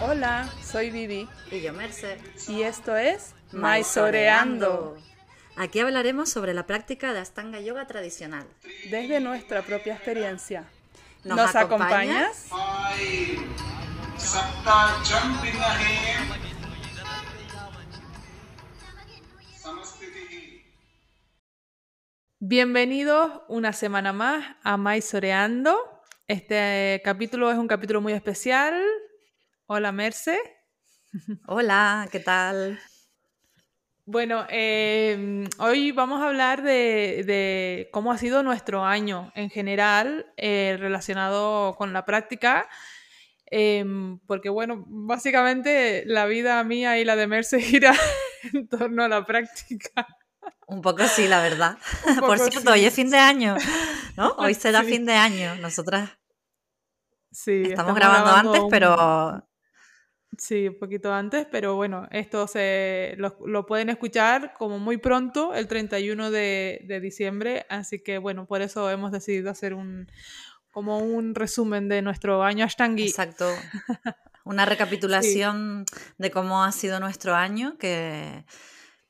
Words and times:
Hola, 0.00 0.48
soy 0.62 0.90
Vivi. 0.90 1.28
Y 1.50 1.60
yo, 1.60 1.74
Merce. 1.74 2.18
Y 2.48 2.62
esto 2.62 2.96
es 2.96 3.34
Maisoreando. 3.52 4.96
Aquí 5.56 5.80
hablaremos 5.80 6.30
sobre 6.30 6.54
la 6.54 6.66
práctica 6.66 7.12
de 7.12 7.20
Astanga 7.20 7.60
Yoga 7.60 7.86
tradicional. 7.86 8.46
Desde 8.90 9.20
nuestra 9.20 9.60
propia 9.62 9.94
experiencia. 9.94 10.64
¿Nos 11.24 11.36
¿Nos, 11.36 11.54
acompañas? 11.54 12.46
acompañas? 12.46 13.12
Bienvenidos 22.40 23.42
una 23.48 23.74
semana 23.74 24.12
más 24.14 24.56
a 24.64 24.78
Maisoreando. 24.78 25.91
Este 26.32 27.02
capítulo 27.04 27.50
es 27.52 27.58
un 27.58 27.68
capítulo 27.68 28.00
muy 28.00 28.14
especial. 28.14 28.72
Hola, 29.66 29.92
Merce. 29.92 30.38
Hola, 31.46 32.08
¿qué 32.10 32.20
tal? 32.20 32.80
Bueno, 34.06 34.46
eh, 34.48 35.44
hoy 35.58 35.92
vamos 35.92 36.22
a 36.22 36.28
hablar 36.28 36.62
de, 36.62 37.22
de 37.26 37.90
cómo 37.92 38.12
ha 38.12 38.16
sido 38.16 38.42
nuestro 38.42 38.82
año 38.82 39.30
en 39.34 39.50
general 39.50 40.24
eh, 40.38 40.78
relacionado 40.80 41.74
con 41.76 41.92
la 41.92 42.06
práctica, 42.06 42.66
em, 43.44 44.18
porque 44.20 44.48
bueno, 44.48 44.84
básicamente 44.86 46.02
la 46.06 46.24
vida 46.24 46.64
mía 46.64 46.98
y 46.98 47.04
la 47.04 47.14
de 47.14 47.26
Merce 47.26 47.60
gira 47.60 47.94
en 48.54 48.68
torno 48.68 49.04
a 49.04 49.08
la 49.08 49.26
práctica. 49.26 50.06
Un 50.66 50.80
poco 50.80 51.06
sí, 51.06 51.28
la 51.28 51.42
verdad. 51.42 51.76
Por 52.20 52.38
cierto, 52.38 52.72
hoy 52.72 52.86
es 52.86 52.94
fin 52.94 53.10
de 53.10 53.18
año, 53.18 53.54
¿no? 54.16 54.30
Hoy 54.38 54.54
será 54.54 54.80
Sí. 54.82 54.86
fin 54.92 55.04
de 55.04 55.12
año. 55.12 55.54
Nosotras 55.56 56.10
Sí, 57.32 57.62
estamos, 57.66 57.94
grabando, 57.94 58.30
antes, 58.32 58.62
un- 58.62 58.70
pero 58.70 59.48
Sí, 60.38 60.68
un 60.68 60.78
poquito 60.78 61.12
antes, 61.12 61.46
pero 61.50 61.74
bueno, 61.76 62.08
esto 62.10 62.46
se 62.46 63.14
lo, 63.18 63.36
lo 63.46 63.66
pueden 63.66 63.90
escuchar 63.90 64.54
como 64.56 64.78
muy 64.78 64.96
pronto, 64.96 65.52
el 65.54 65.68
31 65.68 66.30
de, 66.30 66.80
de 66.86 67.00
diciembre, 67.00 67.66
así 67.68 68.02
que 68.02 68.16
bueno, 68.16 68.46
por 68.46 68.62
eso 68.62 68.88
hemos 68.90 69.12
decidido 69.12 69.50
hacer 69.50 69.74
un 69.74 70.06
como 70.70 70.98
un 71.00 71.34
resumen 71.34 71.88
de 71.90 72.00
nuestro 72.00 72.42
año 72.42 72.64
Ashtangui. 72.64 73.08
exacto. 73.08 73.46
Una 74.44 74.64
recapitulación 74.64 75.84
de 76.18 76.30
cómo 76.30 76.64
ha 76.64 76.72
sido 76.72 76.98
nuestro 76.98 77.34
año, 77.34 77.76
que 77.78 78.44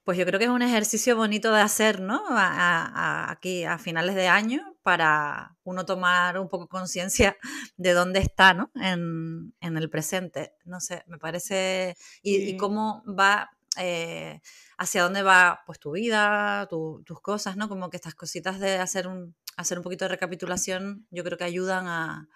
pues 0.05 0.19
yo 0.19 0.27
creo 0.27 0.39
que 0.41 0.47
es 0.47 0.51
un 0.51 0.61
ejercicio 0.63 1.17
bonito 1.17 1.53
de 1.55 1.61
hacer, 1.61 2.01
¿no? 2.01 2.21
A- 2.31 2.49
a- 2.49 2.87
a- 2.87 3.31
aquí 3.31 3.65
a 3.65 3.79
finales 3.79 4.17
de 4.17 4.27
año 4.27 4.72
para 4.83 5.57
uno 5.65 5.85
tomar 5.87 6.39
un 6.39 6.49
poco 6.49 6.69
conciencia 6.69 7.37
de 7.77 7.93
dónde 7.93 8.21
está, 8.21 8.55
¿no? 8.55 8.71
En, 8.75 9.55
en 9.61 9.77
el 9.77 9.91
presente. 9.91 10.55
No 10.65 10.81
sé, 10.81 11.05
me 11.07 11.19
parece... 11.19 11.97
Y, 12.23 12.37
y 12.51 12.55
Sí. 12.55 12.57
cómo 12.57 13.03
va... 13.07 13.51
eh, 13.79 14.41
hacia 14.79 15.03
dónde 15.05 15.23
va 15.23 15.63
pues 15.67 15.79
tu 15.79 15.93
vida, 15.93 16.67
tu- 16.69 17.03
tus 17.07 17.21
cosas, 17.21 17.57
¿no? 17.57 17.69
Como 17.69 17.89
que 17.91 17.97
estas 17.97 18.15
cositas 18.15 18.59
de 18.61 18.77
hacer 18.79 19.07
un, 19.09 19.35
hacer 19.57 19.79
un 19.79 19.85
poquito 19.85 20.05
de 20.05 20.11
recapitulación, 20.11 21.07
yo 21.11 21.25
creo 21.25 21.39
que 21.39 21.45
ayudan 21.45 21.87
a, 21.87 22.29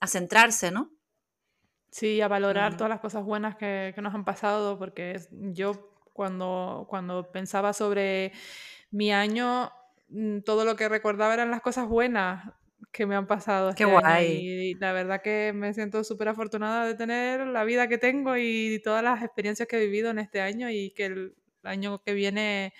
a 0.00 0.06
centrarse, 0.06 0.70
¿no? 0.70 0.90
Sí, 1.90 2.20
a 2.20 2.28
valorar 2.28 2.74
Mm. 2.74 2.76
todas 2.76 2.90
las 2.90 3.00
cosas 3.00 3.24
buenas 3.24 3.56
que, 3.56 3.92
que 3.94 4.02
nos 4.02 4.14
han 4.14 4.24
pasado, 4.24 4.78
porque 4.78 5.20
yo 5.30 5.90
cuando, 6.12 6.86
cuando 6.88 7.30
pensaba 7.30 7.72
sobre 7.72 8.32
mi 8.90 9.12
año, 9.12 9.70
todo 10.44 10.64
lo 10.64 10.76
que 10.76 10.88
recordaba 10.88 11.34
eran 11.34 11.50
las 11.50 11.60
cosas 11.62 11.86
buenas 11.88 12.52
que 12.92 13.06
me 13.06 13.16
han 13.16 13.26
pasado 13.26 13.74
Qué 13.74 13.84
este 13.84 13.84
año 13.84 14.00
guay. 14.00 14.26
y 14.70 14.74
la 14.74 14.92
verdad 14.92 15.20
que 15.22 15.52
me 15.54 15.72
siento 15.74 16.04
súper 16.04 16.28
afortunada 16.28 16.86
de 16.86 16.94
tener 16.94 17.46
la 17.46 17.64
vida 17.64 17.88
que 17.88 17.98
tengo 17.98 18.36
y 18.36 18.80
todas 18.84 19.02
las 19.02 19.22
experiencias 19.22 19.66
que 19.68 19.76
he 19.76 19.80
vivido 19.86 20.10
en 20.10 20.18
este 20.18 20.40
año 20.40 20.70
y 20.70 20.90
que 20.92 21.06
el 21.06 21.34
año 21.64 22.02
que 22.02 22.14
viene 22.14 22.72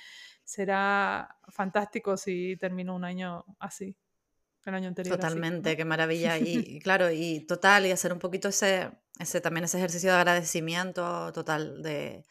será 0.44 1.36
fantástico 1.48 2.16
si 2.16 2.56
termino 2.58 2.94
un 2.94 3.04
año 3.04 3.44
así, 3.58 3.96
el 4.66 4.74
año 4.74 4.88
anterior. 4.88 5.18
así, 5.22 5.40
Totalmente, 5.40 5.70
¿no? 5.70 5.76
qué 5.76 5.84
maravilla. 5.84 6.38
Y, 6.38 6.76
y 6.76 6.78
claro, 6.80 7.10
y 7.10 7.40
total, 7.46 7.86
y 7.86 7.90
hacer 7.90 8.12
un 8.12 8.18
poquito 8.18 8.48
ese, 8.48 8.90
ese 9.18 9.40
también 9.40 9.64
ese 9.64 9.78
ejercicio 9.78 10.10
de 10.10 10.16
agradecimiento 10.18 11.32
total, 11.32 11.82
de, 11.82 12.24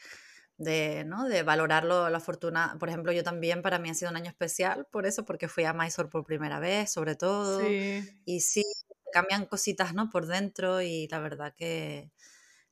de, 0.58 1.04
¿no? 1.06 1.26
de 1.28 1.44
valorarlo, 1.44 2.10
la 2.10 2.20
fortuna. 2.20 2.76
Por 2.80 2.90
ejemplo, 2.90 3.12
yo 3.12 3.24
también, 3.24 3.62
para 3.62 3.80
mí 3.80 3.90
ha 3.90 3.94
sido 3.94 4.12
un 4.12 4.18
año 4.18 4.30
especial 4.30 4.88
por 4.92 5.06
eso, 5.06 5.26
porque 5.26 5.48
fui 5.48 5.64
a 5.66 5.74
Mysore 5.74 6.10
por 6.10 6.26
primera 6.26 6.60
vez, 6.60 6.92
sobre 6.92 7.16
todo. 7.16 7.60
Sí, 7.60 8.04
Y 8.26 8.42
sí, 8.42 8.64
cambian 9.12 9.46
cositas, 9.46 9.94
¿no? 9.94 10.10
Por 10.10 10.26
dentro 10.28 10.82
y 10.82 11.08
la 11.10 11.20
verdad 11.20 11.54
que, 11.56 12.12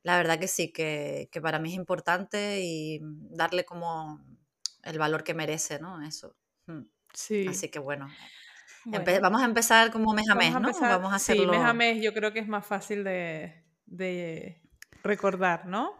la 0.03 0.17
verdad 0.17 0.39
que 0.39 0.47
sí, 0.47 0.71
que, 0.71 1.29
que 1.31 1.41
para 1.41 1.59
mí 1.59 1.69
es 1.69 1.75
importante 1.75 2.61
y 2.61 2.99
darle 3.01 3.65
como 3.65 4.23
el 4.83 4.97
valor 4.97 5.23
que 5.23 5.33
merece, 5.33 5.79
¿no? 5.79 6.01
Eso. 6.05 6.35
Mm. 6.67 6.81
sí. 7.13 7.45
Así 7.47 7.69
que 7.69 7.79
bueno, 7.79 8.07
vamos 8.85 9.41
a 9.41 9.45
empezar 9.45 9.91
como 9.91 10.13
mes 10.13 10.29
a 10.29 10.35
Vamos 10.35 10.43
mes, 10.45 10.53
¿no? 10.53 10.79
Vamos 10.81 11.13
a 11.13 11.19
sí, 11.19 11.33
hacerlo. 11.33 11.51
mes 11.51 11.61
a 11.61 11.73
mes 11.73 12.01
yo 12.01 12.13
creo 12.13 12.33
que 12.33 12.39
es 12.39 12.47
más 12.47 12.65
fácil 12.65 13.03
de, 13.03 13.63
de 13.85 14.61
recordar, 15.03 15.65
¿no? 15.65 15.99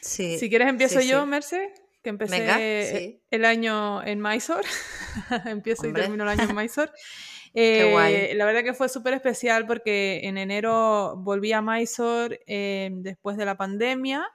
Sí, 0.00 0.38
Si 0.38 0.48
quieres 0.48 0.68
empiezo 0.68 1.00
sí, 1.00 1.08
yo. 1.08 1.26
Merce, 1.26 1.72
que 2.02 2.10
empecé 2.10 2.38
Venga, 2.38 2.58
el 3.30 3.44
año 3.44 4.02
en 4.04 4.20
Mysore. 4.20 4.66
empiezo 5.46 5.88
y 5.88 5.92
termino 5.92 6.24
el 6.24 6.30
año 6.30 6.48
en 6.48 6.56
Mysore. 6.56 6.92
Qué 7.54 7.90
guay. 7.90 8.14
Eh, 8.14 8.34
la 8.34 8.44
verdad 8.44 8.62
que 8.62 8.74
fue 8.74 8.88
súper 8.88 9.14
especial 9.14 9.66
porque 9.66 10.20
en 10.24 10.38
enero 10.38 11.16
volví 11.16 11.52
a 11.52 11.62
Mysore 11.62 12.40
eh, 12.46 12.90
después 12.92 13.36
de 13.36 13.44
la 13.44 13.56
pandemia. 13.56 14.26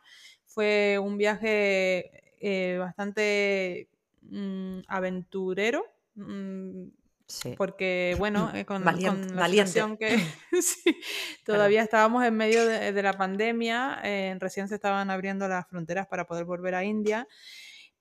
Fue 0.46 1.00
un 1.00 1.18
viaje 1.18 2.12
eh, 2.40 2.78
bastante 2.80 3.88
mm, 4.24 4.80
aventurero. 4.88 5.85
mm, 6.16 6.88
Sí. 7.33 7.55
porque 7.57 8.16
bueno, 8.19 8.51
eh, 8.53 8.63
con, 8.63 8.83
Valiente, 8.83 9.27
con 9.27 9.38
la 9.38 9.47
situación 9.47 9.97
que 9.97 10.17
sí, 10.61 11.01
todavía 11.44 11.81
estábamos 11.81 12.23
en 12.23 12.35
medio 12.35 12.66
de, 12.66 12.94
de 12.94 13.03
la 13.03 13.13
pandemia, 13.13 13.99
eh, 14.03 14.35
recién 14.39 14.67
se 14.67 14.75
estaban 14.75 15.09
abriendo 15.09 15.47
las 15.47 15.67
fronteras 15.67 16.07
para 16.07 16.25
poder 16.25 16.45
volver 16.45 16.75
a 16.75 16.83
India, 16.83 17.27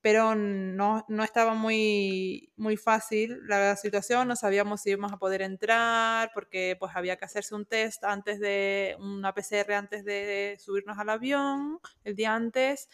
pero 0.03 0.35
no, 0.35 1.05
no 1.07 1.23
estaba 1.23 1.53
muy, 1.53 2.51
muy 2.57 2.75
fácil 2.75 3.39
la 3.47 3.77
situación, 3.77 4.27
no 4.27 4.35
sabíamos 4.35 4.81
si 4.81 4.89
íbamos 4.89 5.13
a 5.13 5.17
poder 5.17 5.41
entrar, 5.41 6.29
porque 6.33 6.75
pues 6.77 6.91
había 6.93 7.15
que 7.15 7.23
hacerse 7.23 7.55
un 7.55 7.65
test 7.65 8.03
antes 8.03 8.41
de, 8.41 8.97
una 8.99 9.33
PCR 9.33 9.73
antes 9.75 10.03
de 10.03 10.57
subirnos 10.59 10.99
al 10.99 11.09
avión, 11.09 11.79
el 12.03 12.17
día 12.17 12.35
antes, 12.35 12.89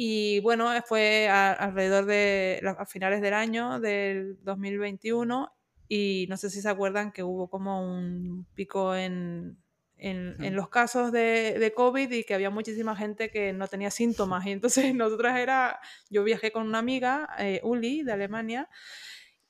y 0.00 0.38
bueno, 0.40 0.70
fue 0.86 1.28
a- 1.28 1.52
alrededor 1.52 2.04
de 2.06 2.60
la- 2.62 2.70
a 2.72 2.86
finales 2.86 3.20
del 3.20 3.34
año 3.34 3.80
del 3.80 4.38
2021 4.44 5.52
y 5.88 6.26
no 6.28 6.36
sé 6.36 6.50
si 6.50 6.60
se 6.62 6.68
acuerdan 6.68 7.10
que 7.12 7.24
hubo 7.24 7.48
como 7.50 7.82
un 7.82 8.46
pico 8.54 8.94
en, 8.94 9.58
en, 9.96 10.36
en 10.40 10.54
Mm. 10.54 10.56
los 10.56 10.68
casos 10.68 11.10
de, 11.10 11.58
de 11.58 11.72
COVID 11.74 12.12
y 12.12 12.22
que 12.22 12.34
había 12.34 12.50
muchísima 12.50 12.94
gente 12.94 13.30
que 13.30 13.52
no 13.52 13.66
tenía 13.66 13.90
síntomas. 13.90 14.46
Y 14.46 14.52
entonces 14.52 14.84
nosotras 14.94 15.36
era, 15.40 15.80
yo 16.10 16.22
viajé 16.22 16.52
con 16.52 16.68
una 16.68 16.78
amiga, 16.78 17.28
eh, 17.40 17.60
Uli, 17.64 18.02
de 18.04 18.12
Alemania, 18.12 18.68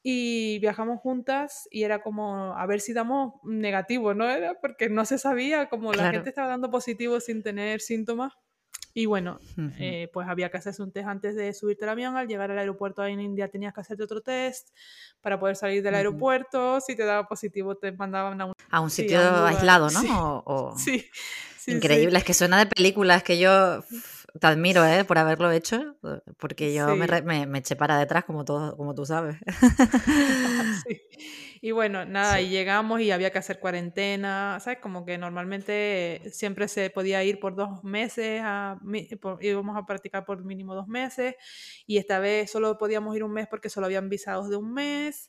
y 0.02 0.58
viajamos 0.60 1.00
juntas 1.00 1.68
y 1.70 1.82
era 1.82 2.02
como 2.02 2.54
a 2.56 2.66
ver 2.66 2.80
si 2.80 2.92
damos 2.92 3.34
negativo, 3.44 4.14
¿no? 4.14 4.30
Era 4.30 4.54
porque 4.60 4.88
no 4.88 5.04
se 5.04 5.18
sabía, 5.18 5.68
como 5.68 5.92
la 5.94 6.04
Claro. 6.04 6.18
gente 6.18 6.30
estaba 6.30 6.48
dando 6.48 6.70
positivo 6.70 7.20
sin 7.20 7.42
tener 7.42 7.80
síntomas. 7.80 8.32
Y 9.00 9.06
bueno, 9.06 9.38
eh, 9.78 10.10
pues 10.12 10.26
había 10.26 10.50
que 10.50 10.56
hacerse 10.56 10.82
un 10.82 10.90
test 10.90 11.06
antes 11.06 11.36
de 11.36 11.52
subirte 11.54 11.84
al 11.84 11.90
avión. 11.90 12.16
Al 12.16 12.26
llegar 12.26 12.50
al 12.50 12.58
aeropuerto 12.58 13.06
en 13.06 13.20
India 13.20 13.46
tenías 13.46 13.72
que 13.72 13.80
hacerte 13.80 14.02
otro 14.02 14.22
test 14.22 14.70
para 15.20 15.38
poder 15.38 15.54
salir 15.54 15.84
del 15.84 15.94
aeropuerto. 15.94 16.80
Si 16.80 16.96
te 16.96 17.04
daba 17.04 17.28
positivo 17.28 17.76
te 17.76 17.92
mandaban 17.92 18.40
a 18.40 18.46
un... 18.46 18.52
A 18.70 18.80
un 18.80 18.90
sí, 18.90 19.02
sitio 19.02 19.20
a 19.20 19.28
un 19.30 19.36
lugar. 19.36 19.54
aislado, 19.54 19.90
¿no? 19.90 20.00
Sí, 20.00 20.08
O- 20.10 20.42
o- 20.46 20.76
Sí, 20.76 20.98
sí, 20.98 21.08
sí. 21.58 21.70
Increíble, 21.74 22.18
es 22.18 22.24
que 22.24 22.34
suena 22.34 22.58
de 22.58 22.66
películas 22.66 23.22
que 23.22 23.38
yo 23.38 23.84
te 24.40 24.46
admiro, 24.48 24.84
¿eh? 24.84 25.04
Por 25.04 25.18
haberlo 25.18 25.52
hecho, 25.52 25.96
porque 26.38 26.74
yo 26.74 26.96
me, 26.96 27.06
Sí. 27.06 27.10
re- 27.12 27.22
me- 27.22 27.46
me 27.46 27.58
eché 27.60 27.76
para 27.76 27.98
detrás, 28.00 28.24
como, 28.24 28.44
todo, 28.44 28.76
como 28.76 28.96
tú 28.96 29.06
sabes. 29.06 29.36
Y 31.60 31.72
bueno, 31.72 32.04
nada, 32.04 32.40
Sí. 32.40 32.46
y 32.46 32.48
llegamos 32.50 33.00
y 33.00 33.10
había 33.10 33.30
que 33.30 33.38
hacer 33.38 33.58
cuarentena, 33.60 34.58
¿sabes? 34.60 34.78
Como 34.80 35.04
que 35.04 35.18
normalmente 35.18 36.22
siempre 36.32 36.68
se 36.68 36.90
podía 36.90 37.22
ir 37.24 37.40
por 37.40 37.56
dos 37.56 37.82
meses, 37.84 38.40
a, 38.44 38.78
por- 39.20 39.42
íbamos 39.44 39.76
a 39.76 39.86
practicar 39.86 40.24
por 40.24 40.44
mínimo 40.44 40.74
dos 40.74 40.86
meses, 40.88 41.34
y 41.86 41.98
esta 41.98 42.18
vez 42.20 42.50
solo 42.50 42.78
podíamos 42.78 43.16
ir 43.16 43.24
un 43.24 43.32
mes 43.32 43.46
porque 43.48 43.70
solo 43.70 43.86
habían 43.86 44.08
visados 44.08 44.48
de 44.50 44.56
un 44.56 44.72
mes, 44.72 45.28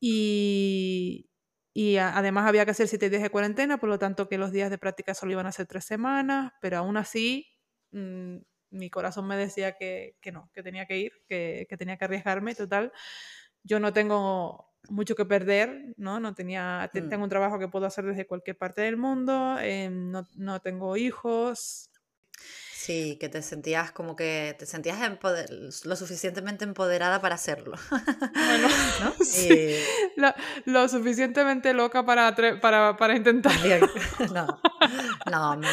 y, 0.00 1.30
y 1.74 1.96
a- 1.96 2.16
además 2.16 2.48
había 2.48 2.64
que 2.64 2.72
hacer 2.72 2.88
siete 2.88 3.08
días 3.10 3.22
de 3.22 3.30
cuarentena, 3.30 3.78
por 3.78 3.88
lo 3.88 3.98
tanto 3.98 4.28
que 4.28 4.38
los 4.38 4.52
días 4.52 4.70
de 4.70 4.78
práctica 4.78 5.14
solo 5.14 5.32
iban 5.32 5.46
a 5.46 5.52
ser 5.52 5.66
tres 5.66 5.84
semanas, 5.84 6.52
pero 6.60 6.78
aún 6.78 6.96
así 6.96 7.46
mm, 7.92 8.36
mi 8.70 8.90
corazón 8.90 9.26
me 9.26 9.36
decía 9.36 9.72
que, 9.72 10.16
que 10.20 10.32
no, 10.32 10.50
que 10.54 10.62
tenía 10.62 10.86
que 10.86 10.98
ir, 10.98 11.12
que, 11.28 11.66
que 11.68 11.76
tenía 11.76 11.96
que 11.98 12.04
arriesgarme, 12.06 12.54
total. 12.54 12.92
Yo 13.62 13.80
no 13.80 13.92
tengo 13.92 14.71
mucho 14.88 15.14
que 15.14 15.24
perder, 15.24 15.94
¿no? 15.96 16.20
No 16.20 16.34
tenía, 16.34 16.90
Mm. 16.92 17.08
tengo 17.08 17.24
un 17.24 17.30
trabajo 17.30 17.58
que 17.58 17.68
puedo 17.68 17.86
hacer 17.86 18.04
desde 18.04 18.26
cualquier 18.26 18.56
parte 18.58 18.82
del 18.82 18.96
mundo, 18.96 19.58
em, 19.60 20.10
no, 20.10 20.26
no 20.36 20.60
tengo 20.60 20.96
hijos, 20.96 21.88
Sí, 22.74 23.16
que 23.20 23.28
te 23.28 23.42
sentías 23.42 23.92
como 23.92 24.16
que 24.16 24.56
te 24.58 24.66
sentías 24.66 24.98
empoder- 25.02 25.48
lo 25.84 25.94
suficientemente 25.94 26.64
empoderada 26.64 27.20
para 27.20 27.36
hacerlo. 27.36 27.76
Bueno, 27.88 28.68
¿no? 29.00 29.14
sí, 29.24 29.48
Y 30.16 30.20
lo, 30.20 30.34
lo 30.64 30.88
suficientemente 30.88 31.74
loca 31.74 32.04
para, 32.04 32.34
para, 32.60 32.96
para 32.96 33.14
intentar. 33.16 33.52
también, 33.52 33.82
no, 34.34 34.60
no, 35.30 35.54
no. 35.56 35.68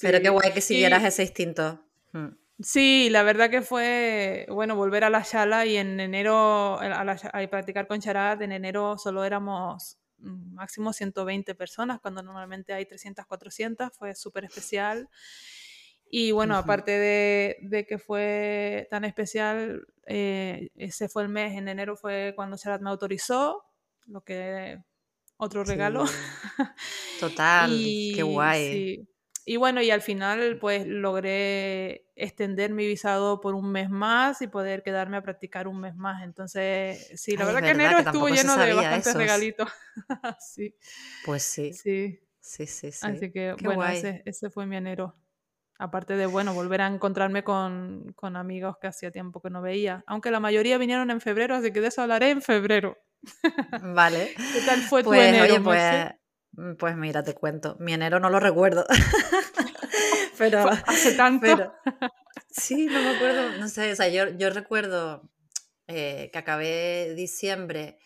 Pero 0.00 0.22
qué 0.22 0.30
guay 0.30 0.52
que 0.54 0.62
siguieras 0.62 1.02
Y- 1.02 1.06
ese 1.08 1.22
instinto. 1.24 1.84
Mm. 2.12 2.28
Sí, 2.60 3.08
la 3.10 3.24
verdad 3.24 3.50
que 3.50 3.62
fue, 3.62 4.46
bueno, 4.48 4.76
volver 4.76 5.02
a 5.04 5.10
la 5.10 5.24
sala 5.24 5.66
y 5.66 5.76
en 5.76 5.98
enero, 5.98 6.78
a, 6.78 7.04
la, 7.04 7.12
a 7.32 7.46
practicar 7.48 7.88
con 7.88 8.00
Charat, 8.00 8.40
en 8.42 8.52
enero 8.52 8.96
solo 8.96 9.24
éramos 9.24 9.98
mm, 10.18 10.54
máximo 10.54 10.92
120 10.92 11.56
personas, 11.56 12.00
cuando 12.00 12.22
normalmente 12.22 12.72
hay 12.72 12.86
300, 12.86 13.26
400, 13.26 13.90
fue 13.96 14.14
súper 14.14 14.44
especial. 14.44 15.08
Y 16.10 16.30
bueno, 16.30 16.56
aparte 16.56 16.92
de, 16.92 17.56
de 17.62 17.86
que 17.86 17.98
fue 17.98 18.86
tan 18.88 19.04
especial, 19.04 19.86
eh, 20.06 20.70
ese 20.76 21.08
fue 21.08 21.24
el 21.24 21.28
mes, 21.28 21.56
en 21.56 21.66
enero 21.68 21.96
fue 21.96 22.34
cuando 22.36 22.56
Charat 22.56 22.80
me 22.82 22.90
autorizó, 22.90 23.64
lo 24.06 24.22
que 24.22 24.78
otro 25.36 25.64
regalo. 25.64 26.06
Sí. 26.06 26.14
Total, 27.20 27.70
qué 28.14 28.22
Y 28.22 28.22
guay. 28.22 28.60
sí. 28.70 29.08
Y 29.46 29.56
bueno, 29.58 29.82
y 29.82 29.90
al 29.90 30.00
final 30.00 30.58
pues 30.58 30.86
logré 30.86 32.06
extender 32.16 32.72
mi 32.72 32.86
visado 32.86 33.40
por 33.40 33.54
un 33.54 33.70
mes 33.72 33.90
más 33.90 34.40
y 34.42 34.46
poder 34.48 34.82
quedarme 34.82 35.18
a 35.18 35.22
practicar 35.22 35.68
un 35.68 35.80
mes 35.80 35.94
más. 35.96 36.22
Entonces, 36.22 37.10
sí, 37.20 37.36
la 37.36 37.44
Ay, 37.44 37.50
es 37.50 37.56
verdad 37.56 37.62
que 37.64 37.70
verdad 37.72 37.72
enero 37.72 37.96
que 37.96 38.02
estuvo 38.02 38.28
lleno 38.28 38.56
de 38.58 38.72
bastantes 38.74 39.16
eso. 39.16 39.18
regalitos. 39.18 39.68
Sí, 40.40 40.74
Pues 41.22 41.42
sí, 41.42 41.82
sí. 41.82 42.20
sí, 42.40 42.66
sí, 42.66 42.92
sí. 42.92 43.20
Así 43.20 43.32
que 43.32 43.54
Qué 43.56 43.68
bueno, 43.68 43.86
ese, 43.88 44.22
ese 44.26 44.50
fue 44.50 44.66
mi 44.66 44.76
enero. 44.76 45.16
Aparte 45.78 46.16
de, 46.16 46.26
bueno, 46.26 46.54
volver 46.54 46.82
a 46.82 46.88
encontrarme 46.88 47.44
con, 47.44 48.12
con 48.16 48.36
amigos 48.36 48.76
que 48.80 48.88
hacía 48.88 49.10
tiempo 49.12 49.42
que 49.42 49.50
no 49.50 49.62
veía. 49.62 50.04
Aunque 50.06 50.30
la 50.32 50.40
mayoría 50.40 50.78
vinieron 50.78 51.10
en 51.10 51.20
febrero, 51.20 51.56
así 51.56 51.72
que 51.72 51.80
de 51.82 51.88
eso 51.88 52.02
hablaré 52.02 52.30
en 52.30 52.42
febrero. 52.42 52.98
Vale. 53.76 54.34
¿Qué 54.50 54.62
tal 54.62 54.82
fue 54.82 55.04
tu 55.04 55.20
Pues 55.20 55.20
enero, 55.20 55.60
oye, 55.60 55.60
pues, 55.60 56.06
pues 56.78 56.96
mira, 56.96 57.22
te 57.22 57.34
cuento. 57.34 57.76
Mi 57.80 57.92
enero 57.92 58.20
no 58.20 58.30
lo 58.30 58.40
recuerdo. 58.40 58.86
pero, 60.38 60.68
hace 60.86 61.12
tanto. 61.12 61.40
pero 61.42 61.72
sí, 62.50 62.86
no 62.86 63.00
me 63.00 63.16
acuerdo. 63.16 63.58
No 63.58 63.68
sé, 63.68 63.92
o 63.92 63.96
sea, 63.96 64.08
yo, 64.08 64.28
yo 64.36 64.50
recuerdo 64.50 65.30
eh, 65.86 66.30
que 66.32 66.38
acabé 66.38 67.14
diciembre, 67.14 67.98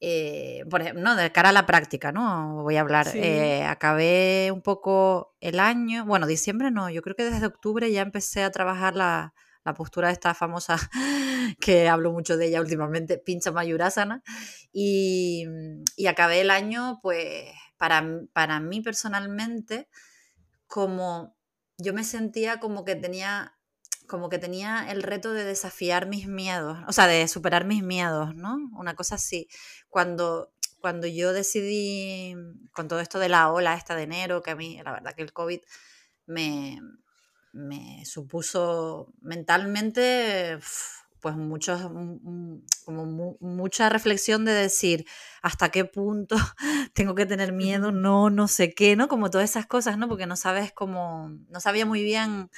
eh, 0.00 0.64
por 0.70 0.82
ejemplo, 0.82 1.02
no, 1.02 1.16
de 1.16 1.32
cara 1.32 1.50
a 1.50 1.52
la 1.52 1.66
práctica, 1.66 2.12
¿no? 2.12 2.62
Voy 2.62 2.76
a 2.76 2.82
hablar. 2.82 3.06
Sí. 3.06 3.18
Eh, 3.18 3.64
acabé 3.64 4.50
un 4.52 4.62
poco 4.62 5.34
el 5.40 5.60
año, 5.60 6.04
bueno, 6.04 6.26
diciembre 6.26 6.70
no, 6.70 6.90
yo 6.90 7.02
creo 7.02 7.16
que 7.16 7.24
desde 7.24 7.46
octubre 7.46 7.90
ya 7.90 8.02
empecé 8.02 8.42
a 8.42 8.50
trabajar 8.50 8.94
la, 8.94 9.32
la 9.64 9.74
postura 9.74 10.10
esta 10.10 10.32
famosa 10.32 10.76
que 11.60 11.88
hablo 11.88 12.12
mucho 12.12 12.36
de 12.36 12.46
ella 12.46 12.60
últimamente, 12.60 13.18
pincha 13.18 13.50
mayurasana, 13.50 14.22
y, 14.72 15.44
y 15.96 16.06
acabé 16.06 16.40
el 16.42 16.50
año, 16.50 17.00
pues, 17.02 17.46
para, 17.76 18.04
para 18.32 18.60
mí 18.60 18.80
personalmente, 18.80 19.88
como 20.66 21.36
yo 21.78 21.92
me 21.94 22.04
sentía 22.04 22.58
como 22.58 22.84
que 22.84 22.96
tenía 22.96 23.56
como 24.06 24.28
que 24.28 24.38
tenía 24.38 24.90
el 24.90 25.02
reto 25.02 25.32
de 25.32 25.44
desafiar 25.44 26.06
mis 26.06 26.28
miedos, 26.28 26.78
o 26.86 26.92
sea, 26.92 27.06
de 27.06 27.26
superar 27.28 27.64
mis 27.64 27.82
miedos, 27.82 28.34
¿no? 28.34 28.56
Una 28.78 28.94
cosa 28.94 29.16
así. 29.16 29.48
Cuando, 29.88 30.52
cuando 30.80 31.06
yo 31.06 31.32
decidí, 31.32 32.34
con 32.72 32.88
todo 32.88 33.00
esto 33.00 33.18
de 33.18 33.28
la 33.28 33.50
ola 33.50 33.74
esta 33.74 33.96
de 33.96 34.04
enero, 34.04 34.42
que 34.42 34.52
a 34.52 34.56
mí, 34.56 34.80
la 34.84 34.92
verdad 34.92 35.14
que 35.14 35.22
el 35.22 35.32
COVID 35.32 35.60
me, 36.26 36.80
me 37.52 38.04
supuso 38.04 39.12
mentalmente, 39.20 40.58
pues 41.26 41.36
muchos, 41.36 41.82
un- 41.84 42.20
un- 42.24 42.66
como 42.84 43.04
mu- 43.06 43.36
mucha 43.40 43.88
reflexión 43.88 44.44
de 44.44 44.52
decir 44.52 45.06
hasta 45.42 45.70
qué 45.70 45.84
punto 45.84 46.36
tengo 46.94 47.14
que 47.16 47.26
tener 47.26 47.52
miedo, 47.52 47.92
no, 47.92 48.30
no 48.30 48.48
sé 48.48 48.74
qué, 48.74 48.96
¿no? 48.96 49.08
Como 49.08 49.30
todas 49.30 49.50
esas 49.50 49.66
cosas, 49.66 49.98
¿no? 49.98 50.08
Porque 50.08 50.26
no 50.26 50.36
sabes 50.36 50.72
cómo, 50.72 51.30
no 51.50 51.60
sabía 51.60 51.86
muy 51.86 52.02
bien 52.04 52.50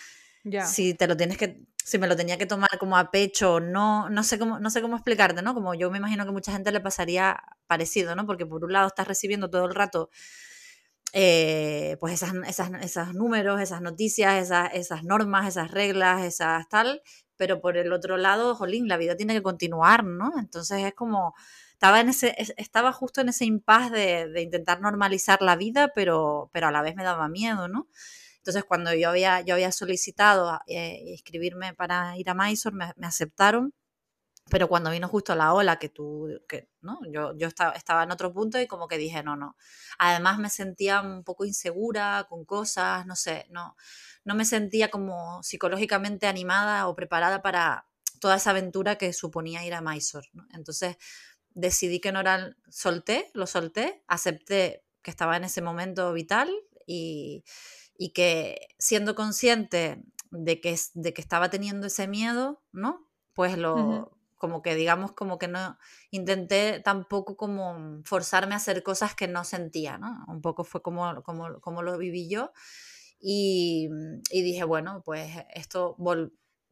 Ya. 0.44 0.65
si 0.67 0.94
te 0.94 1.06
lo 1.06 1.17
tienes 1.17 1.38
que 1.38 1.62
si 1.85 1.99
me 1.99 2.06
lo 2.09 2.17
tenía 2.17 2.37
que 2.38 2.47
tomar 2.47 2.70
como 2.79 2.99
a 2.99 3.11
pecho 3.11 3.55
o 3.55 3.61
no 3.61 4.11
no 4.11 4.23
sé 4.23 4.38
cómo 4.38 4.59
no 4.61 4.71
sé 4.71 4.82
cómo 4.82 4.97
explicarte 4.97 5.43
no 5.43 5.55
como 5.55 5.75
yo 5.75 5.91
me 5.91 5.99
imagino 5.99 6.26
que 6.26 6.32
mucha 6.32 6.53
gente 6.53 6.71
le 6.73 6.81
pasaría 6.81 7.41
parecido 7.67 8.14
no 8.17 8.26
porque 8.26 8.47
por 8.47 8.64
un 8.64 8.73
lado 8.75 8.88
estás 8.88 9.09
recibiendo 9.09 9.49
todo 9.50 9.64
el 9.67 9.75
rato 9.75 10.11
eh, 11.14 11.97
pues 12.00 12.12
esas, 12.14 12.35
esas, 12.47 12.71
esos 12.82 13.14
números 13.14 13.61
esas 13.61 13.81
noticias 13.81 14.43
esas, 14.43 14.71
esas 14.75 15.05
normas 15.05 15.49
esas 15.49 15.71
reglas 15.71 16.23
esas 16.23 16.69
tal 16.69 17.03
pero 17.38 17.61
por 17.61 17.76
el 17.79 17.93
otro 17.93 18.17
lado 18.19 18.55
jolín 18.55 18.88
la 18.88 18.96
vida 18.99 19.17
tiene 19.17 19.35
que 19.35 19.43
continuar 19.43 20.05
no 20.05 20.32
entonces 20.38 20.85
es 20.85 20.94
como 20.94 21.35
estaba 21.73 22.00
en 22.00 22.11
ese 22.11 22.35
es- 22.38 22.55
estaba 22.58 22.93
justo 22.93 23.20
en 23.23 23.31
ese 23.31 23.44
impasse 23.46 24.26
de, 24.29 24.43
intentar 24.43 24.81
normalizar 24.82 25.40
la 25.43 25.56
vida 25.56 25.93
pero 25.94 26.50
pero 26.52 26.69
a 26.69 26.73
la 26.73 26.82
vez 26.82 26.94
me 26.96 27.05
daba 27.05 27.29
miedo 27.29 27.69
no 27.69 27.88
entonces, 28.38 28.64
cuando 28.64 28.94
yo 28.94 29.11
había, 29.11 29.43
yo 29.43 29.55
había 29.55 29.73
solicitado 29.73 30.58
eh, 30.69 31.02
inscribirme 31.08 31.75
para 31.75 32.17
ir 32.17 32.31
a 32.31 32.35
Mysore, 32.35 32.76
me 32.96 33.06
aceptaron, 33.06 33.75
pero 34.50 34.69
cuando 34.69 34.91
vino 34.91 35.09
justo 35.09 35.35
la 35.35 35.53
ola 35.55 35.79
que 35.79 35.89
tú, 35.89 36.29
que, 36.49 36.71
¿no? 36.81 37.00
Yo, 37.11 37.37
yo 37.37 37.49
estaba, 37.49 37.73
estaba 37.73 38.03
en 38.05 38.11
otro 38.11 38.33
punto 38.33 38.61
y 38.61 38.67
como 38.67 38.89
que 38.89 38.99
dije, 38.99 39.23
no, 39.23 39.37
no. 39.37 39.56
Además 39.99 40.39
me 40.39 40.50
sentía 40.50 41.00
un 41.00 41.25
poco 41.25 41.45
insegura 41.45 42.27
con 42.29 42.45
cosas, 42.45 43.06
no 43.06 43.17
sé, 43.17 43.47
no, 43.50 43.77
no 44.25 44.35
me 44.35 44.45
sentía 44.45 44.91
como 44.91 45.43
psicológicamente 45.43 46.27
animada 46.27 46.89
o 46.89 46.95
preparada 46.95 47.43
para 47.43 47.89
toda 48.21 48.37
esa 48.37 48.50
aventura 48.50 48.97
que 48.97 49.12
suponía 49.12 49.65
ir 49.65 49.75
a 49.75 49.81
Mysore, 49.81 50.29
¿no? 50.33 50.47
Entonces 50.53 50.97
decidí 51.50 52.00
que 52.00 52.12
no 52.12 52.21
era, 52.21 52.56
solté, 52.69 53.31
lo 53.35 53.47
solté, 53.47 54.03
acepté 54.06 54.85
que 55.03 55.11
estaba 55.11 55.37
en 55.37 55.45
ese 55.45 55.62
momento 55.62 56.12
vital 56.12 56.50
y, 56.87 57.45
y 57.97 58.12
que 58.12 58.69
siendo 58.79 59.15
consciente 59.15 60.03
de 60.31 60.61
que, 60.61 60.79
de 60.95 61.15
que 61.15 61.21
estaba 61.21 61.50
teniendo 61.50 61.87
ese 61.87 62.06
miedo, 62.09 62.62
¿no? 62.73 63.09
Pues 63.35 63.56
lo, 63.56 63.75
Ujú. 63.79 64.18
Como 64.38 64.62
que 64.62 64.75
digamos, 64.75 65.12
como 65.12 65.38
que 65.38 65.49
no 65.49 65.79
intenté 66.11 66.81
tampoco 66.81 67.37
como 67.37 68.02
forzarme 68.05 68.55
a 68.55 68.58
hacer 68.58 68.82
cosas 68.82 69.14
que 69.14 69.29
no 69.29 69.44
sentía, 69.44 69.99
¿no? 69.99 70.25
Un 70.28 70.40
poco 70.40 70.64
fue 70.64 70.83
como, 70.83 71.23
como, 71.23 71.61
como 71.61 71.83
lo 71.83 71.99
viví 71.99 72.28
yo 72.28 72.52
y, 73.21 73.88
y 74.30 74.42
dije, 74.42 74.64
bueno, 74.64 75.02
pues 75.04 75.30
esto, 75.54 75.97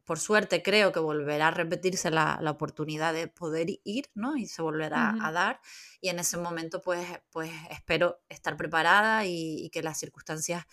por 0.05 0.19
suerte 0.19 0.63
creo 0.63 0.93
que 0.93 1.01
volverá 1.01 1.49
a 1.49 1.51
repetirse 1.51 2.09
la, 2.09 2.39
la 2.41 2.51
oportunidad 2.51 3.13
de 3.13 3.27
poder 3.27 3.67
ir, 3.83 4.09
¿no? 4.15 4.37
Y 4.37 4.45
se 4.47 4.61
volverá 4.61 5.15
a 5.21 5.31
dar 5.33 5.59
y 5.99 6.09
en 6.09 6.19
ese 6.19 6.37
momento 6.37 6.81
pues, 6.81 7.05
pues 7.29 7.51
espero 7.69 8.21
estar 8.29 8.55
preparada 8.55 9.25
y, 9.25 9.65
y 9.65 9.69
que 9.69 9.83
las 9.83 9.99
circunstancias 9.99 10.65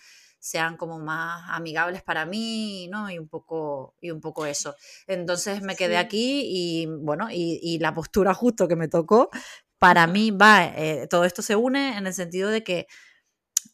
sean 0.45 0.77
como 0.77 0.99
más 0.99 1.43
amigables 1.49 2.03
para 2.03 2.25
mí, 2.25 2.87
¿no? 2.89 3.09
Y 3.09 3.17
un 3.19 3.27
poco, 3.27 3.95
y 4.01 4.11
un 4.11 4.21
poco 4.21 4.45
eso. 4.45 4.75
Entonces 5.07 5.61
me 5.61 5.75
quedé 5.75 5.95
Sí. 5.95 5.99
aquí 6.05 6.41
y 6.45 6.85
bueno, 6.87 7.29
y, 7.31 7.59
y 7.63 7.79
la 7.79 7.93
postura 7.93 8.33
justo 8.33 8.67
que 8.67 8.75
me 8.75 8.87
tocó, 8.87 9.29
para 9.79 10.05
mí 10.07 10.31
va, 10.31 10.65
eh, 10.65 11.07
todo 11.09 11.25
esto 11.25 11.41
se 11.41 11.55
une 11.55 11.97
en 11.97 12.05
el 12.07 12.13
sentido 12.13 12.49
de 12.49 12.63
que, 12.63 12.87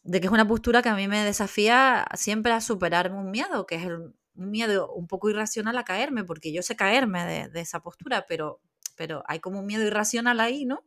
de 0.02 0.20
que 0.20 0.26
es 0.28 0.32
una 0.32 0.48
postura 0.48 0.82
que 0.82 0.88
a 0.88 0.94
mí 0.96 1.08
me 1.08 1.24
desafía 1.24 2.06
siempre 2.14 2.52
a 2.52 2.60
superar 2.60 3.12
un 3.12 3.30
miedo, 3.30 3.66
que 3.66 3.76
es 3.76 3.84
el- 3.84 4.14
un 4.34 4.50
miedo 4.50 4.90
un 4.92 5.06
poco 5.06 5.28
irracional 5.28 5.76
a 5.78 5.84
caerme, 5.84 6.24
porque 6.24 6.52
yo 6.54 6.62
sé 6.62 6.74
caerme 6.76 7.24
de, 7.26 7.48
de 7.48 7.60
esa 7.60 7.80
postura, 7.82 8.24
pero, 8.26 8.60
pero 8.96 9.22
hay 9.26 9.40
como 9.40 9.60
un 9.60 9.66
miedo 9.66 9.84
irracional 9.84 10.40
ahí, 10.40 10.64
¿no? 10.64 10.84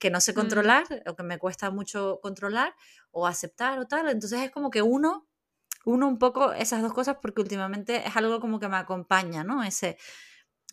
Que 0.00 0.10
no 0.10 0.20
sé 0.20 0.32
Mm. 0.32 0.34
controlar, 0.34 0.84
o 1.06 1.14
que 1.14 1.22
me 1.22 1.38
cuesta 1.38 1.70
mucho 1.70 2.18
controlar 2.22 2.74
o 3.12 3.26
aceptar 3.28 3.78
o 3.78 3.86
tal. 3.86 4.08
Entonces 4.08 4.40
es 4.42 4.50
como 4.50 4.70
que 4.70 4.82
uno, 4.82 5.27
uno 5.88 6.08
un 6.08 6.18
poco 6.18 6.52
esas 6.52 6.82
dos 6.82 6.92
cosas, 6.92 7.16
porque 7.22 7.40
últimamente 7.42 8.06
es 8.06 8.16
algo 8.16 8.40
como 8.40 8.60
que 8.60 8.68
me 8.68 8.76
acompaña, 8.76 9.44
¿no? 9.44 9.62
Ese, 9.64 9.98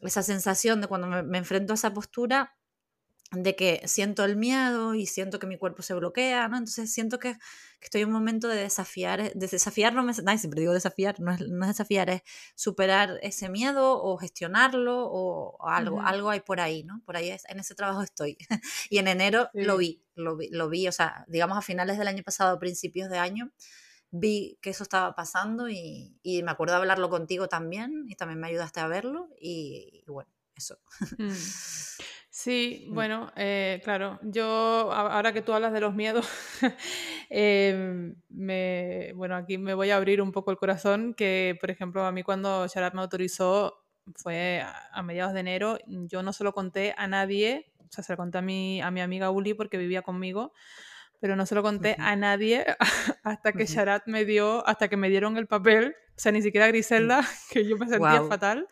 esa 0.02 0.24
sensación 0.24 0.82
de 0.82 0.88
cuando 0.88 1.08
me, 1.08 1.24
me 1.24 1.38
enfrento 1.40 1.74
a 1.74 1.76
esa 1.76 1.94
postura 1.94 2.56
de 3.32 3.56
que 3.56 3.82
siento 3.86 4.24
el 4.24 4.38
miedo 4.38 4.94
y 4.96 5.08
siento 5.08 5.40
que 5.40 5.48
mi 5.48 5.58
cuerpo 5.58 5.82
se 5.82 5.94
bloquea, 5.96 6.48
¿no? 6.48 6.58
Entonces 6.58 6.94
siento 6.94 7.20
que, 7.20 7.34
que 7.34 7.86
estoy 7.86 8.02
en 8.02 8.08
un 8.08 8.14
momento 8.14 8.48
de 8.48 8.56
desafiar, 8.58 9.20
eh, 9.20 9.32
de 9.36 9.48
desafiar, 9.48 9.94
no 9.94 10.04
me, 10.04 10.14
ay, 10.28 10.38
siempre 10.38 10.62
digo 10.62 10.74
desafiar, 10.74 11.20
no 11.20 11.32
es, 11.34 11.42
no 11.42 11.66
es 11.66 11.70
desafiar, 11.72 12.10
es 12.12 12.22
superar 12.56 13.20
ese 13.24 13.50
miedo 13.50 14.02
o 14.02 14.18
gestionarlo 14.18 15.06
o, 15.08 15.58
o 15.60 15.68
algo, 15.70 15.98
Ujú. 15.98 16.08
algo 16.08 16.30
hay 16.30 16.42
por 16.42 16.62
ahí, 16.62 16.84
¿no? 16.84 17.02
Por 17.06 17.18
ahí 17.18 17.30
es- 17.32 17.46
en 17.50 17.60
ese 17.60 17.76
trabajo 17.76 18.04
estoy. 18.04 18.38
y 18.90 19.00
en 19.00 19.08
enero 19.08 19.50
lo 19.54 19.78
vi, 19.78 20.04
lo 20.16 20.38
vi, 20.38 20.50
lo 20.52 20.70
vi, 20.70 20.88
o 20.88 20.92
sea, 20.92 21.26
digamos 21.28 21.58
a 21.58 21.62
finales 21.62 21.98
del 21.98 22.08
año 22.08 22.24
pasado, 22.24 22.60
principios 22.60 23.10
de 23.10 23.18
año, 23.18 23.52
vi 24.18 24.58
que 24.62 24.70
eso 24.70 24.84
estaba 24.84 25.16
pasando 25.16 25.70
y, 25.70 26.18
y 26.24 26.44
me 26.44 26.52
acuerdo 26.52 26.74
de 26.74 26.80
hablarlo 26.80 27.10
contigo 27.10 27.48
también 27.48 28.06
y 28.08 28.16
también 28.16 28.40
me 28.40 28.48
ayudaste 28.48 28.80
a 28.80 28.88
verlo 28.88 29.30
y, 29.40 30.04
y 30.06 30.12
bueno, 30.12 30.30
eso. 30.56 30.80
Mm. 31.18 31.30
Sí, 32.38 32.88
mm. 32.90 32.94
bueno, 32.94 33.32
eh, 33.38 33.80
claro, 33.86 34.20
yo 34.22 34.44
ahora 34.92 35.32
que 35.32 35.42
tú 35.42 35.54
hablas 35.54 35.72
de 35.72 35.80
los 35.80 35.96
miedos, 35.96 36.28
em, 37.30 38.14
me, 38.28 39.14
bueno, 39.16 39.38
aquí 39.38 39.58
me 39.58 39.74
voy 39.74 39.92
a 39.92 39.96
abrir 39.96 40.22
un 40.22 40.34
poco 40.34 40.52
el 40.52 40.58
corazón, 40.58 41.14
que 41.14 41.58
por 41.62 41.72
ejemplo 41.72 42.04
a 42.06 42.12
mí 42.12 42.24
cuando 42.24 42.68
Sharad 42.68 42.92
me 42.92 43.00
autorizó, 43.00 43.86
fue 44.16 44.62
a, 44.92 45.02
mediados 45.02 45.34
de 45.34 45.40
enero, 45.40 45.78
yo 45.88 46.24
no 46.24 46.34
se 46.34 46.44
lo 46.44 46.52
conté 46.52 46.94
a 46.98 47.08
nadie, 47.08 47.72
o 47.80 47.88
sea, 47.90 48.04
se 48.04 48.12
lo 48.12 48.18
conté 48.18 48.40
a 48.40 48.42
mi, 48.42 48.82
a 48.82 48.92
mi 48.92 49.00
amiga 49.00 49.32
Uli 49.32 49.54
porque 49.54 49.78
vivía 49.78 50.02
conmigo, 50.02 50.52
pero 51.22 51.36
no 51.36 51.46
se 51.46 51.56
lo 51.56 51.64
conté 51.64 51.96
a 52.00 52.16
nadie 52.16 52.66
hasta 53.24 53.54
que 53.54 53.66
Sharat 53.66 54.08
me 54.08 54.26
dio, 54.26 54.68
hasta 54.68 54.88
que 54.88 54.98
me 54.98 55.10
dieron 55.10 55.38
el 55.38 55.48
papel, 55.48 55.96
o 56.10 56.20
sea, 56.20 56.32
ni 56.32 56.42
siquiera 56.42 56.66
a 56.66 56.70
Griselda, 56.70 57.26
que 57.52 57.68
yo 57.68 57.78
me 57.78 57.88
sentía 57.88 58.24
fatal 58.24 58.68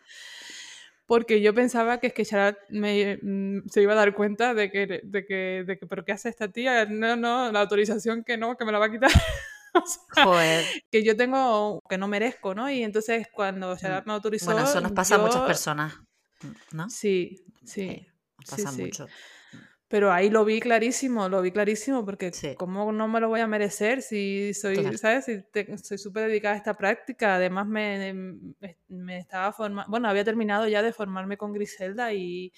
porque 1.06 1.40
yo 1.40 1.54
pensaba 1.54 2.00
que 2.00 2.08
es 2.08 2.12
que 2.14 2.24
Sharat 2.24 2.56
me, 2.70 3.18
mm, 3.20 3.68
se 3.68 3.82
iba 3.82 3.92
a 3.92 3.96
dar 3.96 4.14
cuenta 4.14 4.54
de 4.54 4.70
que, 4.70 4.86
de 5.02 5.26
que, 5.26 5.64
de 5.66 5.78
que, 5.78 5.86
pero 5.86 6.04
¿qué 6.04 6.12
hace 6.12 6.28
esta 6.28 6.48
tía? 6.48 6.86
No, 6.86 7.16
no, 7.16 7.52
la 7.52 7.60
autorización 7.60 8.24
que 8.24 8.38
no, 8.38 8.56
que 8.56 8.64
me 8.64 8.72
la 8.72 8.78
va 8.78 8.86
a 8.86 8.90
quitar. 8.90 9.10
Joder. 10.24 10.64
Que 10.90 11.02
yo 11.02 11.16
tengo, 11.16 11.80
que 11.88 11.98
no 11.98 12.08
merezco, 12.08 12.54
¿no? 12.54 12.70
Y 12.70 12.82
entonces 12.82 13.26
cuando 13.32 13.76
Sharat 13.76 14.04
mm. 14.04 14.08
me 14.08 14.14
autorizó... 14.14 14.46
Bueno, 14.46 14.64
eso 14.64 14.80
nos 14.80 14.92
pasa 14.92 15.16
a 15.16 15.18
muchas 15.18 15.42
personas, 15.42 15.94
¿no? 16.72 16.88
Sí, 16.88 17.44
sí. 17.64 18.06
pasa 18.48 18.72
mucho. 18.72 19.06
Pero 19.88 20.10
ahí 20.10 20.30
lo 20.30 20.44
vi 20.44 20.60
clarísimo, 20.60 21.28
lo 21.28 21.42
vi 21.42 21.52
clarísimo, 21.52 22.04
porque 22.04 22.32
¿cómo 22.56 22.90
no 22.90 23.06
me 23.06 23.20
lo 23.20 23.28
voy 23.28 23.40
a 23.40 23.46
merecer 23.46 24.00
si 24.02 24.54
soy, 24.54 24.76
¿sabes? 24.96 25.26
Si 25.26 25.44
soy 25.76 25.98
súper 25.98 26.28
dedicada 26.28 26.54
a 26.54 26.58
esta 26.58 26.74
práctica. 26.74 27.36
Además, 27.36 27.66
me, 27.66 28.14
me 28.88 29.18
estaba 29.18 29.52
formando, 29.52 29.90
bueno, 29.90 30.08
había 30.08 30.24
terminado 30.24 30.66
ya 30.66 30.82
de 30.82 30.92
formarme 30.92 31.36
con 31.36 31.52
Griselda 31.52 32.12
y, 32.12 32.52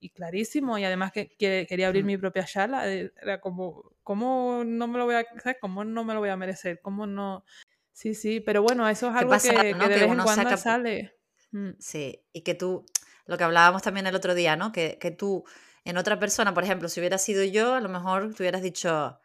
y 0.00 0.10
clarísimo. 0.10 0.78
Y 0.78 0.84
además 0.84 1.12
que, 1.12 1.36
quería 1.38 1.86
abrir 1.86 2.02
mm. 2.04 2.06
mi 2.06 2.16
propia 2.16 2.46
sala. 2.46 2.90
Eh, 2.92 3.12
era 3.20 3.40
como, 3.40 3.92
¿cómo 4.02 4.62
no 4.64 4.88
me 4.88 4.98
lo 4.98 5.04
voy 5.04 5.16
a, 5.16 5.26
¿sabes? 5.42 5.58
¿Cómo 5.60 5.84
no 5.84 6.04
me 6.04 6.14
lo 6.14 6.20
voy 6.20 6.30
a 6.30 6.36
merecer? 6.36 6.80
¿Cómo 6.80 7.06
no? 7.06 7.44
Sí, 7.92 8.14
sí, 8.14 8.40
pero 8.40 8.62
bueno, 8.62 8.88
eso 8.88 9.10
es 9.10 9.16
algo 9.16 9.32
que, 9.38 9.52
de 9.52 9.74
vez 9.74 10.02
en 10.02 10.18
cuando 10.18 10.56
sale. 10.56 11.14
Mm. 11.52 11.70
Sí, 11.78 12.24
y 12.32 12.40
que 12.42 12.54
tú, 12.54 12.86
lo 13.26 13.36
que 13.36 13.44
hablábamos 13.44 13.82
también 13.82 14.06
el 14.06 14.14
otro 14.14 14.34
día, 14.34 14.56
¿no? 14.56 14.72
Que, 14.72 14.98
que 14.98 15.10
tú 15.10 15.44
en 15.84 15.96
otra 15.96 16.18
persona, 16.18 16.54
por 16.54 16.64
ejemplo, 16.64 16.88
si 16.88 17.00
hubiera 17.00 17.18
sido 17.18 17.42
yo, 17.44 17.74
a 17.74 17.80
lo 17.80 17.88
mejor 17.88 18.34
te 18.34 18.42
hubieras 18.42 18.62
dicho, 18.62 19.18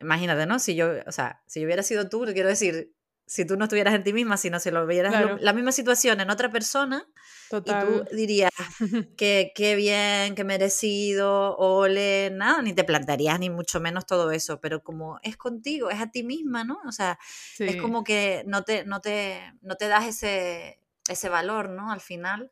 imagínate, 0.00 0.46
¿no? 0.46 0.58
Si 0.58 0.74
yo, 0.74 0.90
o 1.06 1.12
sea, 1.12 1.42
si 1.46 1.60
yo 1.60 1.66
hubiera 1.66 1.82
sido 1.82 2.08
tú, 2.08 2.24
quiero 2.32 2.48
decir, 2.48 2.92
si 3.26 3.46
tú 3.46 3.56
no 3.56 3.64
estuvieras 3.64 3.94
en 3.94 4.04
ti 4.04 4.12
misma, 4.12 4.36
sino 4.36 4.60
si 4.60 4.70
lo 4.70 4.86
vieras 4.86 5.40
la 5.40 5.52
misma 5.52 5.72
situación 5.72 6.20
en 6.20 6.30
otra 6.30 6.50
persona, 6.50 7.06
y 7.50 7.70
tú 7.70 8.04
dirías 8.12 8.50
que 9.16 9.52
qué 9.54 9.76
bien, 9.76 10.34
qué 10.34 10.44
merecido, 10.44 11.56
ole, 11.56 12.30
nada, 12.32 12.60
ni 12.62 12.72
te 12.74 12.84
plantearías 12.84 13.38
ni 13.38 13.48
mucho 13.48 13.80
menos 13.80 14.06
todo 14.06 14.30
eso, 14.30 14.60
pero 14.60 14.82
como 14.82 15.18
es 15.22 15.36
contigo, 15.36 15.90
es 15.90 16.00
a 16.00 16.10
ti 16.10 16.22
misma, 16.22 16.64
¿no? 16.64 16.80
O 16.86 16.92
sea, 16.92 17.18
es 17.58 17.80
como 17.80 18.04
que 18.04 18.44
no 18.46 18.62
te, 18.62 18.84
no 18.84 19.00
te, 19.00 19.40
no 19.62 19.76
te 19.76 19.88
das 19.88 20.06
ese, 20.06 20.80
ese 21.08 21.28
valor, 21.28 21.70
¿no? 21.70 21.90
Al 21.90 22.00
final. 22.00 22.50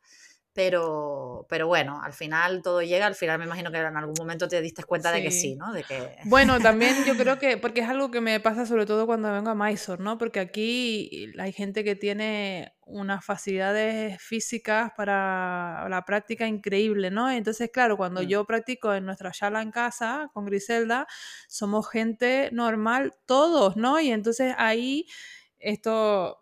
Pero, 0.54 1.47
pero 1.49 1.66
bueno, 1.66 2.02
al 2.02 2.12
final 2.12 2.61
todo 2.62 2.82
llega, 2.82 3.06
al 3.06 3.14
final 3.14 3.38
me 3.38 3.47
imagino 3.47 3.71
que 3.71 3.78
en 3.78 3.97
algún 3.97 4.14
momento 4.18 4.49
te 4.49 4.61
diste 4.61 4.85
cuenta 4.85 5.11
de 5.11 5.23
que 5.23 5.30
sí, 5.30 5.54
¿no? 5.54 5.73
De 5.73 5.82
que... 5.82 6.16
Bueno, 6.25 6.61
también 6.61 7.04
yo 7.06 7.16
creo 7.16 7.38
que, 7.38 7.56
porque 7.56 7.80
es 7.80 7.88
algo 7.88 8.11
que 8.11 8.21
me 8.21 8.38
pasa 8.38 8.66
sobre 8.66 8.85
todo 8.85 9.06
cuando 9.06 9.32
vengo 9.32 9.49
a 9.49 9.54
Mysore, 9.54 10.02
¿no? 10.02 10.18
Porque 10.18 10.40
aquí 10.40 11.32
hay 11.38 11.52
gente 11.52 11.85
que 11.85 11.97
tiene 11.97 12.75
unas 12.85 13.25
facilidades 13.25 14.21
físicas 14.21 14.92
para 14.94 15.88
la 15.88 16.04
práctica 16.04 16.47
increíble, 16.47 17.11
¿no? 17.11 17.30
Entonces, 17.30 17.71
claro, 17.73 17.97
cuando 17.97 18.23
mm. 18.23 18.26
yo 18.26 18.44
practico 18.44 18.92
en 18.92 19.06
nuestra 19.06 19.32
sala 19.32 19.62
en 19.62 19.71
casa 19.71 20.30
con 20.35 20.44
Griselda, 20.44 21.06
somos 21.49 21.88
gente 21.88 22.50
normal 22.52 23.14
todos, 23.25 23.76
¿no? 23.76 24.00
Y 24.00 24.11
entonces 24.11 24.54
ahí 24.59 25.06
esto 25.59 26.41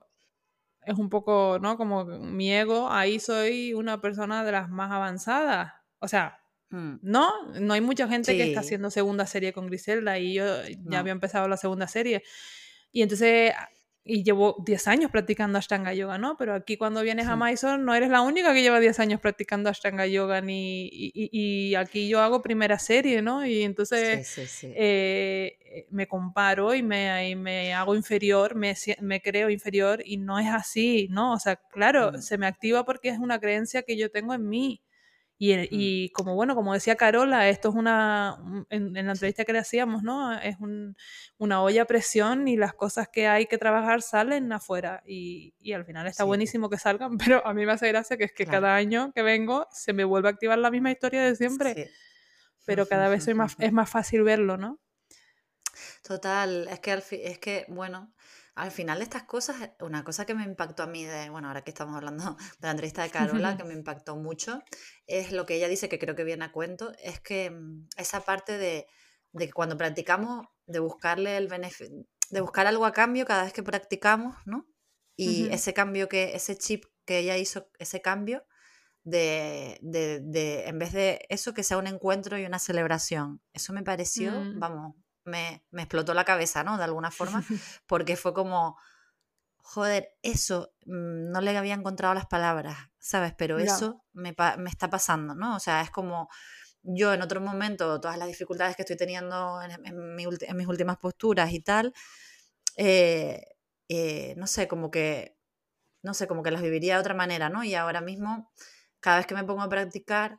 es 0.90 0.98
un 0.98 1.08
poco, 1.08 1.58
¿no? 1.60 1.76
Como 1.76 2.04
mi 2.04 2.52
ego, 2.52 2.90
ahí 2.90 3.20
soy 3.20 3.74
una 3.74 4.00
persona 4.00 4.44
de 4.44 4.52
las 4.52 4.68
más 4.68 4.90
avanzadas. 4.90 5.72
O 5.98 6.08
sea, 6.08 6.38
mm. 6.70 6.96
no, 7.02 7.30
no 7.60 7.74
hay 7.74 7.80
mucha 7.80 8.08
gente 8.08 8.36
que 8.36 8.48
está 8.48 8.60
haciendo 8.60 8.90
segunda 8.90 9.26
serie 9.26 9.52
con 9.52 9.66
Griselda 9.66 10.18
y 10.18 10.34
yo 10.34 10.44
ya 10.84 10.98
había 10.98 11.12
empezado 11.12 11.48
la 11.48 11.56
segunda 11.56 11.86
serie. 11.86 12.22
Y 12.92 13.02
entonces 13.02 13.52
y 14.04 14.24
llevo 14.24 14.56
10 14.64 14.88
años 14.88 15.10
practicando 15.10 15.58
Ashtanga 15.58 15.92
Yoga, 15.92 16.16
¿no? 16.16 16.36
Pero 16.38 16.54
aquí 16.54 16.76
cuando 16.76 17.02
vienes 17.02 17.26
a 17.26 17.36
Mysore 17.36 17.82
no 17.82 17.94
eres 17.94 18.08
la 18.08 18.22
única 18.22 18.54
que 18.54 18.62
lleva 18.62 18.80
10 18.80 18.98
años 18.98 19.20
practicando 19.20 19.68
Ashtanga 19.68 20.06
Yoga, 20.06 20.40
ni, 20.40 20.88
y, 20.90 21.74
aquí 21.74 22.08
yo 22.08 22.20
hago 22.20 22.40
primera 22.40 22.78
serie, 22.78 23.20
¿no? 23.20 23.44
Y 23.44 23.62
entonces 23.62 24.56
eh, 24.62 25.86
me 25.90 26.08
comparo 26.08 26.74
y 26.74 26.82
me, 26.82 27.36
me 27.36 27.74
hago 27.74 27.94
inferior, 27.94 28.54
me, 28.54 28.74
me, 29.00 29.20
creo 29.20 29.50
inferior 29.50 30.02
y 30.04 30.16
no 30.16 30.38
es 30.38 30.48
así, 30.48 31.08
¿no? 31.10 31.34
O 31.34 31.38
sea, 31.38 31.56
claro, 31.56 32.12
mm. 32.12 32.22
se 32.22 32.38
me 32.38 32.46
activa 32.46 32.84
porque 32.84 33.10
es 33.10 33.18
una 33.18 33.38
creencia 33.38 33.82
que 33.82 33.96
yo 33.96 34.10
tengo 34.10 34.32
en 34.32 34.48
mí. 34.48 34.82
Y, 35.42 36.10
como 36.10 36.34
bueno, 36.34 36.54
como 36.54 36.74
decía 36.74 36.96
Carola, 36.96 37.48
esto 37.48 37.70
es 37.70 37.74
una, 37.74 38.36
en, 38.68 38.92
la 38.92 39.12
entrevista 39.12 39.46
que 39.46 39.54
le 39.54 39.58
hacíamos, 39.60 40.02
¿no? 40.02 40.38
Es 40.38 40.56
una 41.38 41.62
olla 41.62 41.82
a 41.82 41.84
presión 41.86 42.46
y 42.46 42.58
las 42.58 42.74
cosas 42.74 43.08
que 43.08 43.26
hay 43.26 43.46
que 43.46 43.56
trabajar 43.56 44.02
salen 44.02 44.52
afuera. 44.52 45.02
Y, 45.06 45.54
al 45.72 45.86
final 45.86 46.06
está 46.06 46.24
buenísimo 46.24 46.68
que 46.68 46.76
salgan, 46.76 47.16
pero 47.18 47.46
a 47.46 47.54
mí 47.54 47.64
me 47.64 47.72
hace 47.72 47.88
gracia 47.88 48.18
que 48.18 48.24
es 48.24 48.32
que 48.32 48.44
cada 48.44 48.76
año 48.76 49.12
que 49.14 49.22
vengo 49.22 49.66
se 49.72 49.94
me 49.94 50.04
vuelve 50.04 50.28
a 50.28 50.32
activar 50.32 50.58
la 50.58 50.70
misma 50.70 50.90
historia 50.90 51.22
de 51.22 51.34
siempre. 51.34 51.90
Pero 52.66 52.84
cada 52.86 53.08
vez 53.08 53.24
soy 53.24 53.32
más, 53.32 53.56
es 53.60 53.72
más 53.72 53.88
fácil 53.88 54.22
verlo, 54.24 54.58
¿no? 54.58 54.78
Total, 56.02 56.68
es 56.68 56.80
que, 56.80 56.92
es 57.24 57.38
que 57.38 57.64
bueno, 57.68 58.12
al 58.60 58.70
final 58.70 59.00
estas 59.00 59.22
cosas, 59.22 59.62
eh, 59.62 59.74
una 59.80 60.04
cosa 60.04 60.26
que 60.26 60.34
me 60.34 60.44
impactó 60.44 60.82
a 60.82 60.86
mí, 60.86 61.04
de, 61.04 61.30
bueno, 61.30 61.48
ahora 61.48 61.62
que 61.62 61.70
estamos 61.70 61.96
hablando 61.96 62.36
de 62.60 62.66
la 62.66 62.70
entrevista 62.72 63.02
de 63.02 63.10
Carola, 63.10 63.56
que 63.56 63.64
me 63.64 63.74
impactó 63.80 64.16
mucho, 64.16 64.62
es 65.06 65.32
lo 65.32 65.46
que 65.46 65.56
ella 65.56 65.68
dice, 65.68 65.88
que 65.88 65.98
creo 65.98 66.14
que 66.14 66.24
viene 66.24 66.44
a 66.44 66.52
cuento, 66.52 66.92
es 67.02 67.20
que 67.20 67.50
mm, 67.50 67.88
esa 67.96 68.20
parte 68.20 68.58
de, 68.58 68.86
que 69.36 69.50
cuando 69.50 69.78
practicamos, 69.78 70.46
de 70.66 70.78
buscarle 70.78 71.36
el 71.36 71.48
de 71.48 72.40
buscar 72.40 72.66
algo 72.66 72.84
a 72.84 72.92
cambio 72.92 73.24
cada 73.24 73.44
vez 73.44 73.52
que 73.52 73.62
practicamos, 73.62 74.36
¿no? 74.44 74.66
Y 75.16 75.52
ese 75.52 75.74
cambio 75.74 76.08
que, 76.08 76.34
ese 76.34 76.56
chip 76.56 76.84
que 77.04 77.18
ella 77.18 77.36
hizo, 77.36 77.68
ese 77.78 78.00
cambio, 78.00 78.46
de, 79.02 79.78
de, 79.82 80.64
en 80.66 80.78
vez 80.78 80.92
de 80.92 81.26
eso, 81.28 81.52
que 81.52 81.62
sea 81.62 81.76
un 81.76 81.86
encuentro 81.86 82.38
y 82.38 82.46
una 82.46 82.58
celebración. 82.58 83.42
Eso 83.52 83.74
me 83.74 83.82
pareció, 83.82 84.30
mm. 84.32 84.58
vamos, 84.58 84.94
me, 85.24 85.64
explotó 85.72 86.14
la 86.14 86.24
cabeza, 86.24 86.64
¿no? 86.64 86.76
De 86.76 86.84
alguna 86.84 87.10
forma, 87.10 87.42
porque 87.86 88.16
fue 88.16 88.34
como, 88.34 88.76
joder, 89.58 90.14
eso 90.22 90.72
mm, 90.86 91.30
no 91.30 91.40
le 91.40 91.56
había 91.56 91.74
encontrado 91.74 92.14
las 92.14 92.26
palabras, 92.26 92.76
¿sabes? 92.98 93.34
Pero 93.36 93.58
eso 93.58 94.04
me, 94.12 94.34
está 94.66 94.90
pasando, 94.90 95.34
¿no? 95.34 95.56
O 95.56 95.60
sea, 95.60 95.80
es 95.82 95.90
como 95.90 96.28
yo 96.82 97.12
en 97.12 97.22
otro 97.22 97.40
momento, 97.40 98.00
todas 98.00 98.16
las 98.16 98.28
dificultades 98.28 98.76
que 98.76 98.82
estoy 98.82 98.96
teniendo 98.96 99.60
en, 99.62 100.16
mis 100.16 100.66
últimas 100.66 100.96
posturas 100.96 101.52
y 101.52 101.60
tal, 101.60 101.92
eh, 102.76 103.44
eh, 103.88 104.34
no 104.36 104.46
sé, 104.46 104.68
como 104.68 104.90
que, 104.90 105.36
no 106.02 106.14
sé, 106.14 106.26
como 106.26 106.42
que 106.42 106.50
las 106.50 106.62
viviría 106.62 106.94
de 106.94 107.00
otra 107.00 107.14
manera, 107.14 107.50
¿no? 107.50 107.64
Y 107.64 107.74
ahora 107.74 108.00
mismo, 108.00 108.50
cada 109.00 109.18
vez 109.18 109.26
que 109.26 109.34
me 109.34 109.44
pongo 109.44 109.62
a 109.62 109.68
practicar, 109.68 110.38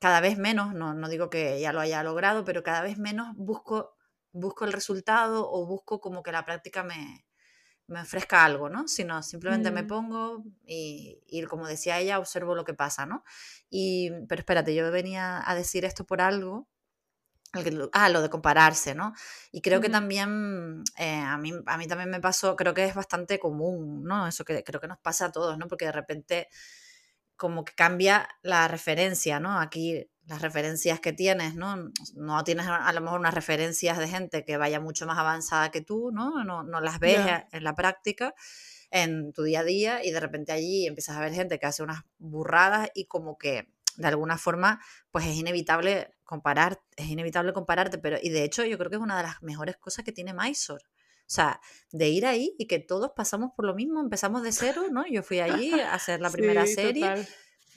cada 0.00 0.20
vez 0.20 0.38
menos, 0.38 0.74
no, 0.74 0.94
no 0.94 1.08
digo 1.08 1.30
que 1.30 1.60
ya 1.60 1.72
lo 1.72 1.80
haya 1.80 2.02
logrado, 2.02 2.44
pero 2.44 2.62
cada 2.62 2.82
vez 2.82 2.98
menos 2.98 3.34
busco 3.36 3.97
busco 4.38 4.64
el 4.64 4.72
resultado 4.72 5.50
o 5.50 5.66
busco 5.66 6.00
como 6.00 6.22
que 6.22 6.32
la 6.32 6.44
práctica 6.44 6.82
me, 6.82 7.26
me 7.88 8.02
ofrezca 8.02 8.44
algo, 8.44 8.68
¿no? 8.68 8.86
Sino 8.86 9.22
simplemente 9.22 9.70
me 9.70 9.82
mm. 9.82 9.86
pongo 9.86 10.44
y, 10.66 11.20
y, 11.26 11.42
como 11.44 11.66
decía 11.66 11.98
ella, 11.98 12.18
observo 12.18 12.54
lo 12.54 12.64
que 12.64 12.74
pasa, 12.74 13.06
¿no? 13.06 13.24
Y, 13.70 14.10
pero 14.28 14.40
espérate, 14.40 14.74
yo 14.74 14.90
venía 14.90 15.42
a 15.48 15.54
decir 15.54 15.84
esto 15.84 16.04
por 16.04 16.20
algo, 16.20 16.68
ah, 17.92 18.08
lo 18.10 18.22
de 18.22 18.30
compararse, 18.30 18.94
¿no? 18.94 19.14
Y 19.50 19.62
creo 19.62 19.80
que 19.80 19.88
también, 19.88 20.84
eh, 20.98 21.18
a, 21.18 21.38
mí, 21.38 21.52
a 21.66 21.78
mí 21.78 21.86
también 21.86 22.10
me 22.10 22.20
pasó, 22.20 22.56
creo 22.56 22.74
que 22.74 22.84
es 22.84 22.94
bastante 22.94 23.38
común, 23.38 24.04
¿no? 24.04 24.26
Eso 24.26 24.44
que 24.44 24.62
creo 24.64 24.80
que 24.80 24.88
nos 24.88 24.98
pasa 24.98 25.26
a 25.26 25.32
todos, 25.32 25.58
¿no? 25.58 25.66
Porque 25.66 25.86
de 25.86 25.92
repente 25.92 26.48
como 27.36 27.64
que 27.64 27.72
cambia 27.74 28.28
la 28.42 28.68
referencia, 28.68 29.40
¿no? 29.40 29.60
Aquí 29.60 30.10
las 30.28 30.42
referencias 30.42 31.00
que 31.00 31.12
tienes, 31.12 31.54
¿no? 31.54 31.90
No 32.14 32.44
tienes 32.44 32.66
a 32.66 32.92
lo 32.92 33.00
mejor 33.00 33.18
unas 33.18 33.34
referencias 33.34 33.98
de 33.98 34.08
gente 34.08 34.44
que 34.44 34.58
vaya 34.58 34.78
mucho 34.78 35.06
más 35.06 35.18
avanzada 35.18 35.70
que 35.70 35.80
tú, 35.80 36.10
¿no? 36.12 36.44
No, 36.44 36.62
no 36.62 36.80
las 36.80 37.00
ves 37.00 37.18
en 37.50 37.64
la 37.64 37.74
práctica, 37.74 38.34
en 38.90 39.32
tu 39.32 39.42
día 39.42 39.60
a 39.60 39.64
día, 39.64 40.04
y 40.04 40.10
de 40.10 40.20
repente 40.20 40.52
allí 40.52 40.86
empiezas 40.86 41.16
a 41.16 41.20
ver 41.20 41.32
gente 41.32 41.58
que 41.58 41.66
hace 41.66 41.82
unas 41.82 42.02
burradas 42.18 42.90
y 42.94 43.06
como 43.06 43.38
que 43.38 43.72
de 43.96 44.06
alguna 44.06 44.38
forma, 44.38 44.80
pues 45.10 45.26
es 45.26 45.34
inevitable 45.34 46.14
comparar, 46.24 46.80
es 46.96 47.06
inevitable 47.06 47.52
compararte, 47.52 47.98
pero, 47.98 48.18
y 48.22 48.28
de 48.28 48.44
hecho 48.44 48.64
yo 48.64 48.78
creo 48.78 48.90
que 48.90 48.96
es 48.96 49.02
una 49.02 49.16
de 49.16 49.24
las 49.24 49.42
mejores 49.42 49.76
cosas 49.76 50.04
que 50.04 50.12
tiene 50.12 50.34
Mysore. 50.34 50.84
O 51.20 51.30
sea, 51.30 51.60
de 51.90 52.08
ir 52.08 52.24
ahí 52.24 52.54
y 52.58 52.66
que 52.66 52.78
todos 52.78 53.10
pasamos 53.14 53.50
por 53.54 53.66
lo 53.66 53.74
mismo, 53.74 54.00
empezamos 54.00 54.42
de 54.42 54.52
cero, 54.52 54.84
¿no? 54.90 55.06
Yo 55.06 55.22
fui 55.22 55.40
allí 55.40 55.78
a 55.78 55.94
hacer 55.94 56.20
la 56.20 56.30
primera 56.30 56.66
serie 56.66 57.26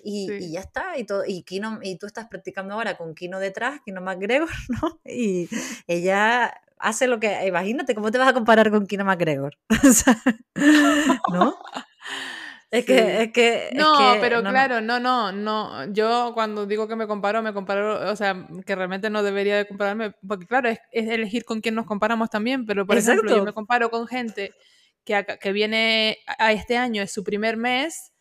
y, 0.04 0.52
ya 0.52 0.60
está. 0.62 0.98
Y, 0.98 1.06
todo, 1.06 1.24
y, 1.26 1.44
Kino, 1.44 1.80
y 1.82 1.98
tú 1.98 2.06
estás 2.06 2.28
practicando 2.28 2.74
ahora 2.74 2.98
con 2.98 3.16
Kino 3.16 3.40
detrás, 3.40 3.82
Kino 3.86 4.02
McGregor, 4.02 4.50
¿no? 4.82 5.00
Y 5.06 5.50
ella 5.88 6.54
hace 6.78 7.08
lo 7.08 7.20
que. 7.20 7.48
Imagínate, 7.48 7.96
¿cómo 7.96 8.12
te 8.12 8.18
vas 8.18 8.30
a 8.30 8.34
comparar 8.34 8.72
con 8.72 8.88
Kino 8.88 9.06
McGregor? 9.06 9.58
¿No? 11.34 11.56
Es 12.72 12.86
que, 12.86 13.24
es 13.24 13.34
que. 13.34 13.70
No, 13.74 14.16
pero 14.22 14.42
claro, 14.42 14.80
no, 14.80 14.98
no, 14.98 15.34
no. 15.34 15.92
Yo 15.92 16.32
cuando 16.34 16.66
digo 16.66 16.88
que 16.88 16.96
me 16.96 17.06
comparo, 17.06 17.42
me 17.42 17.54
comparo, 17.54 18.10
o 18.10 18.16
sea, 18.16 18.48
que 18.66 18.76
realmente 18.76 19.10
no 19.10 19.24
debería 19.24 19.58
de 19.58 19.68
compararme, 19.68 20.14
porque 20.26 20.48
claro, 20.48 20.70
es, 20.70 20.80
elegir 20.92 21.44
con 21.44 21.60
quién 21.60 21.76
nos 21.76 21.86
comparamos 21.86 22.30
también, 22.30 22.66
pero 22.66 22.86
por 22.86 22.98
ejemplo, 22.98 23.36
yo 23.36 23.44
me 23.44 23.52
comparo 23.52 23.92
con 23.92 24.08
gente 24.08 24.54
que, 25.04 25.26
que 25.42 25.52
viene 25.52 26.20
a 26.38 26.54
este 26.54 26.78
año, 26.78 27.04
es 27.04 27.12
su 27.12 27.26
primer 27.26 27.58
mes, 27.58 28.14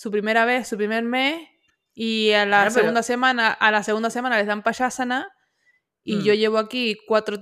su 0.00 0.10
primera 0.10 0.46
vez, 0.46 0.66
su 0.66 0.78
primer 0.78 1.04
mes, 1.04 1.46
y 1.92 2.32
a 2.32 2.46
la 2.46 2.70
segunda 2.70 3.02
semana, 3.02 3.52
a 3.52 3.70
la 3.70 3.82
segunda 3.82 4.08
semana 4.08 4.38
les 4.38 4.46
dan 4.46 4.62
payasana, 4.62 5.28
y 6.02 6.22
yo 6.22 6.32
mm. 6.32 6.36
llevo 6.36 6.56
aquí 6.56 6.96
cuatro, 7.06 7.36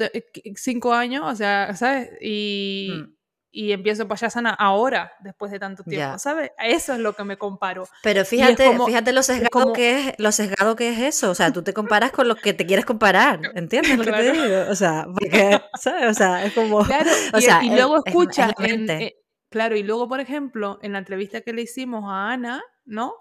cinco 0.56 0.92
años, 0.92 1.22
o 1.24 1.36
sea, 1.36 1.76
¿sabes? 1.76 2.10
Y. 2.20 2.90
Mm 2.92 3.18
y 3.50 3.72
empiezo 3.72 4.06
payasana 4.06 4.50
ahora, 4.50 5.12
después 5.20 5.50
de 5.50 5.58
tanto 5.58 5.82
tiempo, 5.82 6.18
¿sabes? 6.18 6.50
Eso 6.58 6.92
es 6.92 6.98
lo 6.98 7.14
que 7.14 7.24
me 7.24 7.38
comparo. 7.38 7.88
Pero 8.02 8.24
fíjate, 8.24 8.78
fíjate 8.86 9.12
lo 9.12 9.22
sesgado, 9.22 9.72
que 9.72 9.98
es, 9.98 10.14
lo 10.18 10.32
sesgado 10.32 10.76
que 10.76 10.90
es 10.90 10.98
eso, 10.98 11.30
o 11.30 11.34
sea, 11.34 11.52
tú 11.52 11.62
te 11.62 11.72
comparas 11.72 12.12
con 12.12 12.28
lo 12.28 12.36
que 12.36 12.52
te 12.52 12.66
quieres 12.66 12.84
comparar, 12.84 13.40
¿entiendes 13.54 13.96
lo 13.98 14.04
que 14.04 14.12
te 14.12 14.32
digo? 14.32 14.70
O 14.70 14.74
sea, 14.74 15.06
porque, 15.12 15.60
¿sabes? 15.80 16.10
O 16.10 16.14
sea, 16.14 16.44
es 16.44 16.52
como... 16.52 16.84
Claro, 16.84 17.10
o 17.32 17.38
y, 17.38 17.42
sea, 17.42 17.64
y, 17.64 17.70
luego 17.70 18.02
escuchas, 18.04 18.52
eh, 18.60 19.16
claro, 19.48 19.76
y 19.76 19.82
luego, 19.82 20.08
por 20.08 20.20
ejemplo, 20.20 20.78
en 20.82 20.92
la 20.92 20.98
entrevista 20.98 21.40
que 21.40 21.52
le 21.52 21.62
hicimos 21.62 22.04
a 22.06 22.32
Ana, 22.32 22.62
¿no? 22.84 23.14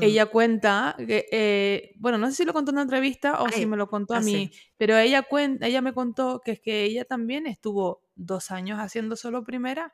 Ella 0.00 0.24
cuenta 0.26 0.96
que, 0.96 1.26
eh, 1.30 1.92
bueno, 1.96 2.16
no 2.16 2.28
sé 2.28 2.36
si 2.36 2.44
lo 2.46 2.54
contó 2.54 2.70
en 2.70 2.76
una 2.76 2.82
entrevista 2.82 3.42
o 3.42 3.48
si 3.50 3.66
me 3.66 3.76
lo 3.76 3.88
contó 3.88 4.14
a 4.14 4.18
ah, 4.18 4.20
mí, 4.22 4.50
pero 4.78 4.96
ella, 4.96 5.22
cuenta, 5.22 5.66
ella 5.66 5.82
me 5.82 5.92
contó 5.92 6.40
que 6.42 6.52
es 6.52 6.60
que 6.60 6.84
ella 6.84 7.04
también 7.04 7.46
estuvo 7.46 8.02
dos 8.14 8.50
años 8.50 8.78
haciendo 8.78 9.16
solo 9.16 9.44
primera 9.44 9.92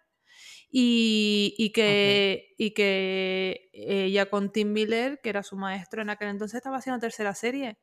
y, 0.71 1.55
y 1.59 1.71
que, 1.73 2.55
y 2.59 2.75
que 2.75 3.71
ella 3.73 4.31
con 4.31 4.53
Tim 4.53 4.73
Miller, 4.73 5.21
que 5.21 5.31
era 5.31 5.43
su 5.43 5.57
maestro 5.57 6.03
en 6.03 6.11
aquel 6.11 6.29
entonces, 6.29 6.59
estaba 6.59 6.77
haciendo 6.77 7.01
tercera 7.01 7.35
serie. 7.35 7.79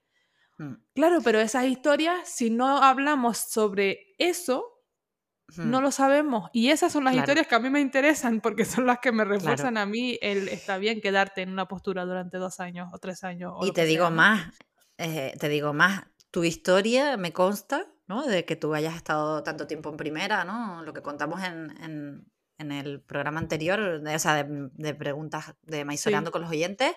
Mm. 0.58 0.76
Claro, 0.94 1.20
pero 1.22 1.42
esas 1.42 1.66
historias, 1.66 2.30
si 2.30 2.50
no 2.50 2.78
hablamos 2.78 3.38
sobre 3.38 4.14
eso, 4.18 4.75
no 5.58 5.82
lo 5.82 5.92
sabemos. 5.92 6.50
Y 6.54 6.70
esas 6.70 6.92
son 6.92 7.04
las 7.04 7.16
historias 7.16 7.48
que 7.48 7.56
a 7.56 7.60
mí 7.60 7.70
me 7.70 7.80
interesan 7.80 8.42
porque 8.42 8.66
son 8.66 8.86
las 8.86 9.00
que 9.00 9.12
me 9.12 9.24
refuerzan 9.24 9.78
a 9.78 9.86
mí 9.86 10.18
el 10.22 10.48
está 10.50 10.78
bien 10.78 11.02
quedarte 11.02 11.42
en 11.42 11.52
una 11.52 11.68
postura 11.68 12.06
durante 12.06 12.38
dos 12.38 12.60
años 12.60 12.90
o 12.94 12.98
tres 12.98 13.24
años. 13.24 13.54
y 13.62 13.72
te 13.72 13.86
digo 13.86 14.10
más, 14.12 14.52
eh, 14.98 15.34
te 15.40 15.50
digo 15.50 15.74
más, 15.74 16.04
tu 16.32 16.44
historia 16.44 17.18
me 17.18 17.32
consta, 17.32 17.88
¿no? 18.08 18.26
De 18.26 18.46
que 18.46 18.56
tú 18.56 18.74
hayas 18.74 18.96
estado 18.96 19.44
tanto 19.44 19.68
tiempo 19.68 19.90
en 19.90 19.98
primera, 19.98 20.44
¿no? 20.44 20.84
Lo 20.84 20.94
que 20.94 21.02
contamos 21.02 21.42
en, 21.44 22.26
el 22.58 23.02
programa 23.02 23.40
anterior, 23.40 24.02
de, 24.02 24.16
o 24.16 24.20
sea, 24.20 24.44
de, 24.44 24.94
preguntas 24.94 25.56
de 25.64 25.86
Maisoreando 25.86 26.32
con 26.32 26.42
los 26.42 26.50
oyentes, 26.50 26.94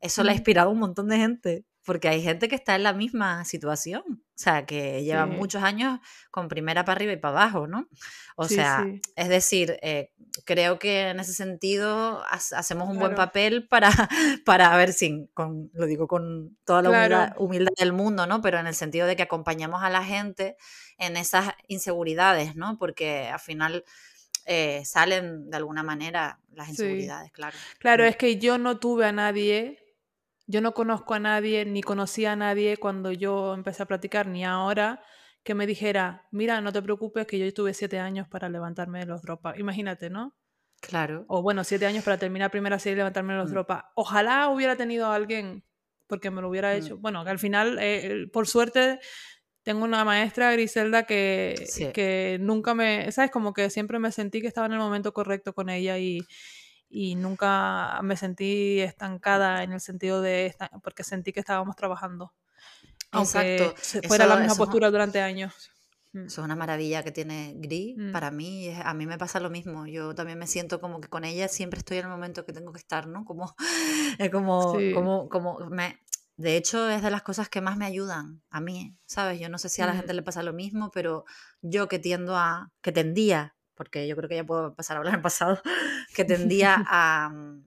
eso 0.00 0.22
le 0.22 0.30
ha 0.30 0.34
inspirado 0.34 0.68
a 0.68 0.72
un 0.72 0.78
montón 0.78 1.08
de 1.08 1.16
gente 1.16 1.66
porque 1.84 2.08
hay 2.08 2.22
gente 2.22 2.48
que 2.48 2.54
está 2.54 2.76
en 2.76 2.82
la 2.82 2.92
misma 2.92 3.44
situación, 3.46 4.22
o 4.38 4.40
sea, 4.40 4.66
que 4.66 5.02
lleva 5.02 5.26
muchos 5.26 5.64
años 5.64 5.98
con 6.30 6.46
primera 6.46 6.84
para 6.84 6.96
arriba 6.96 7.12
y 7.12 7.16
para 7.16 7.42
abajo, 7.42 7.66
¿no? 7.66 7.88
O 8.36 8.46
sea, 8.46 8.86
es 9.16 9.28
decir, 9.28 9.80
eh, 9.82 10.12
creo 10.44 10.78
que 10.78 11.08
en 11.08 11.18
ese 11.18 11.32
sentido 11.32 12.22
hacemos 12.30 12.88
un 12.88 13.00
buen 13.00 13.16
papel 13.16 13.66
para, 13.66 13.90
para 14.46 14.76
ver 14.76 14.92
si, 14.92 15.28
con, 15.34 15.72
lo 15.74 15.86
digo 15.86 16.06
con 16.06 16.56
toda 16.64 16.82
la 16.82 17.34
humildad, 17.36 17.72
del 17.76 17.92
mundo, 17.92 18.28
¿no? 18.28 18.40
Pero 18.40 18.60
en 18.60 18.68
el 18.68 18.76
sentido 18.76 19.08
de 19.08 19.16
que 19.16 19.24
acompañamos 19.24 19.82
a 19.82 19.90
la 19.90 20.04
gente 20.04 20.56
en 20.98 21.16
esas 21.16 21.50
inseguridades, 21.66 22.54
¿no? 22.54 22.78
Porque 22.78 23.26
al 23.26 23.40
final... 23.40 23.84
Eh, 24.50 24.82
salen 24.86 25.50
de 25.50 25.58
alguna 25.58 25.82
manera 25.82 26.40
las 26.54 26.70
inseguridades, 26.70 27.30
claro. 27.32 27.54
Claro, 27.80 28.04
es 28.04 28.16
que 28.16 28.38
yo 28.38 28.56
no 28.56 28.78
tuve 28.78 29.04
a 29.04 29.12
nadie 29.12 29.87
yo 30.48 30.62
no 30.62 30.72
conozco 30.72 31.14
a 31.14 31.18
nadie, 31.20 31.66
ni 31.66 31.82
conocía 31.82 32.32
a 32.32 32.36
nadie 32.36 32.78
cuando 32.78 33.12
yo 33.12 33.52
empecé 33.52 33.82
a 33.82 33.86
practicar, 33.86 34.26
ni 34.26 34.44
ahora, 34.44 35.02
que 35.44 35.54
me 35.54 35.66
dijera, 35.66 36.26
mira, 36.30 36.62
no 36.62 36.72
te 36.72 36.80
preocupes 36.80 37.26
que 37.26 37.38
yo 37.38 37.52
tuve 37.52 37.74
siete 37.74 38.00
años 38.00 38.26
para 38.28 38.48
levantarme 38.48 39.00
de 39.00 39.06
los 39.06 39.20
dropas. 39.20 39.58
Imagínate, 39.58 40.08
¿no? 40.08 40.34
Claro. 40.80 41.26
O 41.28 41.42
bueno, 41.42 41.64
siete 41.64 41.84
años 41.84 42.02
para 42.02 42.16
terminar 42.16 42.50
primera 42.50 42.78
serie 42.78 42.94
y 42.94 42.96
levantarme 42.96 43.34
de 43.34 43.40
los 43.40 43.50
mm. 43.50 43.52
dropas. 43.52 43.84
Ojalá 43.94 44.48
hubiera 44.48 44.74
tenido 44.74 45.06
a 45.06 45.14
alguien 45.14 45.64
porque 46.06 46.30
me 46.30 46.40
lo 46.40 46.48
hubiera 46.48 46.74
hecho. 46.74 46.96
Mm. 46.96 47.02
Bueno, 47.02 47.24
que 47.24 47.30
al 47.30 47.38
final, 47.38 47.78
eh, 47.78 48.26
por 48.32 48.46
suerte, 48.46 49.00
tengo 49.62 49.84
una 49.84 50.02
maestra, 50.02 50.50
Griselda, 50.52 51.02
que, 51.02 51.92
que 51.92 52.38
nunca 52.40 52.74
me, 52.74 53.12
¿sabes? 53.12 53.30
Como 53.30 53.52
que 53.52 53.68
siempre 53.68 53.98
me 53.98 54.12
sentí 54.12 54.40
que 54.40 54.46
estaba 54.46 54.66
en 54.66 54.72
el 54.72 54.78
momento 54.78 55.12
correcto 55.12 55.52
con 55.52 55.68
ella 55.68 55.98
y, 55.98 56.20
y 56.88 57.14
nunca 57.14 58.00
me 58.02 58.16
sentí 58.16 58.80
estancada 58.80 59.62
en 59.62 59.72
el 59.72 59.80
sentido 59.80 60.22
de, 60.22 60.54
porque 60.82 61.04
sentí 61.04 61.32
que 61.32 61.40
estábamos 61.40 61.76
trabajando. 61.76 62.32
Aunque 63.10 63.66
Exacto. 63.66 64.08
fuera 64.08 64.26
la 64.26 64.36
misma 64.36 64.54
postura 64.54 64.90
durante 64.90 65.20
años. 65.20 65.70
Mm. 66.12 66.26
Eso 66.26 66.40
es 66.40 66.44
una 66.44 66.56
maravilla 66.56 67.02
que 67.02 67.12
tiene 67.12 67.54
Gris. 67.56 67.96
Mm. 67.96 68.12
Para 68.12 68.30
mí, 68.30 68.70
a 68.82 68.94
mí 68.94 69.06
me 69.06 69.18
pasa 69.18 69.40
lo 69.40 69.50
mismo. 69.50 69.86
Yo 69.86 70.14
también 70.14 70.38
me 70.38 70.46
siento 70.46 70.80
como 70.80 71.00
que 71.00 71.08
con 71.08 71.24
ella 71.24 71.48
siempre 71.48 71.78
estoy 71.78 71.98
en 71.98 72.04
el 72.04 72.10
momento 72.10 72.44
que 72.44 72.52
tengo 72.52 72.72
que 72.72 72.78
estar, 72.78 73.06
¿no? 73.06 73.24
Como, 73.24 73.54
como, 74.32 74.76
como, 74.94 75.28
como 75.28 75.58
me, 75.70 75.98
de 76.38 76.56
hecho, 76.56 76.88
es 76.88 77.02
de 77.02 77.10
las 77.10 77.22
cosas 77.22 77.48
que 77.48 77.60
más 77.60 77.76
me 77.76 77.84
ayudan 77.84 78.42
a 78.48 78.60
mí, 78.60 78.96
¿sabes? 79.06 79.40
Yo 79.40 79.48
no 79.48 79.58
sé 79.58 79.68
si 79.68 79.82
a 79.82 79.86
la 79.86 79.94
gente 79.94 80.14
le 80.14 80.22
pasa 80.22 80.44
lo 80.44 80.52
mismo, 80.52 80.92
pero 80.92 81.24
yo 81.62 81.88
que 81.88 81.98
tiendo 81.98 82.36
a, 82.36 82.70
que 82.80 82.92
tendía 82.92 83.56
porque 83.78 84.08
yo 84.08 84.16
creo 84.16 84.28
que 84.28 84.34
ya 84.34 84.44
puedo 84.44 84.74
pasar 84.74 84.96
a 84.96 84.98
hablar 84.98 85.14
en 85.14 85.22
pasado, 85.22 85.62
que 86.14 86.24
tendía 86.24 86.76
mm, 87.32 87.62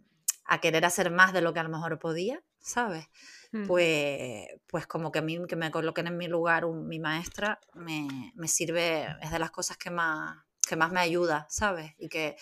a, 0.46 0.62
querer 0.62 0.86
hacer 0.86 1.10
más 1.10 1.34
de 1.34 1.42
lo 1.42 1.54
que 1.54 1.62
a 1.62 1.64
lo 1.64 1.70
mejor 1.70 1.98
podía, 1.98 2.44
¿sabes? 2.60 3.08
Mm. 3.54 3.66
Pues, 3.66 4.48
pues 4.68 4.86
como 4.86 5.12
que 5.12 5.20
a 5.20 5.22
mí 5.22 5.40
que 5.48 5.56
me 5.56 5.72
coloquen 5.72 6.08
en 6.08 6.18
mi 6.18 6.28
lugar 6.28 6.68
mi 6.68 7.00
maestra 7.00 7.60
me, 7.74 8.08
sirve, 8.48 9.08
es 9.22 9.32
de 9.32 9.40
las 9.40 9.52
cosas 9.52 9.78
que 9.78 9.90
más, 9.90 10.38
que 10.68 10.76
más 10.76 10.92
me 10.92 11.00
ayuda, 11.00 11.48
¿sabes? 11.50 11.94
Y 11.98 12.10
que 12.10 12.36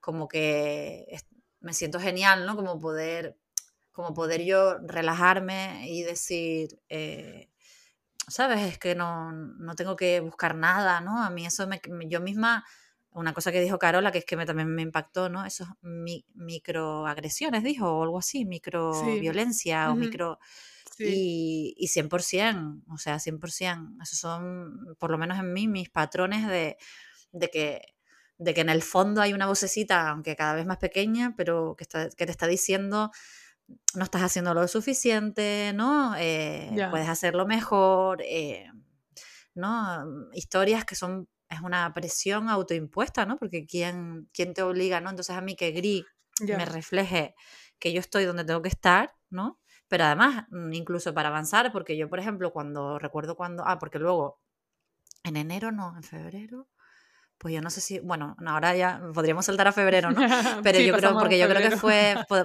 como 0.00 0.28
que 0.28 1.06
me 1.60 1.72
siento 1.72 1.98
genial, 1.98 2.46
¿no? 2.46 2.56
Como 2.56 2.78
poder, 2.78 3.36
como 3.90 4.14
poder 4.14 4.44
yo 4.44 4.78
relajarme 4.78 5.88
y 5.88 6.02
decir, 6.02 6.80
eh, 6.88 7.50
¿sabes? 8.28 8.60
Es 8.60 8.78
que 8.78 8.94
no, 8.94 9.32
no, 9.32 9.74
tengo 9.74 9.96
que 9.96 10.20
buscar 10.20 10.54
nada, 10.54 11.00
¿no? 11.00 11.22
A 11.22 11.30
mí 11.30 11.46
eso 11.46 11.66
me, 11.66 11.80
yo 12.06 12.20
misma 12.20 12.64
una 13.18 13.34
cosa 13.34 13.52
que 13.52 13.60
dijo 13.60 13.78
Carola, 13.78 14.12
que 14.12 14.18
es 14.18 14.24
que 14.24 14.36
me, 14.36 14.46
también 14.46 14.74
me 14.74 14.82
impactó, 14.82 15.28
¿no? 15.28 15.44
Esos 15.44 15.68
microagresiones, 15.82 17.62
dijo, 17.62 17.90
o 17.90 18.02
algo 18.02 18.18
así, 18.18 18.44
microviolencia 18.44 19.90
o 19.90 19.96
micro... 19.96 20.38
Y, 21.00 21.76
y 21.78 21.86
100%, 21.86 22.82
o 22.88 22.98
sea, 22.98 23.18
100%. 23.18 24.02
Esos 24.02 24.18
son, 24.18 24.96
por 24.98 25.12
lo 25.12 25.18
menos 25.18 25.38
en 25.38 25.52
mí, 25.52 25.68
mis 25.68 25.90
patrones 25.90 26.48
de, 26.48 26.76
de 27.30 27.50
que 27.50 27.82
de 28.36 28.54
que 28.54 28.60
en 28.60 28.68
el 28.68 28.82
fondo 28.82 29.20
hay 29.20 29.32
una 29.32 29.46
vocecita, 29.46 30.08
aunque 30.08 30.36
cada 30.36 30.54
vez 30.54 30.64
más 30.64 30.78
pequeña, 30.78 31.34
pero 31.36 31.74
que, 31.76 31.84
está, 31.84 32.08
que 32.08 32.24
te 32.24 32.30
está 32.32 32.46
diciendo 32.46 33.10
no 33.94 34.04
estás 34.04 34.22
haciendo 34.22 34.54
lo 34.54 34.66
suficiente, 34.66 35.72
¿no? 35.74 36.14
Eh, 36.16 36.70
puedes 36.90 37.08
hacerlo 37.08 37.46
mejor, 37.46 38.22
eh, 38.22 38.70
¿no? 39.54 40.04
Historias 40.32 40.84
que 40.84 40.94
son 40.94 41.28
es 41.48 41.60
una 41.60 41.92
presión 41.94 42.48
autoimpuesta, 42.48 43.26
¿no? 43.26 43.38
Porque 43.38 43.66
¿quién, 43.66 44.28
quién 44.32 44.54
te 44.54 44.62
obliga, 44.62 45.00
¿no? 45.00 45.10
Entonces 45.10 45.36
a 45.36 45.40
mí 45.40 45.56
que 45.56 45.70
Gris 45.70 46.04
me 46.40 46.64
refleje 46.64 47.34
que 47.78 47.92
yo 47.92 48.00
estoy 48.00 48.24
donde 48.24 48.44
tengo 48.44 48.62
que 48.62 48.68
estar, 48.68 49.14
¿no? 49.30 49.58
Pero 49.88 50.04
además, 50.04 50.44
mm, 50.50 50.72
incluso 50.72 51.14
para 51.14 51.28
avanzar, 51.28 51.72
porque 51.72 51.96
yo, 51.96 52.08
por 52.08 52.18
ejemplo, 52.18 52.52
cuando 52.52 52.98
recuerdo 52.98 53.36
cuando, 53.36 53.64
ah, 53.66 53.78
porque 53.78 53.98
luego, 53.98 54.40
en 55.24 55.36
enero, 55.36 55.72
no, 55.72 55.94
en 55.96 56.02
febrero, 56.02 56.68
pues 57.38 57.54
yo 57.54 57.60
no 57.60 57.70
sé 57.70 57.80
si, 57.80 58.00
bueno, 58.00 58.36
ahora 58.44 58.74
ya 58.74 59.00
podríamos 59.14 59.46
saltar 59.46 59.68
a 59.68 59.72
febrero, 59.72 60.10
¿no? 60.10 60.20
Pero 60.64 60.80
yo 60.80 60.96
creo, 60.96 61.14
porque 61.14 61.38
yo 61.38 61.48
creo 61.48 61.70
que 61.70 61.76
fue, 61.76 62.16
pues, 62.28 62.44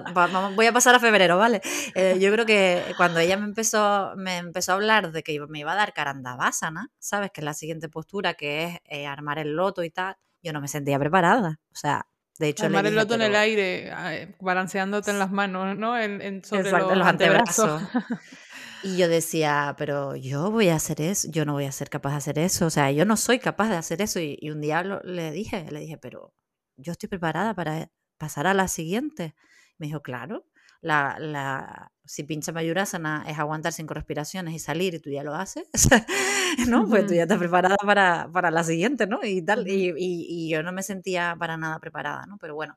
voy 0.54 0.66
a 0.66 0.72
pasar 0.72 0.94
a 0.94 1.00
febrero, 1.00 1.36
¿vale? 1.36 1.60
Eh, 1.94 2.16
yo 2.20 2.32
creo 2.32 2.46
que 2.46 2.82
cuando 2.96 3.18
ella 3.18 3.36
me 3.36 3.44
empezó, 3.44 4.12
me 4.16 4.38
empezó 4.38 4.72
a 4.72 4.74
hablar 4.76 5.12
de 5.12 5.22
que 5.22 5.38
me 5.48 5.58
iba 5.58 5.72
a 5.72 5.76
dar 5.76 5.92
carandabásana, 5.92 6.90
¿sabes? 6.98 7.30
Que 7.32 7.40
es 7.40 7.44
la 7.44 7.54
siguiente 7.54 7.88
postura, 7.88 8.34
que 8.34 8.64
es 8.64 8.78
eh, 8.84 9.06
armar 9.06 9.38
el 9.38 9.54
loto 9.54 9.82
y 9.82 9.90
tal, 9.90 10.16
yo 10.42 10.52
no 10.52 10.60
me 10.60 10.68
sentía 10.68 10.98
preparada, 10.98 11.60
o 11.72 11.76
sea, 11.76 12.06
de 12.38 12.48
hecho, 12.48 12.64
Armar 12.64 12.84
el 12.86 12.96
loto 12.96 13.14
en 13.14 13.22
el 13.22 13.36
aire, 13.36 13.92
balanceándote 14.40 15.12
en 15.12 15.20
las 15.20 15.30
manos, 15.30 15.78
¿no? 15.78 15.96
En, 15.96 16.44
sobre 16.44 16.68
los, 16.68 17.06
antebrazos. 17.06 17.82
Y 18.84 18.98
yo 18.98 19.08
decía, 19.08 19.74
pero 19.78 20.14
yo 20.14 20.50
voy 20.50 20.68
a 20.68 20.74
hacer 20.76 21.00
eso, 21.00 21.26
yo 21.30 21.46
no 21.46 21.54
voy 21.54 21.64
a 21.64 21.72
ser 21.72 21.88
capaz 21.88 22.10
de 22.10 22.16
hacer 22.16 22.38
eso, 22.38 22.66
o 22.66 22.70
sea, 22.70 22.92
yo 22.92 23.06
no 23.06 23.16
soy 23.16 23.38
capaz 23.38 23.70
de 23.70 23.76
hacer 23.76 24.02
eso. 24.02 24.20
Y, 24.20 24.38
un 24.50 24.60
día 24.60 24.82
le 24.82 25.32
dije, 25.32 25.64
le 25.70 25.80
dije, 25.80 25.96
pero 25.96 26.34
yo 26.76 26.92
estoy 26.92 27.08
preparada 27.08 27.54
para 27.54 27.90
pasar 28.18 28.46
a 28.46 28.52
la 28.52 28.68
siguiente. 28.68 29.34
Me 29.78 29.86
dijo, 29.86 30.02
claro, 30.02 30.44
la, 30.82 31.16
la, 31.18 31.92
si 32.04 32.24
pincha 32.24 32.52
Mayurasana 32.52 33.24
es 33.26 33.38
aguantar 33.38 33.72
cinco 33.72 33.94
respiraciones 33.94 34.52
y 34.54 34.58
salir 34.58 34.92
y 34.92 34.98
tú 34.98 35.08
ya 35.08 35.24
lo 35.24 35.34
haces, 35.34 35.66
¿no? 36.68 36.86
Pues 36.86 37.06
tú 37.06 37.14
ya 37.14 37.22
estás 37.22 37.38
preparada 37.38 37.76
para, 37.78 38.28
para 38.30 38.50
la 38.50 38.64
siguiente, 38.64 39.06
¿no? 39.06 39.20
Y 39.24 39.40
tal, 39.40 39.66
y, 39.66 39.94
y, 39.96 40.50
yo 40.50 40.62
no 40.62 40.72
me 40.72 40.82
sentía 40.82 41.34
para 41.38 41.56
nada 41.56 41.80
preparada, 41.80 42.26
¿no? 42.26 42.36
Pero 42.36 42.54
bueno, 42.54 42.76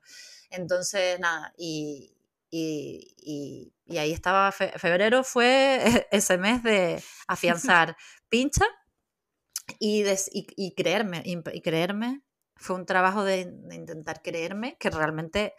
entonces 0.52 1.20
nada, 1.20 1.54
y, 1.58 2.17
y, 2.58 3.74
y 3.86 3.98
ahí 3.98 4.12
estaba, 4.12 4.52
febrero 4.52 5.24
fue 5.24 6.08
ese 6.12 6.38
mes 6.38 6.64
de 6.64 7.02
afianzar 7.28 7.96
pincha 8.30 8.66
y, 9.80 10.04
y, 10.32 10.76
creerme, 10.76 11.24
y, 11.26 11.62
creerme, 11.62 12.22
fue 12.56 12.76
un 12.76 12.86
trabajo 12.86 13.24
de, 13.24 13.46
de 13.46 13.76
intentar 13.76 14.22
creerme 14.22 14.78
que 14.80 14.90
realmente 14.90 15.54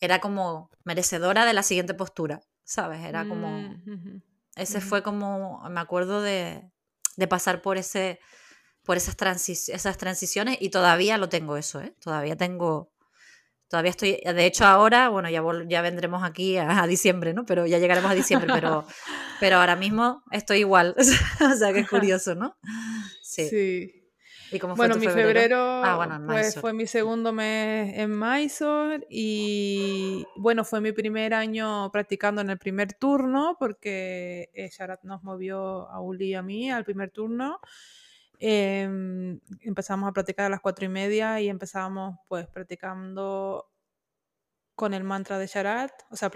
era 0.00 0.20
como 0.20 0.70
merecedora 0.84 1.44
de 1.44 1.54
la 1.54 1.62
siguiente 1.62 1.94
postura, 1.94 2.40
¿sabes? 2.64 3.04
Era 3.04 3.26
como... 3.26 3.48
Mm, 3.48 4.22
ese 4.56 4.80
fue 4.80 5.02
como, 5.04 5.62
me 5.70 5.80
acuerdo 5.80 6.20
de, 6.20 6.68
de 7.16 7.28
pasar 7.28 7.62
por 7.62 7.78
ese 7.78 8.18
por 8.88 8.96
esas, 8.96 9.16
esas 9.68 9.98
transiciones 9.98 10.56
y 10.60 10.70
todavía 10.70 11.18
lo 11.18 11.28
tengo 11.28 11.58
eso, 11.58 11.78
¿eh? 11.82 11.94
Todavía 12.00 12.36
tengo, 12.36 12.90
todavía 13.68 13.90
estoy, 13.90 14.20
de 14.24 14.46
hecho 14.46 14.64
ahora, 14.64 15.08
bueno, 15.08 15.28
ya, 15.30 15.42
ya 15.66 15.82
vendremos 15.82 16.22
aquí 16.22 16.56
a, 16.56 16.86
diciembre, 16.86 17.34
¿no? 17.34 17.44
Pero 17.44 17.66
ya 17.66 17.78
llegaremos 17.78 18.10
a 18.10 18.14
diciembre, 18.14 18.50
pero, 18.52 18.84
pero 19.40 19.56
ahora 19.56 19.76
mismo 19.76 20.22
estoy 20.30 20.60
igual, 20.60 20.94
o 21.40 21.54
sea 21.56 21.72
que 21.72 21.80
es 21.80 21.88
curioso, 21.90 22.34
¿no? 22.34 22.56
Sí. 23.22 23.48
sí 23.48 23.98
bueno, 24.76 24.96
mi 24.96 25.06
febrero, 25.06 25.58
ah, 25.58 26.22
pues, 26.26 26.58
fue 26.58 26.72
mi 26.72 26.86
segundo 26.86 27.32
mes 27.32 27.98
en 27.98 28.18
Mysore 28.18 29.06
y 29.10 30.24
bueno, 30.36 30.64
fue 30.64 30.80
mi 30.80 30.92
primer 30.92 31.34
año 31.34 31.90
practicando 31.92 32.40
en 32.40 32.50
el 32.50 32.58
primer 32.58 32.94
turno 32.94 33.56
porque 33.58 34.48
Sharat 34.54 35.02
nos 35.02 35.22
movió 35.22 35.88
a 35.90 36.00
Uli 36.00 36.28
y 36.28 36.34
a 36.34 36.42
mí 36.42 36.70
al 36.70 36.84
primer 36.84 37.10
turno. 37.10 37.60
Em, 38.40 39.40
empezamos 39.60 40.08
a 40.08 40.12
practicar 40.12 40.46
a 40.46 40.48
las 40.48 40.60
cuatro 40.60 40.84
y 40.84 40.88
media 40.88 41.40
y 41.40 41.48
empezábamos 41.48 42.18
pues 42.28 42.46
practicando 42.46 43.66
con 44.74 44.94
el 44.94 45.02
mantra 45.02 45.38
de 45.38 45.48
Sharat, 45.48 45.90
o 46.08 46.14
sea, 46.14 46.30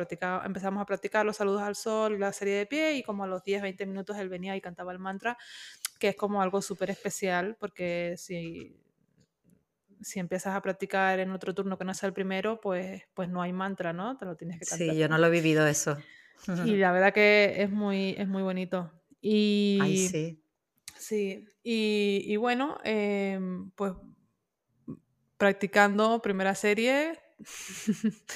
empezamos 0.44 0.82
a 0.82 0.84
practicar 0.84 1.24
los 1.24 1.36
saludos 1.36 1.62
al 1.62 1.76
sol, 1.76 2.18
la 2.18 2.32
serie 2.32 2.56
de 2.56 2.66
pie 2.66 2.96
y 2.96 3.04
como 3.04 3.22
a 3.22 3.28
los 3.28 3.44
10, 3.44 3.62
20 3.62 3.86
minutos 3.86 4.16
él 4.18 4.28
venía 4.28 4.56
y 4.56 4.60
cantaba 4.60 4.90
el 4.90 4.98
mantra 4.98 5.38
que 6.00 6.08
es 6.08 6.16
como 6.16 6.42
algo 6.42 6.60
súper 6.60 6.90
especial, 6.90 7.56
porque 7.60 8.14
si, 8.16 8.76
si 10.00 10.18
empiezas 10.18 10.56
a 10.56 10.60
practicar 10.60 11.20
en 11.20 11.30
otro 11.30 11.54
turno 11.54 11.78
que 11.78 11.84
no 11.84 11.94
sea 11.94 12.08
el 12.08 12.12
primero, 12.12 12.60
pues, 12.60 13.04
pues 13.14 13.28
no 13.28 13.40
hay 13.40 13.52
mantra, 13.52 13.92
¿no? 13.92 14.16
Te 14.16 14.24
lo 14.24 14.36
tienes 14.36 14.58
que 14.58 14.66
cantar. 14.66 14.88
Sí, 14.88 14.98
yo 14.98 15.08
no 15.08 15.18
lo 15.18 15.28
he 15.28 15.30
vivido 15.30 15.64
eso. 15.66 15.96
Y 16.64 16.76
la 16.76 16.90
verdad 16.90 17.12
que 17.12 17.62
es 17.62 17.70
muy, 17.70 18.16
es 18.18 18.26
muy 18.26 18.42
bonito. 18.42 18.90
Y, 19.20 19.78
Ay, 19.80 19.96
sí. 19.96 20.41
Sí, 21.02 21.48
y, 21.64 22.22
y 22.26 22.36
bueno, 22.36 22.78
em, 22.84 23.70
pues 23.72 23.92
practicando 25.36 26.22
primera 26.22 26.54
serie, 26.54 27.18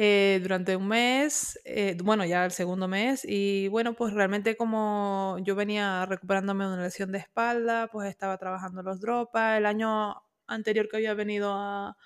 Eh, 0.00 0.38
durante 0.40 0.76
un 0.76 0.86
mes, 0.86 1.58
eh, 1.64 1.96
bueno, 2.04 2.24
ya 2.24 2.44
el 2.44 2.52
segundo 2.52 2.86
mes, 2.86 3.24
y 3.24 3.66
bueno, 3.66 3.94
pues 3.94 4.14
realmente 4.14 4.56
como 4.56 5.38
yo 5.42 5.56
venía 5.56 6.06
recuperándome 6.06 6.66
de 6.66 6.74
una 6.74 6.82
lesión 6.84 7.10
de 7.10 7.18
espalda, 7.18 7.88
pues 7.90 8.08
estaba 8.08 8.38
trabajando 8.38 8.84
los 8.84 9.00
dropas, 9.00 9.58
el 9.58 9.66
año 9.66 10.14
anterior 10.46 10.88
que 10.88 10.98
había 10.98 11.14
venido 11.14 11.52
a, 11.52 11.96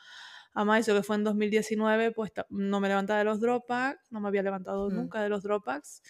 a 0.54 0.64
Maiso, 0.64 0.94
que 0.94 1.02
fue 1.02 1.16
en 1.16 1.24
2019, 1.24 2.12
pues 2.12 2.32
no 2.48 2.80
me 2.80 2.88
levantaba 2.88 3.18
de 3.18 3.26
los 3.26 3.40
dropas, 3.40 3.96
no 4.10 4.20
me 4.20 4.28
había 4.28 4.42
levantado 4.42 4.88
mm. 4.88 4.94
nunca 4.94 5.22
de 5.22 5.28
los 5.28 5.42
dropas. 5.42 6.00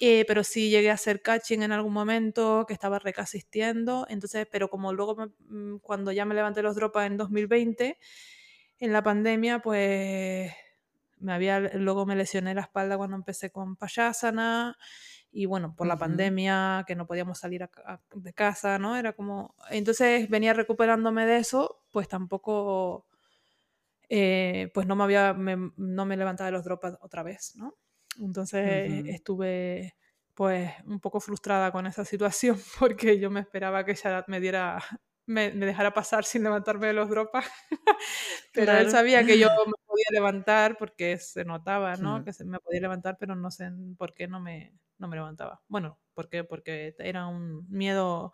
Eh, 0.00 0.24
pero 0.26 0.42
sí 0.44 0.70
llegué 0.70 0.90
a 0.90 0.94
hacer 0.94 1.22
catching 1.22 1.62
en 1.62 1.72
algún 1.72 1.92
momento, 1.92 2.64
que 2.66 2.74
estaba 2.74 2.98
recasistiendo, 2.98 4.06
entonces, 4.08 4.46
pero 4.50 4.68
como 4.68 4.92
luego 4.92 5.16
mm, 5.48 5.76
cuando 5.78 6.10
ya 6.12 6.24
me 6.24 6.34
levanté 6.34 6.62
los 6.62 6.74
dropas 6.74 7.06
en 7.06 7.16
2020, 7.16 7.98
en 8.80 8.92
la 8.92 9.02
pandemia, 9.02 9.60
pues 9.60 10.52
me 11.18 11.32
había, 11.32 11.60
luego 11.60 12.06
me 12.06 12.16
lesioné 12.16 12.54
la 12.54 12.62
espalda 12.62 12.96
cuando 12.98 13.16
empecé 13.16 13.50
con 13.50 13.76
payasana 13.76 14.76
y 15.32 15.46
bueno, 15.46 15.74
por 15.76 15.86
la 15.86 15.98
pandemia, 15.98 16.84
que 16.86 16.96
no 16.96 17.06
podíamos 17.06 17.38
salir 17.38 17.68
de 18.14 18.32
casa, 18.34 18.78
¿no? 18.78 18.96
Era 18.96 19.14
como, 19.14 19.56
entonces 19.70 20.28
venía 20.30 20.54
recuperándome 20.54 21.26
de 21.26 21.38
eso, 21.38 21.82
pues 21.90 22.08
tampoco, 22.08 23.06
eh, 24.08 24.70
pues 24.74 24.86
no 24.86 24.96
me 24.96 25.04
había, 25.04 25.32
no 25.34 26.06
me 26.06 26.16
levantaba 26.16 26.46
de 26.46 26.52
los 26.52 26.64
drops 26.64 26.98
otra 27.00 27.22
vez, 27.22 27.56
¿no? 27.56 27.74
Entonces 28.20 29.04
estuve 29.06 29.94
pues 30.34 30.72
un 30.86 31.00
poco 31.00 31.20
frustrada 31.20 31.70
con 31.70 31.86
esa 31.86 32.04
situación 32.04 32.58
porque 32.78 33.18
yo 33.18 33.30
me 33.30 33.40
esperaba 33.40 33.84
que 33.84 33.94
Shadat 33.94 34.28
me 34.28 34.40
diera 34.40 34.80
me, 35.26 35.50
dejara 35.50 35.94
pasar 35.94 36.24
sin 36.24 36.42
levantarme 36.42 36.88
de 36.88 36.92
los 36.92 37.08
dropas. 37.08 37.46
pero 38.52 38.72
él 38.72 38.90
sabía 38.90 39.24
que 39.24 39.38
yo 39.38 39.48
me 39.66 39.72
podía 39.86 40.06
levantar 40.12 40.76
porque 40.76 41.18
se 41.18 41.44
notaba, 41.44 41.96
¿no? 41.96 42.24
Que 42.24 42.32
se 42.32 42.44
me 42.44 42.58
podía 42.58 42.80
levantar, 42.80 43.16
pero 43.18 43.34
no 43.34 43.50
sé 43.50 43.70
por 43.96 44.14
qué 44.14 44.28
no 44.28 44.40
me, 44.40 44.74
no 44.98 45.08
me 45.08 45.16
levantaba. 45.16 45.62
Bueno, 45.68 45.98
¿por 46.14 46.28
qué? 46.28 46.44
Porque 46.44 46.94
era 46.98 47.26
un 47.26 47.66
miedo... 47.70 48.32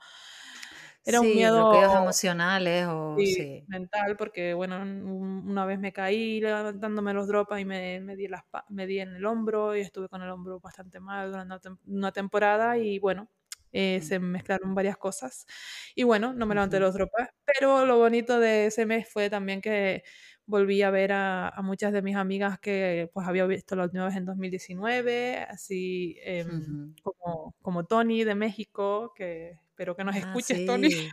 Era 1.05 1.21
un 1.21 1.27
miedo... 1.27 1.71
bloqueos 1.71 1.95
emocionales 1.97 2.87
o... 2.89 3.17
Sí, 3.19 3.65
mental, 3.69 4.17
porque, 4.17 4.55
bueno, 4.55 4.81
una 4.83 5.65
vez 5.65 5.79
me 5.79 5.93
caí 5.93 6.41
levantándome 6.41 7.15
los 7.15 7.27
dropas 7.27 7.61
y 7.61 7.65
me, 7.65 8.01
me, 8.01 8.17
di 8.17 8.29
las, 8.29 8.43
me 8.69 8.87
di 8.87 9.01
en 9.01 9.15
el 9.15 9.25
hombro 9.25 9.77
y 9.77 9.81
estuve 9.81 10.09
con 10.09 10.23
el 10.23 10.31
hombro 10.31 10.61
bastante 10.61 11.01
mal 11.01 11.33
durante 11.33 11.71
una 11.87 12.13
temporada 12.13 12.77
y, 12.77 12.99
bueno, 12.99 13.31
eh, 13.73 14.01
se 14.03 14.19
mezclaron 14.19 14.75
varias 14.75 14.97
cosas. 14.97 15.47
Y 15.95 16.03
bueno, 16.03 16.33
no 16.33 16.47
me 16.47 16.55
levanté 16.55 16.81
los 16.81 16.95
dropas. 16.95 17.29
Pero 17.45 17.87
lo 17.87 17.99
bonito 17.99 18.39
de 18.41 18.67
ese 18.67 18.87
mes 18.87 19.09
fue 19.09 19.31
también 19.31 19.61
que 19.61 20.03
volví 20.47 20.83
a 20.83 20.91
ver 20.91 21.13
a, 21.13 21.55
muchas 21.63 21.93
de 21.93 22.03
mis 22.03 22.17
amigas 22.17 22.59
que 22.59 23.09
pues 23.15 23.27
había 23.27 23.47
visto 23.47 23.77
la 23.77 23.85
última 23.85 24.07
vez 24.07 24.17
en 24.17 24.25
2019, 24.25 25.39
así 25.49 26.19
em, 26.23 26.95
como, 27.03 27.55
como 27.63 27.85
Tony 27.87 28.25
de 28.25 28.35
México, 28.35 29.13
que 29.15 29.61
espero 29.81 29.97
que 29.97 30.05
nos 30.05 30.15
ah, 30.15 30.19
escuches, 30.19 30.67
Tony. 30.67 30.91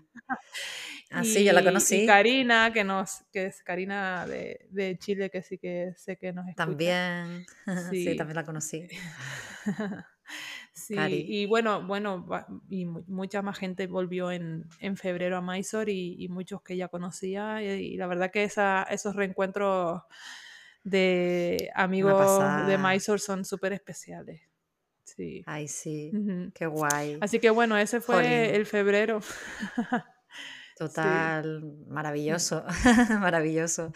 Ah, 1.10 1.24
sí, 1.24 1.42
yo 1.46 1.54
la 1.54 1.64
conocí. 1.64 2.04
Y 2.04 2.06
Karina, 2.06 2.74
que, 2.74 2.84
nos, 2.84 3.24
que 3.32 3.46
es 3.46 3.64
Karina 3.64 4.28
de, 4.28 4.68
de, 4.72 4.98
Chile, 4.98 5.30
que 5.30 5.42
sí 5.42 5.58
que 5.58 5.94
sé 5.96 6.18
que 6.18 6.34
nos 6.34 6.46
escucha. 6.50 6.66
También, 6.66 7.46
sí 7.92 8.14
también 8.18 8.36
la 8.36 8.44
conocí. 8.44 8.88
Sí, 10.74 10.96
y 10.98 11.46
bueno, 11.46 11.88
bueno, 11.88 12.28
y 12.70 12.86
mucha 12.86 13.42
más 13.42 13.58
gente 13.58 13.88
volvió 13.88 14.30
en, 14.32 14.68
febrero 14.98 15.38
a 15.38 15.42
Mysore 15.42 15.92
y, 15.94 16.28
muchos 16.28 16.62
que 16.62 16.76
ya 16.76 16.90
conocía. 16.90 17.64
Y, 17.64 17.96
la 17.96 18.08
verdad 18.08 18.30
que 18.30 18.44
esa, 18.44 18.84
esos 18.84 19.16
reencuentros 19.16 20.02
de 20.84 21.72
amigos 21.74 22.68
de 22.68 22.78
Mysore 22.78 23.20
son 23.20 23.46
súper 23.46 23.72
especiales. 23.72 24.47
Sí. 25.18 25.44
Ay, 25.48 25.68
sí, 25.68 26.12
qué 26.54 26.68
guay. 26.68 27.18
Así 27.22 27.40
que 27.40 27.50
bueno, 27.50 27.76
ese 27.76 28.02
fue 28.02 28.56
el 28.56 28.68
febrero. 28.68 29.20
Total, 30.78 31.64
maravilloso, 31.88 32.64
maravilloso. 33.20 33.92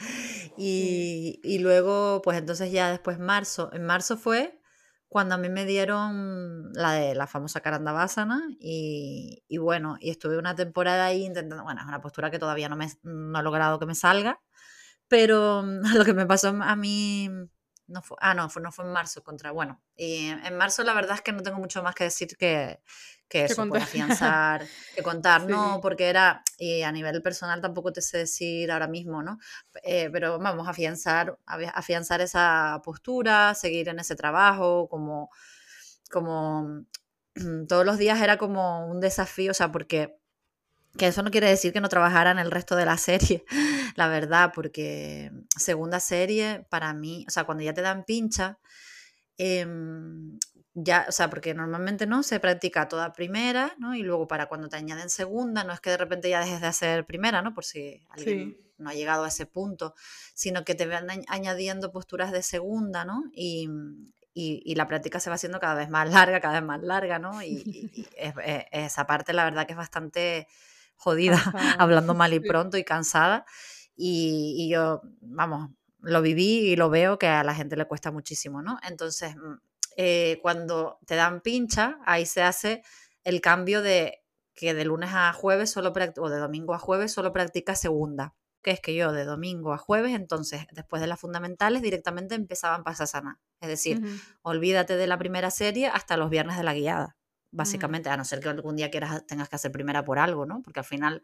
Y, 0.57 1.39
y, 1.43 1.59
luego, 1.59 2.23
pues 2.23 2.39
entonces 2.39 2.71
ya 2.71 2.89
después 2.89 3.19
marzo, 3.19 3.69
en 3.71 3.85
marzo 3.85 4.17
fue 4.17 4.59
cuando 5.07 5.35
a 5.35 5.37
mí 5.37 5.49
me 5.49 5.65
dieron 5.65 6.73
la 6.73 6.93
de 6.93 7.13
la 7.13 7.27
famosa 7.27 7.59
Karandavasana 7.59 8.41
y, 8.59 9.43
y 9.47 9.57
bueno, 9.59 9.97
y 9.99 10.09
estuve 10.09 10.39
una 10.39 10.55
temporada 10.55 11.05
ahí 11.05 11.23
intentando, 11.23 11.63
bueno, 11.63 11.81
es 11.81 11.87
una 11.87 12.01
postura 12.01 12.31
que 12.31 12.39
todavía 12.39 12.67
no, 12.67 12.75
me, 12.75 12.87
no 13.03 13.39
he 13.39 13.43
logrado 13.43 13.77
que 13.77 13.85
me 13.85 13.93
salga, 13.93 14.41
pero 15.07 15.61
lo 15.95 16.03
que 16.03 16.13
me 16.13 16.25
pasó 16.25 16.47
a 16.47 16.75
mí 16.75 17.29
no 17.91 18.01
fue, 18.01 18.17
ah, 18.21 18.33
no, 18.33 18.49
fue, 18.49 18.61
no 18.61 18.71
fue 18.71 18.85
en 18.85 18.91
marzo 18.91 19.23
contra, 19.23 19.51
bueno, 19.51 19.81
y 19.95 20.27
en 20.27 20.57
marzo 20.57 20.83
la 20.83 20.93
verdad 20.93 21.15
es 21.15 21.21
que 21.21 21.31
no 21.31 21.43
tengo 21.43 21.57
mucho 21.57 21.83
más 21.83 21.93
que 21.93 22.05
decir 22.05 22.37
que, 22.37 22.79
que 23.27 23.45
eso, 23.45 23.67
pues, 23.67 23.83
afianzar, 23.83 24.65
que 24.95 25.03
contar, 25.03 25.47
no, 25.47 25.79
porque 25.81 26.09
era, 26.09 26.43
y 26.57 26.81
a 26.81 26.91
nivel 26.91 27.21
personal 27.21 27.61
tampoco 27.61 27.93
te 27.93 28.01
sé 28.01 28.19
decir 28.19 28.71
ahora 28.71 28.87
mismo, 28.87 29.21
¿no? 29.23 29.37
Eh, 29.83 30.09
pero 30.11 30.39
vamos, 30.39 30.67
afianzar, 30.67 31.37
afianzar 31.45 32.21
esa 32.21 32.81
postura, 32.83 33.53
seguir 33.55 33.89
en 33.89 33.99
ese 33.99 34.15
trabajo, 34.15 34.87
como, 34.89 35.29
como 36.09 36.85
todos 37.67 37.85
los 37.85 37.97
días 37.97 38.21
era 38.21 38.37
como 38.37 38.87
un 38.87 38.99
desafío, 38.99 39.51
o 39.51 39.53
sea, 39.53 39.71
porque 39.71 40.20
que 40.97 41.07
eso 41.07 41.23
no 41.23 41.31
quiere 41.31 41.49
decir 41.49 41.73
que 41.73 41.81
no 41.81 41.89
trabajara 41.89 42.31
en 42.31 42.39
el 42.39 42.51
resto 42.51 42.75
de 42.75 42.85
la 42.85 42.97
serie, 42.97 43.45
la 43.95 44.07
verdad, 44.07 44.51
porque 44.53 45.31
segunda 45.57 45.99
serie, 45.99 46.65
para 46.69 46.93
mí, 46.93 47.25
o 47.27 47.31
sea, 47.31 47.45
cuando 47.45 47.63
ya 47.63 47.73
te 47.73 47.81
dan 47.81 48.03
pincha, 48.03 48.59
em, 49.37 50.37
ya, 50.73 51.05
o 51.09 51.11
sea, 51.11 51.29
porque 51.29 51.53
normalmente 51.53 52.05
no 52.07 52.23
se 52.23 52.39
practica 52.39 52.87
toda 52.87 53.13
primera, 53.13 53.75
¿no? 53.77 53.95
Y 53.95 54.03
luego 54.03 54.27
para 54.27 54.47
cuando 54.47 54.69
te 54.69 54.77
añaden 54.77 55.09
segunda, 55.09 55.63
no 55.63 55.73
es 55.73 55.81
que 55.81 55.89
de 55.89 55.97
repente 55.97 56.29
ya 56.29 56.39
dejes 56.39 56.61
de 56.61 56.67
hacer 56.67 57.05
primera, 57.05 57.41
¿no? 57.41 57.53
Por 57.53 57.65
si 57.65 58.05
alguien 58.09 58.57
no 58.77 58.89
ha 58.89 58.93
llegado 58.93 59.23
a 59.25 59.27
ese 59.27 59.45
punto, 59.45 59.93
sino 60.33 60.63
que 60.63 60.75
te 60.75 60.87
van 60.87 61.07
añadiendo 61.27 61.91
posturas 61.91 62.31
de 62.31 62.41
segunda, 62.41 63.05
¿no? 63.05 63.23
Y, 63.33 63.69
y, 64.33 64.75
la 64.75 64.87
práctica 64.87 65.19
se 65.19 65.29
va 65.29 65.35
haciendo 65.35 65.59
cada 65.59 65.75
vez 65.75 65.89
más 65.89 66.09
larga, 66.11 66.39
cada 66.39 66.59
vez 66.59 66.67
más 66.67 66.81
larga, 66.81 67.19
¿no? 67.19 67.43
Y, 67.43 68.07
esa 68.71 69.07
parte 69.07 69.33
la 69.33 69.43
verdad 69.43 69.65
que 69.65 69.73
es 69.73 69.77
bastante 69.77 70.47
jodida, 71.01 71.41
hablando 71.79 72.13
mal 72.13 72.33
y 72.33 72.39
pronto 72.39 72.77
y 72.77 72.83
cansada. 72.83 73.45
Y, 73.95 74.69
yo, 74.71 75.01
vamos, 75.21 75.71
lo 75.99 76.21
viví 76.21 76.59
y 76.71 76.75
lo 76.75 76.89
veo 76.89 77.19
que 77.19 77.27
a 77.27 77.43
la 77.43 77.53
gente 77.53 77.75
le 77.75 77.85
cuesta 77.85 78.11
muchísimo, 78.11 78.61
¿no? 78.61 78.79
Entonces, 78.87 79.35
mm, 79.35 79.53
eh, 79.97 80.39
cuando 80.41 80.99
te 81.05 81.15
dan 81.15 81.41
pincha, 81.41 81.97
ahí 82.05 82.25
se 82.25 82.43
hace 82.43 82.83
el 83.23 83.41
cambio 83.41 83.81
de 83.81 84.23
que 84.53 84.73
de 84.73 84.85
lunes 84.85 85.11
a 85.13 85.33
jueves 85.33 85.71
solo 85.71 85.93
o 86.17 86.29
de 86.29 86.37
domingo 86.37 86.73
a 86.73 86.79
jueves 86.79 87.11
solo 87.13 87.33
practica 87.33 87.75
segunda 87.75 88.35
que 88.61 88.71
es 88.71 88.79
que 88.79 88.95
yo 88.95 89.11
de 89.11 89.25
domingo 89.25 89.73
a 89.73 89.77
jueves, 89.77 90.13
entonces 90.13 90.65
después 90.71 91.01
de 91.01 91.07
las 91.07 91.19
fundamentales 91.19 91.81
directamente 91.81 92.35
empezaban 92.35 92.83
Pasasana. 92.83 93.39
Es 93.59 93.67
decir, 93.67 94.01
olvídate 94.43 94.97
de 94.97 95.07
la 95.07 95.17
primera 95.17 95.51
serie 95.51 95.87
hasta 95.87 96.17
los 96.17 96.29
viernes 96.29 96.57
de 96.57 96.63
la 96.63 96.73
guiada, 96.73 97.17
básicamente, 97.51 98.09
a 98.09 98.17
no 98.17 98.25
ser 98.25 98.39
que 98.39 98.49
algún 98.49 98.75
día 98.75 98.89
quieras, 98.89 99.25
tengas 99.27 99.49
que 99.49 99.55
hacer 99.55 99.71
primera 99.71 100.03
por 100.03 100.19
algo, 100.19 100.45
¿no? 100.45 100.61
Porque 100.61 100.79
al 100.79 100.85
final, 100.85 101.21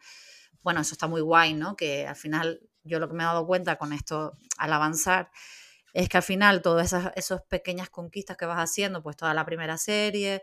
bueno, 0.62 0.82
eso 0.82 0.94
está 0.94 1.08
muy 1.08 1.22
guay, 1.22 1.54
¿no? 1.54 1.76
Que 1.76 2.08
al 2.08 2.16
final 2.16 2.62
yo 2.84 3.00
lo 3.00 3.08
que 3.08 3.16
me 3.16 3.24
he 3.24 3.26
dado 3.26 3.46
cuenta 3.48 3.78
con 3.78 3.94
esto 3.94 4.34
al 4.58 4.74
avanzar 4.74 5.32
es 5.94 6.10
que 6.10 6.18
al 6.18 6.24
final 6.24 6.62
todas 6.62 6.88
esas, 6.88 7.12
esas 7.16 7.42
pequeñas 7.44 7.90
conquistas 7.90 8.38
que 8.38 8.46
vas 8.46 8.60
haciendo, 8.60 9.02
pues 9.02 9.16
toda 9.16 9.34
la 9.34 9.46
primera 9.46 9.78
serie, 9.78 10.42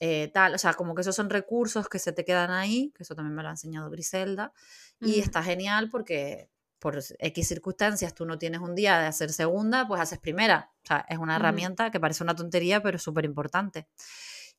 eh, 0.00 0.30
tal, 0.32 0.54
o 0.54 0.58
sea, 0.58 0.74
como 0.74 0.94
que 0.94 1.02
esos 1.02 1.16
son 1.16 1.28
recursos 1.28 1.88
que 1.88 1.98
se 1.98 2.12
te 2.12 2.24
quedan 2.24 2.50
ahí, 2.50 2.92
que 2.96 3.02
eso 3.02 3.14
también 3.14 3.34
me 3.34 3.42
lo 3.42 3.48
ha 3.48 3.52
enseñado 3.52 3.90
Griselda, 3.90 4.52
y 5.00 5.20
está 5.20 5.42
genial 5.42 5.88
porque 5.90 6.50
por 6.78 7.00
X 7.18 7.48
circunstancias 7.48 8.14
tú 8.14 8.24
no 8.24 8.38
tienes 8.38 8.60
un 8.60 8.74
día 8.74 8.98
de 8.98 9.06
hacer 9.06 9.32
segunda, 9.32 9.86
pues 9.88 10.00
haces 10.00 10.18
primera. 10.18 10.70
O 10.84 10.86
sea, 10.86 11.04
es 11.08 11.18
una 11.18 11.36
herramienta 11.36 11.90
que 11.90 11.98
parece 11.98 12.22
una 12.22 12.36
tontería, 12.36 12.80
pero 12.82 12.96
es 12.96 13.02
súper 13.02 13.24
importante. 13.24 13.88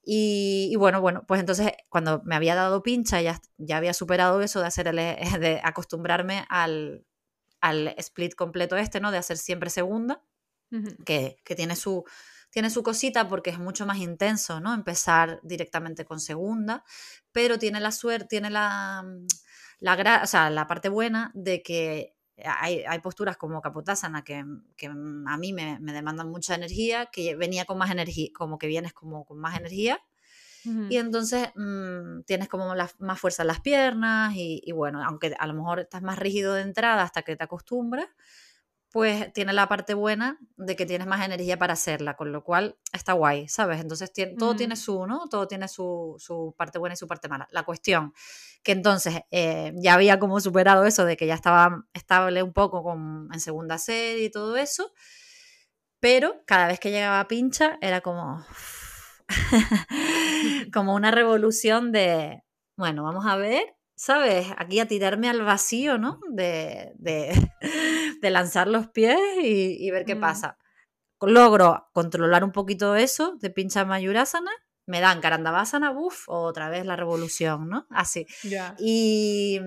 Y, 0.03 0.75
bueno, 0.77 1.01
bueno, 1.01 1.23
pues 1.27 1.39
entonces 1.39 1.71
cuando 1.89 2.21
me 2.23 2.35
había 2.35 2.55
dado 2.55 2.81
pincha, 2.81 3.21
ya, 3.21 3.39
ya 3.57 3.77
había 3.77 3.93
superado 3.93 4.41
eso 4.41 4.59
de 4.59 4.67
hacer 4.67 4.87
el, 4.87 4.95
de 5.39 5.61
acostumbrarme 5.63 6.45
al, 6.49 7.05
al 7.61 7.89
split 7.97 8.35
completo 8.35 8.77
este, 8.77 8.99
¿no? 8.99 9.11
De 9.11 9.17
hacer 9.17 9.37
siempre 9.37 9.69
segunda, 9.69 10.23
que, 11.05 11.37
que, 11.43 11.55
tiene 11.55 11.75
su, 11.75 12.03
tiene 12.51 12.69
su 12.69 12.83
cosita 12.83 13.27
porque 13.27 13.49
es 13.49 13.59
mucho 13.59 13.85
más 13.85 13.97
intenso, 13.97 14.59
¿no? 14.59 14.73
Empezar 14.73 15.39
directamente 15.43 16.05
con 16.05 16.19
segunda, 16.19 16.83
pero 17.31 17.57
tiene 17.57 17.79
la 17.79 17.91
suerte, 17.91 18.27
tiene 18.27 18.49
la, 18.49 19.03
mm, 19.03 19.27
la, 19.79 20.21
o 20.23 20.27
sea, 20.27 20.49
la 20.49 20.67
parte 20.67 20.89
buena 20.89 21.31
de 21.33 21.63
que 21.63 22.15
hay, 22.45 22.83
hay 22.87 22.99
posturas 22.99 23.37
como 23.37 23.61
Kapotasana 23.61 24.23
que, 24.23 24.43
que 24.75 24.87
a 24.87 25.37
mí 25.37 25.53
me, 25.53 25.79
me, 25.79 25.93
demandan 25.93 26.29
mucha 26.29 26.55
energía, 26.55 27.07
que 27.07 27.35
venía 27.35 27.65
con 27.65 27.77
más 27.77 27.91
energía, 27.91 28.29
como 28.33 28.57
que 28.57 28.67
vienes 28.67 28.93
como 28.93 29.25
con 29.25 29.39
más 29.39 29.57
energía. 29.57 29.99
Y 30.89 30.97
entonces 30.97 31.49
mmm, 31.55 32.21
tienes 32.25 32.49
como 32.49 32.75
más 32.75 33.19
fuerza 33.19 33.43
en 33.43 33.47
las 33.47 33.61
piernas 33.61 34.35
y, 34.35 34.61
y, 34.63 34.73
bueno, 34.73 35.01
aunque 35.03 35.33
a 35.39 35.47
lo 35.47 35.53
mejor 35.53 35.79
estás 35.79 36.01
más 36.01 36.19
rígido 36.19 36.53
de 36.53 36.61
entrada 36.61 37.01
hasta 37.01 37.21
que 37.21 37.37
te 37.37 37.43
acostumbras, 37.45 38.07
pues 38.91 39.31
tiene 39.33 39.53
la 39.53 39.67
parte 39.67 39.93
buena 39.93 40.39
de 40.57 40.75
que 40.75 40.85
tienes 40.85 41.07
más 41.07 41.23
energía 41.23 41.59
para 41.59 41.73
hacerla, 41.73 42.15
con 42.15 42.31
lo 42.31 42.43
cual 42.43 42.77
está 42.91 43.13
guay, 43.13 43.47
¿sabes? 43.47 43.79
Entonces 43.79 44.11
todo 44.37 44.55
tiene 44.55 44.75
su, 44.75 45.05
¿no? 45.05 45.27
Todo 45.29 45.47
tiene 45.47 45.67
su, 45.67 46.15
su, 46.17 46.55
parte 46.57 46.79
buena 46.79 46.93
y 46.93 46.97
su 46.97 47.07
parte 47.07 47.27
mala. 47.27 47.47
La 47.51 47.63
cuestión 47.63 48.13
que 48.63 48.71
entonces 48.71 49.21
eh, 49.29 49.73
ya 49.75 49.93
había 49.93 50.19
como 50.19 50.39
superado 50.39 50.85
eso 50.85 51.05
de 51.05 51.17
que 51.17 51.27
ya 51.27 51.35
estaba 51.35 51.85
estable 51.93 52.41
un 52.41 52.51
poco 52.51 52.83
con, 52.83 53.29
en 53.31 53.39
segunda 53.39 53.77
serie 53.77 54.25
y 54.25 54.31
todo 54.31 54.57
eso, 54.57 54.91
pero 55.99 56.41
cada 56.47 56.67
vez 56.67 56.79
que 56.79 56.89
llegaba 56.91 57.19
a 57.19 57.27
pincha 57.27 57.77
era 57.81 58.01
como, 58.01 58.43
como 60.73 60.95
una 60.95 61.11
revolución 61.11 61.91
de, 61.91 62.43
bueno, 62.75 63.03
vamos 63.03 63.25
a 63.27 63.35
ver 63.35 63.78
¿sabes? 63.99 64.47
Aquí 64.57 64.79
a 64.79 64.87
tirarme 64.87 65.27
al 65.27 65.41
vacío, 65.43 65.97
¿no? 65.97 66.21
De, 66.29 66.93
de, 66.95 67.33
lanzar 68.31 68.69
los 68.69 68.87
pies 68.87 69.19
y, 69.43 69.91
ver 69.91 70.05
qué 70.05 70.15
mm. 70.15 70.21
pasa. 70.21 70.57
Logro 71.19 71.89
controlar 71.91 72.45
un 72.45 72.53
poquito 72.53 72.95
eso 72.95 73.35
de 73.41 73.49
pincha 73.49 73.83
mayurasana, 73.83 74.51
me 74.85 75.01
dan 75.01 75.19
karandavasana, 75.19 75.91
uff, 75.91 76.29
otra 76.29 76.69
vez 76.69 76.85
la 76.85 76.95
revolución, 76.95 77.67
¿no? 77.67 77.87
Así. 77.89 78.25
Y, 78.79 79.59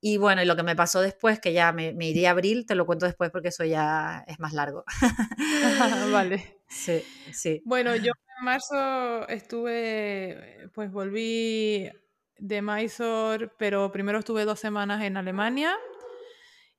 y, 0.00 0.16
bueno, 0.16 0.42
y 0.42 0.44
lo 0.44 0.56
que 0.56 0.64
me 0.64 0.74
pasó 0.74 1.00
después, 1.00 1.38
que 1.38 1.52
ya 1.52 1.70
me, 1.72 1.92
me 1.92 2.08
iría 2.08 2.30
a 2.30 2.32
abril, 2.32 2.66
te 2.66 2.74
lo 2.74 2.84
cuento 2.84 3.06
después 3.06 3.30
porque 3.30 3.48
eso 3.48 3.64
ya 3.64 4.24
es 4.26 4.40
más 4.40 4.54
largo. 4.54 4.84
vale. 6.12 6.56
Sí, 6.70 7.02
sí. 7.32 7.62
Bueno, 7.64 7.96
yo 7.96 8.12
en 8.38 8.44
marzo 8.44 9.26
estuve, 9.28 10.68
pues 10.74 10.92
volví 10.92 11.90
de 12.38 12.62
Mysore, 12.62 13.48
pero 13.58 13.92
primero 13.92 14.18
estuve 14.18 14.44
dos 14.44 14.60
semanas 14.60 15.02
en 15.02 15.16
Alemania, 15.16 15.76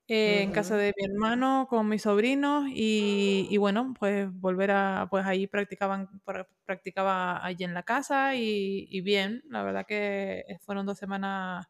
eh, 0.08 0.42
en 0.42 0.52
casa 0.52 0.76
de 0.76 0.92
mi 0.98 1.06
hermano 1.06 1.68
con 1.70 1.88
mis 1.88 2.02
sobrinos 2.02 2.66
y, 2.74 3.56
bueno, 3.58 3.94
pues 4.00 4.28
volver 4.34 4.72
a, 4.72 5.08
pues 5.12 5.26
ahí 5.26 5.46
practicaban, 5.48 6.10
practicaba 6.66 7.46
allí 7.46 7.64
en 7.64 7.74
la 7.76 7.84
casa 7.84 8.36
y, 8.36 9.02
bien, 9.02 9.44
la 9.50 9.64
verdad 9.64 9.86
que 9.88 10.46
fueron 10.62 10.86
dos 10.86 10.98
semanas, 10.98 11.68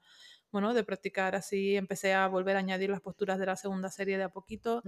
bueno, 0.51 0.73
de 0.73 0.83
practicar 0.83 1.35
así, 1.35 1.75
empecé 1.75 2.13
a 2.13 2.27
volver 2.27 2.55
a 2.55 2.59
añadir 2.59 2.89
las 2.89 3.01
posturas 3.01 3.39
de 3.39 3.45
la 3.47 3.55
segunda 3.57 3.89
serie 3.89 4.17
de 4.17 4.23
a 4.23 4.29
poquito, 4.29 4.83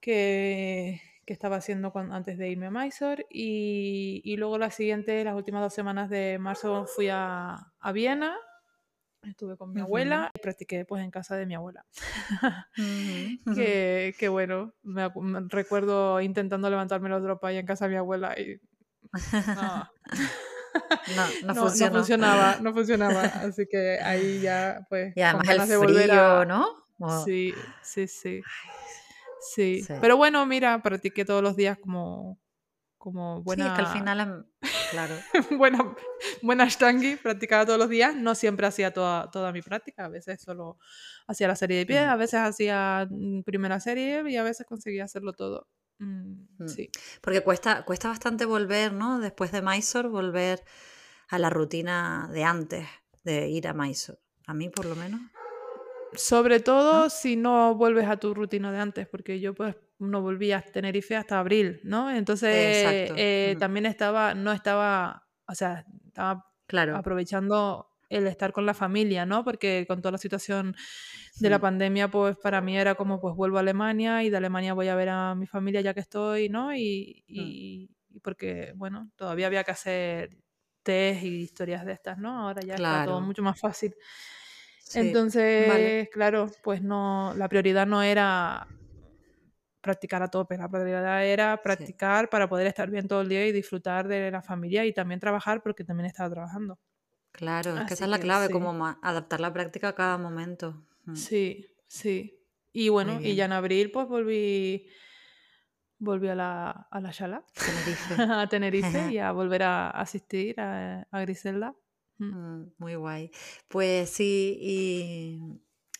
que 0.00 1.00
que 1.26 1.32
estaba 1.32 1.56
haciendo 1.56 1.92
antes 1.94 2.38
de 2.38 2.48
irme 2.48 2.66
a 2.66 2.70
Mysore 2.70 3.26
y, 3.28 4.22
y, 4.24 4.36
luego 4.36 4.58
la 4.58 4.70
siguiente, 4.70 5.24
las 5.24 5.34
últimas 5.34 5.60
dos 5.60 5.74
semanas 5.74 6.08
de 6.08 6.38
marzo 6.38 6.86
fui 6.86 7.08
a, 7.10 7.72
a 7.80 7.92
Viena, 7.92 8.36
estuve 9.22 9.56
con 9.56 9.72
mi 9.72 9.80
abuela 9.80 10.30
y 10.34 10.38
practiqué 10.38 10.84
pues 10.84 11.02
en 11.02 11.10
casa 11.10 11.36
de 11.36 11.46
mi 11.46 11.54
abuela. 11.54 11.84
que, 13.54 14.14
que, 14.18 14.28
bueno, 14.28 14.72
me, 14.82 15.10
recuerdo 15.48 16.20
intentando 16.20 16.70
levantarme 16.70 17.08
los 17.08 17.22
drops 17.22 17.44
ahí 17.44 17.56
en 17.56 17.66
casa 17.66 17.86
de 17.86 17.90
mi 17.90 17.96
abuela 17.96 18.38
y 18.38 18.60
no. 19.54 19.90
No, 21.16 21.54
no, 21.54 21.70
funcionaba, 21.70 22.58
no 22.60 22.74
funcionaba. 22.74 23.22
Así 23.48 23.66
que 23.66 23.98
ahí 23.98 24.40
ya, 24.40 24.86
pues. 24.90 25.16
Y 25.16 25.22
además 25.22 25.48
el 25.48 25.60
frío, 25.62 25.78
volver 25.80 26.10
a... 26.10 26.44
¿no? 26.44 27.24
Sí, 27.24 27.54
sí, 27.82 28.06
sí. 28.06 28.42
Sí. 29.54 29.84
Pero 30.00 30.16
bueno, 30.16 30.44
mira, 30.46 30.82
practiqué 30.82 31.24
todos 31.24 31.42
los 31.42 31.56
días 31.56 31.78
como, 31.78 32.38
como 32.98 33.42
buena. 33.42 33.64
Sí, 33.64 33.70
es 33.70 33.76
que 33.76 33.84
al 33.84 33.92
final, 33.92 34.46
claro. 34.90 35.14
buena, 35.58 35.96
buena 36.42 36.64
Ashtangi, 36.64 37.16
practicaba 37.16 37.66
todos 37.66 37.78
los 37.78 37.88
días. 37.88 38.16
No 38.16 38.34
siempre 38.34 38.66
hacía 38.66 38.92
toda, 38.92 39.30
toda 39.30 39.52
mi 39.52 39.62
práctica, 39.62 40.06
a 40.06 40.08
veces 40.08 40.40
solo 40.40 40.78
hacía 41.26 41.48
la 41.48 41.56
serie 41.56 41.78
de 41.78 41.86
pies, 41.86 42.02
a 42.02 42.16
veces 42.16 42.40
hacía 42.40 43.06
mm, 43.10 43.42
primera 43.42 43.80
serie 43.80 44.22
y 44.28 44.36
a 44.36 44.42
veces 44.42 44.66
conseguía 44.66 45.04
hacerlo 45.04 45.32
todo. 45.32 45.68
Mm, 45.98 46.46
mm. 46.58 46.68
sí. 46.68 46.90
Porque 47.20 47.42
cuesta, 47.42 47.84
cuesta 47.84 48.08
bastante 48.08 48.44
volver, 48.44 48.92
¿no? 48.92 49.18
Después 49.20 49.52
de 49.52 49.62
Mysore, 49.62 50.08
volver 50.08 50.64
a 51.28 51.38
la 51.38 51.50
rutina 51.50 52.28
de 52.32 52.44
antes 52.44 52.86
de 53.24 53.48
ir 53.48 53.68
a 53.68 53.74
Mysore. 53.74 54.20
A 54.46 54.54
mí, 54.54 54.68
por 54.68 54.86
lo 54.86 54.94
menos. 54.94 55.20
Sobre 56.16 56.60
todo 56.60 57.10
si 57.10 57.36
no 57.36 57.74
vuelves 57.74 58.08
a 58.08 58.16
tu 58.16 58.34
rutina 58.34 58.72
de 58.72 58.78
antes, 58.78 59.06
porque 59.08 59.40
yo 59.40 59.54
pues 59.54 59.76
no 59.98 60.20
volví 60.20 60.52
a 60.52 60.60
Tenerife 60.60 61.16
hasta 61.16 61.38
abril, 61.38 61.80
¿no? 61.84 62.10
Entonces 62.10 62.52
eh, 63.16 63.56
también 63.58 63.86
estaba, 63.86 64.34
no 64.34 64.52
estaba, 64.52 65.26
o 65.46 65.54
sea, 65.54 65.84
estaba 66.06 66.46
claro. 66.66 66.96
aprovechando 66.96 67.88
el 68.08 68.26
estar 68.26 68.52
con 68.52 68.66
la 68.66 68.74
familia, 68.74 69.26
¿no? 69.26 69.44
Porque 69.44 69.84
con 69.88 70.00
toda 70.00 70.12
la 70.12 70.18
situación 70.18 70.76
de 71.40 71.50
la 71.50 71.58
pandemia, 71.58 72.10
pues 72.10 72.36
para 72.36 72.60
mí 72.60 72.76
era 72.78 72.94
como, 72.94 73.20
pues 73.20 73.34
vuelvo 73.34 73.56
a 73.56 73.60
Alemania 73.60 74.22
y 74.22 74.30
de 74.30 74.36
Alemania 74.36 74.74
voy 74.74 74.88
a 74.88 74.94
ver 74.94 75.08
a 75.08 75.34
mi 75.34 75.46
familia 75.46 75.80
ya 75.80 75.92
que 75.92 76.00
estoy, 76.00 76.48
¿no? 76.48 76.74
Y, 76.74 77.24
mm. 77.28 77.34
y, 77.34 77.90
porque, 78.22 78.72
bueno, 78.76 79.10
todavía 79.16 79.46
había 79.46 79.64
que 79.64 79.72
hacer 79.72 80.38
test 80.82 81.24
y 81.24 81.42
historias 81.42 81.84
de 81.84 81.92
estas, 81.92 82.16
¿no? 82.18 82.46
Ahora 82.46 82.62
ya 82.62 82.74
está 82.74 83.04
todo 83.04 83.20
mucho 83.20 83.42
más 83.42 83.60
fácil. 83.60 83.94
Entonces, 84.94 86.08
claro, 86.10 86.46
pues 86.62 86.82
no, 86.82 87.34
la 87.36 87.48
prioridad 87.48 87.86
no 87.86 88.02
era 88.02 88.66
practicar 89.80 90.22
a 90.22 90.28
tope, 90.28 90.56
la 90.56 90.68
prioridad 90.68 91.24
era 91.24 91.62
practicar 91.62 92.28
para 92.28 92.48
poder 92.48 92.66
estar 92.66 92.90
bien 92.90 93.06
todo 93.06 93.20
el 93.20 93.28
día 93.28 93.46
y 93.46 93.52
disfrutar 93.52 94.08
de 94.08 94.30
la 94.30 94.42
familia 94.42 94.84
y 94.84 94.92
también 94.92 95.20
trabajar 95.20 95.62
porque 95.62 95.84
también 95.84 96.06
estaba 96.06 96.28
trabajando. 96.30 96.78
Claro, 97.32 97.76
es 97.76 97.84
que 97.84 97.94
esa 97.94 98.04
es 98.04 98.10
la 98.10 98.18
clave, 98.18 98.50
como 98.50 98.86
adaptar 99.02 99.40
la 99.40 99.52
práctica 99.52 99.88
a 99.88 99.94
cada 99.94 100.18
momento. 100.18 100.82
Mm. 101.04 101.14
Sí, 101.14 101.66
sí. 101.86 102.40
Y 102.72 102.88
bueno, 102.88 103.20
y 103.22 103.34
ya 103.36 103.44
en 103.44 103.52
abril 103.52 103.90
pues 103.90 104.08
volví 104.08 104.88
volví 105.98 106.28
a 106.28 106.34
la, 106.34 106.70
a 106.90 107.00
la 107.00 107.10
Shala, 107.10 107.44
a 108.42 108.46
Tenerife 108.48 109.12
y 109.12 109.18
a 109.18 109.32
volver 109.32 109.62
a 109.62 109.90
asistir 109.90 110.60
a, 110.60 111.06
a 111.10 111.20
Griselda. 111.20 111.74
Mm, 112.18 112.64
muy 112.78 112.94
guay. 112.94 113.30
Pues 113.68 114.10
sí, 114.10 114.58
y, 114.60 115.40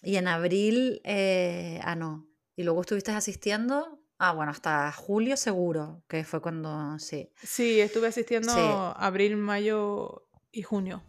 y 0.03 0.17
en 0.17 0.29
abril, 0.29 1.01
eh, 1.05 1.81
ah, 1.83 1.95
no. 1.95 2.29
Y 2.57 2.63
luego 2.65 2.81
estuviste 2.81 3.13
asistiendo 3.13 4.01
Ah, 4.19 4.33
bueno, 4.33 4.51
hasta 4.51 4.91
julio 4.93 5.37
seguro, 5.37 6.03
que 6.09 6.25
fue 6.25 6.41
cuando 6.41 6.99
sí. 6.99 7.31
Sí, 7.43 7.81
estuve 7.81 8.09
asistiendo 8.09 8.53
abril, 8.97 9.37
mayo 9.37 10.27
y 10.53 10.63
junio. 10.63 11.03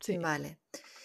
Sí. 0.00 0.16
Vale. 0.16 0.58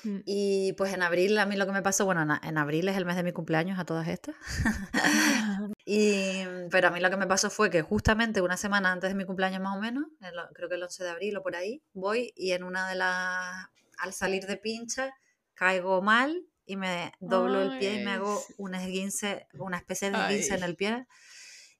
Mm. 0.05 0.19
Y 0.25 0.73
pues 0.73 0.93
en 0.93 1.01
abril 1.01 1.37
a 1.37 1.45
mí 1.45 1.55
lo 1.55 1.65
que 1.65 1.71
me 1.71 1.81
pasó, 1.81 2.05
bueno, 2.05 2.21
en, 2.21 2.57
abril 2.57 2.87
es 2.87 2.95
el 2.95 3.05
mes 3.05 3.15
de 3.15 3.23
mi 3.23 3.31
cumpleaños 3.31 3.79
a 3.79 3.85
todas 3.85 4.07
estas. 4.07 4.35
y, 5.85 6.43
pero 6.69 6.89
a 6.89 6.91
mí 6.91 6.99
lo 6.99 7.09
que 7.09 7.17
me 7.17 7.27
pasó 7.27 7.49
fue 7.49 7.69
que 7.69 7.81
justamente 7.81 8.41
una 8.41 8.55
semana 8.55 8.91
antes 8.91 9.09
de 9.09 9.15
mi 9.15 9.25
cumpleaños 9.25 9.61
más 9.61 9.75
o 9.75 9.81
menos, 9.81 10.05
creo 10.53 10.69
que 10.69 10.75
el 10.75 10.83
11 10.83 11.03
de 11.03 11.09
abril 11.09 11.37
o 11.37 11.43
por 11.43 11.55
ahí, 11.55 11.81
voy 11.93 12.31
y 12.35 12.51
en 12.51 12.63
una 12.63 12.87
de 12.87 12.95
las, 12.95 13.67
al 13.97 14.13
salir 14.13 14.45
de 14.45 14.57
pincha, 14.57 15.11
caigo 15.55 16.01
mal 16.01 16.45
y 16.65 16.75
me 16.77 17.11
doblo 17.19 17.61
el 17.61 17.79
pie 17.79 18.01
y 18.01 18.05
me 18.05 18.11
hago 18.11 18.43
un 18.57 18.75
esguince, 18.75 19.47
una 19.53 19.77
especie 19.77 20.11
de 20.11 20.17
esguince 20.17 20.55
en 20.55 20.63
el 20.63 20.75
pie. 20.75 21.07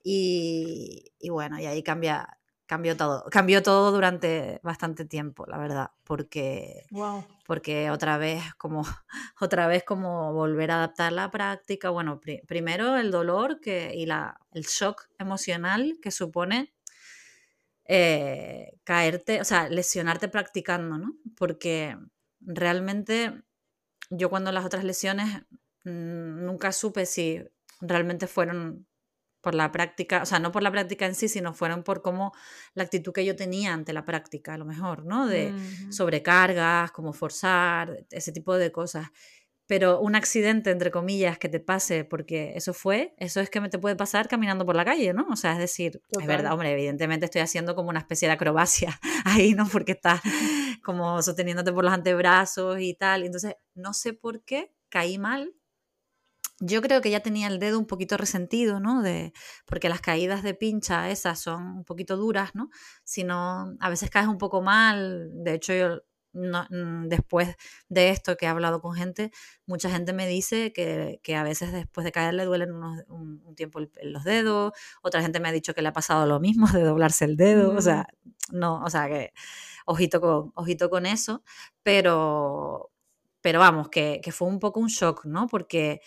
Y, 0.04 1.14
y, 1.20 1.30
bueno, 1.30 1.60
y 1.60 1.66
ahí 1.66 1.82
cambia, 1.82 2.38
cambió 2.66 2.98
todo. 2.98 3.26
Cambió 3.30 3.62
todo 3.64 3.92
durante 3.92 4.60
bastante 4.64 5.06
tiempo, 5.06 5.46
la 5.48 5.58
verdad, 5.58 5.92
porque, 6.04 6.86
porque 7.46 7.90
otra 7.92 8.18
vez 8.18 8.44
como 8.56 8.84
otra 9.40 9.68
vez 9.68 9.84
como 9.84 10.34
volver 10.34 10.72
a 10.72 10.76
adaptar 10.76 11.12
la 11.14 11.32
práctica. 11.32 11.90
Bueno, 11.90 12.20
primero 12.48 12.98
el 12.98 13.12
dolor 13.12 13.60
que, 13.60 13.94
y 13.96 14.06
la, 14.06 14.40
el 14.52 14.64
shock 14.64 15.08
emocional 15.20 15.98
que 16.02 16.12
supone 16.12 16.74
eh, 17.86 18.80
caerte, 18.84 19.42
o 19.42 19.46
sea, 19.46 19.70
lesionarte 19.70 20.28
practicando, 20.28 20.98
¿no? 20.98 21.14
Porque 21.38 21.98
realmente 22.40 23.44
yo 24.10 24.30
cuando 24.30 24.52
las 24.52 24.66
otras 24.66 24.84
lesiones 24.84 25.44
mm, 25.84 26.46
nunca 26.46 26.72
supe 26.72 27.06
si 27.06 27.44
realmente 27.82 28.28
fueron 28.28 28.88
por 29.46 29.54
la 29.54 29.72
práctica, 29.72 30.24
o 30.24 30.26
sea, 30.26 30.40
no 30.40 30.52
por 30.52 30.64
la 30.64 30.72
práctica 30.72 31.06
en 31.06 31.14
sí, 31.14 31.30
sino 31.30 31.54
fueron 31.54 31.84
por 31.84 32.02
cómo 32.02 32.34
la 32.74 32.82
actitud 32.82 33.14
que 33.14 33.24
yo 33.24 33.36
tenía 33.36 33.74
ante 33.74 33.94
la 33.94 34.04
práctica, 34.04 34.56
a 34.56 34.58
lo 34.58 34.66
mejor, 34.66 35.06
¿no? 35.06 35.28
De 35.28 35.54
sobrecargas, 35.92 36.92
como 36.92 37.14
forzar, 37.14 38.08
ese 38.10 38.32
tipo 38.32 38.58
de 38.58 38.72
cosas. 38.72 39.10
Pero 39.68 40.00
un 40.00 40.16
accidente, 40.16 40.72
entre 40.72 40.90
comillas, 40.90 41.38
que 41.38 41.48
te 41.48 41.60
pase, 41.60 42.06
porque 42.06 42.54
eso 42.56 42.74
fue, 42.74 43.14
eso 43.20 43.40
es 43.40 43.52
que 43.52 43.62
me 43.62 43.70
te 43.70 43.78
puede 43.78 43.96
pasar 43.96 44.28
caminando 44.28 44.66
por 44.66 44.76
la 44.76 44.84
calle, 44.84 45.14
¿no? 45.14 45.28
O 45.32 45.36
sea, 45.36 45.54
es 45.54 45.60
decir, 45.60 46.02
es 46.20 46.26
verdad, 46.26 46.54
hombre, 46.54 46.72
evidentemente 46.72 47.26
estoy 47.26 47.42
haciendo 47.42 47.76
como 47.76 47.90
una 47.90 48.00
especie 48.00 48.28
de 48.28 48.34
acrobacia 48.34 49.00
ahí, 49.26 49.54
¿no? 49.54 49.68
Porque 49.68 49.92
estás 49.92 50.22
como 50.84 51.22
sosteniéndote 51.22 51.72
por 51.72 51.84
los 51.84 51.94
antebrazos 51.94 52.80
y 52.80 52.96
tal. 52.96 53.22
Entonces, 53.22 53.58
no 53.76 53.94
sé 53.94 54.14
por 54.14 54.44
qué 54.44 54.74
caí 54.90 55.20
mal, 55.20 55.54
yo 56.60 56.82
creo 56.82 57.02
que 57.02 57.12
ya 57.12 57.20
tenía 57.20 57.48
el 57.48 57.60
dedo 57.60 57.78
un 57.78 57.86
poquito 57.86 58.18
resentido, 58.18 58.80
¿no? 58.80 59.02
De, 59.02 59.34
porque 59.66 59.90
las 59.90 60.02
caídas 60.02 60.42
de 60.42 60.54
pincha 60.54 61.10
esas 61.10 61.40
son 61.40 61.64
un 61.78 61.84
poquito 61.84 62.16
duras, 62.16 62.56
¿no? 62.56 62.70
Si 63.04 63.24
no, 63.24 63.76
a 63.80 63.90
veces 63.90 64.10
caes 64.10 64.28
un 64.28 64.38
poco 64.38 64.62
mal. 64.62 65.32
De 65.34 65.54
hecho, 65.54 65.74
yo 65.74 66.02
mm, 66.34 67.08
después 67.10 67.56
de 67.90 68.10
esto 68.10 68.38
que 68.38 68.46
he 68.46 68.48
hablado 68.50 68.82
con 68.82 68.94
gente, 68.96 69.32
mucha 69.66 69.90
gente 69.90 70.14
me 70.14 70.28
dice 70.28 70.72
que, 70.72 71.36
a 71.36 71.44
veces 71.44 71.74
después 71.74 72.06
de 72.06 72.12
caer 72.14 72.34
le 72.34 72.46
duelen 72.46 72.74
un, 72.74 73.56
tiempo 73.56 73.82
los 74.04 74.24
dedos. 74.24 74.72
Otra 75.02 75.22
gente 75.22 75.42
me 75.42 75.50
ha 75.50 75.52
dicho 75.52 75.74
que 75.74 75.82
le 75.82 75.90
ha 75.90 75.94
pasado 75.94 76.26
lo 76.26 76.40
mismo 76.40 76.68
de 76.72 76.84
doblarse 76.84 77.26
el 77.26 77.36
dedo. 77.36 77.76
O 77.76 77.82
sea, 77.82 78.08
mm. 78.24 78.58
no, 78.58 78.82
o 78.82 78.90
sea 78.90 79.08
que 79.10 79.34
ojito 79.86 80.22
con, 80.22 80.54
ojito 80.56 80.90
con 80.90 81.06
eso. 81.06 81.44
Pero, 81.84 82.92
pero 83.42 83.60
vamos, 83.60 83.90
que, 83.90 84.22
que 84.24 84.32
fue 84.32 84.48
un 84.48 84.60
poco 84.60 84.80
un 84.80 84.88
shock, 84.88 85.26
¿no? 85.26 85.48
Porque 85.48 86.02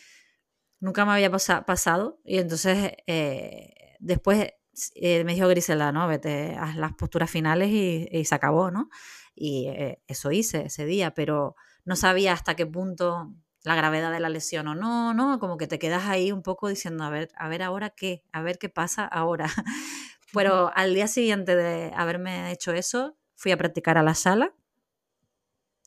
nunca 0.80 1.04
me 1.04 1.12
había 1.12 1.30
pasado. 1.30 2.20
Y 2.24 2.38
entonces 2.38 2.92
eh, 3.06 3.96
después 4.00 4.52
eh, 4.94 5.24
me 5.24 5.34
dijo 5.34 5.48
Griselda, 5.48 5.92
¿no? 5.92 6.06
Vete, 6.08 6.56
haz 6.58 6.76
las 6.76 6.94
posturas 6.94 7.30
finales 7.30 7.70
y, 7.70 8.24
se 8.24 8.34
acabó, 8.34 8.70
¿no? 8.70 8.90
Y 9.34 9.68
eh, 9.68 10.02
eso 10.06 10.30
hice 10.32 10.66
ese 10.66 10.84
día, 10.84 11.12
pero 11.14 11.54
no 11.84 11.96
sabía 11.96 12.32
hasta 12.32 12.56
qué 12.56 12.66
punto 12.66 13.32
la 13.62 13.74
gravedad 13.74 14.12
de 14.12 14.20
la 14.20 14.28
lesión 14.28 14.68
o 14.68 14.74
no, 14.74 15.14
¿no? 15.14 15.38
Como 15.38 15.56
que 15.56 15.66
te 15.66 15.78
quedas 15.78 16.06
ahí 16.06 16.32
un 16.32 16.42
poco 16.42 16.68
diciendo, 16.68 17.04
a 17.04 17.10
ver, 17.10 17.30
a 17.36 17.48
ver 17.48 17.62
ahora 17.62 17.90
qué, 17.90 18.24
a 18.32 18.42
ver 18.42 18.58
qué 18.58 18.68
pasa 18.68 19.04
ahora. 19.04 19.46
Pero 20.32 20.70
al 20.74 20.94
día 20.94 21.08
siguiente 21.08 21.56
de 21.56 21.92
haberme 21.94 22.52
hecho 22.52 22.72
eso, 22.72 23.16
fui 23.34 23.52
a 23.52 23.56
practicar 23.56 23.98
a 23.98 24.02
la 24.02 24.14
sala, 24.14 24.54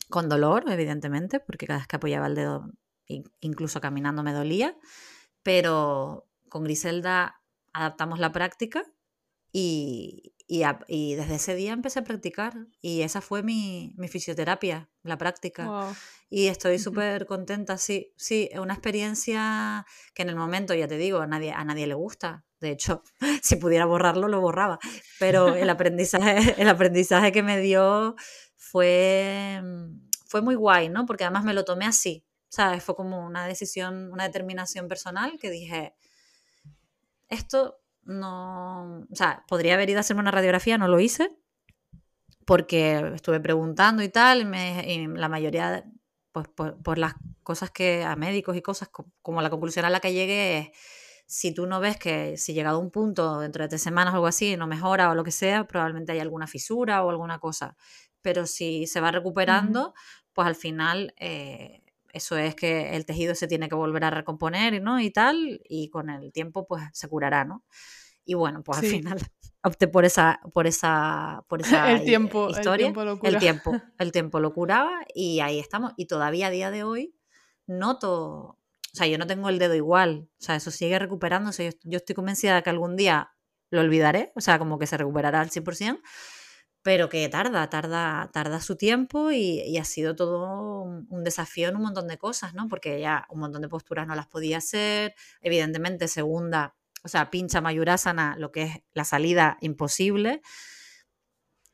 con 0.10 0.28
dolor, 0.30 0.66
evidentemente, 0.70 1.40
porque 1.40 1.68
cada 1.68 1.80
vez 1.80 1.88
que 1.88 1.96
apoyaba 1.96 2.28
el 2.28 2.36
dedo 2.36 2.72
incluso 3.40 3.82
caminando 3.82 4.24
me 4.24 4.34
dolía, 4.34 4.78
pero 5.44 6.28
con 6.50 6.64
Griselda 6.64 7.42
adaptamos 7.74 8.20
la 8.20 8.32
práctica 8.32 8.84
y, 9.52 10.34
desde 10.48 11.36
ese 11.36 11.56
día 11.56 11.72
empecé 11.74 12.00
a 12.00 12.04
practicar 12.04 12.54
y 12.82 13.02
esa 13.02 13.22
fue 13.22 13.44
mi, 13.44 13.96
fisioterapia, 14.10 14.90
la 15.04 15.18
práctica. 15.18 15.94
Y 16.30 16.48
estoy 16.48 16.80
súper 16.80 17.26
contenta, 17.26 17.78
sí, 17.78 18.14
sí, 18.16 18.50
es 18.52 18.60
una 18.60 18.74
experiencia 18.74 19.86
que 20.14 20.22
en 20.22 20.30
el 20.30 20.36
momento, 20.36 20.74
ya 20.74 20.88
te 20.88 20.98
digo, 20.98 21.20
a 21.20 21.28
nadie, 21.28 21.52
a 21.52 21.64
nadie 21.64 21.88
le 21.88 21.94
gusta. 21.94 22.46
De 22.60 22.72
hecho, 22.72 23.04
si 23.44 23.56
pudiera 23.58 23.86
borrarlo, 23.86 24.28
lo 24.28 24.40
borraba. 24.40 24.80
Pero 25.20 25.56
el 25.56 25.70
aprendizaje, 25.70 26.62
el 26.62 26.70
aprendizaje 26.70 27.32
que 27.32 27.44
me 27.44 27.60
dio 27.60 28.16
fue, 28.56 29.62
fue 30.28 30.42
muy 30.42 30.56
guay, 30.56 30.90
¿no? 30.90 31.06
Porque 31.06 31.26
además 31.26 31.44
me 31.44 31.54
lo 31.54 31.66
tomé 31.66 31.86
así. 31.86 32.26
¿Sabes? 32.52 32.84
Fue 32.84 32.96
como 32.96 33.26
una 33.26 33.48
decisión, 33.48 34.12
una 34.12 34.26
determinación 34.26 34.90
personal 34.90 35.40
que 35.40 35.50
dije, 35.50 35.96
esto 37.30 37.80
no, 38.04 39.08
o 39.10 39.16
sea, 39.16 39.46
podría 39.48 39.76
haber 39.76 39.90
ido 39.90 40.00
a 40.00 40.02
hacerme 40.02 40.22
una 40.22 40.32
radiografía, 40.32 40.78
no 40.78 40.90
lo 40.90 41.00
hice, 41.00 41.32
porque 42.46 43.14
estuve 43.16 43.40
preguntando 43.40 44.04
y 44.04 44.10
tal, 44.10 44.42
y, 44.86 45.08
la 45.08 45.30
mayoría, 45.30 45.86
pues 46.34 46.50
por, 46.50 46.98
las 46.98 47.14
cosas 47.42 47.72
que 47.72 48.04
a 48.04 48.18
médicos 48.18 48.58
y 48.58 48.62
cosas, 48.62 48.90
como 49.22 49.42
la 49.42 49.50
conclusión 49.50 49.86
a 49.86 49.90
la 49.90 50.02
que 50.02 50.12
llegué 50.12 50.58
es, 50.58 50.70
si 51.28 51.54
tú 51.54 51.68
no 51.68 51.80
ves 51.80 51.96
que 51.96 52.36
si 52.36 52.54
llegado 52.54 52.80
a 52.80 52.82
un 52.82 52.92
punto 52.92 53.40
dentro 53.40 53.64
de 53.64 53.70
tres 53.70 53.82
semanas 53.82 54.14
o 54.14 54.16
algo 54.18 54.28
así 54.28 54.58
no 54.58 54.68
mejora 54.68 55.10
o 55.10 55.16
lo 55.16 55.24
que 55.24 55.32
sea, 55.32 55.66
probablemente 55.66 56.12
hay 56.12 56.20
alguna 56.20 56.48
fisura 56.48 57.02
o 57.06 57.10
alguna 57.10 57.40
cosa. 57.40 57.78
Pero 58.22 58.46
si 58.46 58.88
se 58.88 59.00
va 59.00 59.12
recuperando, 59.12 59.94
pues 60.34 60.48
al 60.48 60.56
final 60.56 61.14
eh, 61.18 61.81
eso 62.14 62.38
es 62.38 62.56
que 62.56 62.96
el 62.96 63.06
tejido 63.06 63.36
se 63.36 63.48
tiene 63.48 63.70
que 63.70 63.76
volver 63.76 64.04
a 64.06 64.10
recomponer, 64.10 64.82
¿no? 64.82 65.00
Y 65.00 65.12
tal, 65.12 65.62
y 65.68 65.90
con 65.90 66.10
el 66.10 66.32
tiempo 66.32 66.66
pues 66.68 66.84
se 66.94 67.08
curará, 67.08 67.46
¿no? 67.46 67.64
Y 68.26 68.34
bueno, 68.34 68.64
pues 68.64 68.80
al 68.80 68.86
final 68.86 69.20
opté 69.64 69.88
por 69.88 70.06
esa, 70.06 70.40
por 70.54 70.68
esa, 70.68 71.44
por 71.48 71.62
esa 71.62 71.92
el 71.92 72.04
tiempo, 72.04 72.50
historia. 72.50 72.88
El 72.88 72.94
tiempo, 72.94 73.28
el 73.28 73.38
tiempo, 73.38 73.72
el 74.00 74.12
tiempo 74.12 74.40
lo 74.40 74.54
curaba 74.54 75.02
y 75.14 75.40
ahí 75.40 75.60
estamos. 75.60 75.94
Y 75.98 76.08
todavía 76.08 76.48
a 76.48 76.52
día 76.52 76.72
de 76.72 76.84
hoy 76.84 77.16
noto, 77.68 78.12
o 78.14 78.58
sea, 78.94 79.08
yo 79.08 79.18
no 79.18 79.28
tengo 79.28 79.50
el 79.50 79.60
dedo 79.60 79.76
igual, 79.76 80.30
o 80.40 80.44
sea, 80.44 80.56
eso 80.56 80.72
sigue 80.72 81.00
recuperándose. 81.00 81.66
Yo, 81.66 81.78
yo 81.84 81.98
estoy 81.98 82.16
convencida 82.16 82.56
de 82.56 82.64
que 82.64 82.70
algún 82.70 82.96
día 82.96 83.32
lo 83.70 83.82
olvidaré, 83.82 84.32
o 84.36 84.42
sea, 84.42 84.60
como 84.60 84.78
que 84.78 84.88
se 84.88 84.98
recuperará 84.98 85.40
al 85.40 85.50
100%, 85.50 86.02
pero 86.84 87.10
que 87.10 87.28
tarda, 87.30 87.70
tarda, 87.70 88.30
tarda 88.34 88.60
su 88.60 88.76
tiempo 88.76 89.32
y, 89.32 89.78
ha 89.78 89.86
sido 89.86 90.16
todo 90.16 90.84
un, 90.84 91.24
desafío 91.24 91.70
en 91.70 91.76
un 91.76 91.84
montón 91.84 92.08
de 92.08 92.18
cosas, 92.18 92.54
¿no? 92.54 92.68
Porque 92.68 93.00
ya 93.00 93.28
un 93.30 93.40
montón 93.40 93.62
de 93.62 93.70
posturas 93.70 94.08
no 94.08 94.16
las 94.16 94.28
podía 94.28 94.58
hacer, 94.58 95.14
evidentemente 95.42 96.08
segunda, 96.08 96.76
o 97.04 97.08
sea, 97.08 97.30
pincha 97.30 97.62
mayurasana, 97.62 98.36
lo 98.38 98.52
que 98.52 98.64
es 98.64 98.80
la 98.94 99.04
salida 99.04 99.58
imposible. 99.62 100.42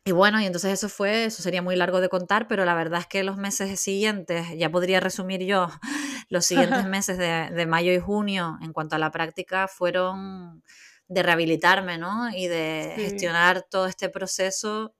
Y 0.03 0.11
bueno, 0.11 0.41
y 0.41 0.45
entonces 0.45 0.71
eso 0.71 0.89
fue, 0.89 1.25
eso 1.25 1.41
sería 1.43 1.61
muy 1.61 1.75
largo 1.75 1.99
de 2.01 2.09
contar, 2.09 2.47
pero 2.47 2.65
la 2.65 2.75
verdad 2.75 3.01
es 3.01 3.07
que 3.07 3.23
los 3.23 3.37
meses 3.37 3.79
siguientes, 3.79 4.47
ya 4.57 4.69
podría 4.69 4.99
resumir 4.99 5.43
yo, 5.43 5.69
los 6.29 6.45
siguientes 6.45 6.85
meses 6.87 7.17
de 7.17 7.65
mayo 7.65 7.93
y 7.93 7.99
junio 7.99 8.57
en 8.61 8.73
cuanto 8.73 8.95
a 8.95 8.99
la 8.99 9.11
práctica 9.11 9.67
fueron 9.69 10.63
de 11.07 11.23
rehabilitarme, 11.23 11.97
¿no? 11.97 12.29
Y 12.29 12.47
de 12.47 12.93
gestionar 12.95 13.65
todo 13.69 13.87
este 13.87 14.09
proceso 14.09 14.93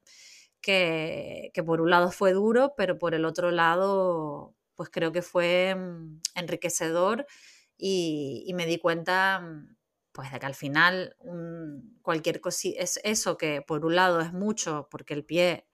que, 0.68 1.63
por 1.65 1.80
un 1.80 1.89
lado 1.89 2.11
fue 2.11 2.34
duro, 2.34 2.74
pero 2.76 2.97
por 2.97 3.13
el 3.15 3.24
otro 3.24 3.51
lado, 3.51 4.53
pues 4.76 4.89
creo 4.89 5.13
que 5.13 5.22
fue 5.22 5.76
mm, 5.76 6.22
enriquecedor 6.36 7.26
y, 7.78 8.51
me 8.53 8.65
di 8.65 8.78
cuenta, 8.78 9.39
mm, 9.39 9.78
pues 10.11 10.32
de 10.32 10.39
que 10.39 10.45
al 10.45 10.55
final 10.55 11.15
cualquier 12.01 12.41
cosa, 12.41 12.70
es 12.78 12.99
eso 13.03 13.38
que 13.38 13.61
por 13.61 13.86
un 13.86 13.95
lado 13.95 14.20
es 14.20 14.34
mucho, 14.34 14.88
porque 14.91 15.13
el 15.13 15.24
pie 15.24 15.68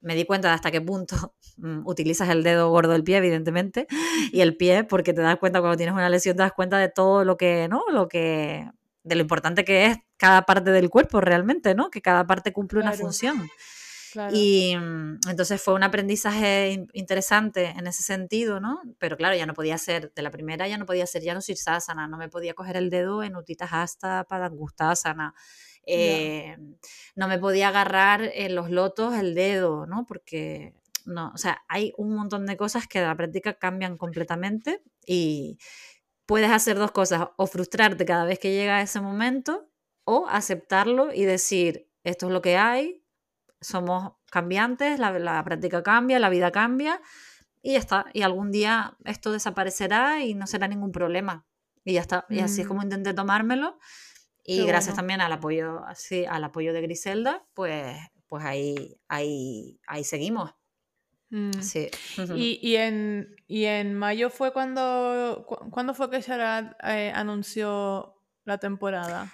me 0.00 0.14
di 0.16 0.24
cuenta 0.24 0.48
de 0.48 0.54
hasta 0.54 0.70
qué 0.70 0.80
punto 0.80 1.16
mm, 1.58 1.86
utilizas 1.86 2.28
el 2.30 2.42
dedo 2.42 2.70
gordo 2.70 2.92
del 2.92 3.04
pie, 3.04 3.18
evidentemente, 3.18 3.86
y 4.32 4.40
el 4.40 4.56
pie, 4.56 4.82
porque 4.82 5.12
te 5.12 5.22
das 5.22 5.38
cuenta 5.38 5.60
cuando 5.60 5.76
tienes 5.76 5.94
una 5.94 6.10
lesión, 6.10 6.36
te 6.36 6.42
das 6.42 6.52
cuenta 6.52 6.78
de 6.78 6.88
todo 6.88 7.24
lo 7.24 7.36
que, 7.36 7.68
¿no? 7.68 7.84
Lo 7.92 8.08
que 8.08 8.68
de 9.02 9.14
lo 9.14 9.22
importante 9.22 9.64
que 9.64 9.86
es 9.86 9.98
cada 10.16 10.44
parte 10.44 10.72
del 10.72 10.90
cuerpo 10.90 11.20
realmente, 11.20 11.74
¿no? 11.74 11.90
Que 11.90 12.02
cada 12.02 12.26
parte 12.26 12.52
cumple 12.52 12.80
una 12.80 12.92
función. 12.92 13.48
Y 14.32 14.76
mm, 14.76 15.20
entonces 15.28 15.60
fue 15.62 15.74
un 15.74 15.82
aprendizaje 15.82 16.86
interesante 16.92 17.66
en 17.76 17.86
ese 17.86 18.02
sentido, 18.02 18.60
¿no? 18.60 18.80
Pero 18.98 19.16
claro, 19.16 19.36
ya 19.36 19.46
no 19.46 19.54
podía 19.54 19.78
ser, 19.78 20.12
de 20.14 20.22
la 20.22 20.30
primera 20.30 20.68
ya 20.68 20.78
no 20.78 20.86
podía 20.86 21.06
ser 21.06 21.22
ya 21.22 21.34
no 21.34 21.40
Sirsasana, 21.40 22.08
no 22.08 22.16
me 22.16 22.28
podía 22.28 22.54
coger 22.54 22.76
el 22.76 22.90
dedo 22.90 23.22
en 23.22 23.36
Utita 23.36 23.68
Hasta 23.70 24.24
Padangustasana. 24.24 25.34
Eh, 25.86 26.56
no 27.16 27.28
me 27.28 27.38
podía 27.38 27.68
agarrar 27.68 28.30
en 28.34 28.54
los 28.54 28.70
lotos 28.70 29.14
el 29.14 29.34
dedo, 29.34 29.86
¿no? 29.86 30.04
Porque 30.06 30.74
no, 31.06 31.32
o 31.34 31.38
sea, 31.38 31.62
hay 31.68 31.92
un 31.96 32.14
montón 32.14 32.46
de 32.46 32.56
cosas 32.56 32.86
que 32.86 33.00
de 33.00 33.06
la 33.06 33.16
práctica 33.16 33.54
cambian 33.54 33.96
completamente 33.96 34.82
y 35.06 35.58
puedes 36.26 36.50
hacer 36.50 36.78
dos 36.78 36.92
cosas, 36.92 37.28
o 37.36 37.46
frustrarte 37.46 38.04
cada 38.04 38.24
vez 38.24 38.38
que 38.38 38.52
llega 38.52 38.82
ese 38.82 39.00
momento 39.00 39.68
o 40.04 40.26
aceptarlo 40.28 41.12
y 41.12 41.24
decir, 41.24 41.88
esto 42.04 42.26
es 42.26 42.32
lo 42.32 42.42
que 42.42 42.56
hay, 42.56 43.02
somos 43.60 44.12
cambiantes, 44.30 44.98
la, 44.98 45.42
práctica 45.44 45.82
cambia, 45.82 46.18
la 46.18 46.30
vida 46.30 46.50
cambia 46.50 47.00
y 47.62 47.72
ya 47.72 47.78
está. 47.78 48.06
Y 48.12 48.22
algún 48.22 48.50
día 48.50 48.96
esto 49.04 49.32
desaparecerá 49.32 50.24
y 50.24 50.34
no 50.34 50.46
será 50.46 50.68
ningún 50.68 50.92
problema. 50.92 51.46
Y 51.84 51.94
ya 51.94 52.00
está. 52.00 52.26
Y 52.28 52.40
así 52.40 52.62
es 52.62 52.68
como 52.68 52.80
mm. 52.80 52.84
intenté 52.84 53.14
tomármelo. 53.14 53.78
Y 54.44 54.64
gracias 54.66 54.96
también 54.96 55.20
al 55.20 55.32
apoyo, 55.32 55.84
así, 55.84 56.24
al 56.24 56.42
apoyo 56.42 56.72
de 56.72 56.80
Griselda, 56.80 57.46
pues, 57.54 57.96
pues 58.26 58.44
ahí, 58.44 58.98
ahí, 59.06 59.78
ahí 59.86 60.02
seguimos. 60.02 60.54
Mm. 61.28 61.60
Sí. 61.60 61.88
y, 62.34 62.58
y, 62.60 62.76
en, 62.76 63.36
y 63.46 63.66
en 63.66 63.94
mayo 63.94 64.30
fue 64.30 64.52
cuando, 64.52 65.46
cuando 65.70 65.94
fue 65.94 66.10
que 66.10 66.20
Sharad 66.20 66.72
eh, 66.82 67.12
anunció 67.14 68.16
la 68.44 68.58
temporada. 68.58 69.32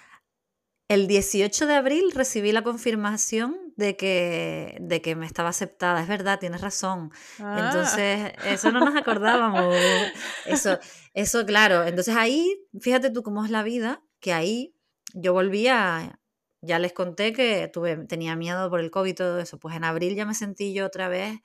El 0.89 1.07
18 1.07 1.67
de 1.67 1.73
abril 1.73 2.11
recibí 2.13 2.53
la 2.53 2.61
confirmación 2.61 3.73
de 3.75 3.97
que, 3.97 4.77
de 4.79 5.01
que 5.01 5.17
me 5.17 5.25
estaba 5.25 5.49
aceptada. 5.49 6.01
Es 6.01 6.07
verdad, 6.07 6.39
tienes 6.39 6.61
razón. 6.61 7.11
Ah. 7.39 7.65
Entonces, 7.65 8.31
eso 8.45 8.71
no 8.71 8.79
nos 8.79 8.95
acordábamos. 8.95 9.75
Eso, 10.45 10.79
eso, 11.13 11.45
claro. 11.45 11.85
Entonces 11.85 12.15
ahí, 12.15 12.57
fíjate 12.79 13.09
tú 13.09 13.21
cómo 13.21 13.43
es 13.43 13.51
la 13.51 13.63
vida, 13.63 14.01
que 14.21 14.31
ahí 14.31 14.73
yo 15.13 15.33
volvía, 15.33 16.21
ya 16.61 16.79
les 16.79 16.93
conté 16.93 17.33
que 17.33 17.69
tuve, 17.71 17.97
tenía 18.07 18.37
miedo 18.37 18.69
por 18.69 18.79
el 18.79 18.89
COVID 18.89 19.09
y 19.11 19.13
todo 19.13 19.39
eso. 19.39 19.59
Pues 19.59 19.75
en 19.75 19.83
abril 19.83 20.15
ya 20.15 20.25
me 20.25 20.33
sentí 20.33 20.73
yo 20.73 20.85
otra 20.85 21.09
vez 21.09 21.39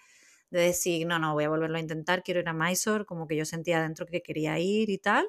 de 0.50 0.60
decir, 0.60 1.04
no, 1.06 1.18
no, 1.18 1.32
voy 1.32 1.44
a 1.44 1.48
volverlo 1.48 1.78
a 1.78 1.80
intentar, 1.80 2.22
quiero 2.22 2.38
ir 2.38 2.48
a 2.48 2.52
Mysore, 2.52 3.06
como 3.06 3.26
que 3.26 3.36
yo 3.36 3.44
sentía 3.44 3.82
dentro 3.82 4.06
que 4.06 4.22
quería 4.22 4.58
ir 4.60 4.88
y 4.88 4.98
tal. 4.98 5.26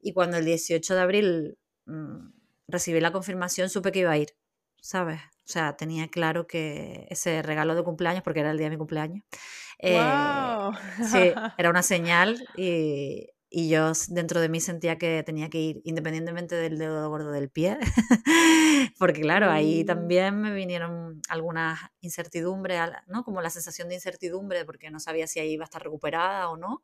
Y 0.00 0.12
cuando 0.12 0.38
el 0.38 0.44
18 0.44 0.94
de 0.94 1.00
abril... 1.00 1.58
Mm, 1.86 2.43
recibí 2.68 3.00
la 3.00 3.12
confirmación, 3.12 3.68
supe 3.68 3.92
que 3.92 4.00
iba 4.00 4.10
a 4.10 4.18
ir, 4.18 4.36
¿sabes? 4.80 5.20
O 5.46 5.52
sea, 5.52 5.76
tenía 5.76 6.08
claro 6.08 6.46
que 6.46 7.06
ese 7.10 7.42
regalo 7.42 7.74
de 7.74 7.84
cumpleaños, 7.84 8.22
porque 8.22 8.40
era 8.40 8.50
el 8.50 8.58
día 8.58 8.66
de 8.66 8.70
mi 8.70 8.78
cumpleaños, 8.78 9.24
eh, 9.78 10.00
sí, 11.10 11.32
era 11.58 11.70
una 11.70 11.82
señal 11.82 12.46
y, 12.56 13.28
y, 13.50 13.68
yo 13.68 13.92
dentro 14.08 14.40
de 14.40 14.48
mí 14.48 14.60
sentía 14.60 14.96
que 14.96 15.22
tenía 15.22 15.50
que 15.50 15.60
ir, 15.60 15.82
independientemente 15.84 16.54
del 16.54 16.78
dedo 16.78 17.08
gordo 17.10 17.30
del 17.30 17.50
pie, 17.50 17.78
porque 18.98 19.20
claro, 19.20 19.50
ahí 19.50 19.82
mm. 19.82 19.86
también 19.86 20.40
me 20.40 20.54
vinieron 20.54 21.20
algunas 21.28 21.80
incertidumbres, 22.00 22.80
¿no? 23.06 23.24
Como 23.24 23.42
la 23.42 23.50
sensación 23.50 23.88
de 23.88 23.96
incertidumbre, 23.96 24.64
porque 24.64 24.90
no 24.90 25.00
sabía 25.00 25.26
si 25.26 25.40
ahí 25.40 25.52
iba 25.52 25.64
a 25.64 25.66
estar 25.66 25.82
recuperada 25.82 26.48
o 26.48 26.56
no, 26.56 26.82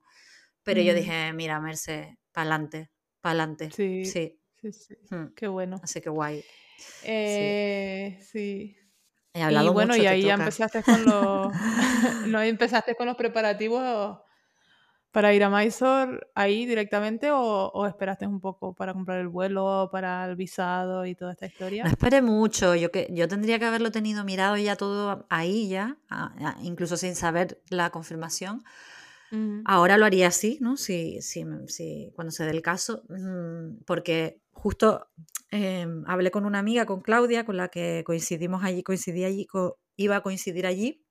pero 0.63 0.83
yo 0.83 0.95
dije, 0.95 1.33
mira, 1.33 1.61
Merce, 1.61 2.19
para 2.33 2.51
adelante, 2.51 2.91
para 3.21 3.31
adelante. 3.33 3.71
Sí. 3.71 4.05
sí. 4.05 4.40
Sí, 4.61 4.73
sí. 4.73 4.95
Hmm. 5.11 5.33
Qué 5.35 5.49
bueno. 5.49 5.81
Así 5.83 6.01
que 6.01 6.11
guay. 6.11 6.45
Eh, 7.05 8.19
sí. 8.23 8.77
He 9.33 9.43
hablado 9.43 9.67
y 9.67 9.73
bueno, 9.73 9.97
y 9.97 10.07
ahí 10.07 10.23
ya 10.23 10.35
empezaste 10.35 10.83
con 10.83 11.05
los. 11.05 11.53
¿No 12.27 12.43
empezaste 12.43 12.95
con 12.97 13.07
los 13.07 13.17
preparativos 13.17 14.19
para 15.13 15.35
ir 15.35 15.43
a 15.43 15.51
Mysore 15.51 16.21
ahí 16.35 16.67
directamente 16.67 17.31
o, 17.33 17.87
esperaste 17.87 18.27
un 18.27 18.41
poco 18.41 18.75
para 18.75 18.93
comprar 18.93 19.21
el 19.21 19.29
vuelo, 19.29 19.89
para 19.93 20.25
el 20.27 20.37
visado 20.37 21.07
y 21.07 21.15
toda 21.15 21.33
esta 21.33 21.47
historia? 21.47 21.85
No 21.85 21.91
esperé 21.91 22.23
mucho. 22.23 22.75
Yo, 22.75 22.91
que, 22.91 23.09
yo 23.11 23.29
tendría 23.29 23.59
que 23.59 23.67
haberlo 23.67 23.93
tenido 23.93 24.25
mirado 24.25 24.57
ya 24.57 24.77
todo 24.77 25.27
ahí 25.31 25.69
ya, 25.69 25.97
incluso 26.63 26.97
sin 26.97 27.15
saber 27.15 27.61
la 27.71 27.91
confirmación. 27.91 28.65
Ahora 29.65 29.97
lo 29.97 30.07
haría 30.07 30.27
así, 30.27 30.59
¿no? 30.61 30.77
Si, 30.77 31.23
si, 31.23 31.45
si, 31.69 32.11
cuando 32.17 32.33
se 32.33 32.45
dé 32.45 32.51
el 32.51 32.63
caso, 32.63 33.05
mm, 33.09 33.85
porque 33.87 34.41
justo 34.61 35.09
em, 35.51 36.05
hablé 36.07 36.31
con 36.31 36.45
una 36.45 36.59
amiga, 36.59 36.85
con 36.85 37.01
Claudia, 37.01 37.47
con 37.47 37.57
la 37.57 37.69
que 37.69 38.05
coincidimos 38.05 38.63
allí, 38.63 38.83
coincidí 38.83 39.25
allí, 39.25 39.47
iba 39.97 40.17
a 40.17 40.23
coincidir 40.23 40.67
allí, 40.67 41.03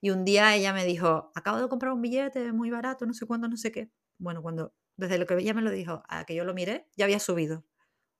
y 0.00 0.10
un 0.10 0.24
día 0.24 0.54
ella 0.54 0.72
me 0.72 0.84
dijo, 0.84 1.32
acabo 1.34 1.60
de 1.60 1.68
comprar 1.68 1.92
un 1.92 2.00
billete 2.00 2.52
muy 2.52 2.70
barato, 2.70 3.04
no 3.04 3.12
sé 3.12 3.26
cuándo, 3.26 3.48
no 3.48 3.56
sé 3.56 3.72
qué. 3.72 3.90
Bueno, 4.18 4.42
cuando, 4.42 4.72
desde 4.96 5.18
lo 5.18 5.26
que 5.26 5.34
ella 5.34 5.54
me 5.54 5.62
lo 5.62 5.72
dijo, 5.72 6.04
a 6.08 6.24
que 6.24 6.36
yo 6.36 6.44
lo 6.44 6.54
miré, 6.54 6.86
ya 6.96 7.04
había 7.04 7.18
subido. 7.18 7.64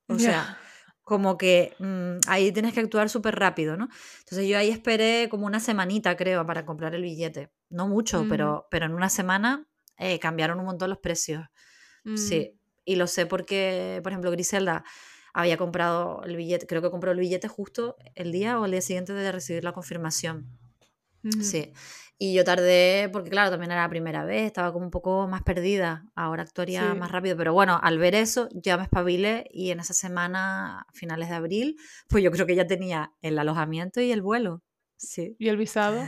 O 0.07 0.19
sea, 0.19 0.59
como 1.03 1.37
que 1.37 1.73
mm, 1.79 2.27
ahí 2.27 2.51
tienes 2.51 2.73
que 2.73 2.81
actuar 2.81 3.09
súper 3.09 3.35
rápido, 3.35 3.77
¿no? 3.77 3.87
Entonces 4.19 4.47
yo 4.47 4.57
ahí 4.57 4.69
esperé 4.69 5.29
como 5.29 5.45
una 5.45 5.61
semanita, 5.61 6.17
creo, 6.17 6.45
para 6.45 6.65
comprar 6.65 6.93
el 6.95 7.01
billete. 7.01 7.49
No 7.69 7.87
mucho, 7.87 8.25
pero, 8.29 8.67
pero 8.69 8.87
en 8.87 8.93
una 8.93 9.09
semana 9.09 9.67
eh, 9.97 10.19
cambiaron 10.19 10.59
un 10.59 10.65
montón 10.65 10.89
los 10.89 10.99
precios. 10.99 11.45
Sí, 12.15 12.51
mm. 12.53 12.64
Y 12.85 12.95
lo 12.95 13.07
sé 13.07 13.25
porque, 13.25 13.99
por 14.03 14.11
ejemplo, 14.11 14.31
Griselda 14.31 14.83
había 15.33 15.57
comprado 15.57 16.23
el 16.23 16.37
billete, 16.37 16.65
creo 16.65 16.81
que 16.81 16.89
compró 16.89 17.11
el 17.11 17.19
billete 17.19 17.49
justo 17.49 17.97
el 18.15 18.31
día 18.31 18.59
o 18.59 18.65
el 18.65 18.71
día 18.71 18.81
siguiente 18.81 19.11
de 19.13 19.31
recibir 19.31 19.63
la 19.63 19.73
confirmación. 19.73 20.47
Sí. 21.41 21.73
Y 22.17 22.33
yo 22.33 22.45
tardé, 22.45 23.09
porque 23.11 23.29
claro, 23.29 23.49
también 23.49 23.71
era 23.71 23.81
la 23.81 23.89
primera 23.89 24.23
vez, 24.23 24.43
estaba 24.43 24.71
como 24.71 24.85
un 24.85 24.91
poco 24.91 25.27
más 25.27 25.43
perdida, 25.43 26.05
ahora 26.15 26.43
actuaría 26.43 26.93
más 26.93 27.11
rápido, 27.11 27.35
pero 27.35 27.51
bueno, 27.51 27.77
al 27.83 27.97
ver 27.97 28.15
eso 28.15 28.47
ya 28.53 28.77
me 28.77 28.83
espabilé 28.83 29.49
y 29.51 29.71
en 29.71 29.81
esa 29.81 29.93
semana, 29.93 30.85
finales 30.93 31.27
de 31.27 31.35
abril, 31.35 31.77
pues 32.07 32.23
yo 32.23 32.31
creo 32.31 32.45
que 32.45 32.55
ya 32.55 32.67
tenía 32.67 33.11
el 33.21 33.37
alojamiento 33.37 33.99
y 33.99 34.11
el 34.13 34.21
vuelo. 34.21 34.63
Sí. 34.95 35.35
¿Y 35.39 35.49
el 35.49 35.57
visado? 35.57 36.05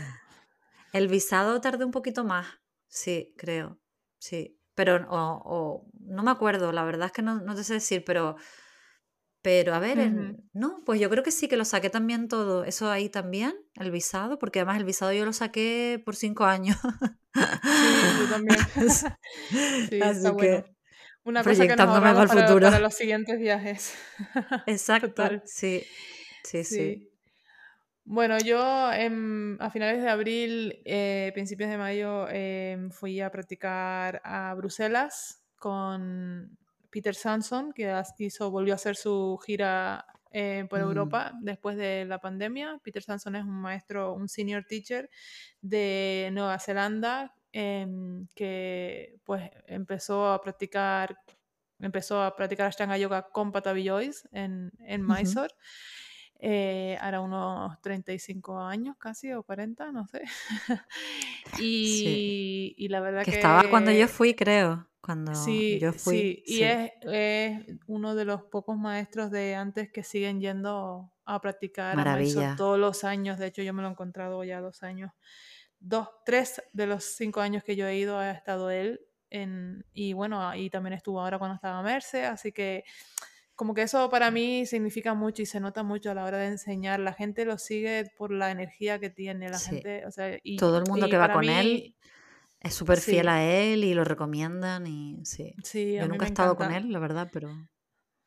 El 0.94 1.10
visado 1.10 1.60
tardé 1.60 1.84
un 1.84 1.92
poquito 1.92 2.24
más, 2.24 2.48
sí, 2.88 3.34
creo, 3.36 3.78
sí. 4.18 4.58
Pero 4.76 5.06
o, 5.10 5.86
no 6.08 6.24
me 6.24 6.32
acuerdo, 6.32 6.72
la 6.72 6.84
verdad 6.84 7.08
es 7.08 7.12
que 7.12 7.22
no, 7.22 7.42
no 7.42 7.56
te 7.56 7.64
sé 7.64 7.74
decir, 7.74 8.04
pero 8.06 8.36
pero 9.48 9.74
a 9.74 9.80
ver, 9.80 10.12
no, 10.52 10.82
pues 10.86 11.00
yo 11.00 11.10
creo 11.10 11.24
que 11.24 11.32
sí 11.32 11.48
que 11.48 11.56
lo 11.56 11.64
saqué 11.64 11.90
también 11.90 12.28
todo, 12.28 12.66
eso 12.66 12.92
ahí 12.92 13.08
también, 13.08 13.56
el 13.76 13.92
visado, 13.92 14.38
porque 14.40 14.60
además 14.60 14.78
el 14.78 14.84
visado 14.84 15.14
yo 15.14 15.24
lo 15.24 15.32
saqué 15.32 16.02
por 16.04 16.18
cinco 16.18 16.44
años. 16.44 16.76
Sí, 17.34 17.42
yo 18.20 18.30
también. 18.30 18.60
sí, 19.90 20.00
está 20.02 20.32
bueno. 20.32 20.66
Una 21.24 21.44
cosa 21.46 21.66
que 21.66 21.76
nos 21.78 22.00
para, 22.00 22.24
el 22.24 22.28
futuro. 22.28 22.66
para 22.66 22.80
los 22.80 22.94
siguientes 22.94 23.40
viajes. 23.40 23.96
Exacto, 24.68 25.24
sí, 25.46 25.82
sí, 26.44 26.66
sí, 26.66 27.10
Bueno, 28.04 28.40
yo 28.40 28.60
a 28.62 29.70
finales 29.70 30.02
de 30.02 30.10
abril, 30.10 30.82
eh, 30.84 31.32
principios 31.34 31.70
de 31.70 31.78
mayo, 31.78 32.28
em, 32.30 32.90
fui 32.92 33.22
a 33.22 33.32
practicar 33.32 34.22
a 34.26 34.54
Bruselas 34.56 35.47
con 35.58 36.58
Peter 36.90 37.16
Sanson, 37.16 37.74
que 37.74 37.94
hizo, 38.20 38.50
volvió 38.50 38.74
a 38.74 38.76
hacer 38.76 38.96
su 38.96 39.40
gira 39.46 40.06
eh, 40.32 40.66
por 40.70 40.80
mm. 40.80 40.84
Europa 40.84 41.34
después 41.42 41.78
de 41.78 42.06
la 42.06 42.20
pandemia. 42.20 42.80
Peter 42.84 43.04
Sanson 43.04 43.36
es 43.36 43.44
un 43.44 43.62
maestro, 43.62 44.14
un 44.14 44.28
senior 44.28 44.66
teacher 44.66 45.10
de 45.62 46.30
Nueva 46.34 46.60
Zelanda 46.60 47.34
em, 47.52 48.28
que 48.36 49.20
pues 49.24 49.50
empezó 49.68 50.32
a 50.32 50.42
practicar 50.42 51.18
empezó 51.80 52.22
a 52.22 52.36
practicar 52.36 52.68
Ashtanga 52.68 52.98
Yoga 52.98 53.30
con 53.30 53.52
Patavillois 53.52 54.28
en, 54.32 54.72
en 54.80 55.06
Mysore. 55.06 55.54
Eh, 56.40 56.98
ahora 57.02 57.22
unos 57.22 57.82
35 57.82 58.60
años 58.60 58.96
casi 59.00 59.32
o 59.34 59.44
40, 59.44 59.92
no 59.92 60.08
sé. 60.08 60.22
y, 61.60 62.76
y, 62.78 62.88
la 62.90 63.00
verdad 63.00 63.24
que, 63.24 63.32
que... 63.32 63.38
Estaba 63.38 63.70
cuando 63.70 63.92
yo 63.92 64.08
fui, 64.08 64.34
creo 64.36 64.88
cuando 65.02 65.36
sí, 65.36 65.80
yo 65.80 65.94
fui. 65.94 66.44
Sí, 66.46 66.60
y 66.60 66.64
Es, 66.64 67.64
uno 67.88 68.16
de 68.16 68.26
los 68.26 68.44
pocos 68.44 68.78
maestros 68.78 69.32
de 69.32 69.56
antes 69.56 69.92
que 69.92 70.04
siguen 70.04 70.42
yendo 70.42 71.12
a 71.26 71.42
practicar 71.42 71.96
Maravilla. 71.96 72.56
todos 72.58 72.80
los 72.80 73.04
años. 73.04 73.38
De 73.38 73.48
hecho, 73.48 73.62
yo 73.62 73.74
me 73.74 73.82
lo 73.82 73.90
he 73.90 73.92
encontrado 73.92 74.44
ya 74.44 74.62
dos 74.62 74.84
años. 74.84 75.12
Dos, 75.80 76.10
tres 76.26 76.62
de 76.74 76.88
los 76.88 77.04
cinco 77.04 77.42
años 77.42 77.64
que 77.64 77.76
yo 77.76 77.88
he 77.88 77.98
ido 77.98 78.18
ha 78.18 78.32
estado 78.32 78.70
él. 78.72 79.02
En, 79.30 79.86
y 79.94 80.14
bueno, 80.14 80.48
ahí 80.48 80.70
también 80.70 80.94
estuvo 80.94 81.20
ahora 81.20 81.38
cuando 81.38 81.56
estaba 81.56 81.82
Merce, 81.84 82.26
así 82.26 82.54
que 82.54 82.86
como 83.56 83.74
que 83.74 83.82
eso 83.82 84.10
para 84.10 84.32
mí 84.32 84.66
significa 84.66 85.14
mucho 85.16 85.42
y 85.42 85.46
se 85.46 85.60
nota 85.60 85.84
mucho 85.84 86.12
a 86.12 86.14
la 86.14 86.24
hora 86.24 86.38
de 86.38 86.48
enseñar. 86.48 87.00
La 87.00 87.14
gente 87.14 87.44
lo 87.44 87.58
sigue 87.58 88.06
por 88.16 88.32
la 88.32 88.52
energía 88.52 89.00
que 89.00 89.10
tiene, 89.10 89.50
la 89.50 89.60
gente, 89.60 90.06
o 90.06 90.12
sea, 90.12 90.38
y, 90.44 90.58
todo 90.58 90.78
el 90.78 90.86
mundo 90.88 91.10
que 91.10 91.18
va 91.18 91.34
con 91.34 91.50
él 91.50 91.96
es 92.60 92.74
súper 92.74 93.00
fiel 93.00 93.28
a 93.28 93.44
él 93.44 93.84
y 93.84 93.94
lo 93.94 94.04
recomiendan 94.04 94.88
y 94.88 95.24
sí. 95.26 95.56
sí 95.64 95.94
Yo 95.96 96.08
nunca 96.08 96.26
he 96.26 96.30
estado 96.30 96.56
con 96.56 96.72
él, 96.72 96.92
la 96.92 97.00
verdad, 97.00 97.30
pero... 97.32 97.50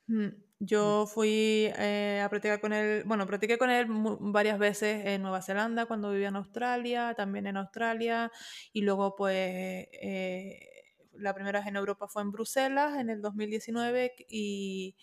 Mm, 0.07 0.29
yo 0.61 1.07
fui 1.07 1.71
eh, 1.79 2.21
a 2.23 2.29
practicar 2.29 2.61
con 2.61 2.73
él, 2.73 3.03
bueno, 3.07 3.27
practiqué 3.27 3.57
con 3.57 3.71
él 3.71 3.87
varias 4.21 4.59
veces 4.59 5.07
en 5.07 5.23
Nueva 5.23 5.41
Zelanda 5.41 5.87
cuando 5.87 6.11
vivía 6.11 6.29
en 6.29 6.37
Australia, 6.37 7.15
también 7.17 7.47
en 7.47 7.57
Australia, 7.57 8.31
y 8.73 8.83
luego 8.83 9.17
pues 9.17 9.37
eh, 9.37 10.69
la 11.15 11.35
primera 11.35 11.61
vez 11.61 11.69
en 11.69 11.77
Europa 11.77 12.09
fue 12.09 12.23
en 12.23 12.31
Bruselas 12.31 12.99
en 12.99 13.09
el 13.09 13.23
2019 13.23 14.15
y, 14.29 14.97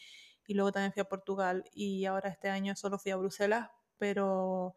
y 0.46 0.54
luego 0.54 0.72
también 0.72 0.94
fui 0.94 1.02
a 1.02 1.06
Portugal 1.06 1.64
y 1.74 2.06
ahora 2.06 2.30
este 2.30 2.50
año 2.50 2.76
solo 2.76 3.00
fui 3.00 3.12
a 3.12 3.18
Bruselas, 3.18 3.70
pero 3.98 4.76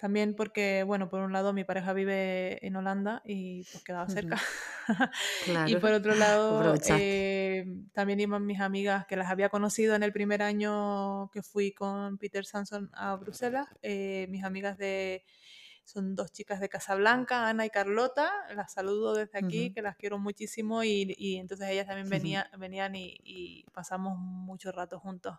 también 0.00 0.34
porque, 0.34 0.82
bueno, 0.82 1.10
por 1.10 1.20
un 1.20 1.32
lado 1.32 1.52
mi 1.52 1.62
pareja 1.62 1.92
vive 1.92 2.64
en 2.66 2.74
Holanda 2.74 3.20
y 3.24 3.64
pues 3.64 3.84
quedaba 3.84 4.08
cerca. 4.08 4.40
y 5.66 5.76
por 5.76 5.92
otro 5.92 6.14
lado, 6.14 6.74
eh, 6.88 7.66
también 7.92 8.18
iban 8.18 8.46
mis 8.46 8.60
amigas 8.60 9.06
que 9.06 9.16
las 9.16 9.28
había 9.28 9.50
conocido 9.50 9.94
en 9.94 10.02
el 10.02 10.12
primer 10.12 10.40
año 10.40 11.30
que 11.32 11.42
fui 11.42 11.72
con 11.72 12.16
Peter 12.16 12.46
Sanson 12.46 12.88
a 12.94 13.14
Bruselas, 13.16 13.68
eh, 13.82 14.26
mis 14.30 14.42
amigas 14.42 14.78
de... 14.78 15.24
Son 15.84 16.14
dos 16.14 16.30
chicas 16.30 16.60
de 16.60 16.68
Casablanca, 16.68 17.48
Ana 17.48 17.66
y 17.66 17.70
Carlota. 17.70 18.30
Las 18.54 18.72
saludo 18.74 19.12
desde 19.14 19.38
aquí, 19.38 19.72
que 19.72 19.82
las 19.82 19.96
quiero 19.96 20.20
muchísimo. 20.20 20.84
Y, 20.84 21.16
y 21.18 21.38
entonces 21.38 21.68
ellas 21.68 21.88
también 21.88 22.08
venía, 22.08 22.48
venían 22.56 22.94
y, 22.94 23.18
y, 23.24 23.64
pasamos 23.72 24.16
mucho 24.16 24.70
rato 24.70 25.00
juntos 25.00 25.36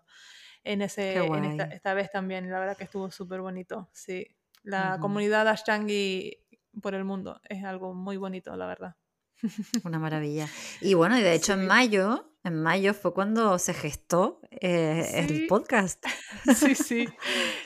en, 0.66 0.82
ese, 0.82 1.16
en 1.16 1.46
esta, 1.46 1.64
esta, 1.66 1.94
vez 1.94 2.12
también. 2.12 2.52
La 2.52 2.60
verdad 2.60 2.76
que 2.76 2.84
estuvo 2.84 3.10
súper 3.12 3.40
bonito, 3.40 3.88
sí. 3.94 4.28
La 4.64 5.00
comunidad 5.00 5.48
Ashtangi 5.48 6.38
por 6.82 6.94
el 6.94 7.04
mundo 7.04 7.42
es 7.50 7.64
algo 7.64 7.94
muy 7.94 8.18
bonito, 8.18 8.56
la 8.56 8.68
verdad. 8.68 8.96
Una 9.84 10.00
maravilla. 10.00 10.48
Y 10.82 10.94
bueno, 10.94 11.18
y 11.18 11.22
de 11.22 11.34
hecho 11.34 11.54
en 11.54 11.66
mayo, 11.66 12.34
en 12.44 12.62
mayo 12.62 12.94
fue 12.94 13.14
cuando 13.14 13.58
se 13.60 13.74
gestó 13.74 14.40
eh, 14.52 15.26
el 15.28 15.48
podcast. 15.48 16.04
Sí, 16.56 16.76
sí, 16.76 17.08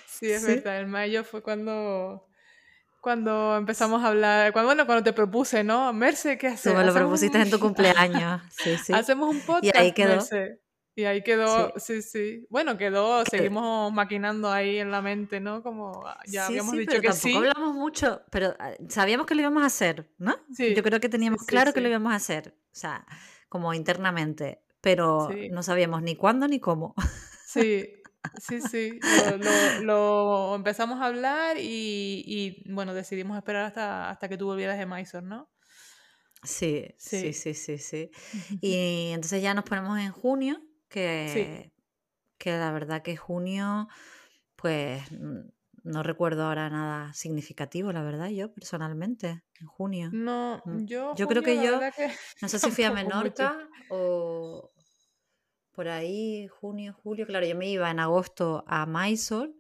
sí, 0.08 0.32
es 0.32 0.46
verdad. 0.46 0.80
En 0.80 0.90
mayo 0.90 1.24
fue 1.24 1.42
cuando 1.42 2.28
cuando 3.06 3.56
empezamos 3.56 4.04
a 4.04 4.08
hablar, 4.08 4.52
cuando, 4.52 4.70
bueno, 4.70 4.88
cuando 4.88 5.04
te 5.04 5.14
propuse, 5.14 5.64
¿no? 5.64 5.94
Merce, 5.94 6.40
¿qué 6.40 6.48
haces? 6.48 6.72
Tú 6.72 6.76
me 6.76 6.84
lo 6.84 6.92
propusiste 6.92 7.40
en 7.40 7.52
tu 7.52 7.60
cumpleaños. 7.60 8.42
Sí, 8.50 8.78
sí. 8.78 8.94
Hacemos 8.94 9.30
un 9.30 9.42
podcast. 9.42 9.76
Y 9.76 9.78
ahí 9.78 9.92
quedó. 9.92 10.20
Y 10.98 11.04
ahí 11.04 11.24
quedó, 11.24 11.74
sí. 11.78 12.02
sí, 12.02 12.48
Bueno, 12.50 12.78
quedó, 12.78 13.26
seguimos 13.26 13.92
maquinando 13.92 14.50
ahí 14.50 14.78
en 14.78 14.92
la 14.92 15.02
mente, 15.02 15.42
¿no? 15.42 15.62
Como 15.62 16.06
ya 16.26 16.46
habíamos 16.46 16.72
dicho 16.78 17.02
que 17.02 17.12
sí. 17.12 17.36
hablamos 17.36 17.76
mucho, 17.76 18.22
pero 18.32 18.56
ah, 18.60 18.72
sabíamos 18.88 19.28
que 19.28 19.36
lo 19.36 19.42
íbamos 19.42 19.64
a 19.64 19.66
hacer, 19.66 20.10
¿no? 20.18 20.38
Yo 20.58 20.82
creo 20.84 21.02
que 21.02 21.10
teníamos 21.10 21.44
claro 21.44 21.74
que 21.74 21.82
lo 21.82 21.90
íbamos 21.90 22.14
a 22.14 22.16
hacer, 22.16 22.56
o 22.72 22.76
sea, 22.76 23.06
como 23.50 23.74
internamente, 23.74 24.64
pero 24.80 25.30
no 25.52 25.64
sabíamos 25.64 26.02
ni 26.02 26.16
cuándo 26.16 26.48
ni 26.48 26.62
cómo. 26.62 26.96
Sí, 27.46 27.90
sí, 28.42 28.62
sí. 28.62 29.00
Lo, 29.38 29.82
lo, 29.84 30.56
empezamos 30.56 31.02
a 31.02 31.06
hablar 31.06 31.58
y, 31.58 32.24
y, 32.26 32.72
bueno, 32.72 32.94
decidimos 32.94 33.38
esperar 33.38 33.66
hasta, 33.66 34.10
hasta 34.10 34.30
que 34.30 34.38
tú 34.38 34.46
volvieras 34.46 34.78
de 34.78 34.86
Mysore, 34.86 35.26
¿no? 35.26 35.50
Sí, 36.44 36.86
sí, 36.98 37.34
sí, 37.34 37.54
sí, 37.54 37.78
sí. 37.78 38.12
Y 38.62 39.12
entonces 39.12 39.42
ya 39.42 39.54
nos 39.54 39.66
ponemos 39.66 40.00
en 40.00 40.12
junio 40.12 40.62
que, 40.90 41.72
que 42.38 42.52
la 42.52 42.72
verdad 42.72 43.02
que 43.02 43.18
junio, 43.18 43.88
pues 44.56 45.04
no 45.84 46.04
recuerdo 46.04 46.46
ahora 46.46 46.70
nada 46.70 47.14
significativo, 47.14 47.92
la 47.92 48.02
verdad, 48.02 48.30
yo 48.30 48.52
personalmente, 48.52 49.44
en 49.60 49.68
junio. 49.68 50.10
No, 50.12 50.62
mm, 50.66 50.86
yo. 50.86 51.14
Yo 51.16 51.28
creo 51.28 51.44
que 51.44 51.56
yo, 51.58 51.80
no 52.42 52.50
sé 52.50 52.60
si 52.60 52.72
fui 52.72 52.84
a 52.84 52.92
Menorca 52.92 53.70
o 53.90 54.72
por 55.76 55.90
ahí, 55.90 56.48
junio, 56.48 56.96
julio, 57.04 57.28
claro, 57.28 57.46
yo 57.46 57.56
me 57.56 57.70
iba 57.70 57.92
en 57.92 58.00
agosto 58.00 58.64
a 58.66 58.86
Mysore. 58.86 59.52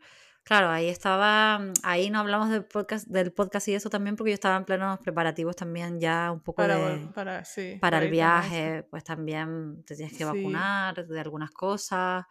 Claro, 0.45 0.69
ahí 0.69 0.89
estaba, 0.89 1.57
mm, 1.57 1.73
ahí 1.81 2.11
no 2.11 2.19
hablamos 2.19 2.51
del 2.51 2.63
podcast, 2.63 3.07
del 3.07 3.33
podcast 3.33 3.67
y 3.67 3.73
eso 3.73 3.89
también 3.89 4.15
porque 4.15 4.29
yo 4.29 4.35
estaba 4.35 4.55
en 4.57 4.63
plenos 4.63 4.99
preparativos 4.99 5.55
también 5.55 5.99
ya 5.99 6.31
un 6.31 6.39
poco 6.39 6.57
para, 6.57 6.77
de, 6.77 7.07
para, 7.07 7.43
sí, 7.43 7.79
para, 7.81 7.97
el 7.97 8.11
viaje, 8.11 8.83
pues 8.83 9.03
también 9.03 9.83
te 9.85 9.95
tienes 9.95 10.15
que 10.15 10.23
vacunar 10.23 11.07
de 11.07 11.19
algunas 11.19 11.49
cosas, 11.49 12.25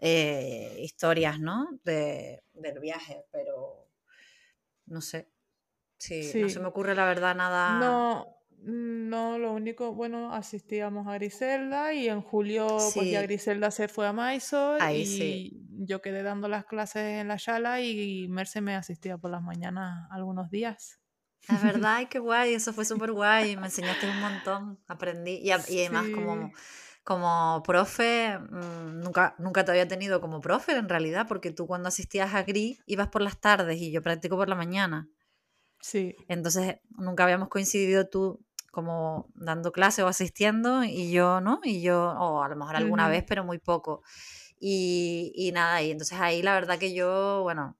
eh, 0.00 0.76
historias, 0.80 1.38
¿no? 1.38 1.68
De, 1.84 2.42
del 2.52 2.80
viaje, 2.80 3.24
pero 3.30 3.92
no 4.86 5.00
sé. 5.00 5.30
Sí, 5.98 6.32
no 6.34 6.48
se 6.48 6.58
me 6.58 6.66
ocurre 6.66 6.96
la 6.96 7.04
verdad 7.04 7.36
nada. 7.36 7.78
No, 7.78 8.35
no, 8.68 9.38
lo 9.38 9.52
único, 9.52 9.94
bueno, 9.94 10.34
asistíamos 10.34 11.06
a 11.06 11.14
Griselda 11.14 11.94
y 11.94 12.08
en 12.08 12.20
julio 12.20 12.66
pues 12.94 13.08
ya 13.08 13.22
Griselda 13.22 13.70
se 13.70 13.86
fue 13.86 14.08
a 14.08 14.12
Mysore 14.12 14.92
y 14.92 15.62
yo 15.70 16.02
quedé 16.02 16.24
dando 16.24 16.48
las 16.48 16.64
clases 16.64 17.20
en 17.20 17.28
la 17.28 17.38
sala 17.38 17.80
y 17.80 18.26
Merce 18.26 18.60
me 18.60 18.74
asistía 18.74 19.18
por 19.18 19.30
las 19.30 19.40
mañanas 19.40 20.08
algunos 20.10 20.50
días. 20.50 20.98
Es 21.48 21.62
verdad, 21.62 22.08
qué 22.10 22.18
guay, 22.18 22.54
eso 22.54 22.72
fue 22.72 22.84
súper 22.84 23.12
guay, 23.12 23.56
me 23.56 23.66
enseñaste 23.66 24.10
un 24.10 24.20
montón, 24.20 24.80
aprendí 24.88 25.36
y, 25.36 25.52
además 25.52 26.06
como, 26.12 26.50
como 27.04 27.62
profe, 27.62 28.36
mm, 28.36 28.98
nunca, 28.98 29.36
nunca 29.38 29.64
te 29.64 29.70
había 29.70 29.86
tenido 29.86 30.20
como 30.20 30.40
profe 30.40 30.72
en 30.72 30.88
realidad, 30.88 31.26
porque 31.28 31.52
tú 31.52 31.68
cuando 31.68 31.86
asistías 31.86 32.34
a 32.34 32.42
GRI 32.42 32.80
ibas 32.86 33.06
por 33.10 33.22
las 33.22 33.40
tardes 33.40 33.80
y 33.80 33.92
yo 33.92 34.02
practico 34.02 34.36
por 34.36 34.48
la 34.48 34.56
mañana. 34.56 35.08
Sí. 35.80 36.16
Entonces 36.26 36.80
nunca 36.98 37.22
habíamos 37.22 37.48
coincidido 37.48 38.08
tú 38.08 38.44
como 38.70 39.28
dando 39.34 39.72
clase 39.72 40.02
o 40.02 40.08
asistiendo 40.08 40.84
y 40.84 41.10
yo, 41.10 41.40
¿no? 41.40 41.60
Y 41.62 41.82
yo, 41.82 42.14
o 42.18 42.42
a 42.42 42.48
lo 42.48 42.56
mejor 42.56 42.76
alguna 42.76 43.08
vez, 43.08 43.24
pero 43.26 43.44
muy 43.44 43.58
poco. 43.58 44.02
Y, 44.58 45.32
y, 45.34 45.52
nada, 45.52 45.82
y 45.82 45.90
entonces 45.90 46.18
ahí 46.18 46.42
la 46.42 46.54
verdad 46.54 46.78
que 46.78 46.94
yo, 46.94 47.42
bueno, 47.42 47.76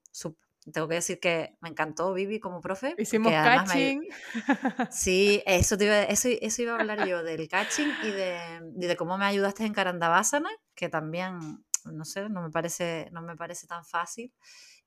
tengo 0.72 0.88
que 0.88 0.96
decir 0.96 1.20
que 1.20 1.56
me 1.60 1.68
encantó 1.68 2.12
Vivi 2.12 2.40
como 2.40 2.60
profe. 2.60 2.94
Hicimos 2.98 3.32
catching. 3.32 4.02
Sí, 4.90 5.42
eso, 5.46 5.76
iba, 5.78 6.02
eso, 6.02 6.28
eso, 6.28 6.62
iba 6.62 6.72
a 6.72 6.80
hablar 6.80 7.06
yo, 7.06 7.22
del 7.22 7.48
catching 7.48 7.90
y 8.02 8.10
de, 8.10 8.38
de 8.62 8.96
cómo 8.96 9.16
me 9.16 9.26
ayudaste 9.26 9.64
en 9.64 9.72
Karandavasana, 9.72 10.50
que 10.74 10.88
también, 10.88 11.64
no 11.84 12.04
sé, 12.04 12.28
no 12.28 12.42
me 12.42 12.50
parece, 12.50 13.08
no 13.12 13.22
me 13.22 13.36
parece 13.36 13.66
tan 13.66 13.84
fácil 13.84 14.32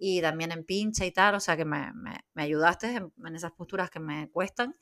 y 0.02 0.22
también 0.22 0.54
en 0.54 0.64
pincha 0.64 1.06
y 1.06 1.12
tal, 1.12 1.36
o 1.36 1.40
sea 1.42 1.58
que 1.58 1.66
me, 1.66 1.92
me, 1.94 2.24
me 2.34 2.44
ayudaste 2.44 2.96
en, 2.96 3.36
esas 3.36 3.52
posturas 3.52 3.90
que 3.90 4.00
me 4.00 4.30
cuestan. 4.32 4.76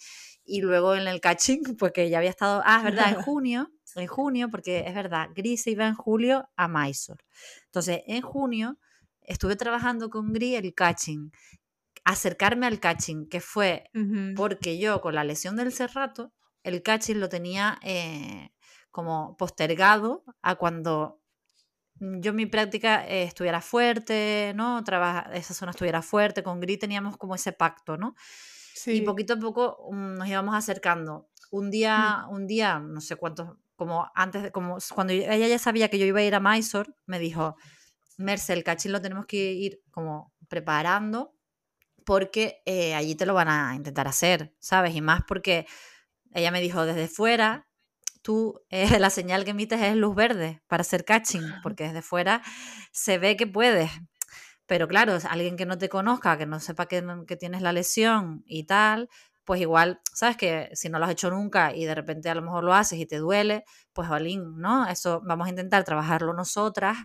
Y 0.45 0.61
luego 0.61 0.95
en 0.95 1.07
el 1.07 1.19
catching, 1.19 1.63
porque 1.79 2.09
ya 2.09 2.19
había 2.19 2.29
estado, 2.29 2.61
ah, 2.63 2.77
es 2.77 2.83
verdad, 2.83 3.09
en 3.09 3.15
junio, 3.23 3.71
en 3.95 4.07
junio, 4.07 4.49
porque 4.49 4.83
es 4.85 4.93
verdad, 4.93 5.29
Gris 5.35 5.63
se 5.63 5.71
iba 5.71 5.87
en 5.87 5.95
julio 5.95 6.47
a 6.55 6.67
Mysore. 6.67 7.25
Entonces, 7.65 8.03
en 8.05 8.21
junio 8.21 8.77
estuve 9.21 9.55
trabajando 9.55 10.11
con 10.11 10.31
Gris 10.33 10.59
el 10.59 10.73
catching, 10.75 11.31
acercarme 12.05 12.67
al 12.67 12.79
catching, 12.79 13.27
que 13.27 13.41
fue 13.41 13.89
porque 14.35 14.77
yo 14.77 15.01
con 15.01 15.15
la 15.15 15.23
lesión 15.23 15.55
del 15.55 15.73
cerrato, 15.73 16.31
el 16.63 16.83
catching 16.83 17.19
lo 17.19 17.27
tenía 17.27 17.79
eh, 17.81 18.51
como 18.91 19.35
postergado 19.35 20.23
a 20.41 20.55
cuando 20.55 21.21
yo 21.99 22.31
en 22.31 22.35
mi 22.35 22.45
práctica 22.45 23.07
eh, 23.07 23.23
estuviera 23.23 23.61
fuerte, 23.61 24.53
¿no? 24.55 24.83
Trabaja, 24.83 25.31
esa 25.33 25.53
zona 25.53 25.71
estuviera 25.71 26.01
fuerte, 26.01 26.43
con 26.43 26.59
Gris 26.59 26.79
teníamos 26.79 27.17
como 27.17 27.35
ese 27.35 27.51
pacto, 27.51 27.97
¿no? 27.97 28.15
Sí. 28.73 28.91
Y 28.91 29.01
poquito 29.01 29.33
a 29.33 29.39
poco 29.39 29.89
mm, 29.91 30.15
nos 30.15 30.27
íbamos 30.27 30.55
acercando. 30.55 31.29
Un 31.51 31.67
mm. 31.67 31.71
día, 31.71 32.25
un 32.29 32.47
día, 32.47 32.79
no 32.79 33.01
sé 33.01 33.15
cuántos, 33.15 33.57
como 33.75 34.09
antes, 34.15 34.43
de, 34.43 34.51
como 34.51 34.77
cuando 34.93 35.13
ella 35.13 35.47
ya 35.47 35.59
sabía 35.59 35.89
que 35.89 35.99
yo 35.99 36.05
iba 36.05 36.19
a 36.19 36.23
ir 36.23 36.35
a 36.35 36.39
Mysore, 36.39 36.91
me 37.05 37.19
dijo, 37.19 37.55
Merce, 38.17 38.53
el 38.53 38.63
cachín 38.63 38.91
lo 38.91 39.01
tenemos 39.01 39.25
que 39.25 39.53
ir 39.53 39.81
como 39.91 40.33
preparando 40.47 41.33
porque 42.05 42.61
eh, 42.65 42.95
allí 42.95 43.15
te 43.15 43.25
lo 43.25 43.33
van 43.33 43.49
a 43.49 43.75
intentar 43.75 44.07
hacer, 44.07 44.55
¿sabes? 44.59 44.95
Y 44.95 45.01
más 45.01 45.21
porque 45.27 45.67
ella 46.33 46.51
me 46.51 46.61
dijo 46.61 46.85
desde 46.85 47.07
fuera 47.07 47.66
tú 48.27 48.61
eh, 48.69 48.89
la 48.99 49.09
señal 49.09 49.45
que 49.45 49.51
emites 49.51 49.81
es 49.81 49.95
luz 49.95 50.13
verde 50.13 50.61
para 50.67 50.81
hacer 50.81 51.05
catching, 51.05 51.45
porque 51.63 51.85
desde 51.85 52.01
fuera 52.01 52.41
se 52.91 53.17
ve 53.17 53.37
que 53.37 53.47
puedes. 53.47 53.89
Pero 54.65 54.89
claro, 54.89 55.17
alguien 55.29 55.55
que 55.55 55.65
no 55.65 55.77
te 55.77 55.87
conozca, 55.87 56.37
que 56.37 56.45
no 56.45 56.59
sepa 56.59 56.87
que, 56.87 57.01
que 57.25 57.37
tienes 57.37 57.61
la 57.61 57.71
lesión 57.71 58.43
y 58.45 58.65
tal, 58.65 59.07
pues 59.45 59.61
igual, 59.61 60.01
sabes 60.13 60.35
que 60.35 60.69
si 60.73 60.89
no 60.89 60.99
lo 60.99 61.05
has 61.05 61.11
hecho 61.11 61.31
nunca 61.31 61.73
y 61.73 61.85
de 61.85 61.95
repente 61.95 62.29
a 62.29 62.35
lo 62.35 62.41
mejor 62.41 62.65
lo 62.65 62.73
haces 62.73 62.99
y 62.99 63.05
te 63.05 63.15
duele, 63.15 63.63
pues 63.93 64.09
Valín, 64.09 64.57
¿no? 64.57 64.85
Eso 64.89 65.21
vamos 65.23 65.47
a 65.47 65.49
intentar 65.49 65.85
trabajarlo 65.85 66.33
nosotras 66.33 66.97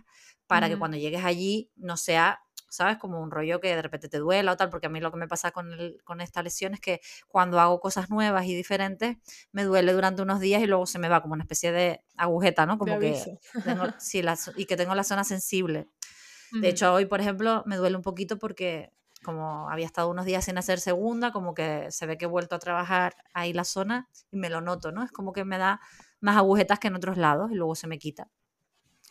para 0.45 0.67
que 0.67 0.77
cuando 0.77 0.97
llegues 0.97 1.23
allí 1.23 1.71
no 1.77 1.95
sea 1.95 2.41
¿sabes? 2.73 2.97
Como 2.97 3.21
un 3.21 3.31
rollo 3.31 3.59
que 3.59 3.75
de 3.75 3.81
repente 3.81 4.09
te 4.09 4.17
duela 4.17 4.53
o 4.53 4.57
tal, 4.57 4.69
porque 4.69 4.87
a 4.87 4.89
mí 4.89 4.99
lo 4.99 5.11
que 5.11 5.17
me 5.17 5.27
pasa 5.27 5.51
con, 5.51 5.71
el, 5.73 6.01
con 6.03 6.21
esta 6.21 6.41
lesión 6.41 6.73
es 6.73 6.79
que 6.79 7.01
cuando 7.27 7.59
hago 7.59 7.79
cosas 7.79 8.09
nuevas 8.09 8.45
y 8.45 8.55
diferentes, 8.55 9.17
me 9.51 9.63
duele 9.63 9.93
durante 9.93 10.21
unos 10.21 10.39
días 10.39 10.61
y 10.61 10.67
luego 10.67 10.85
se 10.85 10.99
me 10.99 11.09
va 11.09 11.21
como 11.21 11.33
una 11.33 11.43
especie 11.43 11.71
de 11.71 12.03
agujeta, 12.17 12.65
¿no? 12.65 12.77
Como 12.77 12.99
que 12.99 13.37
tengo, 13.63 13.85
sí, 13.99 14.23
y 14.55 14.65
que 14.65 14.77
tengo 14.77 14.95
la 14.95 15.03
zona 15.03 15.23
sensible. 15.23 15.87
De 16.51 16.69
hecho, 16.69 16.93
hoy, 16.93 17.05
por 17.05 17.19
ejemplo, 17.19 17.63
me 17.65 17.77
duele 17.77 17.95
un 17.95 18.03
poquito 18.03 18.37
porque 18.37 18.91
como 19.23 19.69
había 19.69 19.85
estado 19.85 20.09
unos 20.09 20.25
días 20.25 20.45
sin 20.45 20.57
hacer 20.57 20.79
segunda, 20.79 21.31
como 21.31 21.53
que 21.55 21.87
se 21.89 22.05
ve 22.05 22.17
que 22.17 22.25
he 22.25 22.27
vuelto 22.27 22.55
a 22.55 22.59
trabajar 22.59 23.15
ahí 23.33 23.53
la 23.53 23.63
zona 23.63 24.09
y 24.31 24.37
me 24.37 24.49
lo 24.49 24.61
noto, 24.61 24.91
¿no? 24.91 25.03
Es 25.03 25.11
como 25.11 25.33
que 25.33 25.45
me 25.45 25.57
da 25.57 25.79
más 26.19 26.37
agujetas 26.37 26.79
que 26.79 26.89
en 26.89 26.95
otros 26.95 27.17
lados 27.17 27.51
y 27.51 27.55
luego 27.55 27.75
se 27.75 27.87
me 27.87 27.97
quita. 27.97 28.29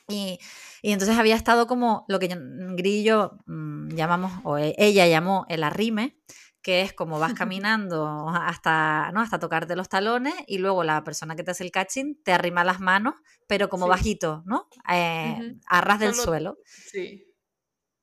Y, 0.09 0.38
entonces 0.82 1.16
había 1.16 1.36
estado 1.36 1.66
como 1.66 2.05
lo 2.09 2.18
que 2.18 2.28
Grillo 2.76 3.38
mm, 3.46 3.90
llamamos, 3.90 4.32
o 4.44 4.59
e, 4.59 4.74
ella 4.78 5.07
llamó 5.07 5.46
el 5.48 5.62
arrime, 5.64 6.18
que 6.61 6.82
es 6.82 6.92
como 6.92 7.18
vas 7.18 7.34
caminando 7.48 8.28
hasta, 8.28 9.11
¿no? 9.12 9.20
hasta 9.20 9.38
tocarte 9.38 9.76
los 9.76 9.88
talones 9.88 10.34
y 10.46 10.59
luego 10.59 10.84
la 10.84 11.05
persona 11.05 11.36
que 11.36 11.44
te 11.44 11.50
hace 11.50 11.64
el 11.64 11.70
catching 11.70 12.22
te 12.22 12.32
arrima 12.32 12.64
las 12.64 12.80
manos, 12.80 13.14
pero 13.46 13.68
como 13.68 13.86
bajito, 13.86 14.42
¿no? 14.46 14.68
Eh, 14.90 15.57
a 15.66 15.80
ras 15.80 16.00
del 16.00 16.14
suelo. 16.14 16.59
Sí. 16.64 17.28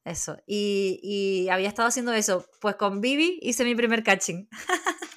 Eso. 0.05 0.37
Y, 0.47 1.47
había 1.51 1.67
estado 1.67 1.87
haciendo 1.87 2.13
eso. 2.13 2.45
Pues 2.61 2.75
con 2.75 3.01
Bibi 3.01 3.39
hice 3.41 3.63
mi 3.63 3.75
primer 3.75 4.03
catching. 4.03 4.49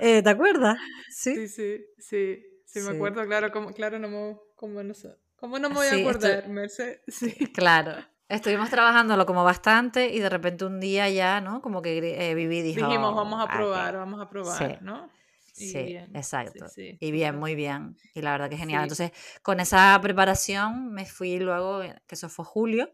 Eh, 0.00 0.22
¿Te 0.22 0.30
acuerdas? 0.30 0.76
Sí, 1.08 1.46
sí, 1.46 1.84
sí. 1.98 2.42
Sí, 2.64 2.80
me 2.80 2.96
acuerdo, 2.96 3.24
claro, 3.26 3.52
como, 3.52 3.72
claro, 3.72 3.98
no 4.00 4.08
me, 4.08 4.36
como 4.56 4.82
no 4.82 4.94
sé. 4.94 5.14
¿Cómo 5.36 5.58
no 5.58 5.68
me 5.68 5.76
voy 5.76 5.86
a 5.86 5.94
acordar, 5.94 6.48
Mercedes? 6.48 7.00
Sí. 7.08 7.34
Claro. 7.54 7.96
Estuvimos 8.28 8.70
trabajándolo 8.70 9.26
como 9.26 9.44
bastante 9.44 10.08
y 10.08 10.18
de 10.18 10.30
repente 10.30 10.64
un 10.64 10.80
día 10.80 11.08
ya, 11.10 11.40
¿no? 11.40 11.60
Como 11.60 11.82
que 11.82 11.98
eh, 11.98 12.34
Vivi 12.34 12.62
dijo... 12.62 12.86
Dijimos, 12.86 13.14
vamos 13.14 13.40
a 13.40 13.52
probar, 13.52 13.96
vamos 13.96 14.20
a 14.20 14.28
probar, 14.30 14.82
¿no? 14.82 15.10
sí, 15.54 15.96
exacto. 16.14 16.66
y 16.76 17.10
bien, 17.12 17.38
muy 17.38 17.54
bien. 17.54 17.96
Y 18.14 18.22
la 18.22 18.32
verdad 18.32 18.50
que 18.50 18.56
genial. 18.56 18.82
Entonces, 18.82 19.12
con 19.42 19.60
esa 19.60 19.98
preparación 20.02 20.92
me 20.92 21.06
fui 21.06 21.38
luego, 21.38 21.82
eh, 21.82 21.94
que 22.06 22.16
eso 22.16 22.28
fue 22.28 22.44
julio, 22.44 22.90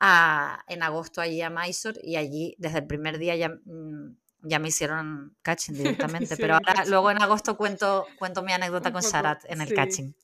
a, 0.00 0.64
en 0.68 0.82
agosto 0.82 1.20
allí 1.20 1.40
a 1.42 1.50
Mysore 1.50 2.00
y 2.02 2.16
allí 2.16 2.54
desde 2.58 2.78
el 2.78 2.86
primer 2.86 3.18
día 3.18 3.36
ya, 3.36 3.50
mm, 3.50 4.16
ya 4.42 4.58
me 4.58 4.68
hicieron 4.68 5.36
catching 5.42 5.74
directamente. 6.18 6.36
pero 6.36 6.54
ahora, 6.54 6.84
luego 6.86 7.10
en 7.10 7.22
agosto 7.22 7.56
cuento, 7.56 8.06
cuento 8.18 8.42
mi 8.42 8.52
anécdota 8.52 8.92
con 8.92 9.02
Sharat 9.02 9.44
en 9.48 9.60
el 9.60 9.72
catching. 9.72 10.14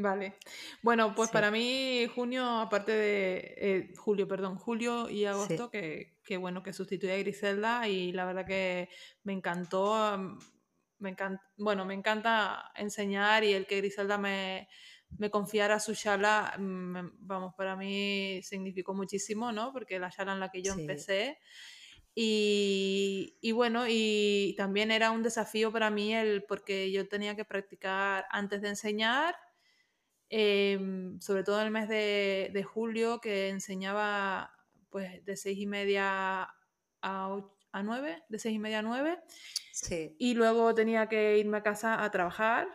Vale. 0.00 0.34
Bueno, 0.82 1.14
pues 1.14 1.30
para 1.30 1.50
mí 1.50 2.06
junio, 2.14 2.46
aparte 2.60 2.92
de 2.92 3.54
eh, 3.58 3.92
julio, 3.98 4.26
perdón, 4.26 4.56
julio 4.56 5.10
y 5.10 5.26
agosto, 5.26 5.70
que, 5.70 6.16
que, 6.24 6.38
bueno, 6.38 6.62
que 6.62 6.72
sustituye 6.72 7.12
a 7.12 7.18
Griselda 7.18 7.86
y 7.86 8.12
la 8.12 8.24
verdad 8.24 8.46
que 8.46 8.88
me 9.24 9.34
encantó, 9.34 10.16
mm, 10.16 10.38
me 11.00 11.10
encanta, 11.10 11.42
bueno, 11.58 11.84
me 11.84 11.92
encanta 11.92 12.72
enseñar 12.76 13.44
y 13.44 13.52
el 13.52 13.66
que 13.66 13.76
Griselda 13.76 14.16
me, 14.16 14.68
me 15.18 15.30
confiara 15.30 15.78
su 15.78 15.92
shala, 15.92 16.54
mm, 16.58 17.18
vamos, 17.18 17.54
para 17.54 17.76
mí 17.76 18.40
significó 18.42 18.94
muchísimo, 18.94 19.52
¿no? 19.52 19.70
Porque 19.70 19.98
la 19.98 20.08
shala 20.08 20.32
en 20.32 20.40
la 20.40 20.50
que 20.50 20.62
yo 20.62 20.72
empecé. 20.72 21.38
Y, 22.14 23.36
y, 23.42 23.52
bueno, 23.52 23.84
y 23.86 24.54
también 24.56 24.90
era 24.90 25.10
un 25.10 25.22
desafío 25.22 25.70
para 25.70 25.90
mí 25.90 26.14
el 26.14 26.42
porque 26.44 26.90
yo 26.90 27.06
tenía 27.06 27.36
que 27.36 27.44
practicar 27.44 28.24
antes 28.30 28.62
de 28.62 28.68
enseñar, 28.68 29.36
em, 30.30 31.20
sobre 31.20 31.44
todo 31.44 31.60
en 31.60 31.66
el 31.66 31.72
mes 31.72 31.88
de, 31.88 32.50
de, 32.52 32.62
julio, 32.62 33.20
que 33.20 33.48
enseñaba 33.48 34.52
pues 34.88 35.24
de 35.24 35.36
seis 35.36 35.58
y 35.58 35.66
media 35.66 36.48
a, 37.02 37.40
a 37.72 37.82
nueve, 37.82 38.22
de 38.28 38.38
seis 38.38 38.54
y 38.54 38.58
media 38.58 38.78
a 38.78 38.82
nueve. 38.82 39.18
Sí. 39.72 40.16
Y 40.18 40.34
luego 40.34 40.74
tenía 40.74 41.08
que 41.08 41.38
irme 41.38 41.58
a 41.58 41.62
casa 41.62 42.02
a 42.02 42.10
trabajar 42.10 42.68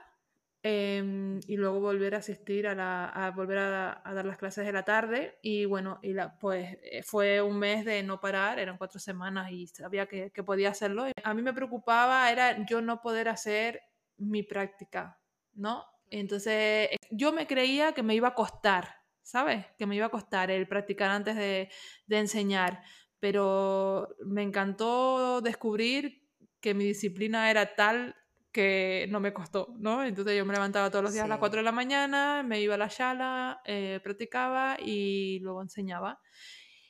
Em, 0.67 1.41
y 1.47 1.57
luego 1.57 1.79
volver 1.79 2.15
a 2.15 2.17
asistir 2.17 2.65
a, 2.65 2.73
la, 2.73 3.05
a 3.09 3.29
volver 3.29 3.59
a, 3.59 4.01
dar 4.03 4.25
las 4.25 4.39
clases 4.39 4.65
de 4.65 4.71
la 4.71 4.81
tarde 4.81 5.37
y 5.43 5.65
bueno, 5.65 5.99
y 6.01 6.13
la, 6.13 6.39
pues 6.39 6.79
eh, 6.81 7.03
fue 7.03 7.39
un 7.39 7.59
mes 7.59 7.85
de 7.85 8.01
no 8.01 8.19
parar, 8.19 8.57
eran 8.57 8.79
cuatro 8.79 8.99
semanas 8.99 9.51
y 9.51 9.67
sabía 9.67 10.07
que, 10.07 10.31
que, 10.31 10.43
podía 10.43 10.69
hacerlo. 10.69 11.05
A 11.23 11.33
mí 11.35 11.43
me 11.43 11.53
preocupaba 11.53 12.31
era 12.31 12.65
yo 12.65 12.81
no 12.81 12.99
poder 12.99 13.29
hacer 13.29 13.79
mi 14.17 14.41
práctica, 14.41 15.19
¿no? 15.53 15.85
Entonces 16.09 16.89
yo 17.11 17.33
me 17.33 17.47
creía 17.47 17.93
que 17.93 18.03
me 18.03 18.15
iba 18.15 18.29
a 18.29 18.35
costar, 18.35 18.95
¿sabes? 19.21 19.65
Que 19.77 19.85
me 19.85 19.95
iba 19.95 20.07
a 20.07 20.09
costar 20.09 20.51
el 20.51 20.67
practicar 20.67 21.11
antes 21.11 21.35
de, 21.35 21.69
de 22.07 22.17
enseñar, 22.19 22.83
pero 23.19 24.09
me 24.25 24.43
encantó 24.43 25.41
descubrir 25.41 26.23
que 26.59 26.73
mi 26.73 26.85
disciplina 26.85 27.49
era 27.49 27.75
tal 27.75 28.15
que 28.55 29.05
no 29.09 29.19
me 29.19 29.33
costó, 29.33 29.75
¿no? 29.79 30.01
Entonces 30.05 30.37
yo 30.37 30.45
me 30.45 30.53
levantaba 30.53 30.89
todos 30.89 31.03
los 31.03 31.11
días 31.11 31.25
a 31.25 31.27
las 31.27 31.39
4 31.39 31.57
de 31.57 31.63
la 31.63 31.73
mañana, 31.73 32.41
me 32.41 32.61
iba 32.61 32.75
a 32.75 32.77
la 32.77 32.89
sala, 32.89 33.59
eh, 33.65 33.99
practicaba 34.01 34.77
y 34.79 35.39
luego 35.41 35.61
enseñaba. 35.61 36.21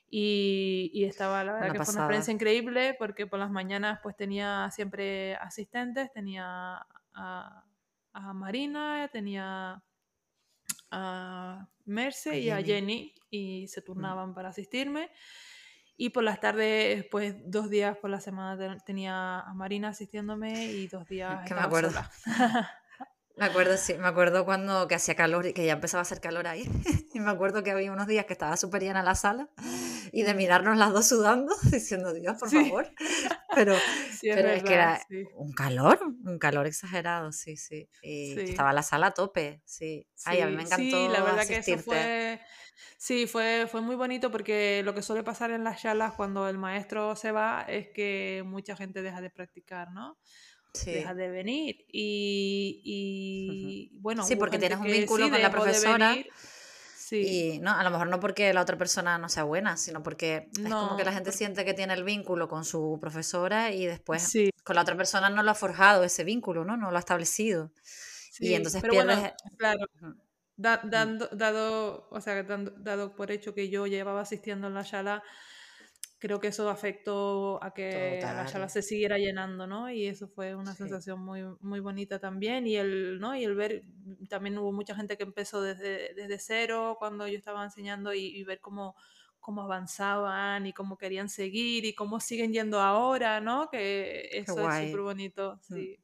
Y, 0.08 0.92
y 0.94 1.06
estaba, 1.06 1.44
la 1.44 1.54
verdad 1.54 1.72
que 1.72 1.84
fue 1.84 1.94
una 1.94 2.04
experiencia 2.04 2.32
increíble 2.32 2.96
porque 3.00 3.26
por 3.26 3.40
las 3.40 3.50
mañanas 3.50 4.00
pues 4.04 4.16
tenía 4.16 4.70
siempre 4.72 5.36
asistentes, 5.38 6.14
tenía 6.14 6.86
a, 7.16 7.65
a 8.16 8.34
Marina, 8.34 9.10
tenía 9.12 9.84
a 10.90 11.68
Merce 11.84 12.40
y 12.40 12.50
a 12.50 12.62
Jenny 12.64 13.14
y 13.30 13.68
se 13.68 13.82
turnaban 13.82 14.34
para 14.34 14.50
asistirme. 14.50 15.12
Y 15.98 16.10
por 16.10 16.24
las 16.24 16.40
tardes, 16.40 17.06
pues 17.12 17.36
dos 17.46 17.70
días 17.70 17.98
por 17.98 18.10
la 18.10 18.20
semana 18.20 18.78
tenía 18.86 19.40
a 19.40 19.54
Marina 19.54 19.90
asistiéndome 19.90 20.66
y 20.66 20.88
dos 20.88 21.08
días. 21.08 21.46
Que 21.48 21.54
me 21.54 21.62
acuerdo. 21.62 21.92
Sola. 21.92 22.12
Me 23.38 23.44
acuerdo, 23.44 23.76
sí, 23.76 23.96
me 23.96 24.08
acuerdo 24.08 24.46
cuando 24.46 24.88
que 24.88 24.96
hacía 24.96 25.14
calor 25.14 25.46
y 25.46 25.52
que 25.52 25.66
ya 25.66 25.74
empezaba 25.74 26.00
a 26.00 26.04
hacer 26.04 26.22
calor 26.22 26.48
ahí. 26.48 26.64
Y 27.14 27.20
me 27.20 27.32
acuerdo 27.32 27.64
que 27.64 27.72
había 27.72 27.92
unos 27.92 28.08
días 28.08 28.26
que 28.26 28.34
estaba 28.34 28.56
súper 28.58 28.82
llena 28.82 29.04
la 29.04 29.16
sala 29.16 29.50
y 30.16 30.24
de 30.24 30.34
mirarnos 30.34 30.78
las 30.78 30.94
dos 30.94 31.10
sudando, 31.10 31.54
diciendo, 31.72 32.14
Dios, 32.14 32.38
por 32.40 32.50
favor. 32.50 32.90
Pero, 33.54 33.76
pero 34.22 34.50
es, 34.50 34.64
que 34.64 34.74
era 34.74 35.06
un 35.36 35.52
calor, 35.52 36.00
un 36.24 36.40
calor 36.40 36.68
exagerado, 36.68 37.34
sí, 37.34 37.58
sí. 37.58 37.90
Y 38.02 38.40
estaba 38.40 38.72
la 38.72 38.82
sala 38.82 39.08
a 39.08 39.12
tope, 39.12 39.62
sí. 39.66 40.08
Ay, 40.24 40.40
a 40.40 40.48
mí 40.48 40.56
me 40.56 40.64
encantó. 40.64 41.06
Sí, 41.06 41.08
la 41.12 41.22
verdad 41.22 41.46
que 41.46 41.58
eso 41.58 41.78
fue 41.80 42.40
Sí, 42.98 43.28
fue, 43.28 43.68
fue 43.70 43.82
muy 43.82 43.98
bonito 43.98 44.32
porque 44.32 44.82
lo 44.86 44.96
que 44.96 45.02
suele 45.02 45.22
pasar 45.22 45.52
en 45.52 45.66
las 45.66 45.82
charlas 45.82 46.14
cuando 46.14 46.48
el 46.48 46.58
maestro 46.58 47.18
se 47.18 47.34
va 47.34 47.66
es 47.68 47.90
que 47.90 48.42
mucha 48.46 48.78
gente 48.78 49.02
deja 49.02 49.20
de 49.20 49.30
practicar, 49.30 49.92
¿no? 49.92 50.18
Sí. 50.74 50.92
Deja 50.92 51.14
de 51.14 51.30
venir. 51.30 51.86
Y, 51.92 52.82
y 52.86 54.00
bueno. 54.00 54.26
Sí, 54.26 54.38
porque 54.38 54.60
tienes 54.60 54.78
un 54.78 54.86
vínculo 54.86 55.30
con 55.30 55.42
la 55.42 55.52
profesora. 55.52 56.16
Sí. 57.06 57.54
Y 57.56 57.60
no, 57.60 57.70
a 57.70 57.84
lo 57.84 57.92
mejor 57.92 58.08
no 58.08 58.20
porque 58.20 58.52
la 58.52 58.62
otra 58.62 58.80
persona 58.80 59.20
no 59.20 59.30
sea 59.30 59.44
buena, 59.44 59.78
sino 59.78 60.02
porque 60.02 60.50
es 60.58 60.74
como 60.74 60.98
que 60.98 61.04
la 61.04 61.14
gente 61.14 61.32
siente 61.32 61.64
que 61.64 61.76
tiene 61.76 61.94
el 61.94 62.04
vínculo 62.04 62.48
con 62.48 62.66
su 62.66 62.98
profesora 63.00 63.72
y 63.72 63.86
después 63.86 64.34
con 64.64 64.76
la 64.76 64.82
otra 64.82 64.98
persona 64.98 65.30
no 65.30 65.44
lo 65.44 65.52
ha 65.52 65.54
forjado 65.54 66.04
ese 66.04 66.24
vínculo, 66.24 66.66
¿no? 66.66 66.78
No 66.78 66.90
lo 66.90 66.98
ha 66.98 67.00
establecido. 67.00 67.72
y 68.40 68.56
entonces 68.56 68.82
pierdes. 68.82 69.34
claro. 69.56 69.86
Mm. 70.02 70.14
dando, 70.58 71.28
dado, 71.32 72.08
o 72.10 72.22
sea, 72.22 72.42
dado 72.42 73.16
por 73.16 73.30
hecho 73.30 73.54
que 73.54 73.70
yo 73.70 73.86
llevaba 73.86 74.22
asistiendo 74.22 74.66
en 74.66 74.74
la 74.74 74.84
sala, 74.84 75.22
creo 76.20 76.40
que 76.40 76.48
eso 76.48 76.70
afectó 76.70 77.64
a 77.64 77.74
que 77.74 78.20
la 78.22 78.48
sala 78.48 78.70
se 78.70 78.82
siguiera 78.82 79.18
llenando, 79.18 79.68
¿no? 79.68 79.90
Y 79.90 80.08
eso 80.08 80.28
fue 80.28 80.56
una 80.56 80.74
sensación 80.74 81.20
muy, 81.20 81.44
muy 81.62 81.80
bonita 81.80 82.20
también. 82.20 82.68
Y 82.68 82.78
el, 82.78 83.20
¿no? 83.20 83.36
y 83.36 83.44
el 83.44 83.56
ver, 83.56 83.84
también 84.30 84.58
hubo 84.58 84.72
mucha 84.72 84.96
gente 84.96 85.18
que 85.18 85.24
empezó 85.24 85.62
desde, 85.62 86.14
desde 86.14 86.40
cero 86.40 86.96
cuando 86.98 87.28
yo 87.28 87.38
estaba 87.38 87.64
enseñando 87.64 88.14
y, 88.14 88.44
ver 88.44 88.60
cómo, 88.60 88.96
cómo 89.40 89.62
avanzaban 89.62 90.66
y 90.66 90.74
cómo 90.74 90.98
querían 90.98 91.30
seguir 91.30 91.86
y 91.86 91.94
cómo 91.94 92.20
siguen 92.20 92.54
yendo 92.54 92.80
ahora, 92.80 93.42
¿no? 93.42 93.70
Que 93.70 94.30
eso 94.32 94.70
es 94.70 94.86
súper 94.88 95.02
bonito, 95.02 95.60
mm. 95.70 95.74
sí. 95.76 96.00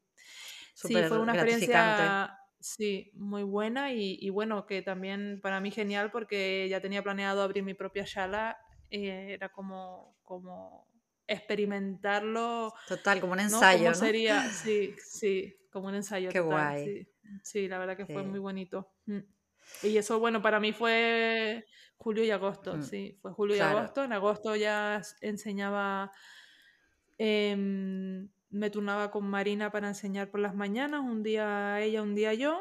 sí, 0.74 0.94
fue 1.08 1.20
una 1.20 1.34
experiencia 1.34 2.38
Sí, 2.62 3.10
muy 3.16 3.42
buena 3.42 3.92
y, 3.92 4.30
bueno, 4.30 4.68
que 4.68 4.84
también 4.84 5.40
para 5.42 5.60
mí 5.60 5.72
genial 5.72 6.12
porque 6.12 6.68
ya 6.70 6.80
tenía 6.80 7.02
planeado 7.02 7.42
abrir 7.42 7.64
mi 7.64 7.74
propia 7.74 8.06
sala, 8.06 8.56
eh, 8.92 9.34
era 9.34 9.50
como, 9.50 10.18
como 10.22 10.88
experimentarlo. 11.28 12.74
Total, 12.88 13.20
como 13.20 13.34
un 13.34 13.40
ensayo. 13.40 13.90
¿no? 13.90 13.96
sería, 13.96 14.44
sí, 14.52 14.96
sí, 15.04 15.58
como 15.72 15.88
un 15.88 15.96
ensayo. 15.96 16.30
Qué 16.30 16.40
guay. 16.40 17.08
Sí. 17.44 17.68
la 17.68 17.80
verdad 17.80 17.98
que 17.98 18.06
fue 18.06 18.24
muy 18.24 18.40
bonito. 18.40 18.94
Mm. 19.06 19.20
Y 19.84 19.98
eso, 19.98 20.20
bueno, 20.20 20.42
para 20.42 20.60
mí 20.60 20.74
fue 20.74 21.66
julio 21.98 22.24
y 22.24 22.32
agosto, 22.32 22.78
mm. 22.78 22.84
sí, 22.84 23.18
fue 23.22 23.32
julio 23.32 23.56
y 23.56 23.60
agosto. 23.60 24.04
En 24.04 24.14
agosto 24.14 24.56
ya 24.56 25.02
enseñaba... 25.22 26.12
Em, 27.18 28.30
me 28.52 28.70
turnaba 28.70 29.12
con 29.12 29.26
Marina 29.26 29.72
para 29.72 29.88
enseñar 29.88 30.30
por 30.30 30.42
las 30.42 30.54
mañanas, 30.54 31.02
un 31.02 31.24
día 31.24 31.80
ella, 31.82 32.02
un 32.02 32.16
día 32.16 32.34
yo, 32.34 32.60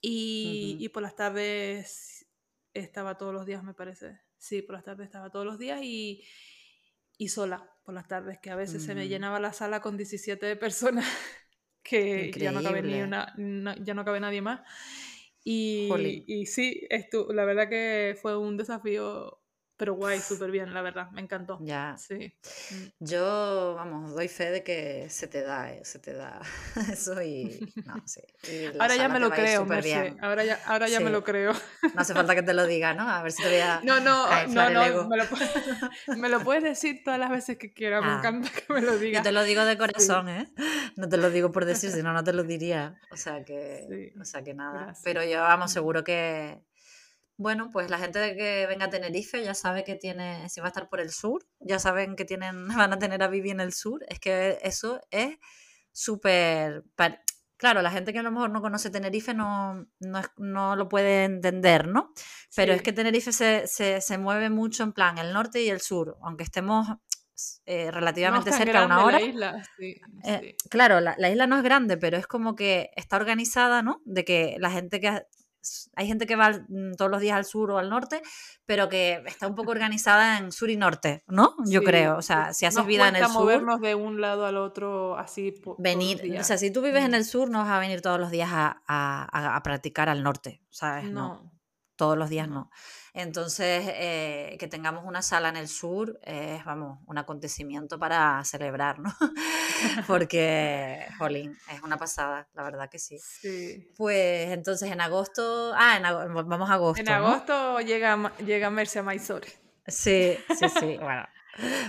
y, 0.00 0.88
por 0.90 1.02
las 1.02 1.16
tardes 1.16 2.26
estaba 2.74 3.16
todos 3.16 3.32
los 3.32 3.46
días, 3.46 3.62
me 3.64 3.74
parece. 3.74 4.20
Sí, 4.38 4.62
por 4.62 4.74
las 4.76 4.84
tardes 4.84 5.06
estaba 5.06 5.30
todos 5.30 5.44
los 5.44 5.58
días 5.58 5.80
y, 5.82 6.22
sola 7.28 7.70
por 7.84 7.94
las 7.94 8.06
tardes, 8.06 8.38
que 8.38 8.50
a 8.50 8.56
veces 8.56 8.84
se 8.84 8.94
me 8.94 9.04
mm. 9.04 9.08
llenaba 9.08 9.40
la 9.40 9.52
sala 9.52 9.80
con 9.80 9.96
17 9.96 10.56
personas, 10.56 11.04
que 11.82 12.30
ya 12.36 12.52
no, 12.52 12.62
cabe 12.62 12.82
ni 12.82 13.00
una, 13.00 13.34
ya 13.82 13.94
no 13.94 14.04
cabe 14.04 14.20
nadie 14.20 14.42
más. 14.42 14.60
Y, 15.44 15.88
y 16.26 16.46
sí, 16.46 16.86
esto, 16.90 17.32
la 17.32 17.44
verdad 17.44 17.68
que 17.68 18.16
fue 18.20 18.36
un 18.36 18.56
desafío 18.56 19.40
pero 19.78 19.94
guay, 19.94 20.18
súper 20.20 20.50
bien, 20.50 20.74
la 20.74 20.82
verdad, 20.82 21.10
me 21.12 21.20
encantó. 21.22 21.56
Ya. 21.62 21.96
Sí. 21.96 22.34
Mm. 22.70 22.84
Yo, 23.04 23.74
vamos, 23.76 24.14
doy 24.14 24.28
fe 24.28 24.50
de 24.50 24.62
que 24.62 25.08
se 25.08 25.28
te 25.28 25.40
da, 25.42 25.72
eh, 25.72 25.80
se 25.84 25.98
te 25.98 26.12
da 26.12 26.40
eso 26.92 27.22
y. 27.22 27.60
No, 27.86 27.94
sí. 28.06 28.20
y 28.50 28.66
Ahora 28.78 28.96
ya 28.96 29.08
me 29.08 29.20
lo 29.20 29.30
creo, 29.30 29.64
Merce. 29.64 30.14
Ahora 30.20 30.44
ya, 30.44 30.60
ahora 30.66 30.88
ya 30.88 31.00
me 31.00 31.06
Sí. 31.06 31.12
lo 31.12 31.24
creo. 31.24 31.52
No 31.94 32.00
hace 32.00 32.12
falta 32.12 32.34
que 32.34 32.42
te 32.42 32.52
lo 32.52 32.66
diga, 32.66 32.92
¿no? 32.92 33.08
A 33.08 33.22
ver 33.22 33.32
si 33.32 33.42
te 33.42 33.48
voy 33.48 33.58
a, 33.60 33.80
No, 33.84 34.00
no, 34.00 34.24
a 34.26 34.46
no, 34.46 34.66
el 34.68 34.74
no, 34.74 34.84
ego. 34.84 35.08
me 35.08 35.16
lo, 35.16 35.24
me 36.18 36.28
lo 36.28 36.40
puedes 36.40 36.62
decir 36.64 37.02
todas 37.04 37.18
las 37.20 37.30
veces 37.30 37.56
que 37.56 37.72
quieras, 37.72 38.02
me 38.04 38.10
Ah. 38.10 38.16
encanta 38.18 38.50
que 38.50 38.72
me 38.72 38.80
lo 38.80 38.92
Yo 38.94 38.98
digas. 38.98 39.22
te 39.22 39.32
lo 39.32 39.44
digo 39.44 39.64
de 39.64 39.78
corazón, 39.78 40.28
¿eh? 40.28 40.52
No 40.96 41.08
te 41.08 41.16
lo 41.16 41.30
digo 41.30 41.52
por 41.52 41.64
decir, 41.64 41.90
si 41.92 42.02
no, 42.02 42.12
no 42.12 42.24
te 42.24 42.32
lo 42.32 42.42
diría. 42.42 42.98
O 43.12 43.16
sea 43.16 43.44
que, 43.44 43.86
Sí, 43.88 44.20
o 44.20 44.24
sea 44.24 44.42
que 44.42 44.54
nada. 44.54 44.72
gracias. 44.84 45.02
Pero 45.04 45.22
yo, 45.24 45.40
vamos, 45.40 45.70
Mm. 45.70 45.74
seguro 45.74 46.02
que, 46.04 46.60
bueno, 47.38 47.70
pues 47.72 47.88
la 47.88 47.98
gente 47.98 48.18
de 48.18 48.36
que 48.36 48.66
venga 48.66 48.86
a 48.86 48.90
Tenerife 48.90 49.42
ya 49.42 49.54
sabe 49.54 49.84
que 49.84 49.94
tiene, 49.94 50.48
si 50.48 50.60
va 50.60 50.66
a 50.66 50.68
estar 50.68 50.88
por 50.88 51.00
el 51.00 51.10
sur, 51.10 51.46
ya 51.60 51.78
saben 51.78 52.16
que 52.16 52.24
tienen, 52.24 52.66
van 52.76 52.92
a 52.92 52.98
tener 52.98 53.22
a 53.22 53.28
Vivi 53.28 53.50
en 53.50 53.60
el 53.60 53.72
sur. 53.72 54.04
Es 54.08 54.18
que 54.18 54.58
eso 54.62 55.00
es 55.10 55.38
súper... 55.92 56.84
Claro, 57.56 57.82
la 57.82 57.90
gente 57.90 58.12
que 58.12 58.20
a 58.20 58.22
lo 58.22 58.30
mejor 58.30 58.50
no 58.50 58.60
conoce 58.60 58.90
Tenerife 58.90 59.34
no, 59.34 59.86
no, 59.98 60.22
no 60.36 60.76
lo 60.76 60.88
puede 60.88 61.24
entender, 61.24 61.88
¿no? 61.88 62.12
Pero 62.54 62.72
es 62.72 62.82
que 62.82 62.92
Tenerife 62.92 63.32
se, 63.32 63.66
se, 63.66 64.00
se 64.00 64.18
mueve 64.18 64.48
mucho 64.48 64.84
en 64.84 64.92
plan 64.92 65.18
el 65.18 65.32
norte 65.32 65.60
y 65.62 65.68
el 65.68 65.80
sur, 65.80 66.16
aunque 66.22 66.44
estemos 66.44 66.86
eh, 67.66 67.90
relativamente 67.90 68.52
cerca, 68.52 68.84
una 68.84 68.94
grande 68.96 69.04
hora. 69.04 69.18
la 69.20 69.26
isla, 69.26 69.64
sí, 69.76 70.00
Eh, 70.24 70.56
claro, 70.70 71.00
la, 71.00 71.14
la 71.18 71.30
isla 71.30 71.46
no 71.46 71.56
es 71.56 71.62
grande, 71.62 71.96
pero 71.96 72.16
es 72.16 72.26
como 72.26 72.54
que 72.54 72.90
está 72.96 73.16
organizada, 73.16 73.82
¿no? 73.82 74.02
De 74.04 74.24
que 74.24 74.56
la 74.58 74.70
gente 74.70 75.00
que... 75.00 75.22
Hay 75.96 76.06
gente 76.06 76.26
que 76.26 76.36
va 76.36 76.50
mm, 76.50 76.94
todos 76.96 77.10
los 77.10 77.20
días 77.20 77.36
al 77.36 77.44
sur 77.44 77.70
o 77.70 77.78
al 77.78 77.88
norte, 77.90 78.22
pero 78.66 78.88
que 78.88 79.22
está 79.26 79.46
un 79.46 79.54
poco 79.54 79.70
organizada 79.70 80.38
en 80.38 80.52
sur 80.52 80.70
y 80.70 80.76
norte, 80.76 81.24
¿no? 81.26 81.54
Yo 81.66 81.80
Sí, 81.80 81.86
creo. 81.86 82.16
O 82.16 82.22
sea, 82.22 82.52
si 82.54 82.66
haces 82.66 82.84
vida 82.86 83.08
en 83.08 83.16
el 83.16 83.22
cuesta 83.22 83.32
sur, 83.34 83.42
movernos 83.42 83.80
de 83.80 83.94
un 83.94 84.20
lado 84.20 84.46
al 84.46 84.56
otro 84.56 85.16
así 85.18 85.54
venir... 85.78 86.20
O 86.40 86.44
sea, 86.44 86.58
si 86.58 86.70
tú 86.70 86.82
vives 86.82 87.04
en 87.04 87.14
el 87.14 87.24
sur, 87.24 87.50
no 87.50 87.58
vas 87.58 87.68
a 87.70 87.78
venir 87.78 88.00
todos 88.02 88.18
los 88.20 88.30
días 88.30 88.50
a, 88.52 88.82
a- 88.86 89.28
a- 89.30 89.56
a 89.56 89.62
practicar 89.62 90.08
al 90.08 90.22
norte, 90.22 90.62
¿sabes? 90.70 91.04
No, 91.04 91.10
No, 91.42 91.52
todos 91.96 92.16
los 92.16 92.28
días 92.28 92.48
no. 92.48 92.54
no. 92.54 92.70
Entonces, 93.20 93.82
eh, 93.96 94.56
que 94.60 94.68
tengamos 94.68 95.04
una 95.04 95.22
sala 95.22 95.48
en 95.48 95.56
el 95.56 95.66
sur 95.66 96.20
es, 96.22 96.64
vamos, 96.64 97.00
un 97.06 97.18
acontecimiento 97.18 97.98
para 97.98 98.40
celebrar, 98.44 99.00
¿no? 99.00 99.12
Porque, 100.06 101.04
jolín, 101.18 101.56
es 101.72 101.82
una 101.82 101.96
pasada, 101.96 102.48
la 102.54 102.62
verdad 102.62 102.88
que 102.88 103.00
sí. 103.00 103.18
Sí. 103.18 103.88
Pues 103.96 104.50
entonces 104.52 104.92
en 104.92 105.00
agosto, 105.00 105.72
ah, 105.76 105.96
en 105.96 106.04
ago- 106.06 106.44
vamos 106.46 106.70
a 106.70 106.74
agosto, 106.74 107.00
En 107.00 107.06
¿no? 107.06 107.12
agosto 107.14 107.80
llega, 107.80 108.32
llega 108.46 108.70
Merce 108.70 109.00
a 109.00 109.02
Mysore. 109.02 109.48
Sí, 109.88 110.36
sí, 110.56 110.68
sí, 110.68 110.96
bueno. 111.02 111.26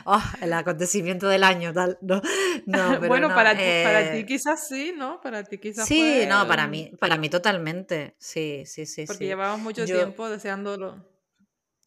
Oh, 0.05 0.23
el 0.41 0.51
acontecimiento 0.53 1.27
del 1.27 1.43
año, 1.43 1.71
tal, 1.73 1.99
no, 2.01 2.15
no, 2.15 2.21
pero 2.99 3.07
bueno, 3.07 3.27
no, 3.29 3.35
para, 3.35 3.55
ti, 3.55 3.63
para 3.83 4.11
ti 4.11 4.17
eh, 4.17 4.25
quizás 4.25 4.67
sí, 4.67 4.93
¿no? 4.97 5.21
Para 5.21 5.43
ti 5.43 5.59
quizás 5.59 5.87
Sí, 5.87 5.95
fue 5.95 6.25
no, 6.27 6.47
para 6.47 6.65
mí, 6.67 6.91
para 6.99 7.17
mí 7.17 7.29
totalmente, 7.29 8.15
sí, 8.17 8.63
sí, 8.65 8.87
sí, 8.87 9.05
Porque 9.05 9.19
sí. 9.19 9.25
llevabas 9.25 9.59
mucho 9.59 9.85
Yo, 9.85 9.95
tiempo 9.95 10.27
deseándolo. 10.27 11.05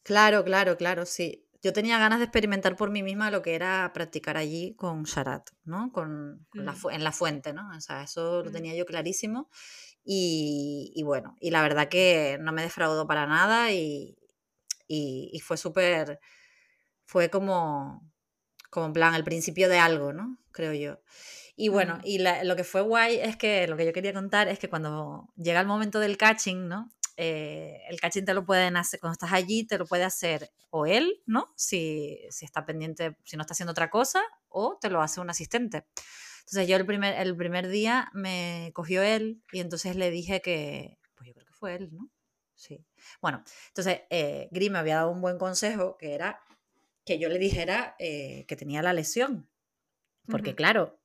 Claro, 0.03 0.43
claro, 0.43 0.77
claro, 0.77 1.05
sí. 1.05 1.45
Yo 1.61 1.71
tenía 1.71 1.97
ganas 1.97 2.19
de 2.19 2.25
experimentar 2.25 2.75
por 2.75 2.91
mí 2.91 3.03
misma 3.03 3.31
lo 3.31 3.41
que 3.41 3.55
era 3.55 3.89
practicar 3.93 4.35
allí 4.35 4.75
con 4.75 5.03
Sharat, 5.03 5.49
¿no? 5.63 5.91
Con, 5.93 6.45
con 6.49 6.65
la, 6.65 6.73
Mm, 6.73 6.89
en 6.91 7.03
la 7.05 7.11
fuente, 7.13 7.53
¿no? 7.53 7.69
O 7.75 7.79
sea, 7.81 8.03
eso 8.03 8.43
lo 8.43 8.49
mm. 8.49 8.53
tenía 8.53 8.75
yo 8.75 8.85
clarísimo. 8.85 9.49
Y, 10.03 10.91
y 10.95 11.03
bueno, 11.03 11.35
y 11.39 11.51
la 11.51 11.61
verdad 11.61 11.87
que 11.89 12.37
no 12.41 12.51
me 12.51 12.63
defraudó 12.63 13.07
para 13.07 13.27
nada 13.27 13.71
y, 13.71 14.17
y, 14.87 15.29
y 15.33 15.39
fue 15.41 15.57
súper, 15.57 16.19
fue 17.05 17.29
como, 17.29 18.11
como 18.69 18.87
en 18.87 18.93
plan 18.93 19.15
el 19.15 19.23
principio 19.23 19.69
de 19.69 19.79
algo, 19.79 20.13
¿no? 20.13 20.37
Creo 20.51 20.73
yo. 20.73 20.99
Y 21.55 21.69
bueno, 21.69 21.99
Mm. 21.99 22.01
y 22.03 22.19
la- 22.19 22.43
lo 22.43 22.55
que 22.55 22.63
fue 22.63 22.81
guay 22.81 23.17
es 23.19 23.37
que 23.37 23.67
lo 23.67 23.77
que 23.77 23.85
yo 23.85 23.93
quería 23.93 24.13
contar 24.13 24.47
es 24.47 24.59
que 24.59 24.69
cuando 24.69 25.29
llega 25.37 25.61
el 25.61 25.67
momento 25.67 25.99
del 25.99 26.17
catching, 26.17 26.67
¿no? 26.67 26.89
Eh, 27.15 27.81
el 27.89 27.99
catching 27.99 28.25
te 28.25 28.33
lo 28.33 28.45
pueden 28.45 28.75
hacer, 28.75 28.99
cuando 28.99 29.13
estás 29.13 29.33
allí, 29.33 29.65
te 29.65 29.77
lo 29.77 29.85
puede 29.85 30.03
hacer 30.03 30.51
o 30.69 30.85
él, 30.85 31.21
¿no? 31.25 31.53
Si, 31.55 32.19
si 32.29 32.45
está 32.45 32.65
pendiente, 32.65 33.17
si 33.23 33.37
no 33.37 33.41
está 33.41 33.53
haciendo 33.53 33.71
otra 33.71 33.89
cosa, 33.89 34.21
o 34.49 34.77
te 34.81 34.89
lo 34.89 35.01
hace 35.01 35.19
un 35.19 35.29
asistente. 35.29 35.85
Entonces 36.39 36.67
yo 36.67 36.75
el 36.75 36.85
primer, 36.85 37.15
el 37.19 37.35
primer 37.35 37.67
día 37.69 38.09
me 38.13 38.71
cogió 38.73 39.01
él 39.01 39.41
y 39.51 39.59
entonces 39.59 39.95
le 39.95 40.09
dije 40.11 40.41
que, 40.41 40.97
pues 41.15 41.27
yo 41.27 41.33
creo 41.33 41.45
que 41.45 41.53
fue 41.53 41.75
él, 41.75 41.89
¿no? 41.93 42.09
Sí. 42.55 42.85
Bueno, 43.21 43.43
entonces 43.67 44.01
eh, 44.09 44.47
Gris 44.51 44.71
me 44.71 44.79
había 44.79 44.97
dado 44.97 45.11
un 45.11 45.21
buen 45.21 45.37
consejo 45.37 45.97
que 45.97 46.13
era 46.13 46.39
que 47.05 47.19
yo 47.19 47.29
le 47.29 47.39
dijera 47.39 47.95
eh, 47.99 48.45
que 48.47 48.55
tenía 48.55 48.81
la 48.81 48.93
lesión. 48.93 49.49
Porque 50.29 50.55
claro, 50.55 51.01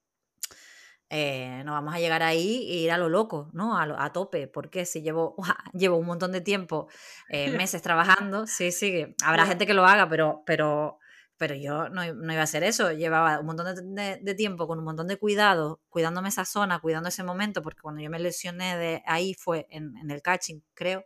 eh, 1.10 1.62
no 1.64 1.72
vamos 1.72 1.94
a 1.94 1.98
llegar 2.00 2.22
ahí 2.22 2.66
e 2.70 2.74
ir 2.76 2.90
a 2.92 2.98
lo 2.98 3.08
loco, 3.08 3.48
¿no? 3.52 3.78
A, 3.78 3.86
lo- 3.86 3.98
a 3.98 4.12
tope, 4.12 4.46
porque 4.48 4.84
si 4.86 5.02
llevo, 5.02 5.34
llevo 5.72 5.96
un 5.96 6.06
montón 6.06 6.32
de 6.32 6.40
tiempo, 6.40 6.88
eh, 7.30 7.50
meses 7.68 7.82
trabajando, 7.82 8.46
sí, 8.46 8.72
sí, 8.72 9.14
habrá 9.24 9.46
gente 9.46 9.66
que 9.66 9.74
lo 9.74 9.86
haga, 9.86 10.08
pero, 10.08 10.42
pero, 10.46 10.98
pero 11.38 11.54
yo 11.54 11.88
no, 11.88 12.02
no 12.14 12.32
iba 12.32 12.40
a 12.40 12.44
hacer 12.44 12.62
eso. 12.64 12.92
Llevaba 12.92 13.38
un 13.40 13.46
montón 13.46 13.74
de, 13.74 13.82
de- 14.02 14.18
de 14.22 14.34
tiempo 14.34 14.66
con 14.66 14.78
un 14.78 14.84
montón 14.84 15.06
de 15.08 15.16
cuidado, 15.16 15.80
cuidándome 15.88 16.28
esa 16.30 16.44
zona, 16.44 16.80
cuidando 16.80 17.08
ese 17.08 17.22
momento, 17.22 17.62
porque 17.62 17.80
cuando 17.80 18.00
yo 18.02 18.10
me 18.10 18.18
lesioné 18.18 18.76
de 18.76 19.02
ahí 19.06 19.34
fue 19.34 19.66
en, 19.70 19.96
en 19.98 20.10
el 20.10 20.20
catching, 20.20 20.62
creo. 20.74 21.04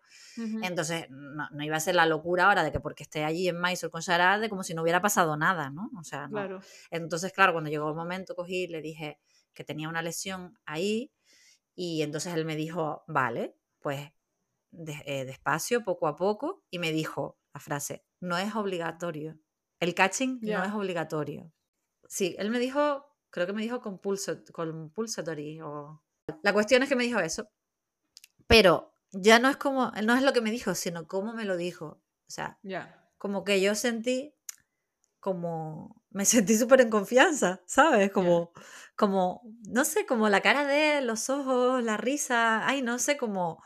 Entonces, 0.62 1.06
no, 1.10 1.48
no 1.50 1.62
iba 1.64 1.76
a 1.76 1.80
ser 1.80 1.94
la 1.94 2.06
locura 2.06 2.46
ahora 2.46 2.64
de 2.64 2.72
que 2.72 2.80
porque 2.80 3.02
esté 3.02 3.24
allí 3.24 3.48
en 3.48 3.60
Mysore 3.60 3.90
con 3.90 4.00
Sharad, 4.00 4.40
de 4.40 4.48
como 4.48 4.62
si 4.64 4.74
no 4.74 4.82
hubiera 4.82 5.00
pasado 5.02 5.36
nada, 5.36 5.70
¿no? 5.70 5.90
O 5.98 6.04
sea, 6.04 6.22
no. 6.22 6.30
Claro. 6.30 6.60
Entonces, 6.90 7.32
claro, 7.32 7.52
cuando 7.52 7.70
llegó 7.70 7.88
el 7.90 7.94
momento, 7.94 8.34
cogí 8.34 8.64
y 8.64 8.66
le 8.68 8.80
dije 8.80 9.18
que 9.54 9.64
tenía 9.64 9.88
una 9.88 10.02
lesión 10.02 10.58
ahí 10.66 11.10
y 11.74 12.02
entonces 12.02 12.34
él 12.34 12.44
me 12.44 12.56
dijo, 12.56 13.04
vale, 13.06 13.56
pues 13.80 14.10
de- 14.70 15.02
eh, 15.06 15.24
despacio, 15.24 15.84
poco 15.84 16.06
a 16.06 16.16
poco, 16.16 16.62
y 16.70 16.78
me 16.78 16.92
dijo 16.92 17.38
la 17.54 17.60
frase, 17.60 18.04
no 18.20 18.38
es 18.38 18.54
obligatorio. 18.54 19.38
El 19.80 19.94
catching 19.94 20.38
no 20.58 20.64
es 20.64 20.72
obligatorio. 20.72 21.52
Sí, 22.08 22.34
él 22.38 22.50
me 22.50 22.58
dijo, 22.58 23.06
creo 23.30 23.46
que 23.46 23.52
me 23.52 23.62
dijo 23.62 23.80
compulso- 23.80 24.42
compulsory 24.52 25.60
o... 25.62 26.02
La 26.42 26.52
cuestión 26.52 26.82
es 26.82 26.88
que 26.88 26.96
me 26.96 27.04
dijo 27.04 27.18
eso, 27.20 27.48
pero 28.46 28.94
ya 29.12 29.38
no 29.38 29.48
es 29.48 29.56
como, 29.56 29.90
no 30.04 30.14
es 30.14 30.22
lo 30.22 30.32
que 30.32 30.40
me 30.40 30.50
dijo, 30.50 30.74
sino 30.74 31.06
cómo 31.06 31.34
me 31.34 31.44
lo 31.44 31.56
dijo. 31.56 31.86
O 31.86 32.30
sea, 32.30 32.58
como 33.18 33.44
que 33.44 33.60
yo 33.60 33.74
sentí 33.74 34.34
como 35.22 36.02
me 36.10 36.24
sentí 36.24 36.58
súper 36.58 36.80
en 36.80 36.90
confianza, 36.90 37.62
¿sabes? 37.64 38.10
Como, 38.10 38.52
como, 38.96 39.40
no 39.68 39.84
sé, 39.84 40.04
como 40.04 40.28
la 40.28 40.40
cara 40.40 40.66
de 40.66 40.98
él, 40.98 41.06
los 41.06 41.30
ojos, 41.30 41.82
la 41.84 41.96
risa, 41.96 42.66
ay, 42.66 42.82
no 42.82 42.98
sé, 42.98 43.16
como, 43.16 43.62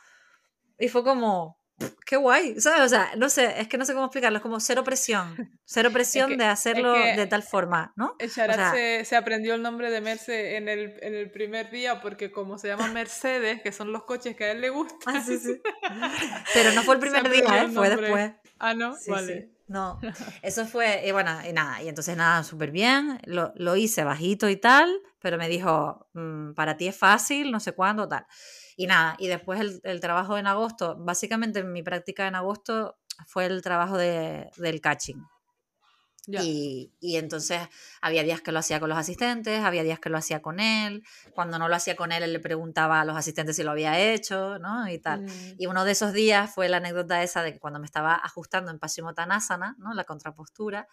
y 0.79 0.89
fue 0.89 1.03
como, 1.03 1.59
qué 2.05 2.17
guay, 2.17 2.61
¿sabes? 2.61 2.83
O 2.83 2.89
sea, 2.91 3.11
no 3.17 3.31
sé, 3.31 3.59
es 3.59 3.69
que 3.69 3.79
no 3.79 3.87
sé 3.87 3.95
cómo 3.95 4.05
explicarlo, 4.05 4.37
es 4.37 4.43
como 4.43 4.61
cero 4.61 4.85
presión, 4.85 5.35
cero 5.65 5.89
Es 5.89 5.95
presión 5.95 6.29
que, 6.29 6.37
de 6.37 6.45
es 6.45 6.51
hacerlo 6.51 6.93
de 6.93 7.15
que 7.15 7.27
tal 7.27 7.43
forma, 7.43 7.95
¿no? 7.97 8.19
O 8.23 8.29
sea, 8.29 8.73
se, 8.73 9.07
se 9.07 9.17
aprendió 9.17 9.55
el 9.55 9.63
nombre 9.63 9.91
de 9.91 10.03
Merce 10.03 10.57
en 10.57 10.69
el, 10.69 10.99
en 11.01 11.15
el 11.15 11.31
primer 11.31 11.71
día 11.71 12.03
porque 12.03 12.31
como 12.31 12.59
se 12.59 12.69
llama 12.69 12.89
Mercedes, 12.89 13.63
que 13.63 13.73
son 13.73 13.93
los 13.93 14.05
coches 14.05 14.37
que 14.37 14.45
a 14.45 14.51
él 14.51 14.61
le 14.61 14.69
ah, 14.69 14.73
gustan, 14.73 15.25
sí, 15.25 15.39
sí. 15.39 15.59
Pero 16.53 16.73
no 16.73 16.83
fue 16.83 16.97
el 16.97 17.01
primer 17.01 17.31
día, 17.31 17.63
¿eh? 17.63 17.69
Fue 17.69 17.89
después. 17.89 18.33
Ah, 18.59 18.75
¿no? 18.75 18.95
Sí, 18.95 19.05
sí. 19.05 19.11
Vale. 19.11 19.56
No, 19.69 19.99
eso 20.43 20.65
fue, 20.67 21.03
y 21.07 21.11
bueno, 21.13 21.31
y 21.49 21.53
nada, 21.53 21.83
y 21.83 21.89
entonces 21.89 22.17
nada, 22.17 22.45
súper 22.45 22.71
bien, 22.71 23.19
lo, 23.25 23.53
lo 23.57 23.75
hice 23.77 24.05
bajito 24.05 24.49
y 24.49 24.57
tal, 24.57 24.89
pero 25.21 25.39
me 25.39 25.49
dijo, 25.49 26.09
"Mm, 26.13 26.53
para 26.55 26.77
ti 26.77 26.87
es 26.87 26.97
fácil, 26.97 27.51
no 27.51 27.59
sé 27.59 27.73
cuándo, 27.73 28.09
tal. 28.09 28.27
Y 28.77 28.87
nada, 28.87 29.17
y 29.19 29.27
después 29.27 29.61
el, 29.61 29.81
el 29.83 30.01
trabajo 30.01 30.39
en 30.39 30.47
agosto, 30.47 30.97
básicamente 30.99 31.65
mi 31.65 31.83
práctica 31.83 32.29
en 32.29 32.37
agosto 32.37 32.97
fue 33.27 33.47
el 33.47 33.61
trabajo 33.63 33.97
de, 33.99 34.51
del 34.57 34.81
catching. 34.81 35.21
Y, 36.43 36.93
y 37.01 37.17
entonces 37.17 37.61
había 38.01 38.23
días 38.25 38.41
que 38.41 38.51
lo 38.51 38.59
hacía 38.59 38.81
con 38.81 38.89
los 38.89 38.99
asistentes, 38.99 39.61
había 39.63 39.85
días 39.85 40.01
que 40.01 40.09
lo 40.11 40.19
hacía 40.19 40.43
con 40.43 40.59
él. 40.59 41.05
Cuando 41.35 41.59
no 41.59 41.69
lo 41.69 41.77
hacía 41.77 41.95
con 41.95 42.11
él, 42.11 42.23
él 42.25 42.33
le 42.33 42.41
preguntaba 42.41 43.01
a 43.01 43.05
los 43.05 43.17
asistentes 43.17 43.55
si 43.57 43.63
lo 43.63 43.71
había 43.71 43.99
hecho, 44.01 44.59
¿no? 44.59 44.89
Y 44.89 44.99
tal. 44.99 45.23
Mm, 45.23 45.55
Y 45.59 45.67
uno 45.67 45.85
de 45.85 45.93
esos 45.93 46.13
días 46.13 46.53
fue 46.53 46.69
la 46.69 46.79
anécdota 46.79 47.23
esa 47.23 47.43
de 47.43 47.53
que 47.53 47.61
cuando 47.61 47.79
me 47.79 47.87
estaba 47.87 48.15
ajustando 48.17 48.71
en 48.73 48.79
Paschimottanasana, 48.81 49.77
¿no? 49.79 49.95
La 49.95 50.03
contrapostura, 50.05 50.89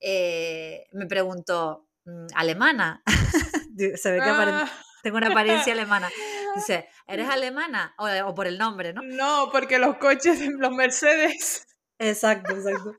eh, 0.00 0.86
me 0.92 1.06
preguntó, 1.06 1.86
"Mm, 2.04 2.26
¿alemana? 2.34 3.02
Se 3.96 4.10
ve 4.10 4.18
que 4.18 4.28
Ah. 4.30 4.70
tengo 5.02 5.16
una 5.18 5.28
apariencia 5.28 5.72
alemana. 5.72 6.10
Dice, 6.56 6.88
¿eres 7.06 7.28
alemana? 7.28 7.94
O, 7.98 8.06
o 8.26 8.34
por 8.34 8.46
el 8.46 8.58
nombre, 8.58 8.92
¿no? 8.92 9.02
No, 9.02 9.48
porque 9.52 9.78
los 9.78 9.96
coches, 9.98 10.40
los 10.58 10.72
Mercedes. 10.72 11.66
Exacto, 11.98 12.54
exacto. 12.56 12.94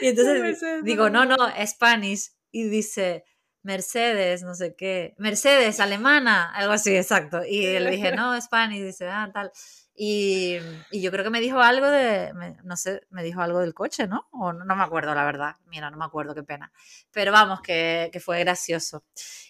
Y 0.00 0.08
entonces 0.08 0.40
Mercedes 0.40 0.84
digo, 0.84 1.10
no, 1.10 1.24
no. 1.24 1.36
Spanish. 1.66 2.32
Y 2.52 2.64
dice, 2.64 3.24
Mercedes, 3.62 4.42
no 4.42 4.54
sé 4.54 4.74
qué, 4.74 5.14
Mercedes, 5.18 5.80
alemana, 5.80 6.50
algo 6.54 6.72
así, 6.72 6.96
exacto. 6.96 7.44
Y 7.44 7.78
le 7.78 7.90
dije, 7.90 8.12
no, 8.16 8.40
Spanish, 8.40 8.82
dice, 8.82 9.08
ah, 9.08 9.30
tal. 9.32 9.52
Y, 9.94 10.58
yo 10.92 11.10
creo 11.10 11.24
que 11.24 11.30
me 11.30 11.40
dijo 11.40 11.60
algo 11.60 11.86
de, 11.86 12.32
no 12.64 12.76
sé, 12.76 13.02
me 13.10 13.22
dijo 13.22 13.42
algo 13.42 13.58
del 13.58 13.74
coche, 13.74 14.06
¿no? 14.06 14.28
O 14.32 14.52
no, 14.54 14.74
me 14.74 14.82
acuerdo, 14.82 15.14
la 15.14 15.24
verdad. 15.24 15.56
Mira, 15.66 15.90
no 15.90 15.98
me 15.98 16.06
acuerdo, 16.06 16.34
qué 16.34 16.42
pena. 16.42 16.72
Pero 17.12 17.32
vamos, 17.32 17.60
que, 17.60 18.08
que 18.12 18.20
fue 18.20 18.40
gracioso. 18.40 19.04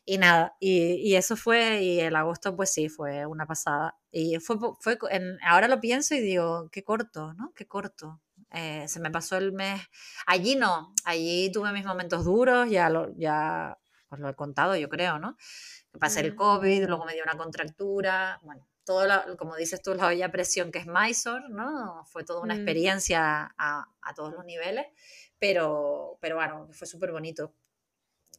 Y 0.05 0.19
nada, 0.19 0.57
y, 0.59 0.95
y, 1.09 1.15
eso 1.15 1.37
fue, 1.37 1.83
y 1.83 2.01
el 2.01 2.17
agosto, 2.17 2.57
pues 2.57 2.73
sí, 2.73 2.89
fue 2.89 3.27
una 3.27 3.47
pasada. 3.47 3.97
Y 4.11 4.39
fue, 4.41 4.57
fue 4.81 4.99
en, 5.11 5.39
ahora 5.45 5.69
lo 5.69 5.81
pienso 5.81 6.15
y 6.17 6.21
digo, 6.21 6.69
qué 6.73 6.83
corto, 6.83 7.33
¿no? 7.35 7.53
Qué 7.55 7.67
corto. 7.69 8.21
Eh, 8.53 8.87
se 8.89 9.01
me 9.01 9.11
pasó 9.11 9.37
el 9.37 9.53
mes. 9.53 9.81
Allí 10.27 10.57
no, 10.57 10.95
allí 11.05 11.51
tuve 11.53 11.73
mis 11.73 11.85
momentos 11.85 12.25
duros, 12.25 12.69
ya 12.69 12.89
lo, 12.91 13.15
ya 13.17 13.79
os 14.09 14.19
lo 14.19 14.29
he 14.29 14.35
contado, 14.35 14.77
yo 14.77 14.89
creo, 14.89 15.19
¿no? 15.19 15.37
Pasé 15.99 16.21
el 16.21 16.35
COVID, 16.35 16.87
luego 16.87 17.05
me 17.05 17.15
dio 17.15 17.23
una 17.23 17.37
contractura, 17.37 18.39
bueno, 18.43 18.67
todo, 18.85 19.37
como 19.37 19.57
dices 19.57 19.83
tú, 19.83 19.95
la 19.95 20.07
olla 20.07 20.27
a 20.27 20.33
presión 20.33 20.73
que 20.73 20.79
es 20.79 20.87
Mysore, 20.87 21.49
¿no? 21.49 22.05
Fue 22.07 22.25
toda 22.25 22.41
una 22.43 22.55
mm. 22.55 22.59
experiencia 22.59 23.55
a, 23.57 23.89
a, 24.03 24.15
todos 24.15 24.33
los 24.33 24.45
niveles, 24.45 24.87
pero, 25.39 26.19
pero 26.21 26.37
bueno, 26.37 26.69
fue 26.73 26.87
súper 26.87 27.13
bonito. 27.13 27.55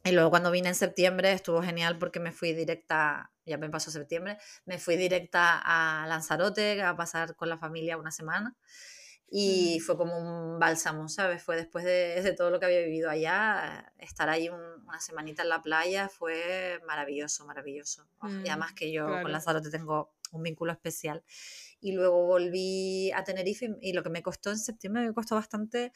Y 0.04 0.12
luego 0.12 0.30
cuando 0.30 0.50
vine 0.50 0.68
en 0.68 0.74
septiembre 0.74 1.32
estuvo 1.32 1.62
genial 1.62 1.98
porque 1.98 2.20
me 2.20 2.32
fui 2.32 2.52
directa, 2.52 3.32
ya 3.46 3.56
me 3.56 3.70
pasó 3.70 3.90
septiembre, 3.90 4.36
me 4.64 4.78
fui 4.78 4.96
directa 4.96 5.60
a 5.64 6.06
Lanzarote 6.06 6.82
a 6.82 6.96
pasar 6.96 7.36
con 7.36 7.48
la 7.48 7.56
familia 7.56 7.96
una 7.96 8.10
semana 8.10 8.56
y 9.34 9.80
fue 9.80 9.96
como 9.96 10.18
un 10.18 10.58
bálsamo, 10.58 11.08
¿sabes? 11.08 11.42
Fue 11.42 11.56
después 11.56 11.86
de, 11.86 12.20
de 12.20 12.34
todo 12.34 12.50
lo 12.50 12.60
que 12.60 12.66
había 12.66 12.80
vivido 12.80 13.08
allá, 13.08 13.90
estar 13.96 14.28
ahí 14.28 14.50
una 14.50 15.00
semanita 15.00 15.42
en 15.42 15.48
la 15.48 15.62
playa 15.62 16.10
fue 16.10 16.78
maravilloso, 16.86 17.46
maravilloso. 17.46 18.06
Y 18.22 18.26
mm, 18.26 18.44
además 18.48 18.74
que 18.74 18.92
yo 18.92 19.06
con 19.06 19.32
Lanzarote 19.32 19.70
tengo 19.70 20.12
un 20.32 20.42
vínculo 20.42 20.72
especial. 20.72 21.24
Y 21.80 21.92
luego 21.92 22.26
volví 22.26 23.10
a 23.12 23.24
Tenerife 23.24 23.74
y, 23.80 23.94
lo 23.94 24.02
que 24.02 24.10
me 24.10 24.22
costó 24.22 24.50
en 24.50 24.58
septiembre 24.58 25.02
me 25.02 25.14
costó 25.14 25.34
bastante 25.36 25.94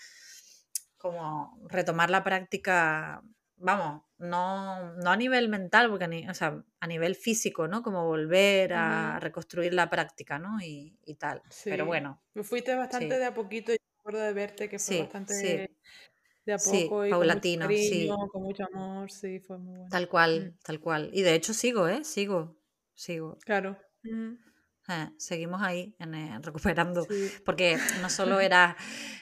como 0.97 1.61
retomar 1.69 2.09
la 2.09 2.25
práctica, 2.25 3.23
vamos, 3.57 4.03
no, 4.19 4.95
no 4.95 5.11
a 5.11 5.17
nivel 5.17 5.49
mental, 5.49 5.91
porque 5.91 6.05
a, 6.05 6.31
o 6.31 6.35
sea, 6.35 6.65
a 6.81 6.87
nivel 6.87 7.15
físico, 7.15 7.69
¿no? 7.69 7.83
Como 7.83 8.07
volver 8.07 8.73
a 8.73 9.19
reconstruir 9.21 9.75
la 9.75 9.91
práctica, 9.91 10.39
¿no? 10.39 10.61
Y, 10.63 10.99
y 11.05 11.15
tal. 11.15 11.43
Pero 11.65 11.87
bueno. 11.87 12.23
Me 12.35 12.43
fuiste 12.43 12.75
bastante 12.75 13.19
de 13.19 13.25
a 13.25 13.35
poquito 13.35 13.73
y 13.73 13.77
recuerdo 13.99 14.21
de 14.21 14.33
verte 14.33 14.69
que 14.69 14.79
fue 14.79 15.01
bastante 15.01 15.71
de 16.47 16.53
a 16.53 16.59
poco 16.59 17.05
y 17.05 17.11
paulatino, 17.11 17.67
con 17.67 17.75
mucho 17.75 17.89
cariño, 17.89 18.29
con 18.29 18.43
mucho 18.43 18.65
amor, 18.73 19.11
sí, 19.11 19.41
fue 19.41 19.59
muy 19.59 19.75
bueno. 19.75 19.91
Tal 19.91 20.09
cual, 20.09 20.55
mm. 20.55 20.65
tal 20.65 20.81
cual. 20.81 21.11
Y 21.13 21.23
de 21.23 21.35
hecho 21.35 21.53
sigo, 21.53 21.89
¿eh? 21.89 22.05
Sigo, 22.05 22.57
sigo. 22.95 23.37
Claro. 23.45 23.77
Eh, 24.89 25.09
seguimos 25.19 25.61
ahí 25.63 25.97
en, 25.99 26.15
eh, 26.15 26.39
recuperando, 26.41 27.05
porque 27.45 27.77
no 28.01 28.09
solo 28.09 28.39
era, 28.41 28.77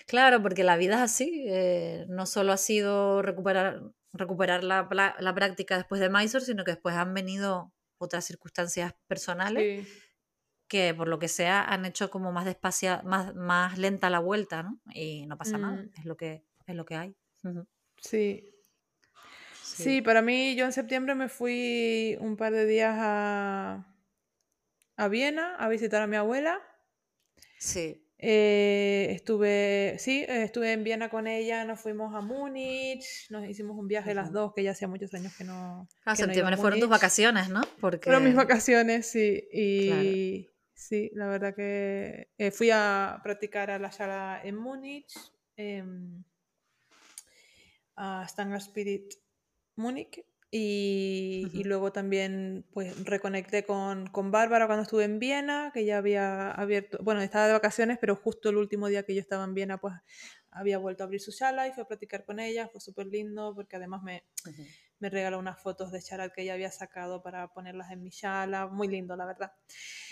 claro, 0.07 0.43
porque 0.43 0.63
la 0.65 0.77
vida 0.77 0.97
es 0.97 1.01
así, 1.01 1.47
eh, 1.49 2.05
no 2.11 2.27
solo 2.27 2.53
ha 2.53 2.59
sido 2.59 3.23
recuperar, 3.23 3.81
recuperar 4.15 4.65
la, 4.65 4.89
la, 5.19 5.35
práctica 5.35 5.77
después 5.77 6.01
de 6.01 6.09
Mysore, 6.09 6.45
sino 6.45 6.65
que 6.65 6.73
después 6.73 6.95
han 6.97 7.13
venido 7.13 7.73
otras 7.99 8.25
circunstancias 8.25 8.95
personales 9.07 9.87
que 10.69 10.95
por 10.95 11.09
lo 11.09 11.19
que 11.19 11.29
sea 11.29 11.63
han 11.63 11.85
hecho 11.85 12.11
como 12.11 12.33
más 12.33 12.45
despacia, 12.45 13.03
más, 13.05 13.35
más 13.35 13.79
lenta 13.79 14.11
la 14.11 14.19
vuelta, 14.19 14.63
¿no? 14.63 14.81
Y 14.93 15.27
no 15.27 15.37
pasa 15.37 15.59
nada, 15.59 15.77
mm. 15.77 15.91
es 15.99 16.05
lo 16.05 16.17
que, 16.17 16.45
es 16.67 16.75
lo 16.75 16.85
que 16.85 16.97
hay. 16.97 17.17
sí. 18.01 18.51
Sí, 19.63 20.03
para 20.03 20.23
mí 20.23 20.55
yo 20.55 20.67
en 20.67 20.73
septiembre 20.73 21.17
me 21.17 21.29
fui 21.29 22.17
un 22.21 22.37
par 22.37 22.53
de 22.53 22.65
días 22.65 22.95
a, 22.97 23.85
a 24.97 25.09
Viena 25.09 25.57
a 25.57 25.69
visitar 25.69 26.01
a 26.01 26.07
mi 26.07 26.17
abuela. 26.17 26.63
Sí. 27.59 28.04
Eh, 28.27 29.09
estuve, 29.11 29.97
sí, 29.99 30.25
estuve 30.27 30.73
en 30.73 30.83
Viena 30.83 31.11
con 31.11 31.27
ella, 31.27 31.63
nos 31.67 31.79
fuimos 31.79 32.15
a 32.15 32.23
Múnich, 32.23 33.29
nos 33.29 33.47
hicimos 33.47 33.77
un 33.77 33.87
viaje 33.87 34.15
las 34.15 34.33
dos, 34.33 34.55
que 34.55 34.63
ya 34.63 34.71
hacía 34.71 34.89
muchos 34.89 35.13
años 35.13 35.37
que 35.37 35.45
no. 35.45 35.87
Ah, 36.07 36.17
septiembre 36.17 36.57
fueron 36.57 36.81
tus 36.81 36.89
vacaciones, 36.89 37.51
¿no? 37.51 37.61
Porque... 37.83 38.05
Fueron 38.05 38.25
mis 38.25 38.35
vacaciones, 38.35 39.11
sí. 39.11 39.47
Y 39.53 40.49
sí, 40.73 41.11
la 41.13 41.27
verdad 41.27 41.55
que 41.55 42.31
eh, 42.39 42.51
fui 42.51 42.71
a 42.71 43.21
practicar 43.23 43.71
a 43.71 43.79
la 43.79 43.93
sala 43.93 44.41
en 44.43 44.57
Múnich, 44.57 45.13
em, 45.57 46.25
a 47.95 48.27
Stanger 48.27 48.57
Spirit 48.57 49.13
Múnich, 49.77 50.25
y, 50.57 51.65
luego 51.65 51.91
también 51.91 52.65
pues 52.73 53.05
reconecté 53.05 53.65
con, 53.65 54.07
con, 54.07 54.31
Bárbara 54.31 54.67
cuando 54.67 54.85
estuve 54.85 55.03
en 55.03 55.19
Viena, 55.19 55.73
que 55.75 55.85
ya 55.85 55.99
había 55.99 56.53
abierto, 56.53 56.99
bueno, 57.03 57.23
estaba 57.23 57.49
de 57.49 57.55
vacaciones, 57.55 57.99
pero 58.01 58.15
justo 58.15 58.51
el 58.51 58.59
último 58.59 58.87
día 58.87 59.03
que 59.03 59.17
yo 59.17 59.21
estaba 59.21 59.43
en 59.43 59.55
Viena, 59.55 59.79
pues 59.79 59.95
había 60.53 60.79
vuelto 60.79 61.03
a 61.03 61.07
abrir 61.07 61.21
su 61.21 61.33
sala 61.33 61.67
y 61.67 61.73
fui 61.73 61.83
a 61.83 61.89
practicar 61.89 62.25
con 62.25 62.39
ella, 62.39 62.69
fue 62.69 62.81
súper 62.81 63.09
lindo 63.09 63.53
porque 63.53 63.75
además 63.75 64.05
me, 64.05 64.23
me, 65.01 65.11
regaló 65.11 65.41
unas 65.41 65.61
fotos 65.61 65.91
de 65.91 66.01
charal 66.01 66.33
que 66.33 66.43
ella 66.43 66.55
había 66.55 66.71
sacado 66.71 67.21
para 67.21 67.53
ponerlas 67.53 67.91
en 67.91 68.05
mi 68.05 68.13
sala, 68.13 68.69
muy 68.69 68.87
lindo, 68.87 69.17
la 69.17 69.27
verdad. 69.27 69.53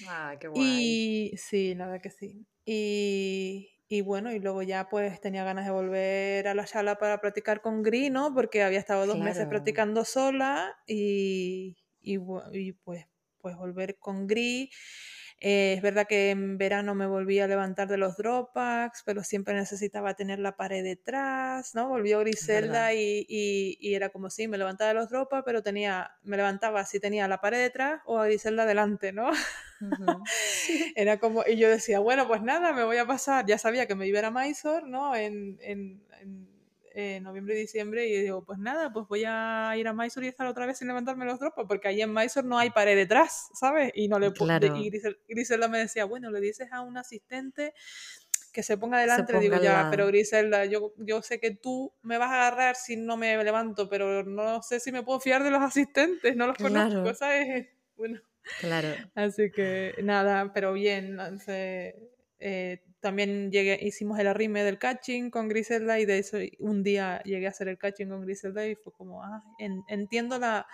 Ah, 0.08 0.34
qué 0.40 0.48
guay. 0.48 1.30
Y 1.32 1.36
sí, 1.36 1.76
la 1.76 1.86
verdad 1.86 2.02
que 2.02 2.10
sí. 2.10 2.44
Y, 2.64 3.71
y 3.92 4.00
bueno, 4.00 4.32
y 4.32 4.38
luego 4.38 4.62
ya 4.62 4.88
pues 4.88 5.20
tenía 5.20 5.44
ganas 5.44 5.66
de 5.66 5.70
volver 5.70 6.48
a 6.48 6.54
la 6.54 6.66
sala 6.66 6.96
para 6.96 7.20
practicar 7.20 7.60
con 7.60 7.82
Gris, 7.82 8.10
¿no? 8.10 8.32
Porque 8.32 8.62
había 8.62 8.78
estado 8.78 9.06
dos 9.06 9.18
meses 9.18 9.46
practicando 9.46 10.06
sola 10.06 10.78
y, 10.86 11.76
y, 12.00 12.16
y, 12.54 12.72
pues, 12.72 13.04
pues 13.42 13.54
volver 13.54 13.98
con 13.98 14.26
Gris. 14.26 14.70
Eh, 15.44 15.72
es 15.72 15.82
verdad 15.82 16.06
que 16.06 16.30
en 16.30 16.56
verano 16.56 16.94
me 16.94 17.04
volví 17.04 17.40
a 17.40 17.48
levantar 17.48 17.88
de 17.88 17.96
los 17.96 18.16
dropbacks, 18.16 19.02
pero 19.04 19.24
siempre 19.24 19.54
necesitaba 19.54 20.14
tener 20.14 20.38
la 20.38 20.56
pared 20.56 20.84
detrás, 20.84 21.74
¿no? 21.74 21.88
Volvió 21.88 22.20
Griselda 22.20 22.94
y, 22.94 23.26
y, 23.28 23.92
era 23.92 24.10
como 24.10 24.30
si 24.30 24.46
me 24.46 24.56
levantaba 24.56 24.90
de 24.90 24.94
los 24.94 25.08
dropbacks, 25.10 25.42
pero 25.44 25.60
tenía, 25.60 26.12
me 26.22 26.36
levantaba 26.36 26.84
si 26.84 27.00
tenía 27.00 27.26
la 27.26 27.40
pared 27.40 27.58
detrás 27.58 28.02
o 28.04 28.20
a 28.20 28.26
Griselda 28.26 28.66
delante, 28.66 29.12
¿no? 29.12 29.32
era 30.94 31.18
como, 31.18 31.42
y 31.44 31.56
yo 31.56 31.68
decía, 31.68 31.98
bueno, 31.98 32.28
pues 32.28 32.40
nada, 32.40 32.72
me 32.72 32.84
voy 32.84 32.98
a 32.98 33.06
pasar, 33.06 33.44
ya 33.44 33.58
sabía 33.58 33.86
que 33.88 33.96
me 33.96 34.06
iba 34.06 34.24
a 34.24 34.30
Mysore, 34.30 34.86
¿no? 34.86 35.16
en, 35.16 35.58
en 35.60 36.00
eh, 36.94 37.20
noviembre 37.20 37.54
y 37.54 37.60
diciembre 37.60 38.06
y 38.06 38.22
digo, 38.22 38.44
pues 38.44 38.58
nada, 38.58 38.92
pues 38.92 39.06
voy 39.08 39.24
a 39.26 39.74
ir 39.76 39.88
a 39.88 39.92
Mysore 39.92 40.26
y 40.26 40.28
estar 40.28 40.46
otra 40.46 40.66
vez 40.66 40.78
sin 40.78 40.88
levantarme 40.88 41.24
los 41.24 41.38
dropas, 41.38 41.64
porque 41.68 41.88
ahí 41.88 42.02
en 42.02 42.12
Mysore 42.12 42.46
no 42.46 42.58
hay 42.58 42.70
pared 42.70 42.96
detrás, 42.96 43.48
¿sabes? 43.54 43.92
Y 43.94 44.08
no 44.08 44.18
le 44.18 44.32
claro. 44.32 44.76
Y 44.76 44.90
Griselda 45.28 45.68
me 45.68 45.78
decía, 45.78 46.04
bueno, 46.04 46.30
le 46.30 46.40
dices 46.40 46.68
a 46.72 46.80
un 46.80 46.96
asistente 46.96 47.74
que 48.52 48.62
se 48.62 48.76
ponga 48.76 49.00
delante, 49.00 49.38
digo 49.38 49.60
ya, 49.60 49.88
pero 49.90 50.06
Griselda, 50.06 50.66
yo, 50.66 50.92
yo 50.98 51.22
sé 51.22 51.40
que 51.40 51.52
tú 51.52 51.92
me 52.02 52.18
vas 52.18 52.30
a 52.30 52.46
agarrar 52.46 52.76
si 52.76 52.96
no 52.96 53.16
me 53.16 53.42
levanto, 53.42 53.88
pero 53.88 54.24
no 54.24 54.62
sé 54.62 54.78
si 54.78 54.92
me 54.92 55.02
puedo 55.02 55.20
fiar 55.20 55.42
de 55.42 55.50
los 55.50 55.62
asistentes, 55.62 56.36
no 56.36 56.46
los 56.46 56.56
conozco, 56.56 57.14
¿sabes? 57.14 57.68
Bueno. 57.94 58.20
Claro. 58.58 58.88
Así 59.14 59.52
que 59.52 59.94
nada, 60.02 60.52
pero 60.52 60.72
bien, 60.72 61.18
eh, 62.44 62.82
también 62.98 63.52
llegué, 63.52 63.78
hicimos 63.80 64.18
el 64.18 64.26
arrime 64.26 64.64
del 64.64 64.78
catching 64.78 65.30
con 65.30 65.48
Griselda 65.48 66.00
y 66.00 66.06
de 66.06 66.18
eso 66.18 66.38
un 66.58 66.82
día 66.82 67.22
llegué 67.24 67.46
a 67.46 67.50
hacer 67.50 67.68
el 67.68 67.78
catching 67.78 68.08
con 68.08 68.22
Griselda 68.22 68.66
y 68.66 68.74
fue 68.74 68.92
como, 68.92 69.22
ah, 69.22 69.42
entiendo 69.88 70.38
la, 70.38 70.66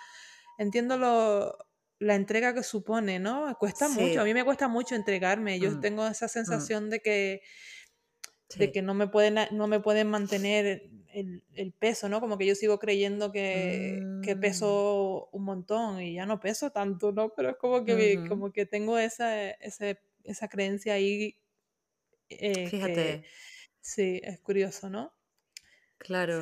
entiendo 0.56 0.96
lo, 0.96 1.58
la 1.98 2.14
entrega 2.14 2.54
que 2.54 2.62
supone, 2.62 3.18
¿no? 3.18 3.54
Cuesta 3.58 3.88
mucho, 3.88 4.22
a 4.22 4.24
mí 4.24 4.32
me 4.32 4.44
cuesta 4.44 4.66
mucho 4.66 4.94
entregarme, 4.94 5.60
yo 5.60 5.70
mm, 5.70 5.80
tengo 5.80 6.06
esa 6.06 6.26
mm. 6.26 6.30
sensación 6.30 6.90
de 6.90 7.00
que, 7.00 7.42
de 8.56 8.72
que 8.72 8.80
no 8.80 8.94
me 8.94 9.08
pueden, 9.08 9.36
no 9.50 9.66
me 9.66 9.80
pueden 9.80 10.08
mantener 10.08 10.90
el, 11.12 11.42
el, 11.54 11.72
peso, 11.72 12.08
¿no? 12.08 12.20
Como 12.20 12.38
que 12.38 12.46
yo 12.46 12.54
sigo 12.54 12.78
creyendo 12.78 13.30
que, 13.30 14.02
que, 14.22 14.36
mm. 14.36 14.40
peso 14.40 15.28
un 15.32 15.44
montón 15.44 16.00
y 16.00 16.14
ya 16.14 16.24
no 16.24 16.40
peso 16.40 16.70
tanto, 16.70 17.12
¿no? 17.12 17.30
Pero 17.34 17.50
es 17.50 17.56
como 17.56 17.84
que, 17.84 18.24
como 18.26 18.52
que 18.52 18.64
tengo 18.64 18.96
esa, 18.96 19.50
esa, 19.50 19.98
esa 20.24 20.48
creencia 20.48 20.94
ahí 20.94 21.36
eh, 22.30 22.68
Fíjate. 22.68 23.24
sí, 23.80 24.20
es 24.22 24.40
curioso, 24.40 24.90
¿no? 24.90 25.18
Claro. 25.98 26.40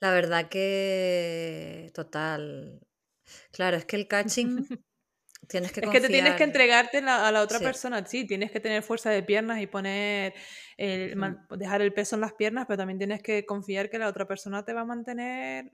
La 0.00 0.12
verdad 0.12 0.48
que 0.48 1.90
total. 1.94 2.80
Claro, 3.50 3.76
es 3.76 3.84
que 3.84 3.96
el 3.96 4.06
catching 4.06 4.66
tienes 5.48 5.72
que 5.72 5.80
Es 5.80 5.88
que 5.88 6.00
te 6.00 6.08
tienes 6.08 6.34
que 6.34 6.44
entregarte 6.44 6.98
a 6.98 7.32
la 7.32 7.42
otra 7.42 7.58
persona, 7.58 8.04
sí, 8.06 8.26
tienes 8.26 8.50
que 8.50 8.60
tener 8.60 8.82
fuerza 8.82 9.10
de 9.10 9.22
piernas 9.22 9.60
y 9.60 9.66
poner, 9.66 10.34
el, 10.76 11.18
dejar 11.56 11.82
el 11.82 11.92
peso 11.92 12.16
en 12.16 12.20
las 12.20 12.34
piernas, 12.34 12.66
pero 12.68 12.78
también 12.78 12.98
tienes 12.98 13.22
que 13.22 13.44
confiar 13.46 13.90
que 13.90 13.98
la 13.98 14.08
otra 14.08 14.26
persona 14.26 14.64
te 14.64 14.72
va 14.72 14.82
a 14.82 14.86
mantener 14.86 15.72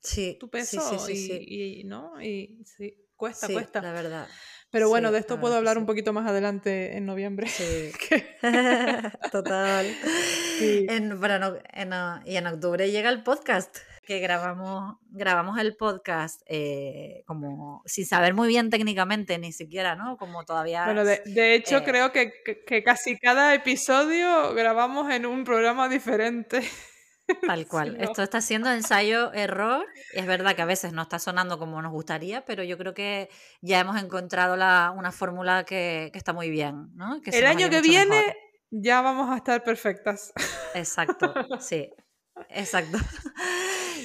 sí, 0.00 0.36
tu 0.40 0.50
peso 0.50 1.08
y, 1.08 1.80
y, 1.80 1.84
¿no? 1.84 2.20
Y 2.20 2.62
sí, 2.64 3.06
cuesta, 3.16 3.48
cuesta. 3.48 3.80
La 3.80 3.92
verdad. 3.92 4.28
Pero 4.70 4.88
bueno, 4.88 5.10
de 5.10 5.18
esto 5.18 5.40
puedo 5.40 5.56
hablar 5.56 5.78
un 5.78 5.86
poquito 5.86 6.12
más 6.12 6.28
adelante 6.28 6.96
en 6.96 7.04
noviembre. 7.04 7.48
Sí. 7.48 7.90
Total. 9.32 9.86
En, 10.60 11.18
y 12.24 12.36
en 12.36 12.46
octubre 12.46 12.90
llega 12.90 13.10
el 13.10 13.22
podcast. 13.22 13.78
que 14.06 14.20
grabamos, 14.20 14.96
grabamos 15.10 15.58
el 15.58 15.76
podcast 15.76 16.42
eh, 16.46 17.22
como 17.26 17.82
sin 17.84 18.06
saber 18.06 18.34
muy 18.34 18.48
bien 18.48 18.70
técnicamente, 18.70 19.38
ni 19.38 19.52
siquiera, 19.52 19.96
¿no? 19.96 20.16
Como 20.16 20.44
todavía... 20.44 20.84
Bueno, 20.84 21.04
de, 21.04 21.54
hecho 21.54 21.78
eh 21.78 21.84
creo 21.84 22.12
que, 22.12 22.32
que, 22.66 22.82
casi 22.82 23.18
cada 23.18 23.54
episodio 23.54 24.54
grabamos 24.54 25.10
en 25.12 25.26
un 25.26 25.44
programa 25.44 25.88
diferente. 25.88 26.62
Tal 27.46 27.66
cual. 27.66 27.96
Esto 28.00 28.22
está 28.22 28.40
siendo 28.40 28.70
ensayo-error. 28.70 29.86
Es 30.12 30.26
verdad 30.26 30.54
que 30.54 30.62
a 30.62 30.66
veces 30.66 30.92
no 30.92 31.02
está 31.02 31.18
sonando 31.18 31.58
como 31.58 31.80
nos 31.82 31.92
gustaría, 31.92 32.44
pero 32.44 32.62
yo 32.64 32.78
creo 32.78 32.94
que 32.94 33.28
ya 33.60 33.80
hemos 33.80 34.00
encontrado 34.02 34.56
la, 34.56 34.92
una 34.96 35.12
fórmula 35.12 35.64
que, 35.64 36.10
que, 36.12 36.18
está 36.18 36.32
muy 36.32 36.50
bien. 36.50 36.90
¿no? 36.94 37.20
el 37.24 37.46
año 37.46 37.70
que 37.70 37.80
viene 37.80 38.36
ya 38.70 39.00
vamos 39.00 39.30
a 39.30 39.36
estar 39.36 39.62
perfectas. 39.64 40.32
Exacto, 40.74 41.34
sí. 41.60 41.90
Exacto. 42.48 42.98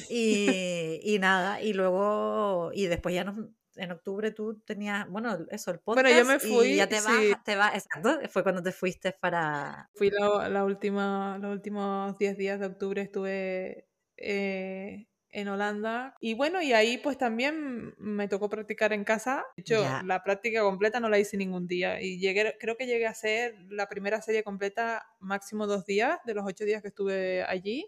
Y, 0.08 1.00
y, 1.04 1.18
nada, 1.18 1.62
y 1.62 1.74
luego, 1.74 2.70
y 2.74 2.86
después 2.86 3.16
ya 3.16 3.24
nos, 3.24 3.38
en 3.78 3.92
octubre 3.92 4.32
tú 4.32 4.62
tenías, 4.66 5.08
bueno, 5.10 5.38
eso, 5.50 5.72
el 5.72 5.80
podcast. 5.80 6.06
Bueno, 6.06 6.20
yo 6.20 6.26
me 6.26 6.40
fui. 6.40 6.74
Y 6.74 6.76
ya 6.78 6.88
te 6.88 7.02
vas, 7.02 7.44
te 7.44 7.56
vas, 7.56 7.76
exacto, 7.76 8.20
fue 8.30 8.44
cuando 8.44 8.62
te 8.62 8.72
fuiste 8.72 9.12
para. 9.14 9.90
Fui 9.96 10.10
la, 10.10 10.50
la 10.50 10.64
última, 10.64 11.38
los 11.40 11.52
últimos 11.52 12.18
10 12.18 12.38
días 12.38 12.60
de 12.60 12.66
octubre 12.66 13.02
estuve 13.02 13.88
eh, 14.18 15.08
en 15.30 15.48
Holanda. 15.50 16.16
Y 16.22 16.34
bueno, 16.34 16.62
y 16.62 16.74
ahí 16.74 16.98
pues 16.98 17.18
también 17.18 17.94
me 17.98 18.28
tocó 18.28 18.50
practicar 18.50 18.94
en 18.94 19.04
casa. 19.04 19.44
De 19.58 19.62
hecho, 19.62 19.84
la 20.06 20.24
práctica 20.24 20.62
completa 20.62 21.00
no 21.00 21.10
la 21.10 21.20
hice 21.20 21.36
ningún 21.36 21.68
día. 21.68 22.02
Y 22.02 22.20
llegué, 22.20 22.56
creo 22.60 22.78
que 22.78 22.88
llegué 22.88 23.06
a 23.06 23.12
hacer 23.12 23.56
la 23.70 23.88
primera 23.88 24.22
serie 24.22 24.44
completa 24.44 25.06
máximo 25.20 25.68
dos 25.68 25.86
días, 25.86 26.20
de 26.26 26.34
los 26.34 26.46
ocho 26.46 26.64
días 26.64 26.82
que 26.82 26.88
estuve 26.88 27.44
allí. 27.44 27.88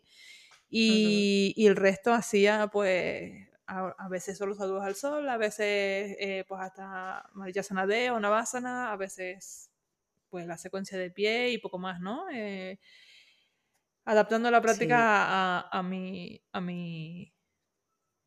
Y, 0.70 1.54
y 1.56 1.68
el 1.68 1.78
resto 1.78 2.12
hacía 2.12 2.68
pues 2.68 3.47
a, 3.68 4.08
veces 4.10 4.38
solo 4.38 4.56
saludos 4.56 4.84
al 4.84 4.96
sol, 4.96 5.28
a 5.28 5.38
veces 5.38 6.16
eh, 6.20 6.46
pues 6.48 6.62
hasta 6.62 7.30
Mariyasana 7.34 7.86
de 7.86 8.12
o 8.12 8.20
Navasana, 8.20 8.92
a 8.92 8.96
veces 8.96 9.70
pues 10.30 10.48
la 10.48 10.58
secuencia 10.58 10.98
de 10.98 11.12
pie 11.12 11.52
y 11.52 11.58
poco 11.58 11.78
más, 11.78 12.00
¿no? 12.00 12.30
Eh, 12.32 12.80
adaptando 14.06 14.50
la 14.52 14.62
práctica 14.62 14.98
a, 15.00 15.70
a, 15.70 15.84
mi, 15.84 16.42
a, 16.52 16.62
mi, 16.62 17.34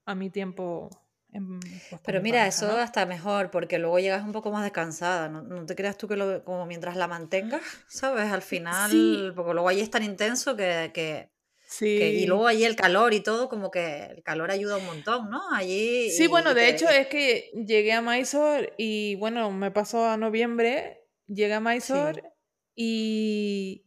a 0.05 0.15
mi 0.15 0.31
tiempo. 0.31 0.91
Pues, 1.31 2.01
Pero 2.05 2.21
mira, 2.21 2.47
eso 2.47 2.77
hasta 2.77 3.07
mejor, 3.07 3.51
porque 3.51 3.79
luego 3.79 3.99
llegas 3.99 4.25
un 4.25 4.33
poco 4.33 4.51
más 4.51 4.65
descansada. 4.65 5.29
No, 5.29 5.65
te 5.65 5.77
creas 5.77 5.97
tú 5.97 6.09
que 6.09 6.17
lo, 6.17 6.45
como 6.45 6.67
mientras 6.67 6.97
la 6.97 7.07
mantengas, 7.07 7.63
¿sabes? 7.89 8.31
Al 8.33 8.43
final, 8.43 9.33
porque 9.37 9.53
luego 9.53 9.69
ahí 9.69 9.81
es 9.81 9.91
tan 9.91 10.03
intenso 10.03 10.57
que, 10.57 10.91
que 10.93 11.31
y 11.81 12.27
luego 12.27 12.47
allí 12.47 12.65
el 12.65 12.77
calor 12.77 13.15
y 13.15 13.21
todo, 13.21 13.49
como 13.49 13.71
que 13.71 14.05
el 14.05 14.23
calor 14.23 14.51
ayuda 14.51 14.77
un 14.77 14.87
montón, 14.87 15.31
¿no? 15.31 15.41
Allí. 15.53 16.11
Sí, 16.11 16.27
bueno, 16.27 16.55
de 16.55 16.69
hecho 16.69 16.89
es 16.89 17.07
que 17.07 17.51
llegué 17.67 17.93
a 17.93 18.03
Mysore 18.03 18.75
y 18.77 19.15
bueno, 19.17 19.51
me 19.51 19.71
pasó 19.71 20.07
a 20.07 20.17
noviembre, 20.17 21.05
llegué 21.27 21.55
a 21.55 21.61
Mysore 21.61 22.23
y. 22.75 23.87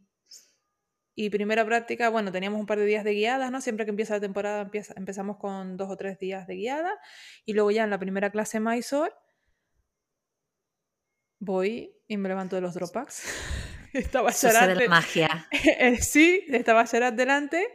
Y 1.15 1.29
primera 1.29 1.63
práctica, 1.63 2.09
bueno, 2.09 2.31
teníamos 2.31 2.59
un 2.59 2.65
par 2.65 2.79
de 2.79 2.87
días 2.87 3.03
de 3.03 3.13
guiadas, 3.13 3.51
¿no? 3.51 3.61
Siempre 3.61 3.85
que 3.85 3.91
empieza 3.91 4.15
la 4.15 4.19
temporada 4.19 4.67
empezamos 4.95 5.37
con 5.37 5.77
dos 5.77 5.91
o 5.91 5.95
tres 5.95 6.17
días 6.17 6.47
de 6.47 6.55
guiada. 6.55 6.91
Y 7.45 7.53
luego 7.53 7.69
ya 7.69 7.83
en 7.83 7.91
la 7.91 7.99
primera 7.99 8.31
clase 8.31 8.59
Mysore 8.59 9.13
voy 11.39 11.95
y 12.07 12.17
me 12.17 12.29
levanto 12.29 12.55
de 12.55 12.63
los 12.63 12.73
dropbacks. 12.73 13.25
estaba 14.05 14.31
Sharat. 14.31 14.77
De 14.77 14.89
magia. 14.89 15.47
sí, 16.01 16.43
estaba 16.49 16.85
Sharat 16.85 17.15
delante, 17.15 17.67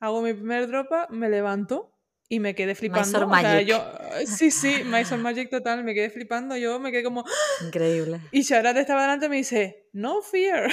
hago 0.00 0.20
mi 0.20 0.34
primer 0.34 0.66
dropa, 0.66 1.06
me 1.10 1.28
levanto 1.28 1.96
y 2.28 2.40
me 2.40 2.54
quedé 2.54 2.74
flipando. 2.74 3.26
O 3.26 3.60
yo, 3.60 3.82
sí, 4.26 4.50
sí, 4.50 4.82
Mysore 4.84 5.22
Magic 5.22 5.50
total, 5.50 5.84
me 5.84 5.94
quedé 5.94 6.10
flipando, 6.10 6.56
yo 6.56 6.78
me 6.78 6.90
quedé 6.90 7.02
como... 7.02 7.24
Increíble. 7.64 8.20
Y 8.30 8.42
Sharat 8.42 8.76
estaba 8.76 9.02
delante 9.02 9.26
y 9.26 9.28
me 9.28 9.36
dice, 9.36 9.88
no 9.92 10.22
fear. 10.22 10.70